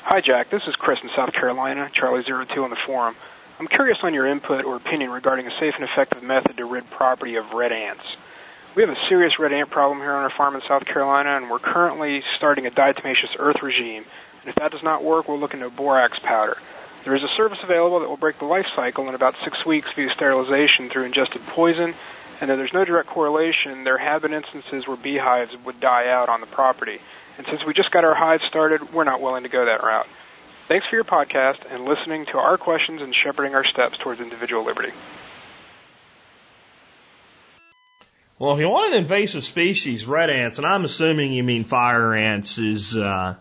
Hi, 0.06 0.20
Jack. 0.20 0.50
This 0.50 0.68
is 0.68 0.76
Chris 0.76 0.98
in 1.02 1.08
South 1.16 1.32
Carolina, 1.32 1.90
Charlie02 1.94 2.62
on 2.62 2.68
the 2.68 2.76
forum. 2.76 3.16
I'm 3.58 3.66
curious 3.66 3.96
on 4.02 4.12
your 4.12 4.26
input 4.26 4.66
or 4.66 4.76
opinion 4.76 5.10
regarding 5.10 5.46
a 5.46 5.50
safe 5.58 5.76
and 5.76 5.82
effective 5.82 6.22
method 6.22 6.58
to 6.58 6.66
rid 6.66 6.90
property 6.90 7.36
of 7.36 7.54
red 7.54 7.72
ants. 7.72 8.04
We 8.74 8.82
have 8.82 8.90
a 8.90 9.00
serious 9.08 9.38
red 9.38 9.54
ant 9.54 9.70
problem 9.70 10.00
here 10.00 10.12
on 10.12 10.22
our 10.22 10.30
farm 10.30 10.56
in 10.56 10.60
South 10.68 10.84
Carolina, 10.84 11.38
and 11.38 11.50
we're 11.50 11.58
currently 11.58 12.22
starting 12.36 12.66
a 12.66 12.70
diatomaceous 12.70 13.34
earth 13.38 13.62
regime. 13.62 14.04
And 14.42 14.50
if 14.50 14.56
that 14.56 14.72
does 14.72 14.82
not 14.82 15.02
work, 15.02 15.26
we'll 15.26 15.40
look 15.40 15.54
into 15.54 15.70
borax 15.70 16.18
powder. 16.18 16.58
There 17.04 17.16
is 17.16 17.24
a 17.24 17.28
service 17.28 17.60
available 17.62 18.00
that 18.00 18.08
will 18.08 18.18
break 18.18 18.38
the 18.38 18.44
life 18.44 18.66
cycle 18.76 19.08
in 19.08 19.14
about 19.14 19.36
six 19.42 19.64
weeks 19.64 19.88
via 19.96 20.10
sterilization 20.10 20.90
through 20.90 21.04
ingested 21.04 21.40
poison, 21.46 21.94
and 22.42 22.50
though 22.50 22.58
there's 22.58 22.74
no 22.74 22.84
direct 22.84 23.08
correlation, 23.08 23.84
there 23.84 23.96
have 23.96 24.20
been 24.20 24.34
instances 24.34 24.86
where 24.86 24.98
beehives 24.98 25.56
would 25.64 25.80
die 25.80 26.10
out 26.10 26.28
on 26.28 26.42
the 26.42 26.46
property. 26.46 27.00
And 27.36 27.46
since 27.46 27.64
we 27.64 27.74
just 27.74 27.90
got 27.90 28.04
our 28.04 28.14
hives 28.14 28.44
started, 28.44 28.92
we're 28.92 29.04
not 29.04 29.20
willing 29.20 29.42
to 29.42 29.48
go 29.48 29.64
that 29.64 29.82
route. 29.82 30.06
Thanks 30.68 30.86
for 30.86 30.94
your 30.94 31.04
podcast 31.04 31.58
and 31.70 31.84
listening 31.84 32.26
to 32.26 32.38
our 32.38 32.56
questions 32.56 33.02
and 33.02 33.14
shepherding 33.14 33.54
our 33.54 33.64
steps 33.64 33.98
towards 33.98 34.20
individual 34.20 34.64
liberty. 34.64 34.92
Well, 38.38 38.54
if 38.54 38.60
you 38.60 38.68
want 38.68 38.94
an 38.94 39.00
invasive 39.00 39.44
species, 39.44 40.06
red 40.06 40.30
ants, 40.30 40.58
and 40.58 40.66
I'm 40.66 40.84
assuming 40.84 41.32
you 41.32 41.44
mean 41.44 41.64
fire 41.64 42.14
ants, 42.14 42.58
is 42.58 42.96
uh, 42.96 43.36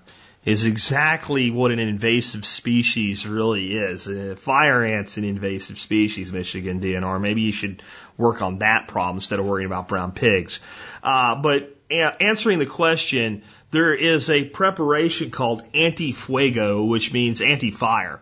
is 0.46 0.66
exactly 0.66 1.50
what 1.52 1.72
an 1.72 1.80
invasive 1.80 2.46
species 2.46 3.26
really 3.26 3.76
is. 3.76 4.08
Uh, 4.08 4.36
fire 4.38 4.84
ants 4.84 5.18
an 5.18 5.24
invasive 5.24 5.80
species, 5.80 6.32
Michigan 6.34 6.82
DNR. 6.82 7.20
Maybe 7.22 7.42
you 7.42 7.54
should 7.54 7.82
work 8.18 8.42
on 8.42 8.60
that 8.60 8.88
problem 8.88 9.18
instead 9.18 9.40
of 9.40 9.46
worrying 9.46 9.68
about 9.68 9.88
brown 9.88 10.12
pigs. 10.12 10.60
Uh, 11.02 11.36
but 11.36 11.76
a- 11.90 12.22
answering 12.22 12.60
the 12.60 12.66
question, 12.66 13.44
there 13.74 13.94
is 13.94 14.30
a 14.30 14.46
preparation 14.46 15.32
called 15.32 15.64
anti-fuego, 15.74 16.86
which 16.86 17.12
means 17.12 17.42
anti-fire 17.42 18.22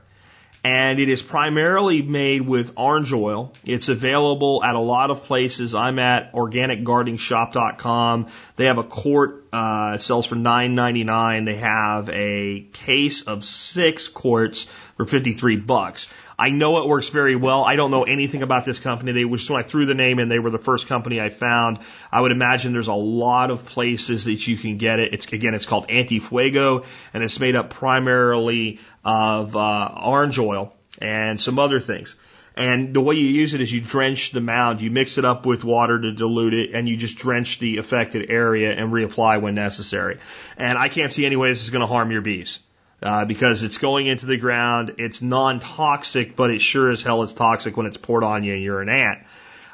and 0.63 0.99
it 0.99 1.09
is 1.09 1.21
primarily 1.21 2.01
made 2.01 2.41
with 2.41 2.73
orange 2.77 3.11
oil. 3.11 3.53
It's 3.65 3.89
available 3.89 4.63
at 4.63 4.75
a 4.75 4.79
lot 4.79 5.09
of 5.09 5.23
places. 5.23 5.73
I'm 5.73 5.97
at 5.97 6.33
organicgardeningshop.com. 6.33 8.27
They 8.57 8.65
have 8.65 8.77
a 8.77 8.83
quart, 8.83 9.40
uh, 9.53 9.97
sells 9.97 10.27
for 10.27 10.35
$9.99. 10.35 11.45
They 11.45 11.55
have 11.55 12.09
a 12.09 12.61
case 12.73 13.23
of 13.23 13.43
six 13.43 14.07
quarts 14.07 14.67
for 14.95 15.05
53 15.05 15.57
bucks. 15.57 16.07
I 16.39 16.49
know 16.49 16.81
it 16.81 16.87
works 16.87 17.09
very 17.09 17.35
well. 17.35 17.63
I 17.63 17.75
don't 17.75 17.91
know 17.91 18.03
anything 18.03 18.41
about 18.41 18.65
this 18.65 18.79
company. 18.79 19.11
They 19.11 19.25
just 19.25 19.49
when 19.49 19.59
I 19.59 19.63
threw 19.63 19.85
the 19.85 19.93
name 19.93 20.19
in, 20.19 20.29
they 20.29 20.39
were 20.39 20.49
the 20.49 20.57
first 20.57 20.87
company 20.87 21.21
I 21.21 21.29
found. 21.29 21.79
I 22.11 22.21
would 22.21 22.31
imagine 22.31 22.73
there's 22.73 22.87
a 22.87 22.93
lot 22.93 23.51
of 23.51 23.65
places 23.65 24.25
that 24.25 24.47
you 24.47 24.57
can 24.57 24.77
get 24.77 24.99
it. 24.99 25.13
It's 25.13 25.25
again, 25.31 25.53
it's 25.53 25.65
called 25.65 25.89
Anti-Fuego, 25.89 26.83
and 27.13 27.23
it's 27.23 27.39
made 27.39 27.55
up 27.55 27.69
primarily 27.69 28.79
of 29.03 29.55
uh, 29.55 29.93
orange 30.03 30.39
oil 30.39 30.73
and 30.99 31.39
some 31.39 31.59
other 31.59 31.79
things. 31.79 32.15
And 32.55 32.93
the 32.93 33.01
way 33.01 33.15
you 33.15 33.27
use 33.27 33.53
it 33.53 33.61
is 33.61 33.71
you 33.71 33.79
drench 33.79 34.31
the 34.31 34.41
mound, 34.41 34.81
you 34.81 34.91
mix 34.91 35.17
it 35.17 35.23
up 35.23 35.45
with 35.45 35.63
water 35.63 35.99
to 35.99 36.11
dilute 36.11 36.53
it, 36.53 36.71
and 36.73 36.87
you 36.87 36.97
just 36.97 37.17
drench 37.17 37.59
the 37.59 37.77
affected 37.77 38.29
area 38.29 38.73
and 38.73 38.91
reapply 38.91 39.41
when 39.41 39.55
necessary. 39.55 40.19
And 40.57 40.77
I 40.77 40.89
can't 40.89 41.11
see 41.11 41.25
any 41.25 41.37
way 41.37 41.49
this 41.49 41.63
is 41.63 41.69
going 41.69 41.81
to 41.81 41.87
harm 41.87 42.11
your 42.11 42.21
bees 42.21 42.59
uh, 43.01 43.25
because 43.25 43.63
it's 43.63 43.77
going 43.77 44.07
into 44.07 44.25
the 44.25 44.37
ground. 44.37 44.95
It's 44.97 45.21
non-toxic, 45.21 46.35
but 46.35 46.51
it 46.51 46.61
sure 46.61 46.91
as 46.91 47.01
hell 47.01 47.23
is 47.23 47.33
toxic 47.33 47.77
when 47.77 47.85
it's 47.85 47.97
poured 47.97 48.23
on 48.23 48.43
you 48.43 48.53
and 48.53 48.63
you're 48.63 48.81
an 48.81 48.89
ant. 48.89 49.19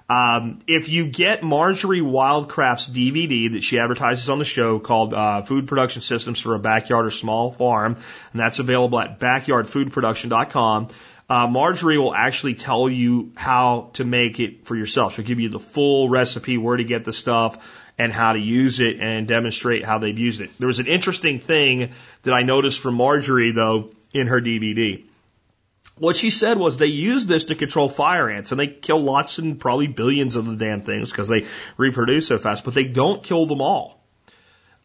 Um, 0.09 0.61
if 0.67 0.87
you 0.87 1.07
get 1.07 1.43
Marjorie 1.43 1.99
Wildcraft's 1.99 2.89
DVD 2.89 3.51
that 3.53 3.63
she 3.63 3.77
advertises 3.77 4.29
on 4.29 4.39
the 4.39 4.45
show 4.45 4.79
called 4.79 5.13
uh, 5.13 5.41
Food 5.41 5.67
Production 5.67 6.01
Systems 6.01 6.39
for 6.39 6.55
a 6.55 6.59
Backyard 6.59 7.05
or 7.05 7.11
Small 7.11 7.51
Farm, 7.51 7.97
and 8.31 8.39
that's 8.39 8.59
available 8.59 8.99
at 9.01 9.19
backyardfoodproduction.com, 9.19 10.87
uh, 11.29 11.47
Marjorie 11.47 11.97
will 11.97 12.15
actually 12.15 12.53
tell 12.53 12.89
you 12.89 13.31
how 13.35 13.89
to 13.93 14.05
make 14.05 14.39
it 14.39 14.65
for 14.65 14.75
yourself. 14.75 15.15
She'll 15.15 15.25
give 15.25 15.39
you 15.39 15.49
the 15.49 15.59
full 15.59 16.09
recipe, 16.09 16.57
where 16.57 16.77
to 16.77 16.85
get 16.85 17.03
the 17.03 17.11
stuff, 17.11 17.85
and 17.97 18.13
how 18.13 18.33
to 18.33 18.39
use 18.39 18.79
it 18.79 18.99
and 18.99 19.27
demonstrate 19.27 19.83
how 19.83 19.97
they've 19.97 20.17
used 20.17 20.39
it. 20.39 20.51
There 20.57 20.67
was 20.67 20.79
an 20.79 20.87
interesting 20.87 21.39
thing 21.39 21.91
that 22.23 22.33
I 22.33 22.43
noticed 22.43 22.79
from 22.79 22.95
Marjorie 22.95 23.51
though 23.51 23.91
in 24.13 24.27
her 24.27 24.39
DVD. 24.39 25.03
What 25.97 26.15
she 26.15 26.29
said 26.29 26.57
was 26.59 26.77
they 26.77 26.85
use 26.85 27.25
this 27.25 27.45
to 27.45 27.55
control 27.55 27.89
fire 27.89 28.29
ants 28.29 28.51
and 28.51 28.59
they 28.59 28.67
kill 28.67 28.99
lots 28.99 29.39
and 29.39 29.59
probably 29.59 29.87
billions 29.87 30.35
of 30.35 30.45
the 30.45 30.55
damn 30.55 30.81
things 30.81 31.09
because 31.09 31.27
they 31.27 31.47
reproduce 31.75 32.27
so 32.27 32.37
fast, 32.37 32.63
but 32.63 32.75
they 32.75 32.83
don't 32.83 33.23
kill 33.23 33.47
them 33.47 33.61
all. 33.61 33.96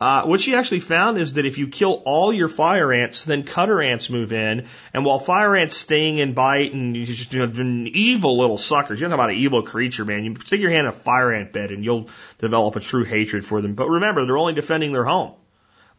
Uh, 0.03 0.25
what 0.25 0.41
she 0.41 0.57
actually 0.57 0.81
found 0.81 1.17
is 1.17 1.35
that 1.35 1.47
if 1.47 1.59
you 1.59 1.69
kill 1.69 2.03
all 2.05 2.33
your 2.33 2.49
fire 2.49 2.93
ants, 2.93 3.25
then 3.25 3.45
cutter 3.45 3.81
ants 3.81 4.11
move 4.11 4.33
in, 4.33 4.67
and 4.93 5.05
while 5.05 5.21
fire 5.21 5.55
ants 5.55 5.77
sting 5.77 6.19
and 6.19 6.35
bite 6.35 6.73
and 6.73 6.97
you 6.97 7.07
just 7.07 7.33
you 7.33 7.47
know, 7.47 7.87
evil 7.87 8.37
little 8.37 8.59
suckers, 8.59 9.01
you 9.01 9.07
know 9.07 9.15
about 9.15 9.31
an 9.31 9.37
evil 9.37 9.63
creature, 9.63 10.05
man. 10.05 10.25
You 10.25 10.35
stick 10.45 10.61
your 10.61 10.73
hand 10.73 10.89
in 10.89 10.93
a 10.93 10.93
fire 10.93 11.33
ant 11.33 11.53
bed 11.53 11.71
and 11.71 11.85
you'll 11.85 12.11
develop 12.39 12.75
a 12.75 12.81
true 12.81 13.05
hatred 13.05 13.45
for 13.45 13.61
them. 13.63 13.75
But 13.75 13.91
remember, 13.91 14.27
they're 14.27 14.37
only 14.37 14.55
defending 14.55 14.91
their 14.91 15.05
home. 15.05 15.35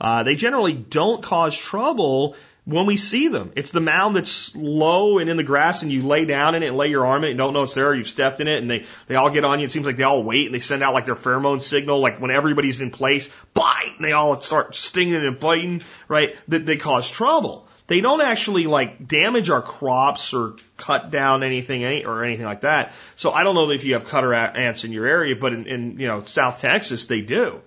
Uh, 0.01 0.24
they 0.24 0.36
generally 0.36 0.74
don't 0.74 1.24
cause 1.24 1.58
trouble 1.58 2.36
when 2.66 2.86
we 2.86 2.95
see 2.95 3.28
them. 3.28 3.51
It's 3.55 3.72
the 3.72 3.82
mound 3.82 4.16
that's 4.16 4.55
low 4.55 5.18
and 5.18 5.30
in 5.30 5.38
the 5.38 5.43
grass 5.43 5.82
and 5.82 5.91
you 5.91 6.03
lay 6.03 6.26
down 6.26 6.55
in 6.55 6.64
it 6.64 6.68
and 6.68 6.78
lay 6.78 6.88
your 6.88 7.05
arm 7.05 7.24
in 7.24 7.30
it 7.30 7.32
and 7.32 7.38
don't 7.38 7.53
know 7.53 7.64
it's 7.64 7.74
there 7.74 7.89
or 7.89 7.95
you've 7.95 8.07
stepped 8.07 8.39
in 8.39 8.47
it 8.47 8.61
and 8.61 8.70
they, 8.70 8.86
they 9.07 9.16
all 9.16 9.30
get 9.30 9.43
on 9.43 9.59
you. 9.59 9.66
It 9.66 9.72
seems 9.72 9.86
like 9.86 9.97
they 9.97 10.03
all 10.03 10.24
wait 10.24 10.45
and 10.45 10.55
they 10.55 10.61
send 10.61 10.82
out 10.82 10.93
like 10.93 11.05
their 11.05 11.16
pheromone 11.16 11.61
signal, 11.61 11.99
like 11.99 12.22
when 12.22 12.32
everybody's 12.32 12.80
in 12.80 12.91
place, 12.91 13.30
bite, 13.53 13.93
and 13.97 14.05
they 14.05 14.14
all 14.14 14.41
start 14.41 14.76
stinging 14.76 15.16
and 15.16 15.39
biting, 15.39 15.82
right? 16.07 16.36
That 16.47 16.66
they 16.66 16.78
cause 16.78 17.09
trouble. 17.09 17.68
They 17.88 17.99
don't 17.99 18.22
actually 18.22 18.66
like 18.66 19.07
damage 19.07 19.49
our 19.49 19.61
crops 19.61 20.34
or 20.34 20.55
cut 20.78 21.11
down 21.11 21.43
anything 21.43 21.84
any, 21.84 22.05
or 22.05 22.24
anything 22.24 22.45
like 22.45 22.61
that. 22.61 22.93
So 23.18 23.32
I 23.32 23.43
don't 23.43 23.55
know 23.55 23.70
if 23.72 23.84
you 23.84 23.95
have 23.95 24.05
cutter 24.05 24.34
ants 24.34 24.86
in 24.86 24.93
your 24.93 25.05
area, 25.05 25.36
but 25.36 25.51
in, 25.51 25.68
in 25.68 25.99
you 25.99 26.07
know 26.07 26.24
South 26.24 26.61
Texas 26.61 27.07
they 27.07 27.20
do. 27.20 27.61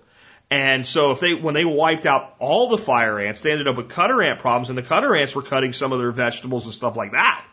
And 0.49 0.87
so 0.87 1.11
if 1.11 1.19
they, 1.19 1.33
when 1.33 1.53
they 1.53 1.65
wiped 1.65 2.05
out 2.05 2.35
all 2.39 2.69
the 2.69 2.77
fire 2.77 3.19
ants, 3.19 3.41
they 3.41 3.51
ended 3.51 3.67
up 3.67 3.75
with 3.75 3.89
cutter 3.89 4.21
ant 4.21 4.39
problems 4.39 4.69
and 4.69 4.77
the 4.77 4.83
cutter 4.83 5.15
ants 5.15 5.35
were 5.35 5.41
cutting 5.41 5.73
some 5.73 5.91
of 5.91 5.99
their 5.99 6.11
vegetables 6.11 6.65
and 6.65 6.73
stuff 6.73 6.95
like 6.95 7.11
that. 7.11 7.45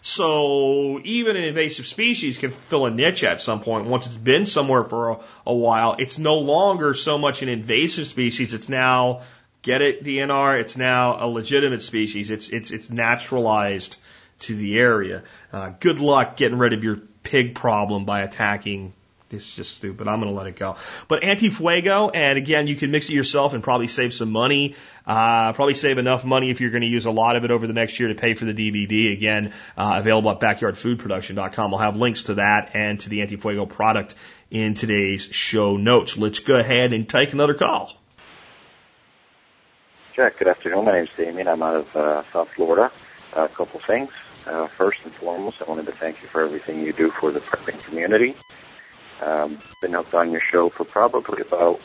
So 0.00 1.00
even 1.04 1.36
an 1.36 1.44
invasive 1.44 1.86
species 1.86 2.38
can 2.38 2.50
fill 2.50 2.86
a 2.86 2.90
niche 2.90 3.24
at 3.24 3.40
some 3.40 3.60
point. 3.60 3.86
Once 3.86 4.06
it's 4.06 4.14
been 4.14 4.46
somewhere 4.46 4.84
for 4.84 5.10
a, 5.10 5.18
a 5.46 5.54
while, 5.54 5.96
it's 5.98 6.18
no 6.18 6.38
longer 6.38 6.94
so 6.94 7.18
much 7.18 7.42
an 7.42 7.48
invasive 7.48 8.06
species. 8.06 8.54
It's 8.54 8.68
now, 8.68 9.22
get 9.60 9.82
it, 9.82 10.04
DNR, 10.04 10.60
it's 10.60 10.76
now 10.76 11.22
a 11.22 11.26
legitimate 11.28 11.82
species. 11.82 12.30
It's, 12.30 12.48
it's, 12.48 12.70
it's 12.70 12.90
naturalized 12.90 13.98
to 14.40 14.54
the 14.54 14.78
area. 14.78 15.24
Uh, 15.52 15.72
good 15.80 16.00
luck 16.00 16.36
getting 16.36 16.58
rid 16.58 16.72
of 16.72 16.84
your 16.84 16.96
pig 17.24 17.54
problem 17.54 18.04
by 18.04 18.22
attacking 18.22 18.94
it's 19.30 19.54
just 19.54 19.76
stupid. 19.76 20.08
I'm 20.08 20.20
going 20.20 20.32
to 20.32 20.36
let 20.36 20.46
it 20.46 20.56
go. 20.56 20.76
But 21.06 21.22
anti-fuego, 21.22 22.08
and 22.10 22.38
again, 22.38 22.66
you 22.66 22.76
can 22.76 22.90
mix 22.90 23.08
it 23.08 23.14
yourself 23.14 23.54
and 23.54 23.62
probably 23.62 23.88
save 23.88 24.12
some 24.12 24.30
money. 24.30 24.74
Uh, 25.06 25.52
probably 25.52 25.74
save 25.74 25.98
enough 25.98 26.24
money 26.24 26.50
if 26.50 26.60
you're 26.60 26.70
going 26.70 26.82
to 26.82 26.88
use 26.88 27.06
a 27.06 27.10
lot 27.10 27.36
of 27.36 27.44
it 27.44 27.50
over 27.50 27.66
the 27.66 27.72
next 27.72 28.00
year 28.00 28.08
to 28.08 28.14
pay 28.14 28.34
for 28.34 28.44
the 28.44 28.54
DVD. 28.54 29.12
Again, 29.12 29.52
uh, 29.76 29.96
available 29.98 30.30
at 30.30 30.40
backyardfoodproduction.com. 30.40 31.74
I'll 31.74 31.80
have 31.80 31.96
links 31.96 32.24
to 32.24 32.34
that 32.34 32.70
and 32.74 32.98
to 33.00 33.08
the 33.08 33.22
anti-fuego 33.22 33.66
product 33.66 34.14
in 34.50 34.74
today's 34.74 35.22
show 35.22 35.76
notes. 35.76 36.16
Let's 36.16 36.38
go 36.38 36.58
ahead 36.58 36.92
and 36.92 37.08
take 37.08 37.32
another 37.32 37.54
call. 37.54 37.92
Jack, 40.16 40.38
good 40.38 40.48
afternoon. 40.48 40.84
My 40.84 40.92
name 40.92 41.04
is 41.04 41.10
Damien. 41.16 41.48
I'm 41.48 41.62
out 41.62 41.76
of 41.76 41.96
uh, 41.96 42.22
South 42.32 42.48
Florida. 42.56 42.90
Uh, 43.36 43.42
a 43.42 43.48
couple 43.48 43.80
things. 43.86 44.10
Uh, 44.46 44.66
first 44.78 44.98
and 45.04 45.14
foremost, 45.14 45.60
I 45.60 45.68
wanted 45.68 45.86
to 45.86 45.92
thank 45.92 46.22
you 46.22 46.28
for 46.28 46.42
everything 46.42 46.82
you 46.82 46.92
do 46.92 47.10
for 47.10 47.30
the 47.30 47.40
prepping 47.40 47.78
community. 47.84 48.34
Um, 49.20 49.58
been 49.80 49.92
hooked 49.92 50.14
on 50.14 50.30
your 50.30 50.40
show 50.40 50.68
for 50.68 50.84
probably 50.84 51.40
about 51.40 51.80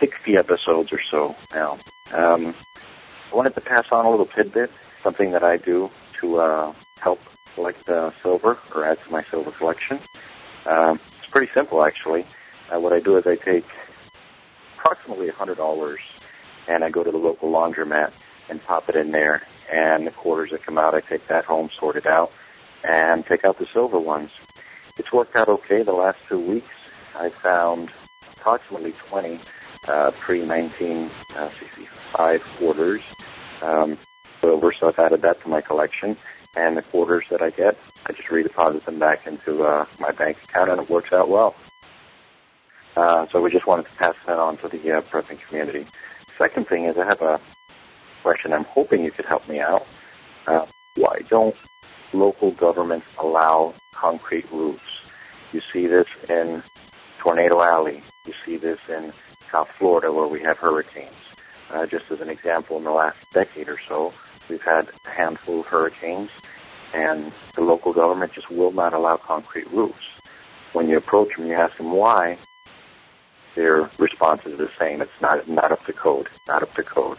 60 0.00 0.36
episodes 0.36 0.92
or 0.92 1.00
so 1.10 1.36
now. 1.52 1.78
Um, 2.12 2.54
I 3.30 3.36
wanted 3.36 3.54
to 3.54 3.60
pass 3.60 3.86
on 3.92 4.04
a 4.04 4.10
little 4.10 4.26
tidbit, 4.26 4.70
something 5.02 5.30
that 5.32 5.44
I 5.44 5.58
do 5.58 5.90
to 6.20 6.38
uh, 6.38 6.74
help 6.98 7.20
collect 7.54 7.88
uh, 7.88 8.10
silver 8.22 8.58
or 8.74 8.84
add 8.84 8.98
to 9.04 9.12
my 9.12 9.22
silver 9.30 9.52
collection. 9.52 10.00
Um, 10.66 10.98
it's 11.20 11.30
pretty 11.30 11.52
simple, 11.54 11.84
actually. 11.84 12.26
Uh, 12.72 12.80
what 12.80 12.92
I 12.92 13.00
do 13.00 13.16
is 13.16 13.26
I 13.26 13.36
take 13.36 13.66
approximately 14.78 15.28
$100 15.28 15.98
and 16.68 16.84
I 16.84 16.90
go 16.90 17.04
to 17.04 17.10
the 17.10 17.18
local 17.18 17.50
laundromat 17.50 18.12
and 18.48 18.62
pop 18.64 18.88
it 18.88 18.96
in 18.96 19.12
there. 19.12 19.42
And 19.72 20.06
the 20.06 20.10
quarters 20.10 20.50
that 20.50 20.64
come 20.64 20.78
out, 20.78 20.94
I 20.94 21.00
take 21.00 21.28
that 21.28 21.44
home, 21.44 21.70
sort 21.78 21.96
it 21.96 22.06
out, 22.06 22.32
and 22.82 23.24
take 23.24 23.44
out 23.44 23.58
the 23.58 23.66
silver 23.72 23.98
ones 23.98 24.30
it's 25.00 25.12
worked 25.12 25.34
out 25.34 25.48
okay 25.48 25.82
the 25.82 25.94
last 25.94 26.18
two 26.28 26.38
weeks. 26.38 26.68
I 27.18 27.30
found 27.30 27.90
approximately 28.36 28.92
20 29.08 29.40
uh, 29.88 30.10
pre-1965 30.12 32.40
quarters 32.58 33.02
um, 33.62 33.96
silver, 34.42 34.74
so 34.78 34.88
I've 34.88 34.98
added 34.98 35.22
that 35.22 35.40
to 35.42 35.48
my 35.48 35.62
collection. 35.62 36.18
And 36.54 36.76
the 36.76 36.82
quarters 36.82 37.24
that 37.30 37.40
I 37.40 37.48
get, 37.50 37.78
I 38.06 38.12
just 38.12 38.28
redeposit 38.28 38.84
them 38.84 38.98
back 38.98 39.26
into 39.26 39.64
uh, 39.64 39.86
my 39.98 40.10
bank 40.10 40.36
account, 40.44 40.70
and 40.70 40.78
it 40.80 40.90
works 40.90 41.14
out 41.14 41.30
well. 41.30 41.54
Uh, 42.94 43.26
so 43.32 43.40
we 43.40 43.50
just 43.50 43.66
wanted 43.66 43.86
to 43.86 43.92
pass 43.92 44.16
that 44.26 44.38
on 44.38 44.58
to 44.58 44.68
the 44.68 44.98
uh, 44.98 45.00
prepping 45.00 45.40
community. 45.48 45.86
Second 46.36 46.68
thing 46.68 46.84
is 46.84 46.98
I 46.98 47.06
have 47.06 47.22
a 47.22 47.40
question. 48.22 48.52
I'm 48.52 48.64
hoping 48.64 49.02
you 49.02 49.12
could 49.12 49.24
help 49.24 49.48
me 49.48 49.60
out. 49.60 49.86
Uh, 50.46 50.66
why 50.96 51.20
don't 51.28 51.56
local 52.12 52.50
governments 52.52 53.06
allow 53.18 53.74
concrete 53.92 54.50
roofs. 54.52 55.02
You 55.52 55.60
see 55.72 55.86
this 55.86 56.06
in 56.28 56.62
Tornado 57.18 57.60
Alley. 57.60 58.02
You 58.26 58.34
see 58.44 58.56
this 58.56 58.78
in 58.88 59.12
South 59.50 59.68
Florida 59.78 60.12
where 60.12 60.26
we 60.26 60.40
have 60.42 60.58
hurricanes. 60.58 61.14
Uh, 61.70 61.86
just 61.86 62.10
as 62.10 62.20
an 62.20 62.28
example, 62.28 62.76
in 62.78 62.84
the 62.84 62.90
last 62.90 63.18
decade 63.32 63.68
or 63.68 63.78
so, 63.88 64.12
we've 64.48 64.62
had 64.62 64.88
a 65.06 65.10
handful 65.10 65.60
of 65.60 65.66
hurricanes, 65.66 66.30
and 66.92 67.32
the 67.54 67.60
local 67.60 67.92
government 67.92 68.32
just 68.32 68.50
will 68.50 68.72
not 68.72 68.92
allow 68.92 69.16
concrete 69.16 69.70
roofs. 69.70 70.04
When 70.72 70.88
you 70.88 70.96
approach 70.96 71.36
them, 71.36 71.46
you 71.46 71.54
ask 71.54 71.76
them 71.76 71.92
why, 71.92 72.38
their 73.54 73.90
response 73.98 74.46
is 74.46 74.58
the 74.58 74.70
same. 74.78 75.00
It's 75.02 75.20
not 75.20 75.48
not 75.48 75.72
up 75.72 75.84
to 75.86 75.92
code. 75.92 76.28
Not 76.46 76.62
up 76.62 76.74
to 76.74 76.82
code. 76.82 77.18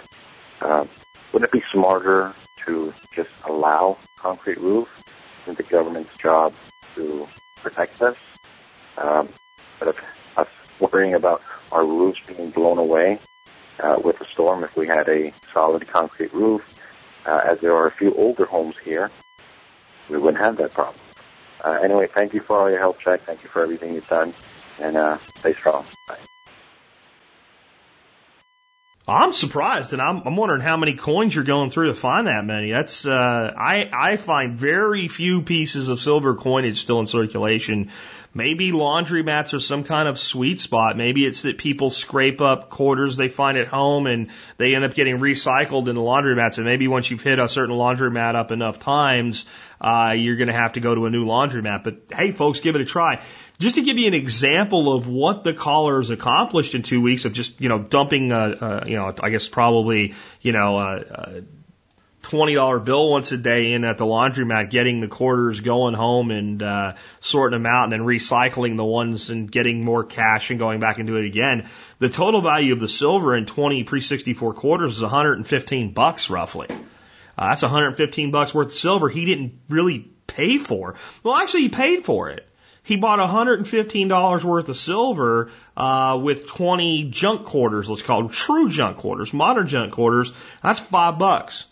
Uh, 0.62 0.86
wouldn't 1.32 1.50
it 1.50 1.52
be 1.52 1.64
smarter 1.74 2.34
to 2.66 2.94
just 3.14 3.30
allow 3.48 3.98
concrete 4.18 4.60
roof? 4.60 4.88
Isn't 5.44 5.58
the 5.58 5.64
government's 5.64 6.16
job 6.22 6.54
to 6.96 7.28
protect 7.62 8.02
us? 8.02 8.18
Um, 8.98 9.30
but 9.80 9.90
if 9.90 9.96
us 10.38 10.48
worrying 10.80 11.14
about 11.14 11.42
our 11.72 11.86
roofs 11.86 12.20
being 12.28 12.52
blown 12.52 12.78
away 12.78 13.20
uh, 13.84 13.98
with 14.04 14.20
a 14.22 14.26
storm 14.34 14.64
if 14.64 14.76
we 14.76 14.88
had 14.88 15.08
a 15.10 15.34
solid 15.54 15.88
concrete 15.88 16.34
roof. 16.34 16.62
Uh, 17.26 17.42
as 17.50 17.60
there 17.62 17.76
are 17.76 17.88
a 17.88 17.92
few 17.92 18.14
older 18.16 18.46
homes 18.46 18.76
here, 18.84 19.12
we 20.10 20.18
wouldn't 20.18 20.44
have 20.44 20.58
that 20.58 20.74
problem. 20.74 21.00
Uh, 21.64 21.78
anyway, 21.84 22.08
thank 22.14 22.34
you 22.34 22.42
for 22.42 22.60
all 22.60 22.70
your 22.70 22.80
help, 22.80 23.00
Jack. 23.04 23.22
Thank 23.26 23.44
you 23.44 23.50
for 23.50 23.62
everything 23.62 23.94
you've 23.94 24.08
done, 24.08 24.34
and 24.80 24.98
uh, 24.98 25.20
stay 25.40 25.54
strong. 25.54 25.86
Bye. 26.08 26.18
I'm 29.08 29.34
surprised, 29.34 29.94
and 29.94 30.02
I'm, 30.02 30.22
I'm 30.26 30.36
wondering 30.36 30.62
how 30.62 30.78
many 30.78 30.94
coins 30.94 31.34
you're 31.34 31.44
going 31.44 31.72
through 31.72 31.88
to 31.88 31.96
find 31.96 32.28
that 32.28 32.46
many. 32.46 32.72
That's 32.72 33.08
uh, 33.08 33.54
I 33.58 33.90
I 33.92 34.18
find 34.18 34.56
very 34.56 35.08
few 35.08 35.42
pieces 35.42 35.90
of 35.90 36.00
silver 36.00 36.36
coinage 36.36 36.82
still 36.82 37.00
in 37.00 37.08
circulation. 37.08 37.90
Maybe 38.34 38.72
laundry 38.72 39.24
mats 39.24 39.54
are 39.54 39.60
some 39.60 39.84
kind 39.84 40.08
of 40.08 40.18
sweet 40.18 40.62
spot. 40.62 40.96
Maybe 40.96 41.26
it's 41.26 41.42
that 41.42 41.58
people 41.58 41.90
scrape 41.90 42.40
up 42.40 42.70
quarters 42.70 43.18
they 43.18 43.28
find 43.28 43.58
at 43.58 43.68
home 43.68 44.08
and 44.08 44.30
they 44.56 44.74
end 44.74 44.86
up 44.86 44.94
getting 44.94 45.20
recycled 45.20 45.90
in 45.90 45.96
the 45.96 46.02
laundry 46.02 46.34
mats. 46.34 46.58
And 46.58 46.66
maybe 46.66 46.88
once 46.88 47.12
you've 47.12 47.22
hit 47.22 47.40
a 47.40 47.50
certain 47.50 47.76
laundry 47.76 48.10
mat 48.10 48.38
up 48.38 48.52
enough 48.52 48.80
times, 48.80 49.46
uh, 49.82 50.16
you're 50.18 50.38
going 50.38 50.48
to 50.48 50.54
have 50.54 50.74
to 50.74 50.80
go 50.80 50.96
to 50.96 51.08
a 51.08 51.10
new 51.10 51.26
laundry 51.26 51.62
mat. 51.62 51.84
But 51.84 52.04
hey, 52.14 52.32
folks, 52.32 52.62
give 52.62 52.76
it 52.76 52.82
a 52.82 52.86
try. 52.86 53.22
Just 53.62 53.76
to 53.76 53.84
give 53.84 54.00
you 54.00 54.08
an 54.08 54.16
example 54.16 54.92
of 54.92 55.08
what 55.08 55.44
the 55.44 55.54
caller 55.54 55.98
has 55.98 56.10
accomplished 56.10 56.74
in 56.74 56.82
two 56.82 57.00
weeks 57.00 57.26
of 57.26 57.34
just, 57.34 57.62
you 57.62 57.70
know, 57.70 57.78
dumping, 57.78 58.32
uh, 58.32 58.58
uh, 58.60 58.84
you 58.88 58.96
know, 58.96 59.14
I 59.22 59.30
guess 59.30 59.48
probably, 59.48 60.16
you 60.42 60.52
know, 60.52 60.78
uh, 60.78 61.04
uh, 61.12 61.42
$20 62.24 62.84
bill 62.84 63.10
once 63.12 63.32
a 63.32 63.38
day 63.38 63.74
in 63.74 63.84
at 63.84 64.00
the 64.00 64.06
laundromat, 64.06 64.72
getting 64.72 65.00
the 65.00 65.08
quarters, 65.08 65.60
going 65.60 65.94
home 65.94 66.32
and, 66.32 66.64
uh, 66.64 66.94
sorting 67.20 67.62
them 67.62 67.68
out 67.68 67.84
and 67.84 67.94
then 67.94 68.00
recycling 68.00 68.78
the 68.78 68.84
ones 68.84 69.30
and 69.30 69.52
getting 69.52 69.86
more 69.86 70.04
cash 70.04 70.50
and 70.50 70.58
going 70.58 70.80
back 70.80 70.98
and 70.98 71.06
do 71.06 71.18
it 71.18 71.26
again. 71.26 71.70
The 72.00 72.10
total 72.10 72.42
value 72.42 72.74
of 72.74 72.80
the 72.80 72.88
silver 72.88 73.36
in 73.36 73.46
20 73.46 73.84
pre-64 73.84 74.56
quarters 74.56 74.96
is 74.96 75.04
115 75.04 75.94
bucks 75.94 76.32
roughly. 76.32 76.68
Uh, 77.38 77.50
that's 77.50 77.62
115 77.62 78.32
bucks 78.32 78.56
worth 78.56 78.68
of 78.68 78.74
silver 78.74 79.08
he 79.08 79.26
didn't 79.26 79.60
really 79.70 80.10
pay 80.26 80.58
for. 80.58 80.96
Well, 81.22 81.36
actually 81.36 81.62
he 81.62 81.70
paid 81.70 82.06
for 82.06 82.32
it. 82.32 82.48
He 82.84 82.96
bought 82.96 83.20
$115 83.20 84.44
worth 84.44 84.70
of 84.70 84.78
silver 84.78 85.52
uh, 85.78 86.20
with 86.22 86.48
20 86.48 87.12
junk 87.12 87.46
quarters, 87.46 87.90
let's 87.90 88.02
call 88.02 88.24
them 88.24 88.32
true 88.32 88.70
junk 88.70 88.98
quarters, 88.98 89.34
modern 89.34 89.68
junk 89.68 89.94
quarters. 89.94 90.34
That's 90.64 90.80
five 90.80 91.20
bucks. 91.20 91.68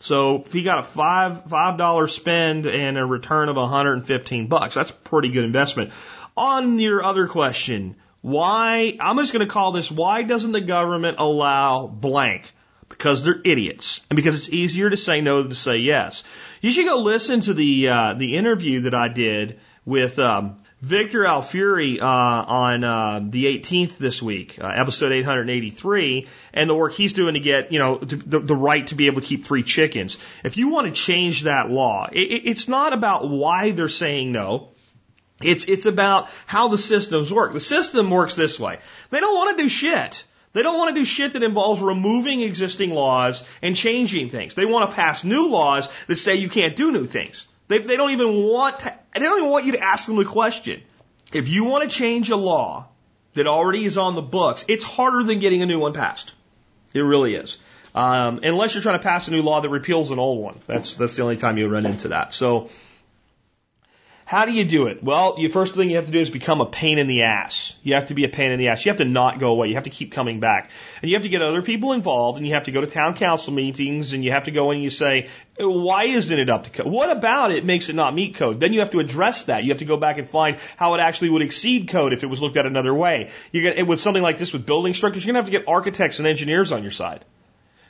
So 0.00 0.36
if 0.36 0.52
he 0.52 0.62
got 0.62 0.78
a 0.78 0.82
five 0.82 1.44
five 1.44 1.76
dollar 1.76 2.08
spend 2.08 2.66
and 2.66 2.96
a 2.96 3.04
return 3.04 3.50
of 3.50 3.56
115 3.56 4.46
bucks, 4.48 4.74
that's 4.74 4.90
a 4.90 4.94
pretty 4.94 5.28
good 5.28 5.44
investment. 5.44 5.92
On 6.36 6.78
your 6.78 7.04
other 7.04 7.26
question, 7.26 7.96
why? 8.22 8.96
I'm 8.98 9.18
just 9.18 9.32
going 9.32 9.46
to 9.46 9.52
call 9.52 9.72
this: 9.72 9.90
Why 9.90 10.22
doesn't 10.22 10.52
the 10.52 10.62
government 10.62 11.16
allow 11.18 11.86
blank? 11.86 12.50
Because 12.88 13.22
they're 13.24 13.40
idiots, 13.44 14.00
and 14.10 14.16
because 14.16 14.36
it's 14.36 14.48
easier 14.48 14.90
to 14.90 14.96
say 14.96 15.20
no 15.20 15.42
than 15.42 15.50
to 15.50 15.56
say 15.56 15.76
yes. 15.76 16.24
You 16.60 16.70
should 16.70 16.86
go 16.86 16.98
listen 16.98 17.42
to 17.42 17.54
the 17.54 17.88
uh, 17.88 18.14
the 18.14 18.36
interview 18.36 18.80
that 18.80 18.94
I 18.94 19.08
did 19.08 19.60
with 19.84 20.18
um, 20.18 20.56
Victor 20.80 21.26
Alfieri 21.26 22.00
uh, 22.00 22.04
on 22.04 22.84
uh, 22.84 23.20
the 23.22 23.58
18th 23.58 23.98
this 23.98 24.22
week, 24.22 24.58
uh, 24.58 24.66
episode 24.66 25.12
883, 25.12 26.26
and 26.54 26.70
the 26.70 26.74
work 26.74 26.94
he's 26.94 27.12
doing 27.12 27.34
to 27.34 27.40
get, 27.40 27.70
you 27.70 27.78
know, 27.78 27.98
the, 27.98 28.40
the 28.40 28.56
right 28.56 28.86
to 28.86 28.94
be 28.94 29.06
able 29.06 29.20
to 29.20 29.26
keep 29.26 29.44
three 29.44 29.62
chickens. 29.62 30.16
If 30.42 30.56
you 30.56 30.68
want 30.68 30.86
to 30.86 30.92
change 30.92 31.42
that 31.42 31.70
law, 31.70 32.08
it, 32.10 32.18
it's 32.18 32.66
not 32.66 32.94
about 32.94 33.28
why 33.28 33.72
they're 33.72 33.88
saying 33.88 34.32
no. 34.32 34.70
It's 35.42 35.66
it's 35.66 35.86
about 35.86 36.28
how 36.46 36.68
the 36.68 36.78
systems 36.78 37.32
work. 37.32 37.52
The 37.52 37.60
system 37.60 38.10
works 38.10 38.34
this 38.34 38.60
way. 38.60 38.78
They 39.08 39.20
don't 39.20 39.34
want 39.34 39.56
to 39.56 39.62
do 39.62 39.68
shit. 39.70 40.24
They 40.52 40.62
don't 40.62 40.76
want 40.76 40.94
to 40.94 41.00
do 41.00 41.04
shit 41.04 41.34
that 41.34 41.42
involves 41.42 41.80
removing 41.80 42.42
existing 42.42 42.90
laws 42.90 43.42
and 43.62 43.76
changing 43.76 44.30
things. 44.30 44.54
They 44.54 44.66
want 44.66 44.90
to 44.90 44.96
pass 44.96 45.24
new 45.24 45.48
laws 45.48 45.88
that 46.08 46.16
say 46.16 46.36
you 46.36 46.48
can't 46.48 46.74
do 46.74 46.90
new 46.90 47.06
things. 47.06 47.46
They, 47.70 47.78
they 47.78 47.96
don't 47.96 48.10
even 48.10 48.42
want 48.42 48.80
to, 48.80 48.92
they 49.14 49.20
don't 49.20 49.38
even 49.38 49.48
want 49.48 49.64
you 49.64 49.72
to 49.72 49.80
ask 49.80 50.06
them 50.06 50.16
the 50.16 50.24
question. 50.24 50.82
If 51.32 51.48
you 51.48 51.64
want 51.64 51.88
to 51.88 51.96
change 51.96 52.28
a 52.28 52.36
law 52.36 52.88
that 53.34 53.46
already 53.46 53.84
is 53.84 53.96
on 53.96 54.16
the 54.16 54.22
books, 54.22 54.64
it's 54.66 54.82
harder 54.82 55.22
than 55.22 55.38
getting 55.38 55.62
a 55.62 55.66
new 55.66 55.78
one 55.78 55.92
passed. 55.92 56.34
It 56.92 56.98
really 56.98 57.36
is. 57.36 57.58
Um, 57.94 58.40
unless 58.42 58.74
you're 58.74 58.82
trying 58.82 58.98
to 58.98 59.02
pass 59.04 59.28
a 59.28 59.30
new 59.30 59.42
law 59.42 59.60
that 59.60 59.68
repeals 59.68 60.10
an 60.10 60.18
old 60.18 60.42
one. 60.42 60.58
That's, 60.66 60.96
that's 60.96 61.14
the 61.14 61.22
only 61.22 61.36
time 61.36 61.58
you 61.58 61.68
run 61.68 61.86
into 61.86 62.08
that. 62.08 62.34
So, 62.34 62.70
how 64.30 64.44
do 64.44 64.52
you 64.52 64.64
do 64.64 64.86
it? 64.86 65.02
Well, 65.02 65.34
the 65.34 65.48
first 65.48 65.74
thing 65.74 65.90
you 65.90 65.96
have 65.96 66.06
to 66.06 66.12
do 66.12 66.20
is 66.20 66.30
become 66.30 66.60
a 66.60 66.66
pain 66.66 67.00
in 67.00 67.08
the 67.08 67.22
ass. 67.22 67.74
You 67.82 67.94
have 67.94 68.06
to 68.06 68.14
be 68.14 68.22
a 68.22 68.28
pain 68.28 68.52
in 68.52 68.60
the 68.60 68.68
ass. 68.68 68.86
You 68.86 68.90
have 68.90 68.98
to 68.98 69.04
not 69.04 69.40
go 69.40 69.50
away. 69.50 69.66
You 69.66 69.74
have 69.74 69.82
to 69.82 69.90
keep 69.90 70.12
coming 70.12 70.38
back. 70.38 70.70
And 71.02 71.10
you 71.10 71.16
have 71.16 71.24
to 71.24 71.28
get 71.28 71.42
other 71.42 71.62
people 71.62 71.94
involved 71.94 72.36
and 72.36 72.46
you 72.46 72.54
have 72.54 72.62
to 72.66 72.70
go 72.70 72.80
to 72.80 72.86
town 72.86 73.16
council 73.16 73.52
meetings 73.52 74.12
and 74.12 74.24
you 74.24 74.30
have 74.30 74.44
to 74.44 74.52
go 74.52 74.70
and 74.70 74.80
you 74.80 74.88
say, 74.88 75.30
why 75.58 76.04
isn't 76.04 76.38
it 76.38 76.48
up 76.48 76.62
to 76.62 76.70
code? 76.70 76.86
What 76.86 77.10
about 77.10 77.50
it 77.50 77.64
makes 77.64 77.88
it 77.88 77.96
not 77.96 78.14
meet 78.14 78.36
code? 78.36 78.60
Then 78.60 78.72
you 78.72 78.78
have 78.78 78.90
to 78.90 79.00
address 79.00 79.46
that. 79.46 79.64
You 79.64 79.70
have 79.70 79.80
to 79.80 79.84
go 79.84 79.96
back 79.96 80.16
and 80.18 80.28
find 80.28 80.58
how 80.76 80.94
it 80.94 81.00
actually 81.00 81.30
would 81.30 81.42
exceed 81.42 81.88
code 81.88 82.12
if 82.12 82.22
it 82.22 82.28
was 82.28 82.40
looked 82.40 82.56
at 82.56 82.66
another 82.66 82.94
way. 82.94 83.32
You 83.50 83.62
get, 83.62 83.84
with 83.84 84.00
something 84.00 84.22
like 84.22 84.38
this 84.38 84.52
with 84.52 84.64
building 84.64 84.94
structures, 84.94 85.24
you're 85.24 85.32
going 85.32 85.44
to 85.44 85.50
have 85.50 85.52
to 85.52 85.58
get 85.58 85.68
architects 85.68 86.20
and 86.20 86.28
engineers 86.28 86.70
on 86.70 86.82
your 86.82 86.92
side. 86.92 87.24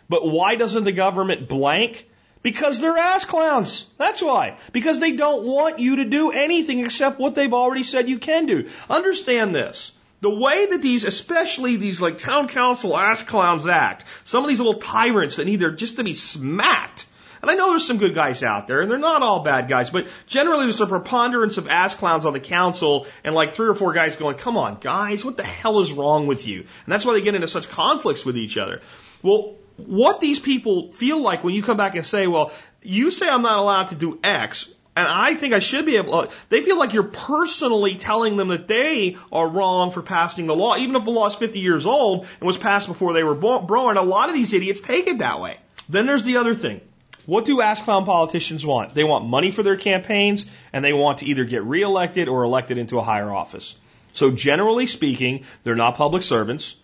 But 0.09 0.26
why 0.26 0.55
doesn't 0.55 0.84
the 0.84 0.93
government 0.93 1.51
blank? 1.51 2.09
Because 2.43 2.80
they're 2.80 2.97
ass 2.97 3.24
clowns. 3.24 3.86
That's 3.99 4.22
why. 4.22 4.57
Because 4.72 4.99
they 4.99 5.12
don't 5.12 5.45
want 5.45 5.78
you 5.78 5.97
to 5.97 6.07
do 6.07 6.30
anything 6.30 6.80
except 6.80 7.18
what 7.18 7.34
they've 7.34 7.53
already 7.53 7.82
said 7.82 8.09
you 8.09 8.18
can 8.18 8.47
do. 8.47 8.68
Understand 8.88 9.55
this. 9.55 9.93
The 10.22 10.30
way 10.30 10.66
that 10.66 10.82
these, 10.82 11.05
especially 11.05 11.76
these 11.76 12.01
like 12.01 12.18
town 12.18 12.49
council 12.49 12.97
ass 12.97 13.22
clowns 13.22 13.66
act, 13.66 14.05
some 14.24 14.43
of 14.43 14.49
these 14.49 14.59
little 14.59 14.80
tyrants 14.80 15.36
that 15.36 15.47
need 15.47 15.61
their 15.61 15.70
just 15.70 15.97
to 15.97 16.05
be 16.05 16.14
smacked. 16.14 17.07
And 17.43 17.51
I 17.51 17.55
know 17.55 17.70
there's 17.70 17.86
some 17.86 17.97
good 17.97 18.14
guys 18.14 18.43
out 18.43 18.66
there, 18.66 18.82
and 18.82 18.91
they're 18.91 18.99
not 18.99 19.22
all 19.22 19.43
bad 19.43 19.66
guys, 19.66 19.88
but 19.88 20.07
generally 20.26 20.64
there's 20.64 20.80
a 20.82 20.86
preponderance 20.86 21.57
of 21.57 21.68
ass 21.68 21.95
clowns 21.95 22.26
on 22.26 22.34
the 22.34 22.41
council, 22.41 23.07
and 23.24 23.34
like 23.34 23.55
three 23.55 23.68
or 23.68 23.74
four 23.74 23.95
guys 23.95 24.16
going, 24.16 24.36
come 24.36 24.59
on, 24.59 24.78
guys, 24.78 25.24
what 25.24 25.38
the 25.38 25.43
hell 25.45 25.80
is 25.80 25.91
wrong 25.91 26.26
with 26.26 26.47
you? 26.47 26.61
And 26.61 26.93
that's 26.93 27.07
why 27.07 27.14
they 27.14 27.22
get 27.22 27.34
into 27.34 27.49
such 27.49 27.70
conflicts 27.70 28.26
with 28.26 28.36
each 28.36 28.59
other. 28.59 28.82
Well, 29.22 29.57
what 29.86 30.20
these 30.20 30.38
people 30.38 30.92
feel 30.92 31.20
like 31.20 31.44
when 31.44 31.54
you 31.54 31.62
come 31.62 31.76
back 31.76 31.94
and 31.94 32.06
say, 32.06 32.26
well, 32.26 32.52
you 32.82 33.10
say 33.10 33.28
I'm 33.28 33.42
not 33.42 33.58
allowed 33.58 33.88
to 33.88 33.94
do 33.94 34.18
X, 34.22 34.68
and 34.96 35.06
I 35.06 35.34
think 35.34 35.54
I 35.54 35.60
should 35.60 35.86
be 35.86 35.96
able, 35.96 36.26
To, 36.26 36.32
they 36.48 36.62
feel 36.62 36.78
like 36.78 36.92
you're 36.92 37.04
personally 37.04 37.94
telling 37.94 38.36
them 38.36 38.48
that 38.48 38.68
they 38.68 39.16
are 39.30 39.48
wrong 39.48 39.90
for 39.90 40.02
passing 40.02 40.46
the 40.46 40.54
law, 40.54 40.76
even 40.76 40.96
if 40.96 41.04
the 41.04 41.10
law 41.10 41.26
is 41.26 41.34
50 41.34 41.60
years 41.60 41.86
old 41.86 42.26
and 42.38 42.46
was 42.46 42.56
passed 42.56 42.88
before 42.88 43.12
they 43.12 43.24
were 43.24 43.34
born. 43.34 43.96
A 43.96 44.02
lot 44.02 44.28
of 44.28 44.34
these 44.34 44.52
idiots 44.52 44.80
take 44.80 45.06
it 45.06 45.18
that 45.18 45.40
way. 45.40 45.58
Then 45.88 46.06
there's 46.06 46.24
the 46.24 46.38
other 46.38 46.54
thing. 46.54 46.80
What 47.26 47.44
do 47.44 47.60
ass 47.60 47.80
clown 47.82 48.04
politicians 48.04 48.66
want? 48.66 48.94
They 48.94 49.04
want 49.04 49.26
money 49.26 49.50
for 49.52 49.62
their 49.62 49.76
campaigns 49.76 50.46
and 50.72 50.84
they 50.84 50.92
want 50.92 51.18
to 51.18 51.26
either 51.26 51.44
get 51.44 51.62
reelected 51.64 52.28
or 52.28 52.42
elected 52.42 52.78
into 52.78 52.98
a 52.98 53.02
higher 53.02 53.30
office. 53.30 53.76
So 54.12 54.32
generally 54.32 54.86
speaking, 54.86 55.44
they're 55.62 55.76
not 55.76 55.94
public 55.94 56.22
servants. 56.22 56.74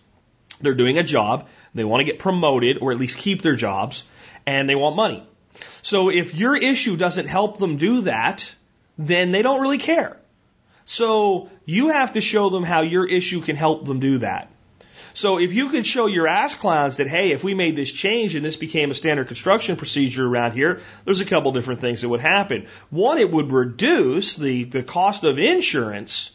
They're 0.61 0.75
doing 0.75 0.97
a 0.97 1.03
job. 1.03 1.47
They 1.77 1.85
want 1.85 2.01
to 2.01 2.05
get 2.05 2.19
promoted 2.19 2.79
or 2.81 2.91
at 2.91 2.97
least 2.97 3.17
keep 3.17 3.41
their 3.41 3.55
jobs 3.55 4.03
and 4.45 4.69
they 4.69 4.75
want 4.75 4.95
money. 4.95 5.23
So 5.81 6.09
if 6.09 6.35
your 6.35 6.55
issue 6.55 6.97
doesn't 6.97 7.27
help 7.27 7.59
them 7.59 7.77
do 7.77 8.01
that, 8.01 8.53
then 8.97 9.31
they 9.31 9.41
don't 9.41 9.61
really 9.61 9.77
care. 9.77 10.17
So 10.85 11.49
you 11.65 11.89
have 11.89 12.13
to 12.13 12.21
show 12.21 12.49
them 12.49 12.63
how 12.63 12.81
your 12.81 13.05
issue 13.05 13.41
can 13.41 13.55
help 13.55 13.85
them 13.85 13.99
do 13.99 14.19
that. 14.19 14.49
So 15.13 15.39
if 15.39 15.51
you 15.51 15.69
could 15.69 15.85
show 15.85 16.05
your 16.05 16.27
ass 16.27 16.53
clowns 16.53 16.97
that, 16.97 17.07
hey, 17.07 17.31
if 17.31 17.43
we 17.43 17.55
made 17.55 17.75
this 17.75 17.91
change 17.91 18.35
and 18.35 18.45
this 18.45 18.55
became 18.55 18.91
a 18.91 18.93
standard 18.93 19.27
construction 19.27 19.75
procedure 19.75 20.27
around 20.27 20.51
here, 20.51 20.81
there's 21.05 21.21
a 21.21 21.25
couple 21.25 21.51
different 21.51 21.81
things 21.81 22.01
that 22.01 22.09
would 22.09 22.19
happen. 22.19 22.67
One, 22.91 23.17
it 23.17 23.31
would 23.31 23.51
reduce 23.51 24.35
the, 24.35 24.65
the 24.65 24.83
cost 24.83 25.23
of 25.23 25.39
insurance 25.39 26.29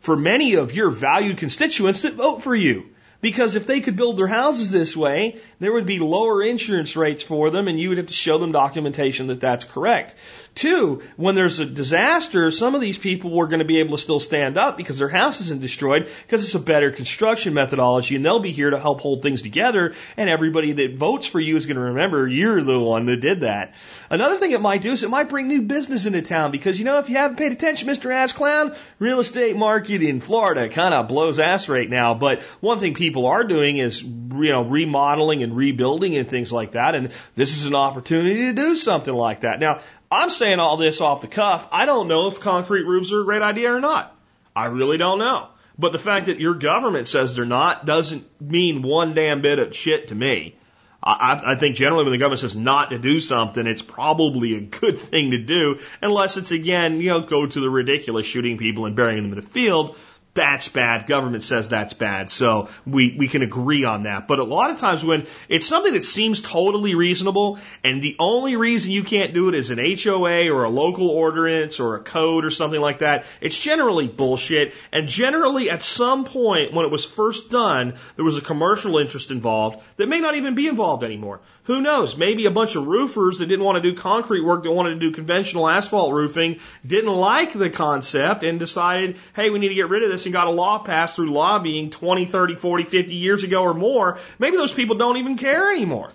for 0.00 0.16
many 0.16 0.56
of 0.56 0.74
your 0.74 0.90
valued 0.90 1.38
constituents 1.38 2.02
that 2.02 2.12
vote 2.12 2.42
for 2.42 2.54
you. 2.54 2.90
Because 3.26 3.56
if 3.56 3.66
they 3.66 3.80
could 3.80 3.96
build 3.96 4.18
their 4.18 4.28
houses 4.28 4.70
this 4.70 4.96
way, 4.96 5.40
there 5.58 5.72
would 5.72 5.84
be 5.84 5.98
lower 5.98 6.44
insurance 6.44 6.94
rates 6.94 7.24
for 7.24 7.50
them 7.50 7.66
and 7.66 7.76
you 7.76 7.88
would 7.88 7.98
have 7.98 8.06
to 8.06 8.14
show 8.14 8.38
them 8.38 8.52
documentation 8.52 9.26
that 9.26 9.40
that's 9.40 9.64
correct. 9.64 10.14
Two, 10.56 11.02
when 11.16 11.34
there's 11.34 11.58
a 11.60 11.66
disaster, 11.66 12.50
some 12.50 12.74
of 12.74 12.80
these 12.80 12.96
people 12.96 13.38
are 13.38 13.46
going 13.46 13.58
to 13.58 13.66
be 13.66 13.80
able 13.80 13.98
to 13.98 14.02
still 14.02 14.18
stand 14.18 14.56
up 14.56 14.78
because 14.78 14.96
their 14.96 15.10
house 15.10 15.42
isn't 15.42 15.60
destroyed 15.60 16.08
because 16.22 16.42
it's 16.42 16.54
a 16.54 16.58
better 16.58 16.90
construction 16.90 17.52
methodology 17.52 18.16
and 18.16 18.24
they'll 18.24 18.40
be 18.40 18.52
here 18.52 18.70
to 18.70 18.78
help 18.78 19.02
hold 19.02 19.22
things 19.22 19.42
together 19.42 19.94
and 20.16 20.30
everybody 20.30 20.72
that 20.72 20.96
votes 20.96 21.26
for 21.26 21.38
you 21.38 21.58
is 21.58 21.66
going 21.66 21.76
to 21.76 21.82
remember 21.82 22.26
you're 22.26 22.62
the 22.62 22.80
one 22.80 23.04
that 23.04 23.18
did 23.18 23.42
that. 23.42 23.74
Another 24.08 24.38
thing 24.38 24.52
it 24.52 24.62
might 24.62 24.80
do 24.80 24.92
is 24.92 25.02
it 25.02 25.10
might 25.10 25.28
bring 25.28 25.46
new 25.46 25.60
business 25.60 26.06
into 26.06 26.22
town 26.22 26.52
because 26.52 26.78
you 26.78 26.86
know 26.86 27.00
if 27.00 27.10
you 27.10 27.16
haven't 27.16 27.36
paid 27.36 27.52
attention, 27.52 27.86
Mr. 27.86 28.10
Ass 28.10 28.32
Clown, 28.32 28.74
real 28.98 29.20
estate 29.20 29.56
market 29.56 30.02
in 30.02 30.22
Florida 30.22 30.70
kind 30.70 30.94
of 30.94 31.06
blows 31.06 31.38
ass 31.38 31.68
right 31.68 31.90
now. 31.90 32.14
But 32.14 32.40
one 32.60 32.80
thing 32.80 32.94
people 32.94 33.26
are 33.26 33.44
doing 33.44 33.76
is 33.76 34.02
you 34.02 34.52
know 34.52 34.64
remodeling 34.64 35.42
and 35.42 35.54
rebuilding 35.54 36.16
and 36.16 36.26
things 36.26 36.50
like 36.50 36.72
that 36.72 36.94
and 36.94 37.12
this 37.34 37.58
is 37.58 37.66
an 37.66 37.74
opportunity 37.74 38.46
to 38.46 38.52
do 38.54 38.74
something 38.74 39.12
like 39.12 39.42
that. 39.42 39.60
Now 39.60 39.80
I'm 40.10 40.30
saying 40.30 40.60
all 40.60 40.76
this 40.76 41.00
off 41.00 41.20
the 41.20 41.28
cuff. 41.28 41.68
I 41.72 41.86
don't 41.86 42.08
know 42.08 42.28
if 42.28 42.40
concrete 42.40 42.84
roofs 42.84 43.12
are 43.12 43.22
a 43.22 43.24
great 43.24 43.42
idea 43.42 43.74
or 43.74 43.80
not. 43.80 44.14
I 44.54 44.66
really 44.66 44.98
don't 44.98 45.18
know. 45.18 45.48
But 45.78 45.92
the 45.92 45.98
fact 45.98 46.26
that 46.26 46.40
your 46.40 46.54
government 46.54 47.08
says 47.08 47.34
they're 47.34 47.44
not 47.44 47.84
doesn't 47.84 48.24
mean 48.40 48.82
one 48.82 49.14
damn 49.14 49.42
bit 49.42 49.58
of 49.58 49.76
shit 49.76 50.08
to 50.08 50.14
me. 50.14 50.56
I, 51.02 51.52
I 51.52 51.54
think 51.54 51.76
generally 51.76 52.04
when 52.04 52.12
the 52.12 52.18
government 52.18 52.40
says 52.40 52.56
not 52.56 52.90
to 52.90 52.98
do 52.98 53.20
something, 53.20 53.66
it's 53.66 53.82
probably 53.82 54.56
a 54.56 54.60
good 54.60 54.98
thing 54.98 55.32
to 55.32 55.38
do, 55.38 55.78
unless 56.02 56.36
it's 56.36 56.50
again, 56.50 57.00
you 57.00 57.10
know, 57.10 57.20
go 57.20 57.46
to 57.46 57.60
the 57.60 57.70
ridiculous 57.70 58.26
shooting 58.26 58.58
people 58.58 58.86
and 58.86 58.96
burying 58.96 59.22
them 59.22 59.32
in 59.32 59.38
a 59.38 59.42
field, 59.42 59.96
that's 60.36 60.68
bad. 60.68 61.08
Government 61.08 61.42
says 61.42 61.68
that's 61.68 61.94
bad. 61.94 62.30
So 62.30 62.68
we, 62.86 63.16
we 63.18 63.26
can 63.26 63.42
agree 63.42 63.84
on 63.84 64.04
that. 64.04 64.28
But 64.28 64.38
a 64.38 64.44
lot 64.44 64.70
of 64.70 64.78
times 64.78 65.04
when 65.04 65.26
it's 65.48 65.66
something 65.66 65.94
that 65.94 66.04
seems 66.04 66.40
totally 66.40 66.94
reasonable 66.94 67.58
and 67.82 68.00
the 68.00 68.14
only 68.20 68.54
reason 68.54 68.92
you 68.92 69.02
can't 69.02 69.34
do 69.34 69.48
it 69.48 69.54
is 69.54 69.70
an 69.70 69.78
HOA 69.78 70.48
or 70.52 70.64
a 70.64 70.70
local 70.70 71.08
ordinance 71.08 71.80
or 71.80 71.96
a 71.96 72.00
code 72.00 72.44
or 72.44 72.50
something 72.50 72.80
like 72.80 73.00
that, 73.00 73.24
it's 73.40 73.58
generally 73.58 74.06
bullshit. 74.06 74.74
And 74.92 75.08
generally 75.08 75.70
at 75.70 75.82
some 75.82 76.24
point 76.24 76.72
when 76.72 76.84
it 76.84 76.92
was 76.92 77.04
first 77.04 77.50
done, 77.50 77.94
there 78.14 78.24
was 78.24 78.36
a 78.36 78.42
commercial 78.42 78.98
interest 78.98 79.30
involved 79.30 79.82
that 79.96 80.08
may 80.08 80.20
not 80.20 80.36
even 80.36 80.54
be 80.54 80.68
involved 80.68 81.02
anymore. 81.02 81.40
Who 81.64 81.80
knows? 81.80 82.16
Maybe 82.16 82.46
a 82.46 82.50
bunch 82.52 82.76
of 82.76 82.86
roofers 82.86 83.38
that 83.38 83.46
didn't 83.46 83.64
want 83.64 83.82
to 83.82 83.90
do 83.90 83.98
concrete 83.98 84.42
work, 84.42 84.62
that 84.62 84.70
wanted 84.70 84.94
to 84.94 85.00
do 85.00 85.10
conventional 85.10 85.68
asphalt 85.68 86.12
roofing, 86.12 86.60
didn't 86.86 87.10
like 87.10 87.52
the 87.52 87.70
concept 87.70 88.44
and 88.44 88.60
decided, 88.60 89.16
hey, 89.34 89.50
we 89.50 89.58
need 89.58 89.70
to 89.70 89.74
get 89.74 89.88
rid 89.88 90.04
of 90.04 90.10
this 90.10 90.25
and 90.26 90.32
got 90.32 90.46
a 90.46 90.50
law 90.50 90.78
passed 90.78 91.16
through 91.16 91.30
lobbying 91.30 91.90
20, 91.90 92.26
30, 92.26 92.56
40, 92.56 92.84
50 92.84 93.14
years 93.14 93.42
ago 93.42 93.62
or 93.62 93.74
more. 93.74 94.18
Maybe 94.38 94.56
those 94.56 94.72
people 94.72 94.96
don't 94.96 95.16
even 95.16 95.36
care 95.36 95.72
anymore. 95.72 96.12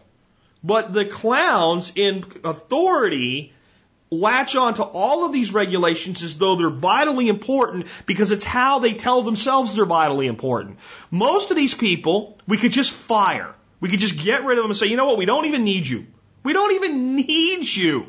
But 0.63 0.93
the 0.93 1.05
clowns 1.05 1.91
in 1.95 2.25
authority 2.43 3.53
latch 4.11 4.55
on 4.55 4.73
to 4.75 4.83
all 4.83 5.25
of 5.25 5.31
these 5.31 5.53
regulations 5.53 6.21
as 6.21 6.37
though 6.37 6.55
they're 6.55 6.69
vitally 6.69 7.29
important 7.29 7.87
because 8.05 8.31
it's 8.31 8.45
how 8.45 8.79
they 8.79 8.93
tell 8.93 9.21
themselves 9.21 9.73
they're 9.73 9.85
vitally 9.85 10.27
important. 10.27 10.77
Most 11.09 11.49
of 11.49 11.57
these 11.57 11.73
people 11.73 12.37
we 12.45 12.57
could 12.57 12.73
just 12.73 12.91
fire. 12.91 13.55
We 13.79 13.89
could 13.89 13.99
just 13.99 14.17
get 14.17 14.43
rid 14.43 14.57
of 14.57 14.63
them 14.63 14.71
and 14.71 14.77
say, 14.77 14.87
you 14.87 14.97
know 14.97 15.07
what, 15.07 15.17
we 15.17 15.25
don't 15.25 15.45
even 15.45 15.63
need 15.63 15.87
you. 15.87 16.05
We 16.43 16.53
don't 16.53 16.73
even 16.73 17.15
need 17.15 17.65
you. 17.75 18.05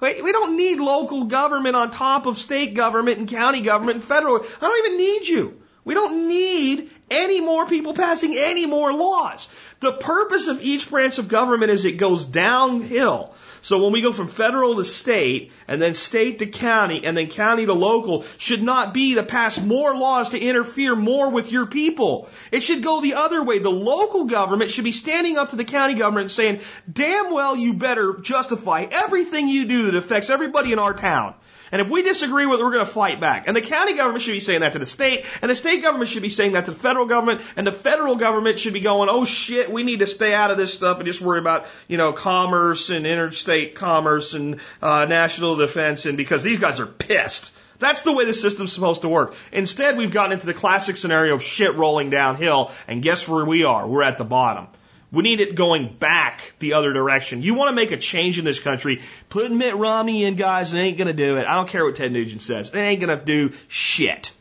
We 0.00 0.32
don't 0.32 0.56
need 0.56 0.78
local 0.78 1.24
government 1.24 1.74
on 1.74 1.90
top 1.90 2.26
of 2.26 2.38
state 2.38 2.74
government 2.74 3.18
and 3.18 3.28
county 3.28 3.62
government 3.62 3.96
and 3.96 4.04
federal. 4.04 4.36
I 4.36 4.60
don't 4.60 4.86
even 4.86 4.98
need 4.98 5.26
you. 5.26 5.60
We 5.84 5.94
don't 5.94 6.28
need 6.28 6.90
any 7.10 7.40
more 7.40 7.66
people 7.66 7.94
passing 7.94 8.36
any 8.36 8.66
more 8.66 8.92
laws. 8.92 9.48
The 9.80 9.92
purpose 9.92 10.46
of 10.46 10.62
each 10.62 10.88
branch 10.90 11.18
of 11.18 11.28
government 11.28 11.70
is 11.70 11.84
it 11.84 11.92
goes 11.92 12.24
downhill. 12.24 13.34
So 13.62 13.82
when 13.82 13.92
we 13.92 14.02
go 14.02 14.12
from 14.12 14.28
federal 14.28 14.76
to 14.76 14.84
state, 14.84 15.52
and 15.66 15.80
then 15.80 15.94
state 15.94 16.38
to 16.40 16.46
county, 16.46 17.04
and 17.04 17.16
then 17.16 17.28
county 17.28 17.66
to 17.66 17.72
local, 17.72 18.24
should 18.38 18.62
not 18.62 18.94
be 18.94 19.14
to 19.14 19.22
pass 19.22 19.58
more 19.58 19.96
laws 19.96 20.30
to 20.30 20.38
interfere 20.38 20.94
more 20.94 21.30
with 21.30 21.52
your 21.52 21.66
people. 21.66 22.28
It 22.52 22.62
should 22.62 22.82
go 22.82 23.00
the 23.00 23.14
other 23.14 23.42
way. 23.42 23.58
The 23.58 23.70
local 23.70 24.24
government 24.24 24.70
should 24.70 24.84
be 24.84 24.92
standing 24.92 25.36
up 25.36 25.50
to 25.50 25.56
the 25.56 25.64
county 25.64 25.94
government 25.94 26.24
and 26.24 26.32
saying, 26.32 26.60
damn 26.90 27.32
well 27.32 27.56
you 27.56 27.74
better 27.74 28.14
justify 28.14 28.86
everything 28.90 29.48
you 29.48 29.66
do 29.66 29.84
that 29.86 29.94
affects 29.94 30.30
everybody 30.30 30.72
in 30.72 30.78
our 30.78 30.94
town. 30.94 31.34
And 31.72 31.80
if 31.80 31.90
we 31.90 32.02
disagree 32.02 32.46
with 32.46 32.60
it, 32.60 32.62
we're 32.62 32.72
going 32.72 32.84
to 32.84 32.90
fight 32.90 33.20
back. 33.20 33.46
And 33.46 33.56
the 33.56 33.60
county 33.60 33.94
government 33.94 34.22
should 34.22 34.32
be 34.32 34.40
saying 34.40 34.60
that 34.60 34.72
to 34.74 34.78
the 34.78 34.86
state, 34.86 35.24
and 35.42 35.50
the 35.50 35.54
state 35.54 35.82
government 35.82 36.08
should 36.08 36.22
be 36.22 36.30
saying 36.30 36.52
that 36.52 36.64
to 36.64 36.70
the 36.70 36.78
federal 36.78 37.06
government, 37.06 37.42
and 37.56 37.66
the 37.66 37.72
federal 37.72 38.16
government 38.16 38.58
should 38.58 38.72
be 38.72 38.80
going, 38.80 39.08
oh 39.10 39.24
shit, 39.24 39.70
we 39.70 39.82
need 39.82 40.00
to 40.00 40.06
stay 40.06 40.34
out 40.34 40.50
of 40.50 40.56
this 40.56 40.72
stuff 40.72 40.98
and 40.98 41.06
just 41.06 41.20
worry 41.20 41.38
about, 41.38 41.66
you 41.86 41.96
know, 41.96 42.12
commerce 42.12 42.90
and 42.90 43.06
interstate 43.06 43.74
commerce 43.74 44.34
and 44.34 44.60
uh, 44.82 45.04
national 45.04 45.56
defense, 45.56 46.06
and 46.06 46.16
because 46.16 46.42
these 46.42 46.58
guys 46.58 46.80
are 46.80 46.86
pissed. 46.86 47.52
That's 47.78 48.02
the 48.02 48.12
way 48.12 48.24
the 48.24 48.34
system's 48.34 48.72
supposed 48.72 49.02
to 49.02 49.08
work. 49.08 49.34
Instead, 49.52 49.96
we've 49.96 50.10
gotten 50.10 50.32
into 50.32 50.46
the 50.46 50.54
classic 50.54 50.96
scenario 50.96 51.34
of 51.34 51.42
shit 51.42 51.76
rolling 51.76 52.10
downhill, 52.10 52.72
and 52.88 53.02
guess 53.02 53.28
where 53.28 53.44
we 53.44 53.64
are? 53.64 53.86
We're 53.86 54.02
at 54.02 54.18
the 54.18 54.24
bottom. 54.24 54.66
We 55.10 55.22
need 55.22 55.40
it 55.40 55.54
going 55.54 55.96
back 55.98 56.52
the 56.58 56.74
other 56.74 56.92
direction. 56.92 57.42
You 57.42 57.54
want 57.54 57.70
to 57.70 57.74
make 57.74 57.92
a 57.92 57.96
change 57.96 58.38
in 58.38 58.44
this 58.44 58.60
country, 58.60 59.00
put 59.30 59.50
Mitt 59.50 59.74
Romney 59.76 60.24
in, 60.24 60.34
guys, 60.34 60.74
it 60.74 60.78
ain't 60.78 60.98
going 60.98 61.08
to 61.08 61.14
do 61.14 61.38
it. 61.38 61.46
I 61.46 61.54
don't 61.54 61.68
care 61.68 61.84
what 61.84 61.96
Ted 61.96 62.12
Nugent 62.12 62.42
says. 62.42 62.68
It 62.68 62.76
ain't 62.76 63.00
going 63.00 63.18
to 63.18 63.24
do 63.24 63.54
shit. 63.68 64.32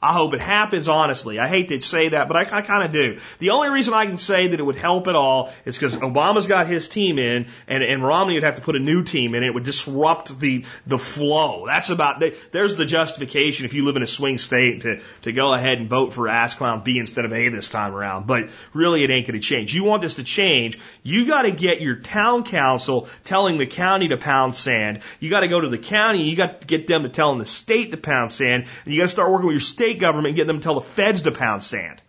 I 0.00 0.12
hope 0.12 0.32
it 0.32 0.40
happens 0.40 0.86
honestly. 0.86 1.40
I 1.40 1.48
hate 1.48 1.70
to 1.70 1.80
say 1.80 2.10
that, 2.10 2.28
but 2.28 2.36
I, 2.36 2.58
I 2.58 2.62
kind 2.62 2.84
of 2.84 2.92
do. 2.92 3.18
The 3.40 3.50
only 3.50 3.70
reason 3.70 3.94
I 3.94 4.06
can 4.06 4.16
say 4.16 4.46
that 4.46 4.60
it 4.60 4.62
would 4.62 4.76
help 4.76 5.08
at 5.08 5.16
all 5.16 5.52
is 5.64 5.76
because 5.76 5.96
Obama's 5.96 6.46
got 6.46 6.68
his 6.68 6.88
team 6.88 7.18
in, 7.18 7.48
and, 7.66 7.82
and 7.82 8.04
Romney 8.04 8.34
would 8.34 8.44
have 8.44 8.54
to 8.56 8.62
put 8.62 8.76
a 8.76 8.78
new 8.78 9.02
team 9.02 9.34
in. 9.34 9.42
And 9.42 9.46
It 9.46 9.54
would 9.54 9.64
disrupt 9.64 10.38
the 10.38 10.64
the 10.86 11.00
flow. 11.00 11.66
That's 11.66 11.90
about. 11.90 12.22
There's 12.52 12.76
the 12.76 12.84
justification 12.84 13.64
if 13.64 13.74
you 13.74 13.84
live 13.84 13.96
in 13.96 14.04
a 14.04 14.06
swing 14.06 14.38
state 14.38 14.82
to 14.82 15.00
to 15.22 15.32
go 15.32 15.52
ahead 15.52 15.78
and 15.78 15.88
vote 15.88 16.12
for 16.12 16.28
ass 16.28 16.54
clown 16.54 16.84
B 16.84 16.98
instead 16.98 17.24
of 17.24 17.32
A 17.32 17.48
this 17.48 17.68
time 17.68 17.92
around. 17.92 18.28
But 18.28 18.50
really, 18.72 19.02
it 19.02 19.10
ain't 19.10 19.26
going 19.26 19.40
to 19.40 19.44
change. 19.44 19.74
You 19.74 19.82
want 19.82 20.02
this 20.02 20.14
to 20.16 20.24
change? 20.24 20.78
You 21.02 21.26
got 21.26 21.42
to 21.42 21.50
get 21.50 21.80
your 21.80 21.96
town 21.96 22.44
council 22.44 23.08
telling 23.24 23.58
the 23.58 23.66
county 23.66 24.08
to 24.08 24.16
pound 24.16 24.56
sand. 24.56 25.00
You 25.18 25.28
got 25.28 25.40
to 25.40 25.48
go 25.48 25.60
to 25.60 25.68
the 25.68 25.78
county. 25.78 26.28
You 26.28 26.36
got 26.36 26.60
to 26.60 26.66
get 26.68 26.86
them 26.86 27.02
to 27.02 27.08
tell 27.08 27.34
the 27.34 27.46
state 27.46 27.90
to 27.90 27.96
pound 27.96 28.30
sand. 28.30 28.66
And 28.84 28.94
you 28.94 29.00
got 29.00 29.06
to 29.06 29.10
start 29.10 29.32
working 29.32 29.46
with 29.46 29.54
your 29.54 29.60
state 29.60 29.87
state 29.88 30.00
government 30.00 30.28
and 30.28 30.36
get 30.36 30.46
them 30.46 30.58
to 30.58 30.62
tell 30.62 30.74
the 30.74 30.80
feds 30.80 31.22
to 31.22 31.32
pound 31.32 31.62
sand. 31.62 32.02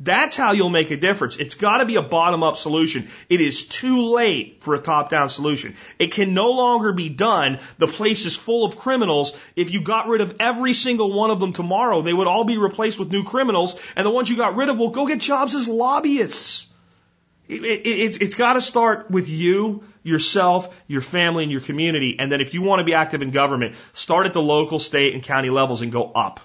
That's 0.00 0.36
how 0.36 0.52
you'll 0.52 0.70
make 0.70 0.90
a 0.90 0.96
difference. 0.96 1.36
It's 1.36 1.54
got 1.54 1.78
to 1.78 1.84
be 1.84 1.96
a 1.96 2.02
bottom 2.02 2.42
up 2.42 2.56
solution. 2.56 3.08
It 3.28 3.40
is 3.40 3.64
too 3.64 4.02
late 4.02 4.58
for 4.62 4.74
a 4.74 4.80
top 4.80 5.08
down 5.08 5.28
solution. 5.28 5.76
It 6.00 6.12
can 6.12 6.34
no 6.34 6.50
longer 6.50 6.92
be 6.92 7.08
done. 7.08 7.60
The 7.78 7.86
place 7.86 8.24
is 8.26 8.34
full 8.36 8.64
of 8.64 8.76
criminals. 8.76 9.34
If 9.54 9.70
you 9.70 9.82
got 9.82 10.08
rid 10.08 10.20
of 10.20 10.36
every 10.40 10.72
single 10.72 11.12
one 11.12 11.30
of 11.30 11.38
them 11.38 11.52
tomorrow, 11.52 12.02
they 12.02 12.12
would 12.12 12.26
all 12.26 12.44
be 12.44 12.58
replaced 12.58 12.98
with 12.98 13.12
new 13.12 13.22
criminals, 13.22 13.80
and 13.94 14.04
the 14.04 14.10
ones 14.10 14.28
you 14.28 14.36
got 14.36 14.56
rid 14.56 14.68
of 14.68 14.78
will 14.78 14.90
go 14.90 15.06
get 15.06 15.20
jobs 15.20 15.54
as 15.54 15.68
lobbyists. 15.68 16.66
It, 17.46 17.62
it, 17.62 17.86
it's, 17.86 18.16
it's 18.16 18.34
got 18.34 18.54
to 18.54 18.60
start 18.60 19.10
with 19.10 19.28
you, 19.28 19.84
yourself, 20.02 20.74
your 20.88 21.02
family, 21.02 21.44
and 21.44 21.52
your 21.52 21.60
community. 21.60 22.18
And 22.18 22.32
then 22.32 22.40
if 22.40 22.52
you 22.52 22.62
want 22.62 22.80
to 22.80 22.84
be 22.84 22.94
active 22.94 23.22
in 23.22 23.30
government, 23.30 23.76
start 23.92 24.26
at 24.26 24.32
the 24.32 24.42
local, 24.42 24.80
state, 24.80 25.14
and 25.14 25.22
county 25.22 25.50
levels 25.50 25.82
and 25.82 25.92
go 25.92 26.10
up 26.10 26.40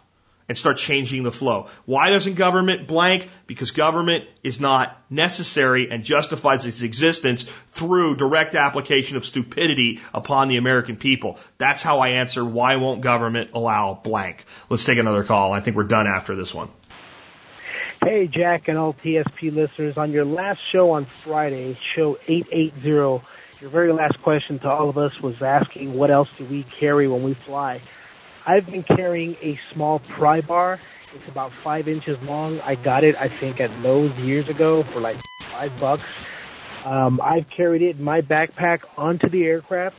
and 0.49 0.57
start 0.57 0.77
changing 0.77 1.23
the 1.23 1.31
flow. 1.31 1.67
Why 1.85 2.09
doesn't 2.09 2.33
government 2.33 2.87
blank? 2.87 3.29
Because 3.47 3.71
government 3.71 4.25
is 4.43 4.59
not 4.59 4.99
necessary 5.09 5.89
and 5.91 6.03
justifies 6.03 6.65
its 6.65 6.81
existence 6.81 7.43
through 7.67 8.15
direct 8.15 8.55
application 8.55 9.15
of 9.15 9.23
stupidity 9.23 10.01
upon 10.13 10.47
the 10.47 10.57
American 10.57 10.97
people. 10.97 11.37
That's 11.59 11.83
how 11.83 11.99
I 11.99 12.09
answer 12.09 12.43
why 12.43 12.75
won't 12.77 13.01
government 13.01 13.51
allow 13.53 13.93
blank. 13.93 14.43
Let's 14.69 14.83
take 14.83 14.97
another 14.97 15.23
call. 15.23 15.53
I 15.53 15.61
think 15.61 15.77
we're 15.77 15.83
done 15.83 16.07
after 16.07 16.35
this 16.35 16.53
one. 16.53 16.69
Hey, 18.03 18.27
Jack 18.27 18.69
and 18.69 18.77
all 18.77 18.93
TSP 18.93 19.53
listeners. 19.53 19.97
On 19.97 20.11
your 20.11 20.25
last 20.25 20.61
show 20.71 20.91
on 20.91 21.05
Friday, 21.23 21.77
show 21.95 22.17
880, 22.27 22.87
your 23.61 23.69
very 23.69 23.91
last 23.91 24.21
question 24.21 24.57
to 24.59 24.69
all 24.69 24.89
of 24.89 24.97
us 24.97 25.19
was 25.19 25.41
asking 25.41 25.93
what 25.93 26.09
else 26.09 26.29
do 26.37 26.45
we 26.45 26.63
carry 26.63 27.07
when 27.07 27.23
we 27.23 27.33
fly. 27.33 27.81
I've 28.49 28.65
been 28.65 28.81
carrying 28.81 29.35
a 29.43 29.59
small 29.71 29.99
pry 29.99 30.41
bar. 30.41 30.79
It's 31.13 31.27
about 31.27 31.51
five 31.63 31.87
inches 31.87 32.19
long. 32.23 32.59
I 32.61 32.73
got 32.73 33.03
it, 33.03 33.15
I 33.15 33.29
think, 33.29 33.59
at 33.59 33.69
Lowe's 33.81 34.11
years 34.17 34.49
ago 34.49 34.81
for 34.81 34.99
like 34.99 35.17
five 35.51 35.71
bucks. 35.79 36.07
Um, 36.83 37.21
I've 37.21 37.47
carried 37.55 37.83
it 37.83 37.97
in 37.97 38.03
my 38.03 38.21
backpack 38.21 38.79
onto 38.97 39.29
the 39.29 39.45
aircraft. 39.45 39.97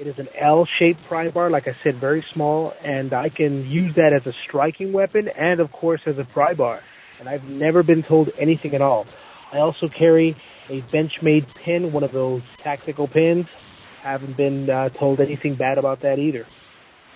It 0.00 0.06
is 0.06 0.18
an 0.18 0.28
L-shaped 0.34 1.04
pry 1.04 1.28
bar, 1.28 1.50
like 1.50 1.68
I 1.68 1.76
said, 1.84 1.96
very 1.96 2.24
small, 2.32 2.72
and 2.82 3.12
I 3.12 3.28
can 3.28 3.66
use 3.66 3.94
that 3.96 4.14
as 4.14 4.26
a 4.26 4.32
striking 4.32 4.94
weapon 4.94 5.28
and, 5.28 5.60
of 5.60 5.70
course, 5.70 6.00
as 6.06 6.16
a 6.18 6.24
pry 6.24 6.54
bar. 6.54 6.80
And 7.20 7.28
I've 7.28 7.44
never 7.44 7.82
been 7.82 8.02
told 8.02 8.30
anything 8.38 8.74
at 8.74 8.80
all. 8.80 9.06
I 9.52 9.58
also 9.58 9.90
carry 9.90 10.34
a 10.70 10.80
Benchmade 10.80 11.46
pin, 11.56 11.92
one 11.92 12.04
of 12.04 12.12
those 12.12 12.40
tactical 12.56 13.06
pins. 13.06 13.48
Haven't 14.00 14.38
been 14.38 14.70
uh, 14.70 14.88
told 14.88 15.20
anything 15.20 15.56
bad 15.56 15.76
about 15.76 16.00
that 16.00 16.18
either. 16.18 16.46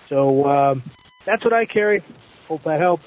So 0.08 0.46
um, 0.48 0.82
that's 1.24 1.44
what 1.44 1.52
I 1.52 1.66
carry. 1.66 2.02
Hope 2.48 2.62
that 2.64 2.80
helps. 2.80 3.04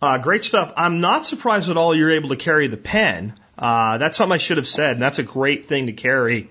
Uh, 0.00 0.18
great 0.18 0.42
stuff. 0.42 0.72
I'm 0.76 1.00
not 1.00 1.26
surprised 1.26 1.70
at 1.70 1.76
all 1.76 1.94
you're 1.94 2.12
able 2.12 2.30
to 2.30 2.36
carry 2.36 2.66
the 2.66 2.76
pen. 2.76 3.38
Uh, 3.56 3.98
that's 3.98 4.16
something 4.16 4.34
I 4.34 4.38
should 4.38 4.56
have 4.56 4.66
said, 4.66 4.92
and 4.92 5.02
that's 5.02 5.20
a 5.20 5.22
great 5.22 5.66
thing 5.66 5.86
to 5.86 5.92
carry. 5.92 6.50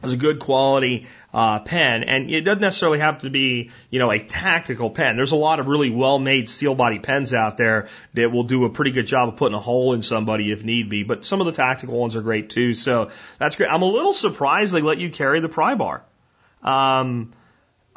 It's 0.00 0.12
a 0.12 0.16
good 0.16 0.38
quality 0.38 1.08
uh, 1.34 1.58
pen, 1.58 2.04
and 2.04 2.30
it 2.30 2.42
doesn't 2.42 2.60
necessarily 2.60 3.00
have 3.00 3.22
to 3.22 3.30
be, 3.30 3.70
you 3.90 3.98
know, 3.98 4.12
a 4.12 4.20
tactical 4.20 4.90
pen. 4.90 5.16
There's 5.16 5.32
a 5.32 5.36
lot 5.36 5.58
of 5.58 5.66
really 5.66 5.90
well-made 5.90 6.48
steel 6.48 6.76
body 6.76 7.00
pens 7.00 7.34
out 7.34 7.56
there 7.56 7.88
that 8.14 8.30
will 8.30 8.44
do 8.44 8.64
a 8.64 8.70
pretty 8.70 8.92
good 8.92 9.06
job 9.06 9.28
of 9.28 9.36
putting 9.36 9.56
a 9.56 9.60
hole 9.60 9.94
in 9.94 10.02
somebody 10.02 10.52
if 10.52 10.62
need 10.62 10.88
be. 10.88 11.02
But 11.02 11.24
some 11.24 11.40
of 11.40 11.46
the 11.46 11.52
tactical 11.52 11.98
ones 11.98 12.14
are 12.14 12.22
great 12.22 12.50
too. 12.50 12.74
So 12.74 13.10
that's 13.38 13.56
great. 13.56 13.70
I'm 13.70 13.82
a 13.82 13.86
little 13.86 14.12
surprised 14.12 14.72
they 14.72 14.82
let 14.82 14.98
you 14.98 15.10
carry 15.10 15.40
the 15.40 15.48
pry 15.48 15.74
bar. 15.74 16.04
Um, 16.62 17.32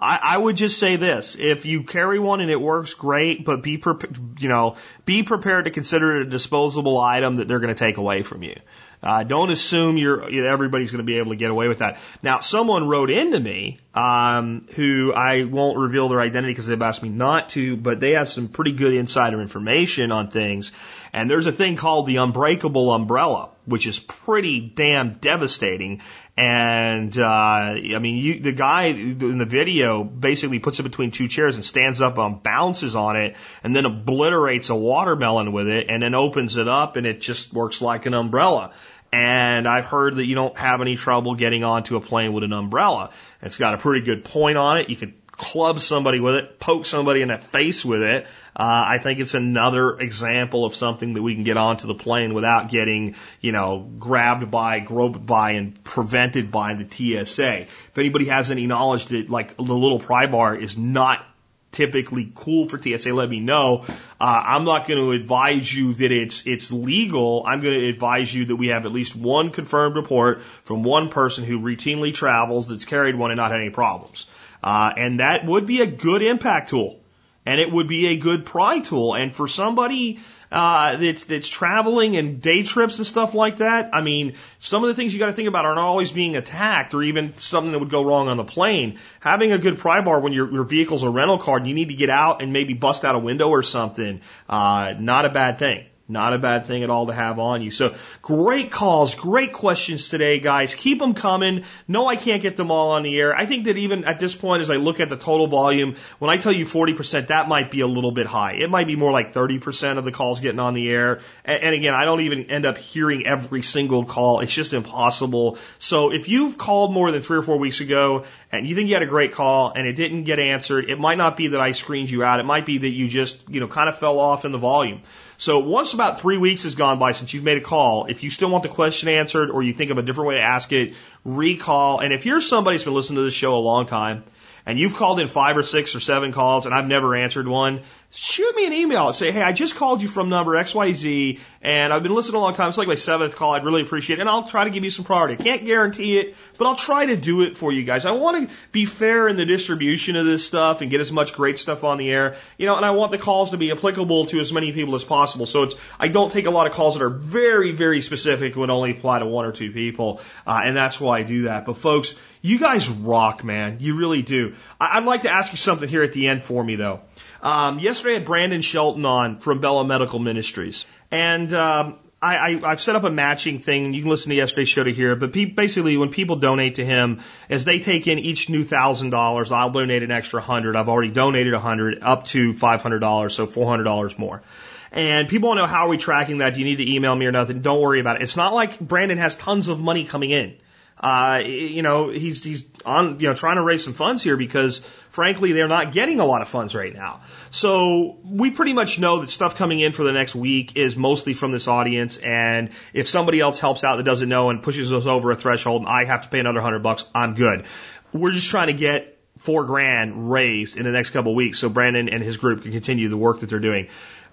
I, 0.01 0.19
I 0.21 0.37
would 0.37 0.55
just 0.55 0.79
say 0.79 0.95
this: 0.95 1.35
if 1.39 1.65
you 1.65 1.83
carry 1.83 2.17
one 2.17 2.41
and 2.41 2.49
it 2.49 2.59
works, 2.59 2.95
great. 2.95 3.45
But 3.45 3.61
be 3.61 3.77
pre- 3.77 4.09
you 4.39 4.49
know 4.49 4.77
be 5.05 5.23
prepared 5.23 5.65
to 5.65 5.71
consider 5.71 6.21
it 6.21 6.27
a 6.27 6.29
disposable 6.29 6.99
item 6.99 7.35
that 7.35 7.47
they're 7.47 7.59
going 7.59 7.73
to 7.73 7.79
take 7.79 7.97
away 7.97 8.23
from 8.23 8.41
you. 8.41 8.55
Uh, 9.03 9.23
don't 9.23 9.49
assume 9.49 9.97
you're 9.97 10.29
everybody's 10.45 10.91
going 10.91 10.99
to 10.99 11.03
be 11.03 11.17
able 11.17 11.31
to 11.31 11.35
get 11.35 11.49
away 11.49 11.67
with 11.67 11.79
that. 11.79 11.97
Now, 12.21 12.39
someone 12.41 12.87
wrote 12.87 13.09
into 13.09 13.39
me 13.39 13.79
um, 13.95 14.67
who 14.75 15.11
I 15.11 15.43
won't 15.43 15.79
reveal 15.79 16.07
their 16.09 16.21
identity 16.21 16.53
because 16.53 16.67
they've 16.67 16.81
asked 16.81 17.01
me 17.01 17.09
not 17.09 17.49
to, 17.49 17.77
but 17.77 17.99
they 17.99 18.11
have 18.11 18.29
some 18.29 18.47
pretty 18.47 18.73
good 18.73 18.93
insider 18.93 19.41
information 19.41 20.11
on 20.11 20.29
things. 20.29 20.71
And 21.13 21.31
there's 21.31 21.47
a 21.47 21.51
thing 21.51 21.77
called 21.77 22.05
the 22.05 22.17
unbreakable 22.17 22.93
umbrella, 22.93 23.49
which 23.65 23.87
is 23.87 23.99
pretty 23.99 24.59
damn 24.59 25.13
devastating. 25.13 26.01
And 26.37 27.17
uh, 27.17 27.25
I 27.25 27.99
mean, 27.99 28.15
you, 28.15 28.39
the 28.39 28.53
guy 28.53 28.85
in 28.85 29.37
the 29.37 29.45
video 29.45 30.03
basically 30.03 30.59
puts 30.59 30.79
it 30.79 30.83
between 30.83 31.11
two 31.11 31.27
chairs 31.27 31.55
and 31.55 31.65
stands 31.65 32.01
up 32.01 32.17
and 32.17 32.41
bounces 32.41 32.95
on 32.95 33.17
it, 33.17 33.35
and 33.63 33.75
then 33.75 33.85
obliterates 33.85 34.69
a 34.69 34.75
watermelon 34.75 35.51
with 35.51 35.67
it, 35.67 35.87
and 35.89 36.01
then 36.01 36.15
opens 36.15 36.55
it 36.55 36.67
up, 36.67 36.95
and 36.95 37.05
it 37.05 37.21
just 37.21 37.53
works 37.53 37.81
like 37.81 38.05
an 38.05 38.13
umbrella. 38.13 38.71
And 39.13 39.67
I've 39.67 39.85
heard 39.85 40.15
that 40.15 40.25
you 40.25 40.35
don't 40.35 40.57
have 40.57 40.79
any 40.79 40.95
trouble 40.95 41.35
getting 41.35 41.65
onto 41.65 41.97
a 41.97 42.01
plane 42.01 42.31
with 42.31 42.45
an 42.45 42.53
umbrella. 42.53 43.09
It's 43.41 43.57
got 43.57 43.73
a 43.73 43.77
pretty 43.77 44.05
good 44.05 44.23
point 44.23 44.57
on 44.57 44.77
it. 44.77 44.89
You 44.89 44.95
could 44.95 45.20
club 45.41 45.79
somebody 45.79 46.19
with 46.19 46.35
it, 46.35 46.59
poke 46.59 46.85
somebody 46.85 47.23
in 47.23 47.29
the 47.29 47.37
face 47.39 47.83
with 47.83 48.03
it. 48.03 48.25
Uh, 48.55 48.85
I 48.89 48.99
think 49.01 49.19
it's 49.19 49.33
another 49.33 49.97
example 49.97 50.65
of 50.65 50.75
something 50.75 51.15
that 51.15 51.23
we 51.23 51.33
can 51.33 51.43
get 51.43 51.57
onto 51.57 51.87
the 51.87 51.95
plane 51.95 52.35
without 52.35 52.69
getting, 52.69 53.15
you 53.39 53.51
know, 53.51 53.79
grabbed 53.97 54.51
by, 54.51 54.79
groped 54.79 55.25
by, 55.25 55.51
and 55.51 55.83
prevented 55.83 56.51
by 56.51 56.75
the 56.75 56.85
TSA. 57.25 57.61
If 57.61 57.97
anybody 57.97 58.25
has 58.25 58.51
any 58.51 58.67
knowledge 58.67 59.07
that 59.07 59.31
like 59.31 59.57
the 59.57 59.63
little 59.63 59.97
pry 59.97 60.27
bar 60.27 60.55
is 60.55 60.77
not 60.77 61.25
typically 61.71 62.31
cool 62.35 62.67
for 62.69 62.79
TSA, 62.79 63.11
let 63.11 63.27
me 63.27 63.39
know. 63.39 63.83
Uh, 64.19 64.43
I'm 64.45 64.63
not 64.63 64.87
going 64.87 64.99
to 64.99 65.11
advise 65.11 65.73
you 65.73 65.95
that 65.95 66.11
it's 66.11 66.45
it's 66.45 66.71
legal. 66.71 67.43
I'm 67.47 67.61
going 67.61 67.79
to 67.79 67.89
advise 67.89 68.31
you 68.31 68.45
that 68.45 68.57
we 68.57 68.67
have 68.67 68.85
at 68.85 68.91
least 68.91 69.15
one 69.15 69.49
confirmed 69.49 69.95
report 69.95 70.43
from 70.43 70.83
one 70.83 71.09
person 71.09 71.45
who 71.45 71.59
routinely 71.59 72.13
travels 72.13 72.67
that's 72.67 72.85
carried 72.85 73.15
one 73.15 73.31
and 73.31 73.37
not 73.37 73.49
had 73.49 73.59
any 73.59 73.71
problems. 73.71 74.27
Uh, 74.63 74.93
and 74.95 75.19
that 75.19 75.45
would 75.45 75.65
be 75.65 75.81
a 75.81 75.87
good 75.87 76.21
impact 76.21 76.69
tool. 76.69 76.99
And 77.45 77.59
it 77.59 77.71
would 77.71 77.87
be 77.87 78.07
a 78.07 78.17
good 78.17 78.45
pry 78.45 78.79
tool. 78.79 79.15
And 79.15 79.33
for 79.33 79.47
somebody 79.47 80.19
uh, 80.51 80.97
that's 80.97 81.25
that's 81.25 81.47
traveling 81.47 82.15
and 82.15 82.39
day 82.39 82.61
trips 82.61 82.97
and 82.97 83.07
stuff 83.07 83.33
like 83.33 83.57
that, 83.57 83.89
I 83.93 84.01
mean, 84.01 84.35
some 84.59 84.83
of 84.83 84.89
the 84.89 84.93
things 84.93 85.11
you 85.11 85.17
got 85.17 85.27
to 85.27 85.33
think 85.33 85.47
about 85.47 85.65
are 85.65 85.73
not 85.73 85.85
always 85.85 86.11
being 86.11 86.35
attacked 86.35 86.93
or 86.93 87.01
even 87.01 87.35
something 87.37 87.71
that 87.71 87.79
would 87.79 87.89
go 87.89 88.03
wrong 88.03 88.27
on 88.27 88.37
the 88.37 88.43
plane. 88.43 88.99
Having 89.21 89.53
a 89.53 89.57
good 89.57 89.79
pry 89.79 90.01
bar 90.01 90.19
when 90.19 90.33
your 90.33 90.51
your 90.51 90.63
vehicle's 90.63 91.01
a 91.01 91.09
rental 91.09 91.39
car 91.39 91.57
and 91.57 91.67
you 91.67 91.73
need 91.73 91.87
to 91.89 91.95
get 91.95 92.11
out 92.11 92.43
and 92.43 92.53
maybe 92.53 92.75
bust 92.75 93.03
out 93.05 93.15
a 93.15 93.19
window 93.19 93.49
or 93.49 93.63
something, 93.63 94.21
uh, 94.47 94.93
not 94.99 95.25
a 95.25 95.29
bad 95.29 95.57
thing. 95.57 95.85
Not 96.11 96.33
a 96.33 96.37
bad 96.37 96.65
thing 96.65 96.83
at 96.83 96.89
all 96.89 97.07
to 97.07 97.13
have 97.13 97.39
on 97.39 97.61
you. 97.61 97.71
So 97.71 97.95
great 98.21 98.69
calls, 98.69 99.15
great 99.15 99.53
questions 99.53 100.09
today, 100.09 100.39
guys. 100.39 100.75
Keep 100.75 100.99
them 100.99 101.13
coming. 101.13 101.63
No, 101.87 102.05
I 102.05 102.17
can't 102.17 102.41
get 102.41 102.57
them 102.57 102.69
all 102.69 102.91
on 102.91 103.03
the 103.03 103.17
air. 103.17 103.33
I 103.33 103.45
think 103.45 103.65
that 103.65 103.77
even 103.77 104.03
at 104.03 104.19
this 104.19 104.35
point, 104.35 104.61
as 104.61 104.69
I 104.69 104.75
look 104.75 104.99
at 104.99 105.09
the 105.09 105.15
total 105.15 105.47
volume, 105.47 105.95
when 106.19 106.29
I 106.29 106.37
tell 106.37 106.51
you 106.51 106.65
40%, 106.65 107.27
that 107.27 107.47
might 107.47 107.71
be 107.71 107.79
a 107.79 107.87
little 107.87 108.11
bit 108.11 108.27
high. 108.27 108.53
It 108.53 108.69
might 108.69 108.87
be 108.87 108.97
more 108.97 109.11
like 109.11 109.33
30% 109.33 109.97
of 109.97 110.03
the 110.03 110.11
calls 110.11 110.41
getting 110.41 110.59
on 110.59 110.73
the 110.73 110.89
air. 110.89 111.21
And, 111.45 111.63
and 111.63 111.75
again, 111.75 111.93
I 111.93 112.03
don't 112.03 112.21
even 112.21 112.51
end 112.51 112.65
up 112.65 112.77
hearing 112.77 113.25
every 113.25 113.61
single 113.61 114.03
call. 114.03 114.41
It's 114.41 114.53
just 114.53 114.73
impossible. 114.73 115.57
So 115.79 116.11
if 116.11 116.27
you've 116.27 116.57
called 116.57 116.93
more 116.93 117.11
than 117.11 117.21
three 117.21 117.37
or 117.37 117.43
four 117.43 117.57
weeks 117.57 117.79
ago 117.79 118.25
and 118.51 118.67
you 118.67 118.75
think 118.75 118.89
you 118.89 118.95
had 118.95 119.03
a 119.03 119.07
great 119.07 119.31
call 119.31 119.71
and 119.71 119.87
it 119.87 119.93
didn't 119.93 120.25
get 120.25 120.39
answered, 120.39 120.89
it 120.89 120.99
might 120.99 121.17
not 121.17 121.37
be 121.37 121.49
that 121.49 121.61
I 121.61 121.71
screened 121.71 122.09
you 122.09 122.23
out. 122.23 122.41
It 122.41 122.45
might 122.45 122.65
be 122.65 122.79
that 122.79 122.89
you 122.91 123.07
just, 123.07 123.49
you 123.49 123.61
know, 123.61 123.67
kind 123.67 123.87
of 123.87 123.97
fell 123.97 124.19
off 124.19 124.43
in 124.43 124.51
the 124.51 124.57
volume. 124.57 125.01
So 125.41 125.57
once 125.57 125.93
about 125.93 126.19
three 126.19 126.37
weeks 126.37 126.65
has 126.65 126.75
gone 126.75 126.99
by 126.99 127.13
since 127.13 127.33
you've 127.33 127.43
made 127.43 127.57
a 127.57 127.61
call, 127.61 128.05
if 128.05 128.21
you 128.21 128.29
still 128.29 128.51
want 128.51 128.61
the 128.61 128.69
question 128.69 129.09
answered 129.09 129.49
or 129.49 129.63
you 129.63 129.73
think 129.73 129.89
of 129.89 129.97
a 129.97 130.03
different 130.03 130.27
way 130.27 130.35
to 130.35 130.43
ask 130.43 130.71
it, 130.71 130.93
recall. 131.25 131.99
And 131.99 132.13
if 132.13 132.27
you're 132.27 132.41
somebody 132.41 132.75
who's 132.75 132.83
been 132.83 132.93
listening 132.93 133.15
to 133.15 133.23
this 133.23 133.33
show 133.33 133.55
a 133.55 133.57
long 133.57 133.87
time 133.87 134.23
and 134.65 134.79
you've 134.79 134.95
called 134.95 135.19
in 135.19 135.27
five 135.27 135.57
or 135.57 135.63
six 135.63 135.95
or 135.95 135.99
seven 135.99 136.31
calls 136.31 136.65
and 136.65 136.75
I've 136.75 136.87
never 136.87 137.15
answered 137.15 137.47
one, 137.47 137.81
shoot 138.11 138.55
me 138.55 138.65
an 138.65 138.73
email 138.73 139.07
and 139.07 139.15
say, 139.15 139.31
hey, 139.31 139.41
I 139.41 139.53
just 139.53 139.75
called 139.75 140.01
you 140.01 140.07
from 140.07 140.29
number 140.29 140.51
XYZ 140.51 141.39
and 141.61 141.93
I've 141.93 142.03
been 142.03 142.13
listening 142.13 142.35
a 142.35 142.39
long 142.39 142.53
time. 142.53 142.69
It's 142.69 142.77
like 142.77 142.87
my 142.87 142.95
seventh 142.95 143.35
call. 143.35 143.53
I'd 143.53 143.63
really 143.63 143.81
appreciate 143.81 144.19
it. 144.19 144.21
And 144.21 144.29
I'll 144.29 144.47
try 144.47 144.65
to 144.65 144.69
give 144.69 144.83
you 144.83 144.91
some 144.91 145.05
priority. 145.05 145.35
I 145.39 145.43
can't 145.43 145.65
guarantee 145.65 146.17
it, 146.17 146.35
but 146.57 146.67
I'll 146.67 146.75
try 146.75 147.05
to 147.05 147.15
do 147.15 147.41
it 147.41 147.55
for 147.55 147.71
you 147.71 147.83
guys. 147.83 148.05
I 148.05 148.11
want 148.11 148.49
to 148.49 148.55
be 148.71 148.85
fair 148.85 149.27
in 149.27 149.37
the 149.37 149.45
distribution 149.45 150.15
of 150.15 150.25
this 150.25 150.45
stuff 150.45 150.81
and 150.81 150.91
get 150.91 151.01
as 151.01 151.11
much 151.11 151.33
great 151.33 151.57
stuff 151.57 151.83
on 151.83 151.97
the 151.97 152.11
air. 152.11 152.35
You 152.57 152.65
know, 152.65 152.75
and 152.75 152.85
I 152.85 152.91
want 152.91 153.11
the 153.11 153.17
calls 153.17 153.51
to 153.51 153.57
be 153.57 153.71
applicable 153.71 154.25
to 154.27 154.39
as 154.39 154.51
many 154.51 154.71
people 154.73 154.95
as 154.95 155.03
possible. 155.03 155.45
So 155.45 155.63
it's, 155.63 155.75
I 155.99 156.09
don't 156.09 156.31
take 156.31 156.47
a 156.47 156.51
lot 156.51 156.67
of 156.67 156.73
calls 156.73 156.95
that 156.95 157.03
are 157.03 157.09
very, 157.09 157.71
very 157.71 158.01
specific 158.01 158.55
would 158.55 158.69
only 158.69 158.91
apply 158.91 159.19
to 159.19 159.25
one 159.25 159.45
or 159.45 159.51
two 159.51 159.71
people. 159.71 160.21
Uh, 160.45 160.61
and 160.63 160.75
that's 160.75 160.99
why 160.99 161.19
I 161.19 161.23
do 161.23 161.43
that. 161.43 161.65
But 161.65 161.77
folks, 161.77 162.15
you 162.41 162.59
guys 162.59 162.89
rock, 162.89 163.43
man. 163.43 163.77
You 163.79 163.95
really 163.97 164.21
do. 164.21 164.53
I- 164.79 164.97
I'd 164.97 165.05
like 165.05 165.23
to 165.23 165.31
ask 165.31 165.51
you 165.51 165.57
something 165.57 165.87
here 165.87 166.03
at 166.03 166.13
the 166.13 166.27
end 166.27 166.41
for 166.43 166.63
me 166.63 166.75
though. 166.75 167.01
Um, 167.41 167.79
yesterday 167.79 168.15
I 168.15 168.17
had 168.19 168.25
Brandon 168.25 168.61
Shelton 168.61 169.05
on 169.05 169.37
from 169.39 169.61
Bella 169.61 169.85
Medical 169.85 170.19
Ministries. 170.19 170.85
And 171.11 171.51
um, 171.53 171.99
I, 172.21 172.35
I, 172.35 172.71
I've 172.71 172.81
set 172.81 172.95
up 172.95 173.03
a 173.03 173.09
matching 173.09 173.59
thing. 173.59 173.93
You 173.93 174.01
can 174.01 174.09
listen 174.11 174.29
to 174.29 174.35
yesterday's 174.35 174.69
show 174.69 174.83
to 174.83 174.93
hear 174.93 175.13
it. 175.13 175.19
But 175.19 175.33
pe- 175.33 175.45
basically, 175.45 175.97
when 175.97 176.09
people 176.09 176.35
donate 176.35 176.75
to 176.75 176.85
him, 176.85 177.21
as 177.49 177.65
they 177.65 177.79
take 177.79 178.07
in 178.07 178.19
each 178.19 178.49
new 178.49 178.63
thousand 178.63 179.09
dollars, 179.09 179.51
I'll 179.51 179.71
donate 179.71 180.03
an 180.03 180.11
extra 180.11 180.41
hundred. 180.41 180.75
I've 180.75 180.87
already 180.89 181.11
donated 181.11 181.53
a 181.53 181.59
hundred, 181.59 182.03
up 182.03 182.25
to 182.25 182.53
five 182.53 182.83
hundred 182.83 182.99
dollars, 182.99 183.33
so 183.33 183.47
four 183.47 183.67
hundred 183.67 183.85
dollars 183.85 184.17
more. 184.19 184.43
And 184.91 185.27
people 185.29 185.49
want 185.49 185.57
to 185.59 185.61
know 185.61 185.67
how 185.67 185.85
are 185.85 185.89
we 185.89 185.97
tracking 185.97 186.39
that? 186.39 186.53
Do 186.53 186.59
you 186.59 186.65
need 186.65 186.77
to 186.77 186.93
email 186.93 187.15
me 187.15 187.25
or 187.25 187.31
nothing? 187.31 187.61
Don't 187.61 187.81
worry 187.81 188.01
about 188.01 188.17
it. 188.17 188.23
It's 188.23 188.37
not 188.37 188.53
like 188.53 188.79
Brandon 188.79 189.17
has 189.17 189.35
tons 189.35 189.67
of 189.67 189.79
money 189.79 190.03
coming 190.03 190.29
in. 190.31 190.55
Uh, 191.01 191.41
you 191.43 191.81
know, 191.81 192.09
he's 192.09 192.43
he's 192.43 192.63
on 192.85 193.19
you 193.19 193.27
know 193.27 193.33
trying 193.33 193.55
to 193.55 193.63
raise 193.63 193.83
some 193.83 193.93
funds 193.93 194.21
here 194.21 194.37
because 194.37 194.79
frankly 195.09 195.51
they're 195.51 195.67
not 195.67 195.91
getting 195.91 196.19
a 196.19 196.25
lot 196.25 196.43
of 196.43 196.47
funds 196.47 196.75
right 196.75 196.93
now. 196.93 197.21
So 197.49 198.19
we 198.23 198.51
pretty 198.51 198.73
much 198.73 198.99
know 198.99 199.21
that 199.21 199.29
stuff 199.31 199.55
coming 199.55 199.79
in 199.79 199.93
for 199.93 200.03
the 200.03 200.11
next 200.11 200.35
week 200.35 200.77
is 200.77 200.95
mostly 200.95 201.33
from 201.33 201.51
this 201.51 201.67
audience. 201.67 202.17
And 202.17 202.69
if 202.93 203.09
somebody 203.09 203.39
else 203.39 203.57
helps 203.57 203.83
out 203.83 203.95
that 203.95 204.03
doesn't 204.03 204.29
know 204.29 204.51
and 204.51 204.61
pushes 204.61 204.93
us 204.93 205.07
over 205.07 205.31
a 205.31 205.35
threshold, 205.35 205.81
and 205.81 205.89
I 205.89 206.05
have 206.05 206.21
to 206.21 206.29
pay 206.29 206.39
another 206.39 206.61
hundred 206.61 206.83
bucks, 206.83 207.05
I'm 207.15 207.33
good. 207.33 207.65
We're 208.13 208.31
just 208.31 208.49
trying 208.49 208.67
to 208.67 208.73
get 208.73 209.17
four 209.39 209.65
grand 209.65 210.31
raised 210.31 210.77
in 210.77 210.83
the 210.83 210.91
next 210.91 211.09
couple 211.09 211.31
of 211.31 211.35
weeks 211.35 211.57
so 211.57 211.67
Brandon 211.67 212.09
and 212.09 212.21
his 212.21 212.37
group 212.37 212.61
can 212.61 212.71
continue 212.71 213.09
the 213.09 213.17
work 213.17 213.39
that 213.39 213.49
they're 213.49 213.59
doing. 213.59 213.87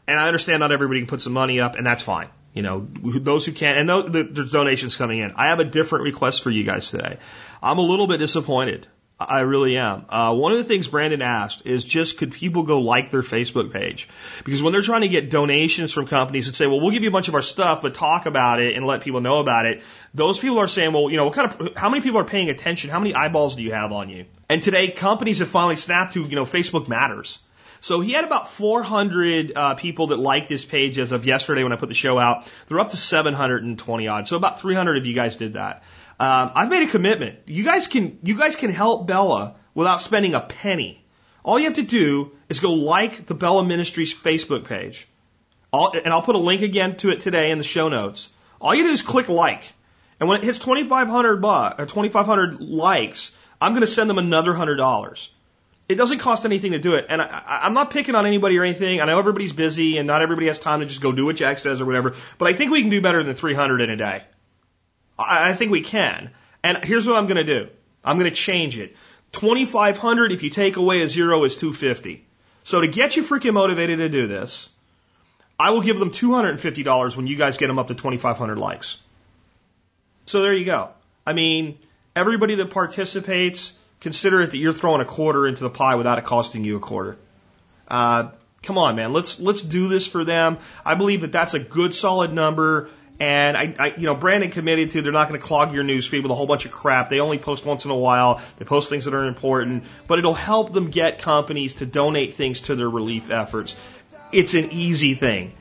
And 0.07 0.21
I 0.21 0.27
understand 0.27 0.61
not 0.61 0.73
everybody 0.73 1.01
can 1.01 1.07
put 1.07 1.23
some 1.23 1.33
money 1.33 1.61
up, 1.61 1.77
and 1.77 1.87
that's 1.87 2.03
fine. 2.03 2.29
You 2.59 2.65
know, 2.65 2.89
those 3.21 3.47
who 3.47 3.53
can, 3.53 3.89
and 3.89 4.35
there's 4.35 4.51
donations 4.51 4.97
coming 4.97 5.21
in. 5.21 5.31
I 5.37 5.51
have 5.51 5.61
a 5.61 5.65
different 5.65 6.03
request 6.03 6.43
for 6.43 6.51
you 6.51 6.65
guys 6.65 6.91
today. 6.91 7.19
I'm 7.63 7.79
a 7.79 7.83
little 7.83 8.09
bit 8.09 8.19
disappointed. 8.19 8.89
I 9.21 9.43
really 9.43 9.77
am. 9.77 10.07
Uh, 10.09 10.35
one 10.35 10.51
of 10.51 10.59
the 10.59 10.65
things 10.65 10.89
Brandon 10.89 11.23
asked 11.23 11.67
is 11.67 11.85
just 11.85 12.19
could 12.19 12.33
people 12.33 12.65
go 12.65 12.81
like 12.81 13.13
their 13.13 13.23
Facebook 13.23 13.73
page? 13.73 14.09
Because 14.45 14.61
when 14.61 14.73
they're 14.73 14.83
trying 14.83 15.03
to 15.03 15.09
get 15.09 15.31
donations 15.31 15.93
from 15.93 16.09
companies 16.09 16.49
and 16.49 16.57
say, 16.57 16.67
well, 16.67 16.81
we'll 16.81 16.91
give 16.91 17.05
you 17.05 17.11
a 17.11 17.13
bunch 17.13 17.29
of 17.29 17.37
our 17.37 17.43
stuff, 17.43 17.81
but 17.81 17.95
talk 17.95 18.27
about 18.27 18.61
it 18.61 18.75
and 18.75 18.85
let 18.85 19.03
people 19.03 19.21
know 19.21 19.39
about 19.39 19.67
it, 19.67 19.83
those 20.13 20.37
people 20.37 20.59
are 20.59 20.67
saying, 20.67 20.93
well, 20.93 21.09
you 21.11 21.17
know, 21.17 21.27
what 21.27 21.35
kind 21.35 21.53
of, 21.53 21.77
how 21.77 21.89
many 21.89 22.03
people 22.03 22.19
are 22.19 22.25
paying 22.25 22.51
attention? 22.51 22.91
How 22.91 22.99
many 22.99 23.15
eyeballs 23.15 23.55
do 23.55 23.63
you 23.63 23.73
have 23.73 23.93
on 23.93 24.09
you? 24.09 24.27
And 24.49 24.65
today 24.65 24.91
companies 24.91 25.39
have 25.39 25.49
finally 25.49 25.77
snapped 25.77 26.15
to, 26.15 26.25
you 26.25 26.35
know, 26.35 26.45
Facebook 26.45 26.89
matters. 26.89 27.39
So 27.81 28.01
he 28.01 28.13
had 28.13 28.25
about 28.25 28.51
400 28.51 29.53
uh, 29.55 29.75
people 29.75 30.09
that 30.09 30.19
liked 30.19 30.49
his 30.49 30.65
page 30.65 30.99
as 30.99 31.13
of 31.13 31.25
yesterday 31.25 31.63
when 31.63 31.73
I 31.73 31.77
put 31.77 31.89
the 31.89 31.95
show 31.95 32.19
out. 32.19 32.51
They're 32.67 32.81
up 32.81 32.91
to 32.91 32.97
720 32.97 34.09
odd. 34.09 34.27
So 34.27 34.37
about 34.37 34.61
300 34.61 34.99
of 34.99 35.07
you 35.07 35.15
guys 35.15 35.37
did 35.37 35.55
that. 35.55 35.83
Um, 36.21 36.51
I've 36.55 36.71
made 36.71 36.83
a 36.83 36.91
commitment. 36.91 37.39
You 37.47 37.65
guys 37.65 37.87
can 37.87 38.19
you 38.23 38.37
guys 38.37 38.57
can 38.57 38.71
help 38.71 39.07
Bella 39.07 39.55
without 39.75 40.01
spending 40.01 40.35
a 40.35 40.41
penny. 40.41 41.05
All 41.45 41.59
you 41.59 41.67
have 41.67 41.75
to 41.75 41.83
do 41.83 42.33
is 42.49 42.61
go 42.61 42.73
like 42.73 43.27
the 43.27 43.35
Bella 43.35 43.65
Ministries 43.65 44.13
Facebook 44.13 44.65
page. 44.65 45.07
And 45.73 46.09
I'll 46.09 46.23
put 46.23 46.35
a 46.35 46.39
link 46.39 46.63
again 46.63 46.97
to 46.97 47.11
it 47.11 47.21
today 47.21 47.51
in 47.51 47.59
the 47.59 47.65
show 47.65 47.89
notes. 47.89 48.29
All 48.61 48.75
you 48.75 48.85
do 48.85 48.91
is 48.91 49.03
click 49.03 49.29
like. 49.29 49.73
And 50.19 50.29
when 50.29 50.39
it 50.39 50.45
hits 50.45 50.59
2,500 50.59 51.37
bucks 51.41 51.81
or 51.81 51.87
2,500 51.87 52.61
likes, 52.61 53.31
I'm 53.61 53.73
going 53.73 53.83
to 53.83 53.87
send 53.87 54.11
them 54.11 54.19
another 54.19 54.53
$100. 54.53 55.29
It 55.89 55.95
doesn't 55.95 56.19
cost 56.19 56.45
anything 56.45 56.73
to 56.73 56.79
do 56.79 56.95
it. 56.95 57.07
And 57.09 57.23
I, 57.23 57.61
I'm 57.63 57.73
not 57.73 57.91
picking 57.91 58.15
on 58.15 58.27
anybody 58.27 58.59
or 58.59 58.65
anything. 58.65 59.01
I 59.01 59.07
know 59.07 59.19
everybody's 59.19 59.55
busy 59.55 59.97
and 59.97 60.07
not 60.07 60.21
everybody 60.21 60.49
has 60.49 60.59
time 60.59 60.81
to 60.81 60.87
just 60.87 61.01
go 61.01 61.13
do 61.13 61.25
what 61.25 61.37
Jack 61.37 61.59
says 61.59 61.81
or 61.81 61.87
whatever. 61.87 62.15
But 62.37 62.49
I 62.49 62.53
think 62.53 62.71
we 62.71 62.83
can 62.83 62.91
do 62.91 63.01
better 63.01 63.23
than 63.23 63.35
300 63.35 63.81
in 63.81 63.91
a 63.91 63.97
day. 63.97 64.23
I, 65.19 65.51
I 65.51 65.55
think 65.55 65.73
we 65.73 65.81
can. 65.81 66.31
And 66.63 66.85
here's 66.85 67.07
what 67.07 67.17
I'm 67.17 67.27
going 67.27 67.39
to 67.39 67.45
do. 67.45 67.69
I'm 68.05 68.19
going 68.19 68.31
to 68.31 68.37
change 68.37 68.79
it. 68.79 68.97
2,500 69.33 70.33
if 70.33 70.43
you 70.43 70.51
take 70.51 70.77
away 70.77 71.03
a 71.03 71.09
zero 71.09 71.45
is 71.45 71.57
250. 71.57 72.25
So 72.65 72.83
to 72.83 72.89
get 72.89 73.17
you 73.17 73.23
freaking 73.23 73.55
motivated 73.55 73.99
to 73.99 74.09
do 74.09 74.27
this, 74.27 74.69
I 75.59 75.71
will 75.71 75.81
give 75.81 75.99
them 75.99 76.11
$250 76.11 77.17
when 77.17 77.27
you 77.27 77.37
guys 77.37 77.57
get 77.57 77.67
them 77.67 77.79
up 77.79 77.89
to 77.89 77.95
2,500 77.95 78.59
likes. 78.59 78.99
So 80.27 80.43
there 80.43 80.53
you 80.53 80.65
go. 80.65 80.91
I 81.27 81.33
mean, 81.33 81.79
everybody 82.15 82.57
that 82.57 82.71
participates 82.71 83.73
consider 84.01 84.41
it 84.43 84.51
that 84.51 84.59
you're 84.59 84.73
throwing 84.73 85.01
a 85.01 85.05
quarter 85.05 85.47
into 85.47 85.63
the 85.63 85.71
pie 85.71 85.97
without 85.97 86.19
it 86.19 86.25
costing 86.25 86.65
you 86.65 86.77
a 86.77 86.81
quarter. 86.81 87.17
Uh, 87.87 88.31
come 88.63 88.79
on, 88.79 88.97
man. 88.97 89.13
Let's 89.13 89.41
let's 89.41 89.63
do 89.63 89.89
this 89.89 90.07
for 90.07 90.25
them. 90.25 90.59
I 90.85 90.95
believe 90.95 91.23
that 91.23 91.33
that's 91.33 91.55
a 91.55 91.59
good, 91.59 91.95
solid 91.95 92.33
number. 92.33 92.91
And 93.21 93.57
I, 93.57 93.75
I 93.79 93.95
you 93.97 94.05
know, 94.05 94.15
Brandon 94.15 94.51
committed 94.51 94.91
to 94.91 95.03
they're 95.03 95.11
not 95.11 95.29
going 95.29 95.41
to 95.41 95.45
clog 95.45 95.75
your 95.75 95.83
news 95.83 96.07
feed 96.07 96.23
with 96.23 96.31
a 96.31 96.35
whole 96.37 96.47
bunch 96.47 96.67
of 96.67 96.71
crap. 96.71 97.09
They 97.09 97.19
only 97.19 97.39
post 97.39 97.65
once 97.65 97.85
in 97.85 97.91
a 97.91 97.97
while. 97.97 98.41
They 98.59 98.65
post 98.65 98.89
things 98.91 99.07
that 99.07 99.15
are 99.15 99.25
important, 99.25 99.85
but 100.07 100.21
it'll 100.21 100.35
help 100.35 100.73
them 100.73 100.91
get 100.91 101.21
companies 101.21 101.77
to 101.77 101.87
donate 101.87 102.35
things 102.35 102.63
to 102.63 102.77
their 102.77 102.89
relief 102.89 103.31
efforts. 103.31 103.77
It's 104.31 104.55
an 104.55 104.71
easy 104.71 105.15
thing. 105.15 105.53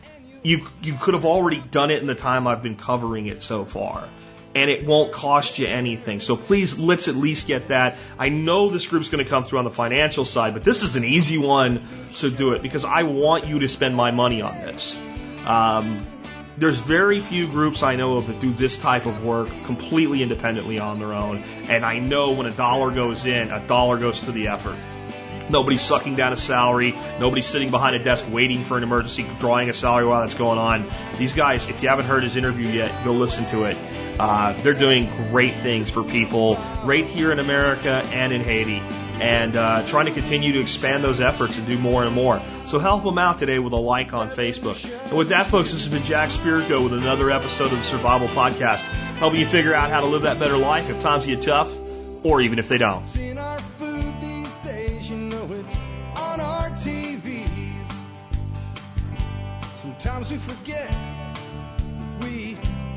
You 0.43 0.67
you 0.83 0.93
could 0.93 1.15
have 1.15 1.25
already 1.25 1.59
done 1.59 1.89
it 1.89 1.99
in 1.99 2.07
the 2.07 2.15
time 2.15 2.45
I've 2.45 2.61
been 2.61 2.75
covering 2.75 3.25
it 3.25 3.41
so 3.41 3.65
far 3.65 4.07
and 4.55 4.69
it 4.69 4.85
won't 4.85 5.11
cost 5.11 5.59
you 5.59 5.67
anything. 5.67 6.19
So 6.19 6.35
please, 6.35 6.79
let's 6.79 7.07
at 7.07 7.15
least 7.15 7.47
get 7.47 7.67
that. 7.67 7.95
I 8.17 8.29
know 8.29 8.69
this 8.69 8.87
group's 8.87 9.09
going 9.09 9.23
to 9.23 9.29
come 9.29 9.43
through 9.43 9.59
on 9.59 9.65
the 9.65 9.71
financial 9.71 10.25
side, 10.25 10.53
but 10.53 10.63
this 10.63 10.83
is 10.83 10.95
an 10.95 11.03
easy 11.03 11.37
one, 11.37 11.87
to 12.15 12.31
do 12.31 12.53
it 12.53 12.61
because 12.61 12.85
I 12.85 13.03
want 13.03 13.45
you 13.45 13.59
to 13.59 13.67
spend 13.67 13.95
my 13.95 14.11
money 14.11 14.41
on 14.41 14.53
this. 14.55 14.97
Um, 15.45 16.05
there's 16.57 16.81
very 16.81 17.21
few 17.21 17.45
groups 17.47 17.83
I 17.83 17.95
know 17.95 18.17
of 18.17 18.27
that 18.27 18.39
do 18.39 18.51
this 18.51 18.79
type 18.79 19.05
of 19.05 19.23
work 19.23 19.49
completely 19.65 20.23
independently 20.23 20.79
on 20.79 20.97
their 20.97 21.13
own, 21.13 21.43
and 21.69 21.85
I 21.85 21.99
know 21.99 22.31
when 22.31 22.47
a 22.47 22.51
dollar 22.51 22.89
goes 22.89 23.27
in, 23.27 23.51
a 23.51 23.65
dollar 23.67 23.97
goes 23.97 24.21
to 24.21 24.31
the 24.31 24.47
effort. 24.47 24.75
Nobody's 25.49 25.81
sucking 25.81 26.15
down 26.15 26.33
a 26.33 26.37
salary. 26.37 26.93
Nobody's 27.19 27.45
sitting 27.45 27.71
behind 27.71 27.95
a 27.95 28.03
desk 28.03 28.25
waiting 28.29 28.63
for 28.63 28.75
an 28.75 28.83
emergency, 28.83 29.25
drawing 29.39 29.69
a 29.69 29.73
salary 29.73 30.05
while 30.05 30.21
that's 30.21 30.33
going 30.33 30.59
on. 30.59 30.91
These 31.17 31.33
guys, 31.33 31.67
if 31.67 31.81
you 31.81 31.89
haven't 31.89 32.05
heard 32.05 32.23
his 32.23 32.35
interview 32.35 32.67
yet, 32.67 32.91
go 33.05 33.13
listen 33.13 33.45
to 33.45 33.63
it. 33.63 33.77
Uh, 34.19 34.53
they're 34.61 34.73
doing 34.73 35.09
great 35.29 35.53
things 35.55 35.89
for 35.89 36.03
people 36.03 36.55
right 36.83 37.05
here 37.05 37.31
in 37.31 37.39
America 37.39 38.01
and 38.11 38.33
in 38.33 38.41
Haiti, 38.41 38.81
and 39.21 39.55
uh, 39.55 39.85
trying 39.85 40.05
to 40.05 40.11
continue 40.11 40.53
to 40.53 40.59
expand 40.59 41.03
those 41.03 41.21
efforts 41.21 41.57
and 41.57 41.67
do 41.67 41.77
more 41.77 42.03
and 42.03 42.13
more. 42.13 42.41
So 42.65 42.79
help 42.79 43.03
them 43.03 43.17
out 43.17 43.37
today 43.37 43.59
with 43.59 43.73
a 43.73 43.77
like 43.77 44.13
on 44.13 44.27
Facebook. 44.27 44.83
And 45.09 45.17
with 45.17 45.29
that, 45.29 45.47
folks, 45.47 45.71
this 45.71 45.85
has 45.85 45.93
been 45.93 46.03
Jack 46.03 46.29
Spirko 46.29 46.83
with 46.83 46.93
another 46.93 47.31
episode 47.31 47.71
of 47.71 47.77
the 47.77 47.83
Survival 47.83 48.27
Podcast, 48.27 48.81
helping 49.17 49.39
you 49.39 49.45
figure 49.45 49.73
out 49.73 49.91
how 49.91 50.01
to 50.01 50.07
live 50.07 50.23
that 50.23 50.39
better 50.39 50.57
life 50.57 50.89
if 50.89 50.99
times 50.99 51.25
get 51.25 51.41
tough, 51.41 51.71
or 52.23 52.41
even 52.41 52.59
if 52.59 52.67
they 52.69 52.77
don't. 52.77 53.07
Sometimes 59.77 60.31
we 60.31 60.37
forget 60.37 60.95
we 62.21 62.57